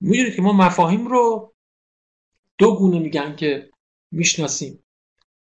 می‌دونید 0.00 0.36
که 0.36 0.42
ما 0.42 0.52
مفاهیم 0.52 1.06
رو 1.06 1.54
دو 2.58 2.76
گونه 2.76 2.98
میگن 2.98 3.36
که 3.36 3.70
می‌شناسیم. 4.12 4.84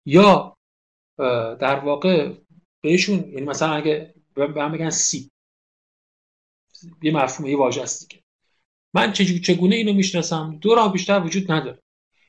یا 0.07 0.57
در 1.61 1.81
واقع 1.85 2.35
بهشون 2.81 3.19
یعنی 3.19 3.47
مثلا 3.47 3.73
اگه 3.73 4.15
به 4.35 4.63
هم 4.63 4.73
بگن 4.73 4.91
سی 4.91 5.31
یه 7.03 7.13
مفهوم 7.13 7.51
یه 7.51 7.59
واژه 7.59 7.83
است 7.83 8.09
دیگه. 8.09 8.23
من 8.95 9.13
چگونه 9.13 9.77
اینو 9.77 9.93
می‌شناسم؟ 9.93 10.59
دو 10.61 10.75
راه 10.75 10.93
بیشتر 10.93 11.21
وجود 11.21 11.53
نداره. 11.53 11.83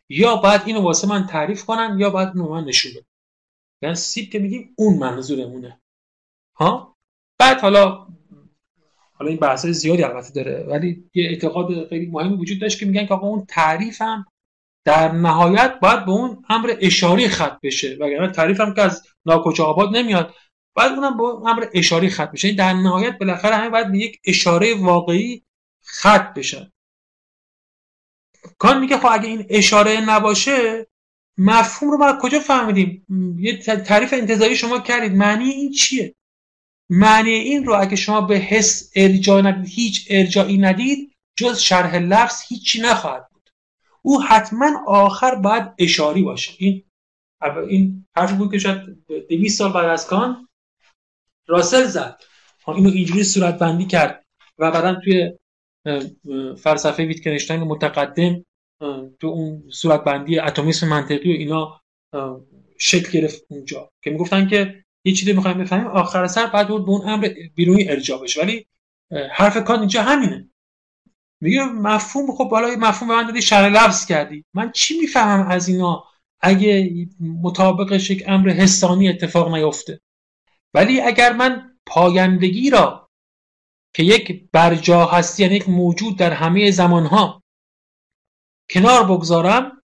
یا 0.09 0.35
باید 0.35 0.61
اینو 0.65 0.81
واسه 0.81 1.07
من 1.07 1.27
تعریف 1.27 1.65
کنن 1.65 1.99
یا 1.99 2.09
باید 2.09 2.27
اینو 2.27 2.49
من 2.49 2.63
نشون 2.63 2.91
بدم 2.91 3.05
یعنی 3.81 3.95
سیب 3.95 4.29
که 4.29 4.39
میگیم 4.39 4.73
اون 4.77 4.97
منظورمونه. 4.97 5.81
ها؟ 6.55 6.97
بعد 7.39 7.59
حالا 7.61 8.07
حالا 9.13 9.29
این 9.29 9.39
بحث 9.39 9.65
زیادی 9.65 10.03
البته 10.03 10.33
داره 10.33 10.65
ولی 10.69 11.09
یه 11.13 11.25
اعتقاد 11.25 11.87
خیلی 11.89 12.05
مهمی 12.05 12.37
وجود 12.37 12.61
داشت 12.61 12.79
که 12.79 12.85
میگن 12.85 13.05
که 13.05 13.13
آقا 13.13 13.27
اون 13.27 13.45
تعریف 13.45 14.01
هم 14.01 14.25
در 14.85 15.11
نهایت 15.11 15.79
باید 15.81 16.05
به 16.05 16.11
اون 16.11 16.45
امر 16.49 16.75
اشاری 16.81 17.27
خط 17.27 17.59
بشه. 17.63 17.97
وگرنه 17.99 18.31
تعریف 18.31 18.59
هم 18.59 18.73
که 18.73 18.81
از 18.81 19.07
ناکجا 19.25 19.65
آباد 19.65 19.97
نمیاد 19.97 20.33
باید 20.75 20.91
اونم 20.91 21.17
به 21.17 21.23
امر 21.23 21.65
اشاری 21.73 22.09
خط 22.09 22.31
بشه. 22.31 22.51
در 22.51 22.73
نهایت 22.73 23.17
بالاخره 23.17 23.55
همه 23.55 23.69
باید 23.69 23.91
به 23.91 23.97
یک 23.97 24.19
اشاره 24.25 24.75
واقعی 24.75 25.43
خط 25.89 26.33
بشه 26.33 26.71
کان 28.57 28.79
میگه 28.79 28.97
خب 28.97 29.09
اگه 29.11 29.27
این 29.27 29.45
اشاره 29.49 30.01
نباشه 30.01 30.87
مفهوم 31.37 31.91
رو 31.91 31.97
باید 31.97 32.17
کجا 32.21 32.39
فهمیدیم؟ 32.39 33.05
یه 33.39 33.57
تعریف 33.57 34.13
انتظاری 34.13 34.55
شما 34.55 34.79
کردید. 34.79 35.15
معنی 35.15 35.49
این 35.49 35.71
چیه؟ 35.71 36.15
معنی 36.89 37.29
این 37.29 37.65
رو 37.65 37.73
اگه 37.81 37.95
شما 37.95 38.21
به 38.21 38.35
حس 38.35 38.91
ارجاع 38.95 39.41
ندید 39.41 39.67
هیچ 39.67 40.07
ارجاعی 40.09 40.57
ندید 40.57 41.15
جز 41.35 41.59
شرح 41.59 41.95
لفظ 41.95 42.41
هیچی 42.47 42.81
نخواهد 42.81 43.29
بود. 43.29 43.49
او 44.01 44.23
حتما 44.23 44.83
آخر 44.87 45.35
باید 45.35 45.63
اشاری 45.77 46.21
باشه. 46.21 46.53
این 46.57 46.83
این 47.69 48.05
حرف 48.17 48.33
بود 48.33 48.51
که 48.51 48.59
شاید 48.59 49.05
200 49.29 49.57
سال 49.57 49.73
بعد 49.73 49.85
از 49.85 50.07
کان 50.07 50.47
راسل 51.47 51.85
زد. 51.85 52.21
اینو 52.67 52.89
اینجوری 52.89 53.23
صورت 53.23 53.59
بندی 53.59 53.85
کرد 53.85 54.25
و 54.57 54.71
بعدا 54.71 54.95
توی 55.03 55.38
فلسفه 56.57 57.05
ویتکنشتاین 57.05 57.61
متقدم 57.61 58.45
تو 59.19 59.27
اون 59.27 59.63
صورت 59.71 60.03
بندی 60.03 60.39
اتمیسم 60.39 60.87
منطقی 60.87 61.33
و 61.33 61.37
اینا 61.37 61.81
شکل 62.77 63.11
گرفت 63.11 63.45
اونجا. 63.49 63.91
که 64.03 64.11
می‌گفتن 64.11 64.47
که 64.47 64.83
یه 65.05 65.13
چیزی 65.13 65.33
می‌خوایم 65.33 65.57
بفهمیم 65.57 65.87
آخر 65.87 66.27
سر 66.27 66.45
بعد 66.45 66.67
بود 66.67 66.85
به 66.85 66.91
اون 66.91 67.09
امر 67.09 67.29
بیرونی 67.55 67.89
ارجاع 67.89 68.21
بشه. 68.23 68.41
ولی 68.41 68.65
حرف 69.31 69.57
کان 69.57 69.79
اینجا 69.79 70.01
همینه. 70.01 70.49
میگه 71.41 71.65
مفهوم 71.65 72.31
خب 72.31 72.43
بالا 72.43 72.75
مفهوم 72.79 73.07
به 73.09 73.15
من 73.15 73.27
دادی 73.27 73.41
شرح 73.41 73.67
لفظ 73.67 74.05
کردی. 74.05 74.45
من 74.53 74.71
چی 74.71 74.99
می‌فهمم 74.99 75.47
از 75.47 75.67
اینا 75.67 76.03
اگه 76.41 76.93
مطابقش 77.41 78.09
یک 78.09 78.23
امر 78.27 78.49
حسانی 78.49 79.09
اتفاق 79.09 79.55
نیفته؟ 79.55 80.01
ولی 80.73 81.01
اگر 81.01 81.33
من 81.33 81.77
پایندگی 81.85 82.69
را 82.69 83.08
که 83.93 84.03
یک 84.03 84.49
برجا 84.51 85.05
هستی 85.05 85.43
یعنی 85.43 85.55
یک 85.55 85.69
موجود 85.69 86.17
در 86.17 86.33
همه 86.33 86.71
زمانها. 86.71 87.43
کنار 88.69 89.03
بگذارم 89.03 89.81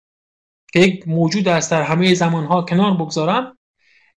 که 0.73 0.81
یک 0.81 1.09
موجود 1.09 1.49
است 1.49 1.70
در 1.70 1.83
همه 1.83 2.15
زمانها. 2.15 2.62
کنار 2.62 2.95
بگذارم. 2.95 3.59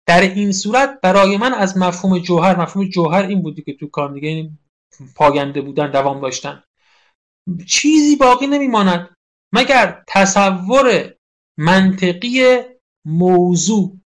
در 0.06 0.20
این 0.20 0.52
صورت 0.52 1.00
برای 1.02 1.36
من 1.36 1.54
از 1.54 1.76
مفهوم 1.78 2.18
جوهر 2.18 2.60
مفهوم 2.60 2.88
جوهر 2.88 3.22
این 3.22 3.42
بودی 3.42 3.62
که 3.62 3.72
تو 3.72 3.86
کار 3.86 4.14
دیگه 4.14 4.28
یعنی 4.28 4.58
پاینده 5.16 5.60
بودن 5.60 5.90
دوام 5.90 6.20
داشتن. 6.20 6.62
چیزی 7.66 8.16
باقی 8.16 8.46
نمیماند. 8.46 9.16
مگر 9.52 10.02
تصور 10.08 11.14
منطقی 11.56 12.60
موضوع. 13.04 13.98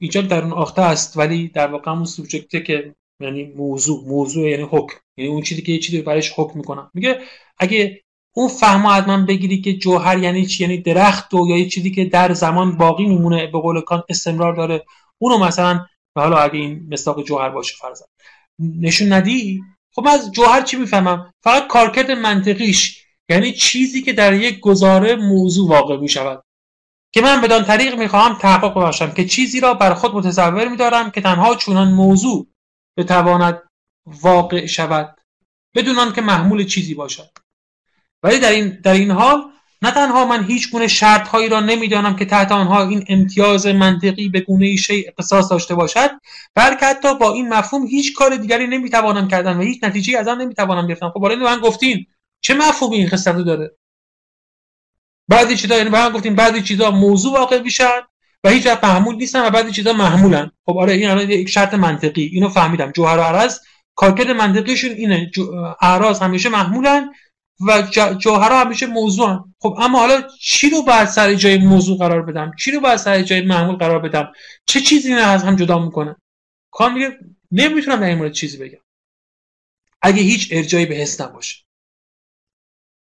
ایجاد 0.00 0.28
در 0.28 0.42
اون 0.42 0.52
آخته 0.52 0.82
است 0.82 1.16
ولی 1.16 1.48
در 1.48 1.66
واقع 1.66 1.90
همون 1.90 2.04
سوبژکته 2.04 2.60
که 2.60 2.94
یعنی 3.20 3.44
موضوع 3.44 4.04
موضوع 4.06 4.50
یعنی 4.50 4.62
حکم. 4.62 4.96
یعنی 5.16 5.30
اون 5.30 5.42
چیزی 5.42 5.62
که 5.62 5.72
یه 5.72 5.78
چیزی 5.78 6.02
برایش 6.02 6.32
حکم 6.36 6.58
می‌کنم. 6.58 6.90
میگه 6.94 7.20
اگه 7.58 8.00
اون 8.34 8.48
فهم 8.48 9.06
من 9.06 9.26
بگیری 9.26 9.60
که 9.60 9.74
جوهر 9.74 10.18
یعنی 10.18 10.46
چی 10.46 10.64
یعنی 10.64 10.78
درخت 10.78 11.34
و 11.34 11.46
یا 11.48 11.58
یه 11.58 11.68
چیزی 11.68 11.90
که 11.90 12.04
در 12.04 12.32
زمان 12.32 12.76
باقی 12.76 13.06
میمونه 13.06 13.46
به 13.46 13.60
قول 13.60 13.80
کان 13.80 14.02
استمرار 14.08 14.56
داره 14.56 14.84
اونو 15.18 15.38
مثلا 15.38 15.86
حالا 16.14 16.38
اگه 16.38 16.58
این 16.58 16.88
مصداق 16.90 17.24
جوهر 17.24 17.48
باشه 17.48 17.74
فرضاً. 17.80 18.04
نشون 18.58 19.12
ندی؟ 19.12 19.62
خب 19.94 20.02
من 20.02 20.10
از 20.10 20.32
جوهر 20.32 20.62
چی 20.62 20.76
می‌فهمم؟ 20.76 21.34
فقط 21.42 21.66
کارکرد 21.66 22.10
منطقیش. 22.10 23.04
یعنی 23.28 23.52
چیزی 23.52 24.02
که 24.02 24.12
در 24.12 24.32
یک 24.32 24.60
گزاره 24.60 25.16
موضوع 25.16 25.70
واقع 25.70 25.96
می 25.96 26.08
شود 26.08 26.42
که 27.12 27.20
من 27.20 27.40
بدان 27.40 27.64
طریق 27.64 27.98
می‌خواهم 27.98 28.38
تحقق 28.38 28.74
باشم 28.74 29.10
که 29.10 29.24
چیزی 29.24 29.60
را 29.60 29.74
بر 29.74 29.94
خود 29.94 30.14
متصور 30.14 30.68
میدارم 30.68 31.10
که 31.10 31.20
تنها 31.20 31.54
چونان 31.54 31.92
موضوع. 31.92 32.46
بتواند 32.96 33.62
واقع 34.06 34.66
شود. 34.66 35.20
بدون 35.74 36.12
که 36.12 36.20
محمول 36.20 36.64
چیزی 36.64 36.94
باشد. 36.94 37.30
ولی 38.22 38.38
در 38.38 38.50
این, 38.50 38.68
در 38.68 38.92
این 38.92 39.10
حال 39.10 39.42
نه 39.82 39.90
تنها 39.90 40.24
من 40.24 40.44
هیچ 40.44 40.70
گونه 40.70 40.88
شرط 40.88 41.28
هایی 41.28 41.48
را 41.48 41.60
نمی‌دانم 41.60 42.16
که 42.16 42.24
تحت 42.24 42.52
آنها 42.52 42.82
این 42.82 43.04
امتیاز 43.08 43.66
منطقی 43.66 44.28
به 44.28 44.40
گونه 44.40 44.76
شیء 44.76 45.08
اختصاص 45.08 45.50
داشته 45.50 45.74
باشد 45.74 46.10
بلکه 46.54 46.86
حتی 46.86 47.14
با 47.14 47.32
این 47.32 47.48
مفهوم 47.48 47.86
هیچ 47.86 48.14
کار 48.14 48.36
دیگری 48.36 48.66
نمی‌توانم 48.66 49.28
کردن 49.28 49.56
و 49.56 49.60
هیچ 49.60 49.84
نتیجه 49.84 50.18
از 50.18 50.28
آن 50.28 50.40
نمی‌توانم 50.40 50.86
گرفتم. 50.86 51.10
خب 51.10 51.20
برای 51.20 51.36
من 51.36 51.58
گفتین. 51.58 52.06
چه 52.40 52.54
مفهومی 52.54 52.96
این 52.96 53.08
خصلت 53.08 53.44
داره؟ 53.44 53.76
بعضی 55.28 55.56
چیزا 55.56 55.76
یعنی 55.76 55.90
من 55.90 56.10
گفتیم 56.10 56.34
بعضی 56.34 56.62
چیزا 56.62 56.90
موضوع 56.90 57.32
واقع 57.32 57.62
میشن 57.62 58.00
و 58.44 58.48
هیچ 58.48 58.66
وقت 58.66 58.84
محمول 58.84 59.14
نیستن 59.14 59.46
و 59.46 59.50
بعضی 59.50 59.72
چیزا 59.72 59.92
محمولن. 59.92 60.50
خب 60.66 60.78
آره 60.78 60.92
این 60.92 61.08
الان 61.08 61.30
یک 61.30 61.48
شرط 61.48 61.74
منطقی. 61.74 62.22
اینو 62.22 62.48
فهمیدم. 62.48 62.92
جوهر 62.92 63.18
و 63.18 63.20
عرض. 63.20 63.58
کارکرد 63.94 64.30
منطقیشون 64.30 64.90
اینه. 64.90 65.30
اعراض 65.80 66.22
همیشه 66.22 66.48
محمولن 66.48 67.10
و 67.68 67.82
جوهرها 68.18 68.60
همیشه 68.60 68.86
موضوع 68.86 69.48
خب 69.58 69.76
اما 69.80 69.98
حالا 69.98 70.22
چی 70.40 70.70
رو 70.70 70.82
باید 70.82 71.08
سر 71.08 71.34
جای 71.34 71.58
موضوع 71.58 71.98
قرار 71.98 72.22
بدم؟ 72.22 72.52
چی 72.58 72.70
رو 72.70 72.80
باید 72.80 72.96
سر 72.96 73.22
جای 73.22 73.42
محمول 73.42 73.76
قرار 73.76 73.98
بدم؟ 73.98 74.32
چه 74.66 74.80
چیزی 74.80 75.14
نه 75.14 75.20
از 75.20 75.44
هم 75.44 75.56
جدا 75.56 75.78
می‌کنه 75.78 76.16
کان 76.70 76.92
میگه 76.92 77.18
نمی‌تونم 77.52 78.00
در 78.00 78.06
این 78.06 78.18
مورد 78.18 78.32
چیزی 78.32 78.58
بگم. 78.58 78.78
اگه 80.02 80.22
هیچ 80.22 80.48
ارجایی 80.52 80.86
به 80.86 80.94
حس 80.94 81.20
نباشه. 81.20 81.64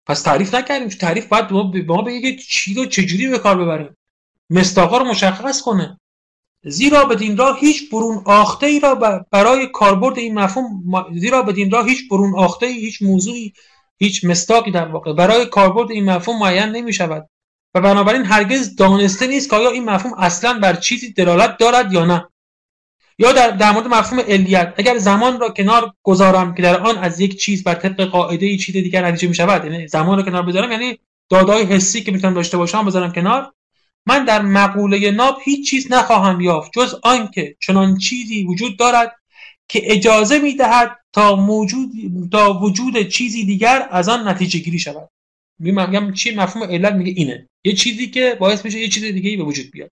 پس 0.06 0.22
تعریف 0.22 0.56
نکردیم. 0.56 0.88
تعریف 0.88 1.28
باید 1.28 1.52
ما 1.88 2.02
بگه 2.02 2.36
چی 2.36 2.74
رو 2.74 2.86
چجوری 2.86 3.28
به 3.28 3.40
کار 3.40 3.58
ببریم. 3.58 3.98
مستاقا 4.54 4.98
رو 4.98 5.06
مشخص 5.06 5.62
کنه. 5.62 6.00
زیرا 6.66 7.06
بدین 7.06 7.38
راه 7.38 7.60
هیچ 7.60 7.90
برون 7.92 8.24
آخته 8.26 8.66
ای 8.66 8.80
را 8.80 8.96
برای 9.32 9.68
کاربرد 9.68 10.18
این 10.18 10.40
مفهوم 10.40 10.84
زیرا 11.16 11.42
بدین 11.42 11.72
راه 11.72 11.88
هیچ 11.88 12.10
برون 12.10 12.36
آخته 12.36 12.66
ای 12.66 12.80
هیچ 12.80 13.02
موضوعی 13.02 13.54
هیچ 13.98 14.26
مستاقی 14.26 14.72
در 14.72 14.88
واقع 14.88 15.14
برای 15.14 15.46
کاربرد 15.46 15.92
این 15.92 16.06
مفهوم 16.06 16.40
معین 16.40 16.70
نمی 16.70 16.94
شود 16.94 17.30
و 17.76 17.82
بنابراین 17.82 18.26
هرگز 18.26 18.76
دانسته 18.76 19.28
نیست 19.28 19.50
که 19.50 19.56
آیا 19.56 19.70
این 19.70 19.86
مفهوم 19.86 20.14
اصلا 20.18 20.60
بر 20.60 20.76
چیزی 20.76 21.14
دلالت 21.14 21.58
دارد 21.58 21.94
یا 21.94 22.06
نه. 22.06 22.28
یا 23.20 23.32
در, 23.32 23.50
در 23.50 23.72
مورد 23.72 23.88
مفهوم 23.88 24.20
علیت 24.20 24.74
اگر 24.78 24.98
زمان 24.98 25.40
را 25.40 25.50
کنار 25.50 25.94
گذارم 26.04 26.56
که 26.56 26.62
در 26.62 26.80
آن 26.80 26.98
از 26.98 27.20
یک 27.20 27.40
چیز 27.40 27.64
بر 27.64 27.74
طبق 27.74 28.02
قاعده 28.02 28.58
چیز 28.58 28.76
دیگر 28.76 29.06
نتیجه 29.06 29.28
می 29.28 29.36
شود 29.36 29.66
یعنی 29.66 29.88
زمان 29.88 30.18
را 30.18 30.24
کنار 30.24 30.42
بذارم 30.42 30.72
یعنی 30.72 31.00
دادای 31.30 31.64
حسی 31.64 32.04
که 32.04 32.12
می‌تونم 32.12 32.34
داشته 32.34 32.58
باشم 32.58 32.86
بذارم 32.86 33.12
کنار 33.12 33.54
من 34.06 34.26
در 34.26 34.42
مقوله 34.42 35.12
ناب 35.12 35.38
هیچ 35.44 35.70
چیز 35.70 35.92
نخواهم 35.92 36.42
یافت 36.42 36.72
جز 36.76 36.96
آنکه 37.04 37.56
چنان 37.60 37.98
چیزی 37.98 38.44
وجود 38.44 38.78
دارد 38.80 39.16
که 39.68 39.82
اجازه 39.84 40.40
می‌دهد 40.40 41.00
تا 41.14 41.36
موجود 41.36 41.92
تا 42.32 42.54
وجود 42.54 43.10
چیزی 43.10 43.46
دیگر 43.46 43.88
از 43.92 44.10
آن 44.10 44.28
نتیجه 44.28 44.60
گیری 44.60 44.80
شود. 44.80 45.10
میگم 45.60 46.14
چی 46.14 46.36
مفهوم 46.36 46.70
علت 46.70 46.94
میگه 46.94 47.12
اینه. 47.16 47.50
یه 47.64 47.74
چیزی 47.74 48.08
که 48.08 48.38
باعث 48.40 48.66
میشه 48.66 48.80
یه 48.80 48.88
چیز 48.88 49.04
دیگه 49.04 49.38
به 49.38 49.44
وجود 49.44 49.72
بیاد. 49.72 49.92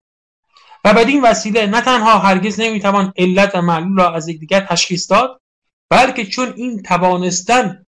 و 0.85 0.93
بدین 0.93 1.21
وسیله 1.21 1.65
نه 1.65 1.81
تنها 1.81 2.19
هرگز 2.19 2.59
نمی‌توان 2.59 3.13
علت 3.17 3.55
و 3.55 3.61
معلول 3.61 3.97
را 3.97 4.13
از 4.13 4.27
یکدیگر 4.27 4.59
تشخیص 4.59 5.11
داد 5.11 5.41
بلکه 5.89 6.25
چون 6.25 6.53
این 6.55 6.83
توانستن 6.83 7.85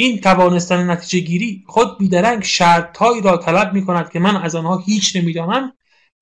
این 0.00 0.20
توانستن 0.20 0.90
نتیجه 0.90 1.26
گیری 1.26 1.64
خود 1.66 1.98
بیدرنگ 1.98 2.42
شرطهایی 2.42 3.20
را 3.20 3.36
طلب 3.36 3.74
می 3.74 3.86
کند 3.86 4.10
که 4.10 4.18
من 4.18 4.36
از 4.36 4.54
آنها 4.54 4.78
هیچ 4.78 5.16
نمی‌دانم. 5.16 5.72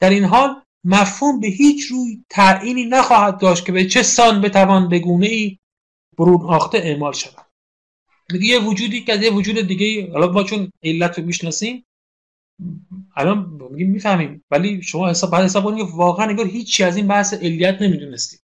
در 0.01 0.11
این 0.11 0.25
حال 0.25 0.63
مفهوم 0.85 1.41
به 1.41 1.47
هیچ 1.47 1.85
روی 1.85 2.25
تعیینی 2.31 2.85
نخواهد 2.85 3.39
داشت 3.39 3.67
که 3.67 3.73
به 3.73 3.85
چه 3.85 4.03
سان 4.03 4.41
بتوان 4.41 4.89
به 4.89 4.99
گونه 4.99 5.27
ای 5.27 5.59
برون 6.19 6.43
آخته 6.43 6.79
اعمال 6.79 7.13
شود. 7.13 7.47
میگه 8.33 8.45
یه 8.45 8.59
وجودی 8.59 9.05
که 9.05 9.13
از 9.13 9.23
یه 9.23 9.31
وجود 9.31 9.61
دیگه 9.61 10.13
حالا 10.13 10.33
ما 10.33 10.43
چون 10.43 10.73
علت 10.83 11.19
رو 11.19 11.25
می‌شناسیم 11.25 11.87
الان 13.17 13.61
میگیم 13.71 13.91
می‌فهمیم 13.91 14.45
ولی 14.51 14.83
شما 14.83 15.09
حساب 15.09 15.31
بعد 15.31 15.45
حساب 15.45 15.65
کنید 15.65 15.87
واقعا 15.95 16.27
انگار 16.27 16.47
هیچی 16.47 16.85
از 16.85 16.97
این 16.97 17.07
بحث 17.07 17.35
علیت 17.35 17.83
نمی‌دونستید 17.83 18.41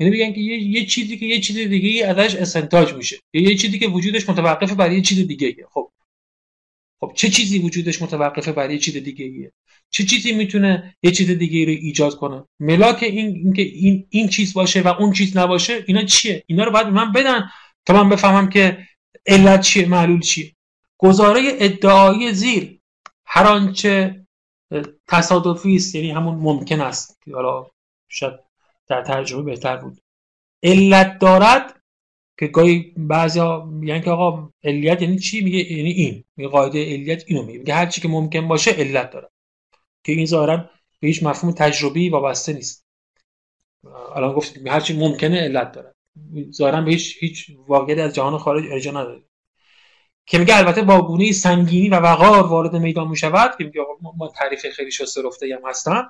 یعنی 0.00 0.16
بگن 0.16 0.32
که 0.32 0.40
یه, 0.40 0.62
یه 0.62 0.86
چیزی 0.86 1.18
که 1.18 1.26
یه 1.26 1.40
چیز 1.40 1.56
دیگه 1.56 2.06
ازش 2.06 2.34
استنتاج 2.34 2.94
میشه. 2.94 3.18
یا 3.32 3.42
یه 3.42 3.56
چیزی 3.56 3.78
که 3.78 3.88
وجودش 3.88 4.28
متوقفه 4.28 4.74
بر 4.74 4.92
یه 4.92 5.00
چیز 5.00 5.26
دیگه 5.26 5.56
خب. 5.70 5.90
خب 7.00 7.12
چه 7.16 7.28
چیزی 7.28 7.58
وجودش 7.58 8.02
متوقفه 8.02 8.52
بر 8.52 8.70
یه 8.70 8.78
چیز 8.78 8.96
دیگه 8.96 9.24
ایه؟ 9.24 9.52
چه 9.90 10.04
چیزی 10.04 10.32
می‌تونه 10.32 10.96
یه 11.02 11.10
چیز 11.10 11.30
دیگه 11.30 11.64
رو 11.64 11.70
ایجاد 11.70 12.16
کنه؟ 12.16 12.44
ملاک 12.60 13.02
این 13.02 13.26
اینکه 13.26 13.62
این 13.62 14.06
این 14.10 14.28
چیز 14.28 14.54
باشه 14.54 14.80
و 14.82 14.88
اون 14.88 15.12
چیز 15.12 15.36
نباشه 15.36 15.84
اینا 15.86 16.04
چیه؟ 16.04 16.44
اینا 16.46 16.64
رو 16.64 16.70
باید 16.70 16.86
من 16.86 17.12
بدن 17.12 17.50
تا 17.86 17.94
من 17.94 18.08
بفهمم 18.08 18.48
که 18.48 18.86
علت 19.26 19.60
چیه 19.60 19.88
معلول 19.88 20.20
چیه. 20.20 20.52
گزاره 20.98 21.40
ادعایی 21.58 22.32
زیر 22.32 22.80
هر 23.26 23.46
آنچه 23.46 24.26
تصادفی 25.08 25.76
است 25.76 25.94
یعنی 25.94 26.10
همون 26.10 26.34
ممکن 26.34 26.80
است. 26.80 27.18
حالا 27.32 27.66
شاید 28.08 28.49
در 28.90 29.02
ترجمه 29.02 29.42
بهتر 29.42 29.76
بود. 29.76 30.00
علت 30.62 31.18
دارد 31.18 31.80
که 32.38 32.46
گاهی 32.46 32.94
بعضیا 32.96 33.64
میگن 33.64 34.00
که 34.00 34.10
آقا 34.10 34.50
علیت 34.64 35.02
یعنی 35.02 35.18
چی؟ 35.18 35.40
میگه 35.40 35.72
یعنی 35.72 35.90
این. 35.90 36.24
میگه 36.36 36.50
قاعده 36.50 36.84
علیت 36.84 37.24
اینو 37.26 37.42
میگه. 37.42 37.58
میگه 37.58 37.74
هر 37.74 37.86
چی 37.86 38.00
که 38.00 38.08
ممکن 38.08 38.48
باشه 38.48 38.70
علت 38.70 39.10
داره 39.10 39.30
که 40.04 40.12
این 40.12 40.26
ظاهرا 40.26 40.56
به 41.00 41.08
هیچ 41.08 41.22
مفهوم 41.22 41.52
تجربی 41.52 42.08
وابسته 42.08 42.52
نیست. 42.52 42.86
الان 44.14 44.32
گفت 44.32 44.66
هر 44.66 44.80
چی 44.80 44.98
ممکنه 44.98 45.40
علت 45.40 45.72
داره 45.72 45.94
ظاهرا 46.50 46.80
به 46.80 46.90
هیچ 46.90 47.16
هیچ 47.20 47.50
واقعی 47.66 48.00
از 48.00 48.14
جهان 48.14 48.38
خارج 48.38 48.64
ارجاع 48.72 48.94
نداره 48.94 49.22
که 50.26 50.38
میگه 50.38 50.58
البته 50.58 50.82
با 50.82 51.06
گونه 51.06 51.32
سنگینی 51.32 51.88
و 51.88 51.94
وقار 51.94 52.46
وارد 52.46 52.76
میدان 52.76 53.08
می‌شود. 53.08 53.56
که 53.58 53.64
میگه 53.64 53.80
ما 54.16 54.28
تعریف 54.28 54.66
خیلی 54.66 54.90
شسته 54.90 55.22
رفته 55.22 55.58
هم 55.62 55.68
هستن 55.68 56.02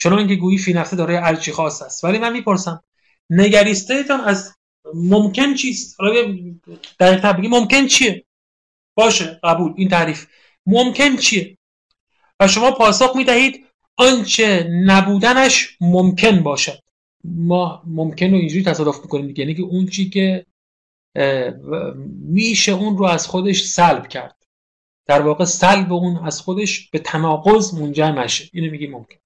چون 0.00 0.12
اینکه 0.12 0.36
گویی 0.36 0.58
فی 0.58 0.72
نفسه 0.72 0.96
دارای 0.96 1.16
ارچی 1.16 1.52
خاص 1.52 1.82
است. 1.82 2.04
ولی 2.04 2.18
من 2.18 2.32
می‌پرسم 2.32 2.84
نگریستهتان 3.30 4.20
از 4.20 4.54
ممکن 4.94 5.54
چیست؟ 5.54 6.00
حالا 6.00 6.34
در 6.98 7.32
بگی 7.32 7.48
ممکن 7.48 7.86
چیه؟ 7.86 8.24
باشه 8.94 9.40
قبول 9.42 9.72
این 9.76 9.88
تعریف. 9.88 10.26
ممکن 10.66 11.16
چیه؟ 11.16 11.58
و 12.40 12.48
شما 12.48 12.70
پاسخ 12.70 13.16
می‌دهید 13.16 13.66
آنچه 13.96 14.70
نبودنش 14.84 15.76
ممکن 15.80 16.42
باشد. 16.42 16.82
ما 17.24 17.82
ممکن 17.86 18.30
رو 18.30 18.36
اینجوری 18.36 18.64
تصادف 18.64 19.00
می‌کنیم 19.02 19.26
دیگه 19.26 19.40
یعنی 19.40 19.54
که 19.54 19.62
اون 19.62 19.86
چی 19.86 20.10
که 20.10 20.46
میشه 22.20 22.72
اون 22.72 22.98
رو 22.98 23.04
از 23.04 23.26
خودش 23.26 23.64
سلب 23.64 24.08
کرد. 24.08 24.36
در 25.06 25.22
واقع 25.22 25.44
سلب 25.44 25.92
اون 25.92 26.26
از 26.26 26.40
خودش 26.40 26.90
به 26.90 26.98
تناقض 26.98 27.74
منجر 27.74 28.12
نشه. 28.12 28.50
اینو 28.52 28.70
میگی 28.70 28.86
ممکن. 28.86 29.19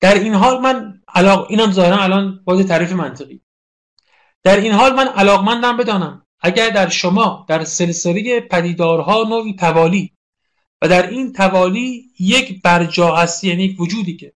در 0.00 0.14
این 0.14 0.34
حال 0.34 0.60
من 0.60 1.02
علاق 1.14 1.46
اینم 1.50 1.72
ظاهرا 1.72 2.02
الان 2.02 2.40
باید 2.44 2.68
تعریف 2.68 2.92
منطقی. 2.92 3.40
در 4.42 4.56
این 4.56 4.72
حال 4.72 4.94
من 4.94 5.08
علاقمندم 5.08 5.76
بدانم 5.76 6.26
اگر 6.40 6.70
در 6.70 6.88
شما 6.88 7.46
در 7.48 7.64
سلسله 7.64 8.40
پدیدارها 8.40 9.22
نوعی 9.22 9.54
توالی 9.54 10.12
و 10.82 10.88
در 10.88 11.10
این 11.10 11.32
توالی 11.32 12.12
یک 12.18 12.62
برجا 12.62 13.16
هستی 13.16 13.48
یعنی 13.48 13.64
یک 13.64 13.80
وجودی 13.80 14.16
که 14.16 14.32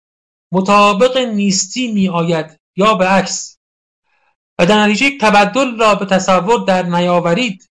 مطابق 0.52 1.16
نیستی 1.16 1.92
می 1.92 2.08
آید 2.08 2.60
یا 2.76 2.94
به 2.94 3.06
عکس 3.06 3.58
و 4.58 4.66
در 4.66 4.86
نتیجه 4.86 5.06
یک 5.06 5.20
تبدل 5.20 5.78
را 5.78 5.94
به 5.94 6.06
تصور 6.06 6.64
در 6.64 6.82
نیاورید 6.82 7.70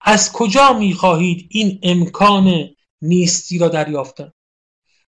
از 0.00 0.32
کجا 0.32 0.72
می 0.72 0.94
خواهید 0.94 1.48
این 1.50 1.80
امکان 1.82 2.70
نیستی 3.02 3.58
را 3.58 3.68
دریافتن؟ 3.68 4.32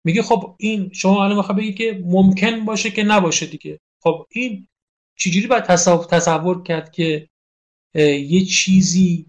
میگه 0.04 0.22
خب 0.22 0.56
این 0.58 0.90
شما 0.92 1.24
الان 1.24 1.36
می‌خواد 1.36 1.58
بگی 1.58 1.72
که 1.72 2.02
ممکن 2.04 2.64
باشه 2.64 2.90
که 2.90 3.02
نباشه 3.02 3.46
دیگه. 3.46 3.80
خب 4.02 4.26
این 4.30 4.68
چجوری 5.16 5.46
باید 5.46 5.64
تصور 5.64 6.62
کرد 6.62 6.92
که 6.92 7.28
یه 7.94 8.44
چیزی 8.44 9.26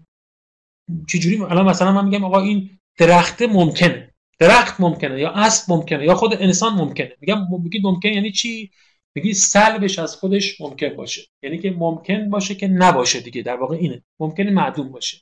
چجوری 1.08 1.42
الان 1.42 1.66
مثلا 1.66 1.92
من 1.92 2.04
میگم 2.04 2.24
آقا 2.24 2.40
این 2.40 2.70
درخت 2.98 3.42
ممکنه 3.42 4.14
درخت 4.38 4.80
ممکنه 4.80 5.20
یا 5.20 5.30
اسب 5.30 5.72
ممکنه 5.72 6.04
یا 6.04 6.14
خود 6.14 6.34
انسان 6.34 6.74
ممکنه. 6.74 7.12
میگم 7.20 7.38
میگی 7.62 7.80
ممکن 7.82 8.08
یعنی 8.08 8.32
چی؟ 8.32 8.70
میگی 9.14 9.34
سلبش 9.34 9.98
از 9.98 10.16
خودش 10.16 10.60
ممکن 10.60 10.88
باشه. 10.88 11.22
یعنی 11.42 11.58
که 11.58 11.70
ممکن 11.70 12.30
باشه 12.30 12.54
که 12.54 12.68
نباشه 12.68 13.20
دیگه. 13.20 13.42
در 13.42 13.56
واقع 13.56 13.76
اینه. 13.76 14.02
ممکنه 14.20 14.50
معدوم 14.50 14.92
باشه. 14.92 15.18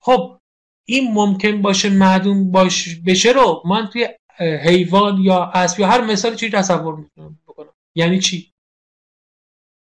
خب 0.00 0.38
این 0.84 1.12
ممکن 1.12 1.62
باشه 1.62 1.90
معدوم 1.90 2.50
باشه 2.50 2.90
بشه 3.06 3.32
رو 3.32 3.62
من 3.66 3.88
توی 3.92 4.08
حیوان 4.38 5.20
یا 5.20 5.44
اسب 5.44 5.80
یا 5.80 5.86
هر 5.86 6.00
مثال 6.00 6.34
چی 6.34 6.50
تصور 6.50 6.96
می‌کنم. 6.96 7.38
بکنم. 7.48 7.72
یعنی 7.94 8.18
چی؟ 8.18 8.52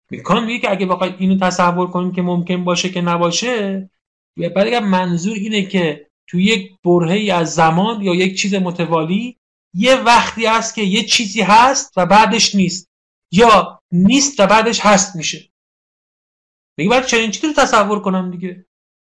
می‌کنم 0.09 0.45
میگه 0.45 0.59
که 0.59 0.71
اگه 0.71 0.85
بخواید 0.85 1.15
اینو 1.17 1.39
تصور 1.39 1.87
کنیم 1.87 2.11
که 2.11 2.21
ممکن 2.21 2.63
باشه 2.63 2.89
که 2.89 3.01
نباشه 3.01 3.89
اگر 4.37 4.79
منظور 4.79 5.35
اینه 5.35 5.65
که 5.65 6.07
تو 6.27 6.39
یک 6.39 6.71
برهه 6.83 7.33
از 7.33 7.53
زمان 7.53 8.01
یا 8.01 8.15
یک 8.15 8.37
چیز 8.37 8.55
متوالی 8.55 9.37
یه 9.73 9.95
وقتی 9.95 10.45
هست 10.45 10.75
که 10.75 10.81
یه 10.81 11.03
چیزی 11.03 11.41
هست 11.41 11.93
و 11.97 12.05
بعدش 12.05 12.55
نیست. 12.55 12.89
یا 13.31 13.79
نیست 13.91 14.39
و 14.39 14.47
بعدش 14.47 14.79
هست 14.79 15.15
میشه. 15.15 15.49
میگه 16.77 16.89
بعد 16.89 17.05
چنین 17.05 17.31
چیزی 17.31 17.47
رو 17.47 17.53
تصور 17.53 17.99
کنم 18.01 18.31
دیگه. 18.31 18.65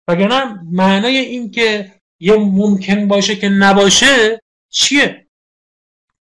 وگرنه 0.09 0.63
معنای 0.73 1.17
این 1.17 1.51
که 1.51 1.93
یه 2.21 2.37
ممکن 2.37 3.09
باشه 3.09 3.37
که 3.37 3.49
نباشه 3.49 4.42
چیه؟ 4.73 5.27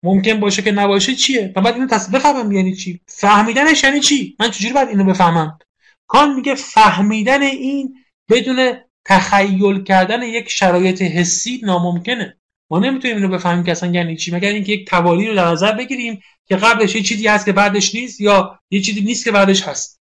ممکن 0.03 0.39
باشه 0.39 0.61
که 0.61 0.71
نباشه 0.71 1.15
چیه؟ 1.15 1.53
و 1.55 1.61
بعد 1.61 1.73
اینو 1.73 1.87
تصدیق 1.87 2.19
بفهمم 2.19 2.51
یعنی 2.51 2.75
چی؟ 2.75 3.01
فهمیدنش 3.05 3.83
یعنی 3.83 3.99
چی؟ 3.99 4.35
من 4.39 4.51
چجوری 4.51 4.73
باید 4.73 4.89
اینو 4.89 5.03
بفهمم؟ 5.03 5.59
کان 6.07 6.35
میگه 6.35 6.55
فهمیدن 6.55 7.41
این 7.41 7.95
بدون 8.29 8.73
تخیل 9.05 9.83
کردن 9.83 10.23
یک 10.23 10.49
شرایط 10.49 11.01
حسی 11.01 11.61
ناممکنه. 11.63 12.37
ما 12.69 12.79
نمی‌تونیم 12.79 13.17
اینو 13.17 13.29
بفهمیم 13.29 13.63
که 13.63 13.71
اصلا 13.71 13.91
یعنی 13.91 14.17
چی 14.17 14.31
مگر 14.31 14.49
اینکه 14.49 14.71
یک 14.71 14.87
توالی 14.87 15.27
رو 15.27 15.35
در 15.35 15.45
نظر 15.45 15.71
بگیریم 15.71 16.21
که 16.45 16.55
قبلش 16.55 16.95
یه 16.95 17.01
چیزی 17.01 17.27
هست 17.27 17.45
که 17.45 17.51
بعدش 17.51 17.95
نیست 17.95 18.21
یا 18.21 18.59
یه 18.71 18.81
چیزی 18.81 19.01
نیست 19.01 19.25
که 19.25 19.31
بعدش 19.31 19.61
هست. 19.63 20.01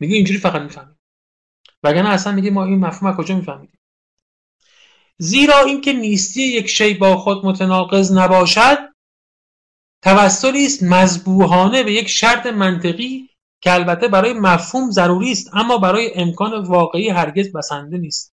میگه 0.00 0.16
اینجوری 0.16 0.40
فقط 0.40 0.62
می‌فهمیم. 0.62 0.98
وگرنه 1.82 2.08
اصلا 2.08 2.32
میگه 2.32 2.50
ما 2.50 2.64
این 2.64 2.78
مفهوم 2.78 3.10
از 3.10 3.16
کجا 3.16 3.36
می‌فهمیم 3.36 3.72
زیرا 5.18 5.58
اینکه 5.58 5.92
نیستی 5.92 6.42
یک 6.42 6.66
شی 6.66 6.94
با 6.94 7.16
خود 7.16 7.46
متناقض 7.46 8.12
نباشد 8.12 8.78
توسلی 10.02 10.66
است 10.66 10.82
مذبوحانه 10.82 11.82
به 11.82 11.92
یک 11.92 12.08
شرط 12.08 12.46
منطقی 12.46 13.28
که 13.60 13.72
البته 13.72 14.08
برای 14.08 14.32
مفهوم 14.32 14.90
ضروری 14.90 15.32
است 15.32 15.50
اما 15.52 15.78
برای 15.78 16.14
امکان 16.14 16.64
واقعی 16.64 17.08
هرگز 17.08 17.52
بسنده 17.52 17.98
نیست. 17.98 18.34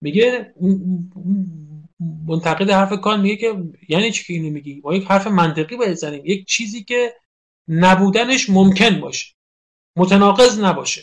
میگه 0.00 0.54
منتقد 2.26 2.70
حرف 2.70 3.00
کان 3.00 3.20
میگه 3.20 3.36
که 3.36 3.54
یعنی 3.88 4.12
چی 4.12 4.24
که 4.24 4.32
اینو 4.32 4.50
میگی؟ 4.50 4.80
ما 4.84 4.94
یک 4.94 5.06
حرف 5.06 5.26
منطقی 5.26 5.76
بزنیم. 5.76 6.22
یک 6.24 6.46
چیزی 6.46 6.84
که 6.84 7.14
نبودنش 7.68 8.50
ممکن 8.50 9.00
باشه. 9.00 9.34
متناقض 9.96 10.58
نباشه. 10.58 11.02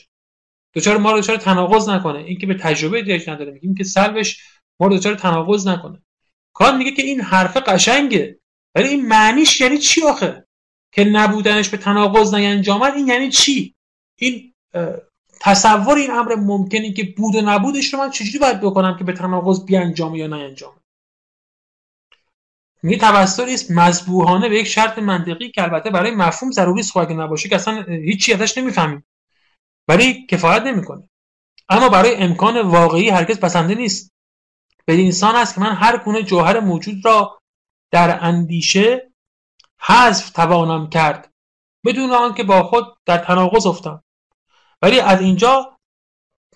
دچار 0.74 0.98
ما 0.98 1.12
رو 1.12 1.20
دچار 1.22 1.38
تناقض 1.38 1.90
نکنه. 1.90 2.20
این 2.20 2.38
که 2.38 2.48
به 2.48 2.54
تجربه 2.54 2.98
احتیاج 2.98 3.30
نداره 3.30 3.52
میگیم 3.52 3.76
که 3.76 3.84
سلبش 3.84 4.42
ما 4.80 4.88
رو 4.88 4.98
دچار 4.98 5.16
تناقض 5.16 5.68
نکنه. 5.68 6.02
کان 6.54 6.78
میگه 6.78 6.92
که 6.92 7.04
این 7.04 7.22
حرف 7.22 7.58
قشنگه. 7.58 8.40
ولی 8.76 8.88
این 8.88 9.08
معنیش 9.08 9.62
یعنی 9.62 9.78
چی 9.78 10.04
آخه؟ 10.04 10.48
که 10.92 11.04
نبودنش 11.04 11.70
به 11.70 11.78
تناقض 11.78 12.34
نینجامد 12.34 12.94
این 12.94 13.08
یعنی 13.08 13.30
چی؟ 13.30 13.76
این 14.20 14.54
تصور 15.42 15.98
این 15.98 16.12
امر 16.12 16.36
ممکنی 16.36 16.94
که 16.94 17.04
بود 17.04 17.36
و 17.36 17.42
نبودش 17.42 17.94
رو 17.94 18.00
من 18.00 18.12
چجوری 18.12 18.40
باید 18.40 18.62
بکنم 18.62 18.98
که 18.98 19.04
به 19.04 19.14
تناقض 19.14 19.66
بیانجامه 19.66 20.18
یا 20.18 20.28
نینجامه 20.28 20.78
میگه 22.84 22.98
توسلی 22.98 23.54
است 23.54 23.72
مذبوحانه 23.72 24.50
به 24.50 24.60
یک 24.60 24.68
شرط 24.68 25.00
منطقی 25.00 25.52
که 25.52 25.64
البته 25.64 25.90
برای 25.90 26.12
مفهوم 26.12 26.52
ضروری 26.52 26.80
است 26.80 26.92
خب 26.92 27.00
اگه 27.00 27.14
نباشه 27.14 27.50
که 27.50 27.56
اصلا 27.56 27.82
هیچی 27.82 28.34
ازش 28.34 28.58
نمی‌فهمیم. 28.58 29.06
ولی 29.88 30.26
کفایت 30.28 30.62
نمی‌کنه. 30.62 31.10
اما 31.70 31.90
برای 31.90 32.16
امکان 32.16 32.62
واقعی 32.62 33.10
هرگز 33.10 33.40
بسنده 33.40 33.76
نیست. 33.76 34.15
به 34.86 34.94
انسان 34.94 35.36
است 35.36 35.56
که 35.56 35.62
من 35.62 35.76
هر 35.76 35.98
گونه 35.98 36.24
جوهر 36.24 36.60
موجود 36.60 37.06
را 37.06 37.40
در 37.92 38.24
اندیشه 38.26 39.12
حذف 39.80 40.30
توانم 40.30 40.90
کرد 40.90 41.34
بدون 41.86 42.12
آنکه 42.12 42.44
با 42.44 42.64
خود 42.64 42.86
در 43.06 43.18
تناقض 43.18 43.66
افتم. 43.66 44.04
ولی 44.82 45.00
از 45.00 45.22
اینجا 45.22 45.78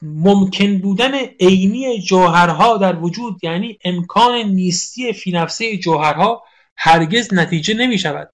ممکن 0.01 0.77
بودن 0.77 1.15
عینی 1.15 2.01
جوهرها 2.01 2.77
در 2.77 2.95
وجود 2.95 3.43
یعنی 3.43 3.80
امکان 3.84 4.35
نیستی 4.35 5.14
فی 5.14 5.31
نفسه 5.31 5.77
جوهرها 5.77 6.43
هرگز 6.77 7.34
نتیجه 7.34 7.73
نمی 7.73 7.97
شود 7.97 8.34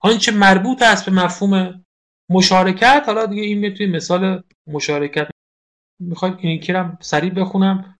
آنچه 0.00 0.32
مربوط 0.32 0.82
است 0.82 1.04
به 1.06 1.12
مفهوم 1.12 1.84
مشارکت 2.28 3.02
حالا 3.06 3.26
دیگه 3.26 3.42
این 3.42 3.74
توی 3.74 3.86
مثال 3.86 4.42
مشارکت 4.66 5.30
می‌خواید 6.00 6.34
این 6.38 6.60
کرم 6.60 6.98
سریع 7.00 7.30
بخونم. 7.30 7.98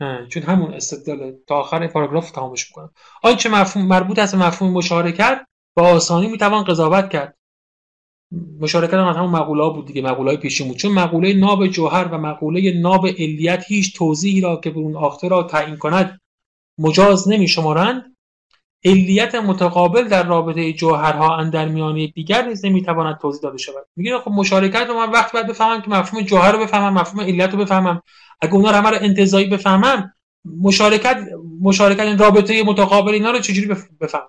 چون 0.00 0.42
همون 0.42 0.74
استدلال 0.74 1.32
تا 1.46 1.54
آخر 1.54 1.86
پاراگراف 1.86 2.30
تمامش 2.30 2.68
می‌کنم. 2.68 2.90
آنچه 3.22 3.48
مفهوم 3.48 3.86
مربوط 3.86 4.18
است 4.18 4.36
به 4.36 4.46
مفهوم 4.46 4.72
مشارکت 4.72 5.46
با 5.76 5.88
آسانی 5.88 6.26
می‌توان 6.26 6.64
قضاوت 6.64 7.10
کرد. 7.10 7.38
مشارکت 8.60 8.94
هم 8.94 9.08
همون 9.08 9.30
مقوله 9.30 9.70
بود 9.70 9.86
دیگه 9.86 10.02
مقوله 10.02 10.30
های 10.30 10.36
پیشین 10.36 10.68
بود. 10.68 10.76
چون 10.76 10.92
مقوله 10.92 11.32
ناب 11.32 11.66
جوهر 11.66 12.04
و 12.04 12.18
مقوله 12.18 12.80
ناب 12.80 13.06
علیت 13.06 13.64
هیچ 13.68 13.96
توضیحی 13.96 14.40
را 14.40 14.56
که 14.56 14.70
به 14.70 14.78
اون 14.78 14.96
آخته 14.96 15.28
را 15.28 15.42
تعیین 15.42 15.76
کند 15.76 16.20
مجاز 16.78 17.28
نمی 17.28 17.48
شمارند. 17.48 18.16
علیت 18.84 19.34
متقابل 19.34 20.08
در 20.08 20.22
رابطه 20.22 20.72
جوهرها 20.72 21.36
اندر 21.36 21.68
میان 21.68 21.96
یکدیگر 21.96 22.48
نیز 22.48 22.64
نمی‌تواند 22.64 23.18
توضیح 23.18 23.42
داده 23.42 23.58
شود. 23.58 23.86
میگه 23.96 24.18
خب 24.18 24.30
مشارکت 24.30 24.86
رو 24.88 24.94
من 24.94 25.10
وقت 25.10 25.32
باید 25.32 25.46
بفهمم 25.46 25.82
که 25.82 25.90
مفهوم 25.90 26.22
جوهر 26.22 26.52
رو 26.52 26.58
بفهمم 26.58 27.00
مفهوم 27.00 27.20
علیت 27.20 27.50
رو 27.50 27.58
بفهمم. 27.58 28.02
اگه 28.40 28.54
اونا 28.54 28.70
رو 28.70 28.76
همه 28.76 28.90
رو 28.90 28.96
انتزاعی 29.00 29.46
بفهمم 29.46 30.14
مشارکت 30.44 31.16
مشارکت 31.60 32.20
رابطه 32.20 32.62
متقابل 32.62 33.12
اینا 33.12 33.30
رو 33.30 33.38
چجوری 33.38 33.74
بفهمم 34.00 34.28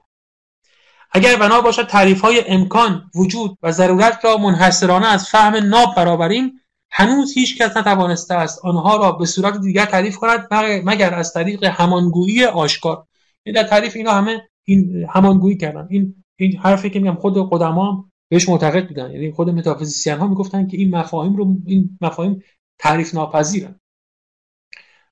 اگر 1.12 1.36
بنا 1.36 1.62
باشد 1.62 1.88
تعریف 1.88 2.22
های 2.22 2.44
امکان 2.48 3.12
وجود 3.16 3.58
و 3.64 3.72
ضرورت 3.72 4.26
را 4.26 4.38
منحصرانه 4.38 5.08
از 5.08 5.30
فهم 5.30 5.56
ناب 5.56 5.96
برابریم 5.96 6.52
هنوز 6.92 7.34
هیچ 7.34 7.62
کس 7.62 7.78
نتوانسته 7.78 8.34
است 8.34 8.66
آنها 8.66 8.98
را 8.98 9.12
به 9.12 9.26
صورت 9.26 9.62
دیگر 9.62 9.86
تعریف 9.86 10.16
کند 10.16 10.48
مگر 10.86 11.14
از 11.14 11.34
طریق 11.34 11.64
همانگویی 11.64 12.46
آشکار. 12.46 13.06
این 13.44 13.56
در 13.56 13.64
تعریف 13.64 13.96
اینا 13.96 14.12
همه 14.12 14.50
این 14.64 15.08
همانگویی 15.10 15.58
کردن. 15.58 15.88
این 15.90 16.24
این 16.40 16.58
حرفی 16.58 16.90
که 16.90 17.00
میگم 17.00 17.16
خود 17.16 17.50
قدما 17.52 18.10
بهش 18.30 18.50
معتقد 18.50 18.88
بودن. 18.88 19.12
یعنی 19.12 19.32
خود 19.32 19.50
متافیزیسین 19.50 20.18
ها 20.18 20.28
می‌گفتن 20.28 20.68
که 20.68 20.78
این 20.78 20.96
مفاهیم 20.96 21.36
رو 21.36 21.58
این 21.66 21.98
مفاهیم 22.02 22.44
تعریف 22.80 23.16
ناپذیرن 23.16 23.80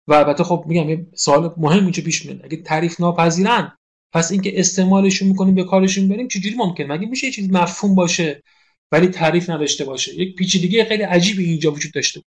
و 0.08 0.14
البته 0.14 0.44
خب 0.44 0.64
میگم 0.68 0.90
یه 0.90 1.08
سوال 1.16 1.54
مهم 1.58 1.84
اینجا 1.84 2.04
پیش 2.04 2.26
میاد. 2.26 2.46
اگه 2.46 2.58
تعریف 2.58 3.00
ناپذیرن 3.00 3.78
پس 4.12 4.32
اینکه 4.32 4.60
استعمالشون 4.60 5.28
می‌کنیم 5.28 5.56
به 5.56 5.64
کارشون 5.64 6.08
بریم 6.08 6.28
چجوری 6.28 6.56
ممکنه 6.56 6.88
مگه 6.88 7.08
میشه 7.08 7.28
یه 7.28 7.34
چیزی 7.34 7.52
مفهوم 7.52 7.96
باشه 7.96 8.44
ولی 8.92 9.08
تعریف 9.08 9.50
نداشته 9.50 9.86
باشه؟ 9.86 10.16
یک 10.16 10.36
پیچیدگی 10.36 10.84
خیلی 10.84 11.04
عجیبی 11.04 11.44
اینجا 11.46 11.72
وجود 11.72 11.94
داشته 11.94 12.20
بود. 12.20 12.28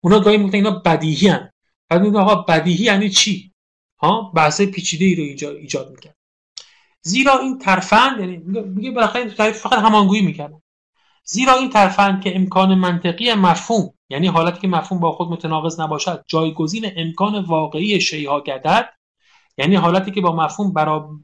اونا 0.00 0.20
گاهی 0.20 0.36
می‌گفتن 0.36 0.56
اینا 0.56 0.70
بدیهی 0.70 1.28
هن. 1.28 1.50
بعد 1.88 2.02
میگن 2.02 2.16
آقا 2.16 2.34
بدیهی 2.34 2.84
یعنی 2.84 3.10
چی؟ 3.10 3.52
ها؟ 3.98 4.32
بحث 4.34 4.60
پیچیده 4.60 5.04
ای 5.04 5.14
رو 5.14 5.22
اینجا 5.22 5.50
ایجاد 5.50 5.90
می‌کرد. 5.90 6.16
زیرا 7.02 7.38
این 7.38 7.58
ترفند 7.58 8.20
یعنی 8.20 8.36
میگه 8.64 8.90
بالاخره 8.90 9.30
تعریف 9.30 9.56
فقط 9.56 9.78
همانگویی 9.78 10.22
می‌کردن 10.22 10.60
زیرا 11.24 11.54
این 11.54 11.70
ترفند 11.70 12.22
که 12.22 12.36
امکان 12.36 12.74
منطقی 12.74 13.34
مفهوم 13.34 13.94
یعنی 14.10 14.26
حالتی 14.26 14.60
که 14.60 14.68
مفهوم 14.68 15.00
با 15.00 15.12
خود 15.12 15.28
متناقض 15.28 15.80
نباشد 15.80 16.24
جایگزین 16.28 16.92
امکان 16.96 17.44
واقعی 17.44 18.00
شیها 18.00 18.40
گردد 18.40 18.88
یعنی 19.58 19.76
حالتی 19.76 20.10
که 20.10 20.20
با 20.20 20.36
مفهوم 20.36 20.72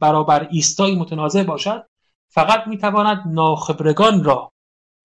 برابر 0.01 0.49
ایستایی 0.51 0.97
متنازع 0.97 1.43
باشد 1.43 1.87
فقط 2.29 2.67
می‌تواند 2.67 3.23
ناخبرگان 3.27 4.25
را 4.25 4.53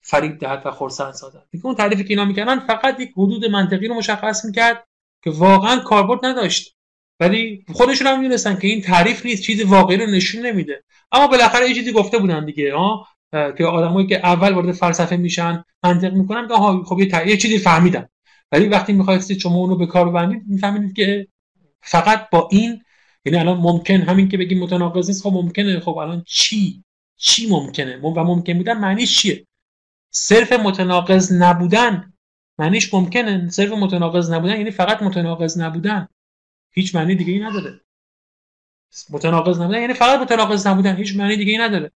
فریب 0.01 0.37
دهد 0.37 0.61
و 0.65 0.71
خرسند 0.71 1.13
سازد. 1.13 1.47
دیگه 1.51 1.65
اون 1.65 1.75
تعریفی 1.75 2.03
که 2.03 2.09
اینا 2.09 2.25
می‌کردن 2.25 2.59
فقط 2.59 2.99
یک 2.99 3.11
حدود 3.17 3.45
منطقی 3.45 3.87
رو 3.87 3.95
مشخص 3.95 4.45
می‌کرد 4.45 4.87
که 5.23 5.29
واقعا 5.29 5.79
کاربرد 5.79 6.25
نداشت. 6.25 6.75
ولی 7.19 7.65
خودشون 7.73 8.07
هم 8.07 8.19
می‌دونستن 8.19 8.59
که 8.59 8.67
این 8.67 8.81
تعریف 8.81 9.25
نیست 9.25 9.43
چیزی 9.43 9.63
واقعی 9.63 9.97
رو 9.97 10.05
نشون 10.05 10.45
نمیده. 10.45 10.83
اما 11.11 11.27
بالاخره 11.27 11.69
یه 11.69 11.75
چیزی 11.75 11.91
گفته 11.91 12.17
بودن 12.17 12.45
دیگه 12.45 12.75
ها 12.75 13.07
که 13.31 13.65
آدمایی 13.65 14.07
که 14.07 14.25
اول 14.25 14.53
وارد 14.53 14.71
فلسفه 14.71 15.15
میشن 15.15 15.63
منطق 15.83 16.13
می‌کنن 16.13 16.47
که 16.47 16.53
خب 16.85 16.99
یه, 16.99 17.27
یه 17.27 17.37
چیزی 17.37 17.57
فهمیدن. 17.57 18.07
ولی 18.51 18.67
وقتی 18.67 18.93
می‌خواید 18.93 19.37
شما 19.37 19.55
اونو 19.55 19.75
به 19.75 19.85
کار 19.85 20.09
ببندید 20.09 20.43
می‌فهمید 20.47 20.95
که 20.95 21.27
فقط 21.81 22.29
با 22.29 22.49
این 22.51 22.83
یعنی 23.25 23.39
الان 23.39 23.57
ممکن 23.57 23.95
همین 24.01 24.29
که 24.29 24.37
بگیم 24.37 24.59
متناقض 24.59 25.07
نیست 25.07 25.23
خب 25.23 25.31
ممکنه 25.33 25.79
خب 25.79 25.97
الان 25.97 26.23
چی؟ 26.27 26.83
چی 27.17 27.49
ممکنه؟ 27.49 27.97
و 27.97 28.23
ممکن 28.23 28.57
بودن 28.57 28.77
معنیش 28.77 29.17
چیه؟ 29.17 29.47
صرف 30.11 30.53
متناقض 30.53 31.33
نبودن 31.33 32.13
معنیش 32.57 32.93
ممکنه. 32.93 33.49
صرف 33.49 33.71
متناقض 33.71 34.31
نبودن 34.31 34.57
یعنی 34.57 34.71
فقط 34.71 35.03
متناقض 35.03 35.59
نبودن. 35.59 36.07
هیچ 36.71 36.95
معنی 36.95 37.15
دیگه 37.15 37.33
ای 37.33 37.39
نداره. 37.39 37.81
متناقض 39.09 39.61
نبودن 39.61 39.81
یعنی 39.81 39.93
فقط 39.93 40.19
متناقض 40.19 40.67
نبودن 40.67 40.95
هیچ 40.95 41.15
معنی 41.15 41.35
دیگه 41.35 41.51
ای 41.51 41.57
نداره. 41.57 41.91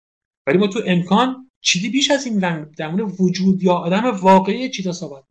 ولی 0.48 0.58
ما 0.58 0.68
تو 0.68 0.82
امکان 0.86 1.50
چیزی 1.62 1.90
بیش 1.90 2.12
از 2.12 2.26
این 2.26 2.40
در 2.78 2.92
مورد 2.92 3.22
وجود 3.22 3.64
یا 3.64 3.74
آدم 3.74 4.06
واقعی 4.06 4.70
چیزا 4.70 4.92
صحبت 4.92 5.24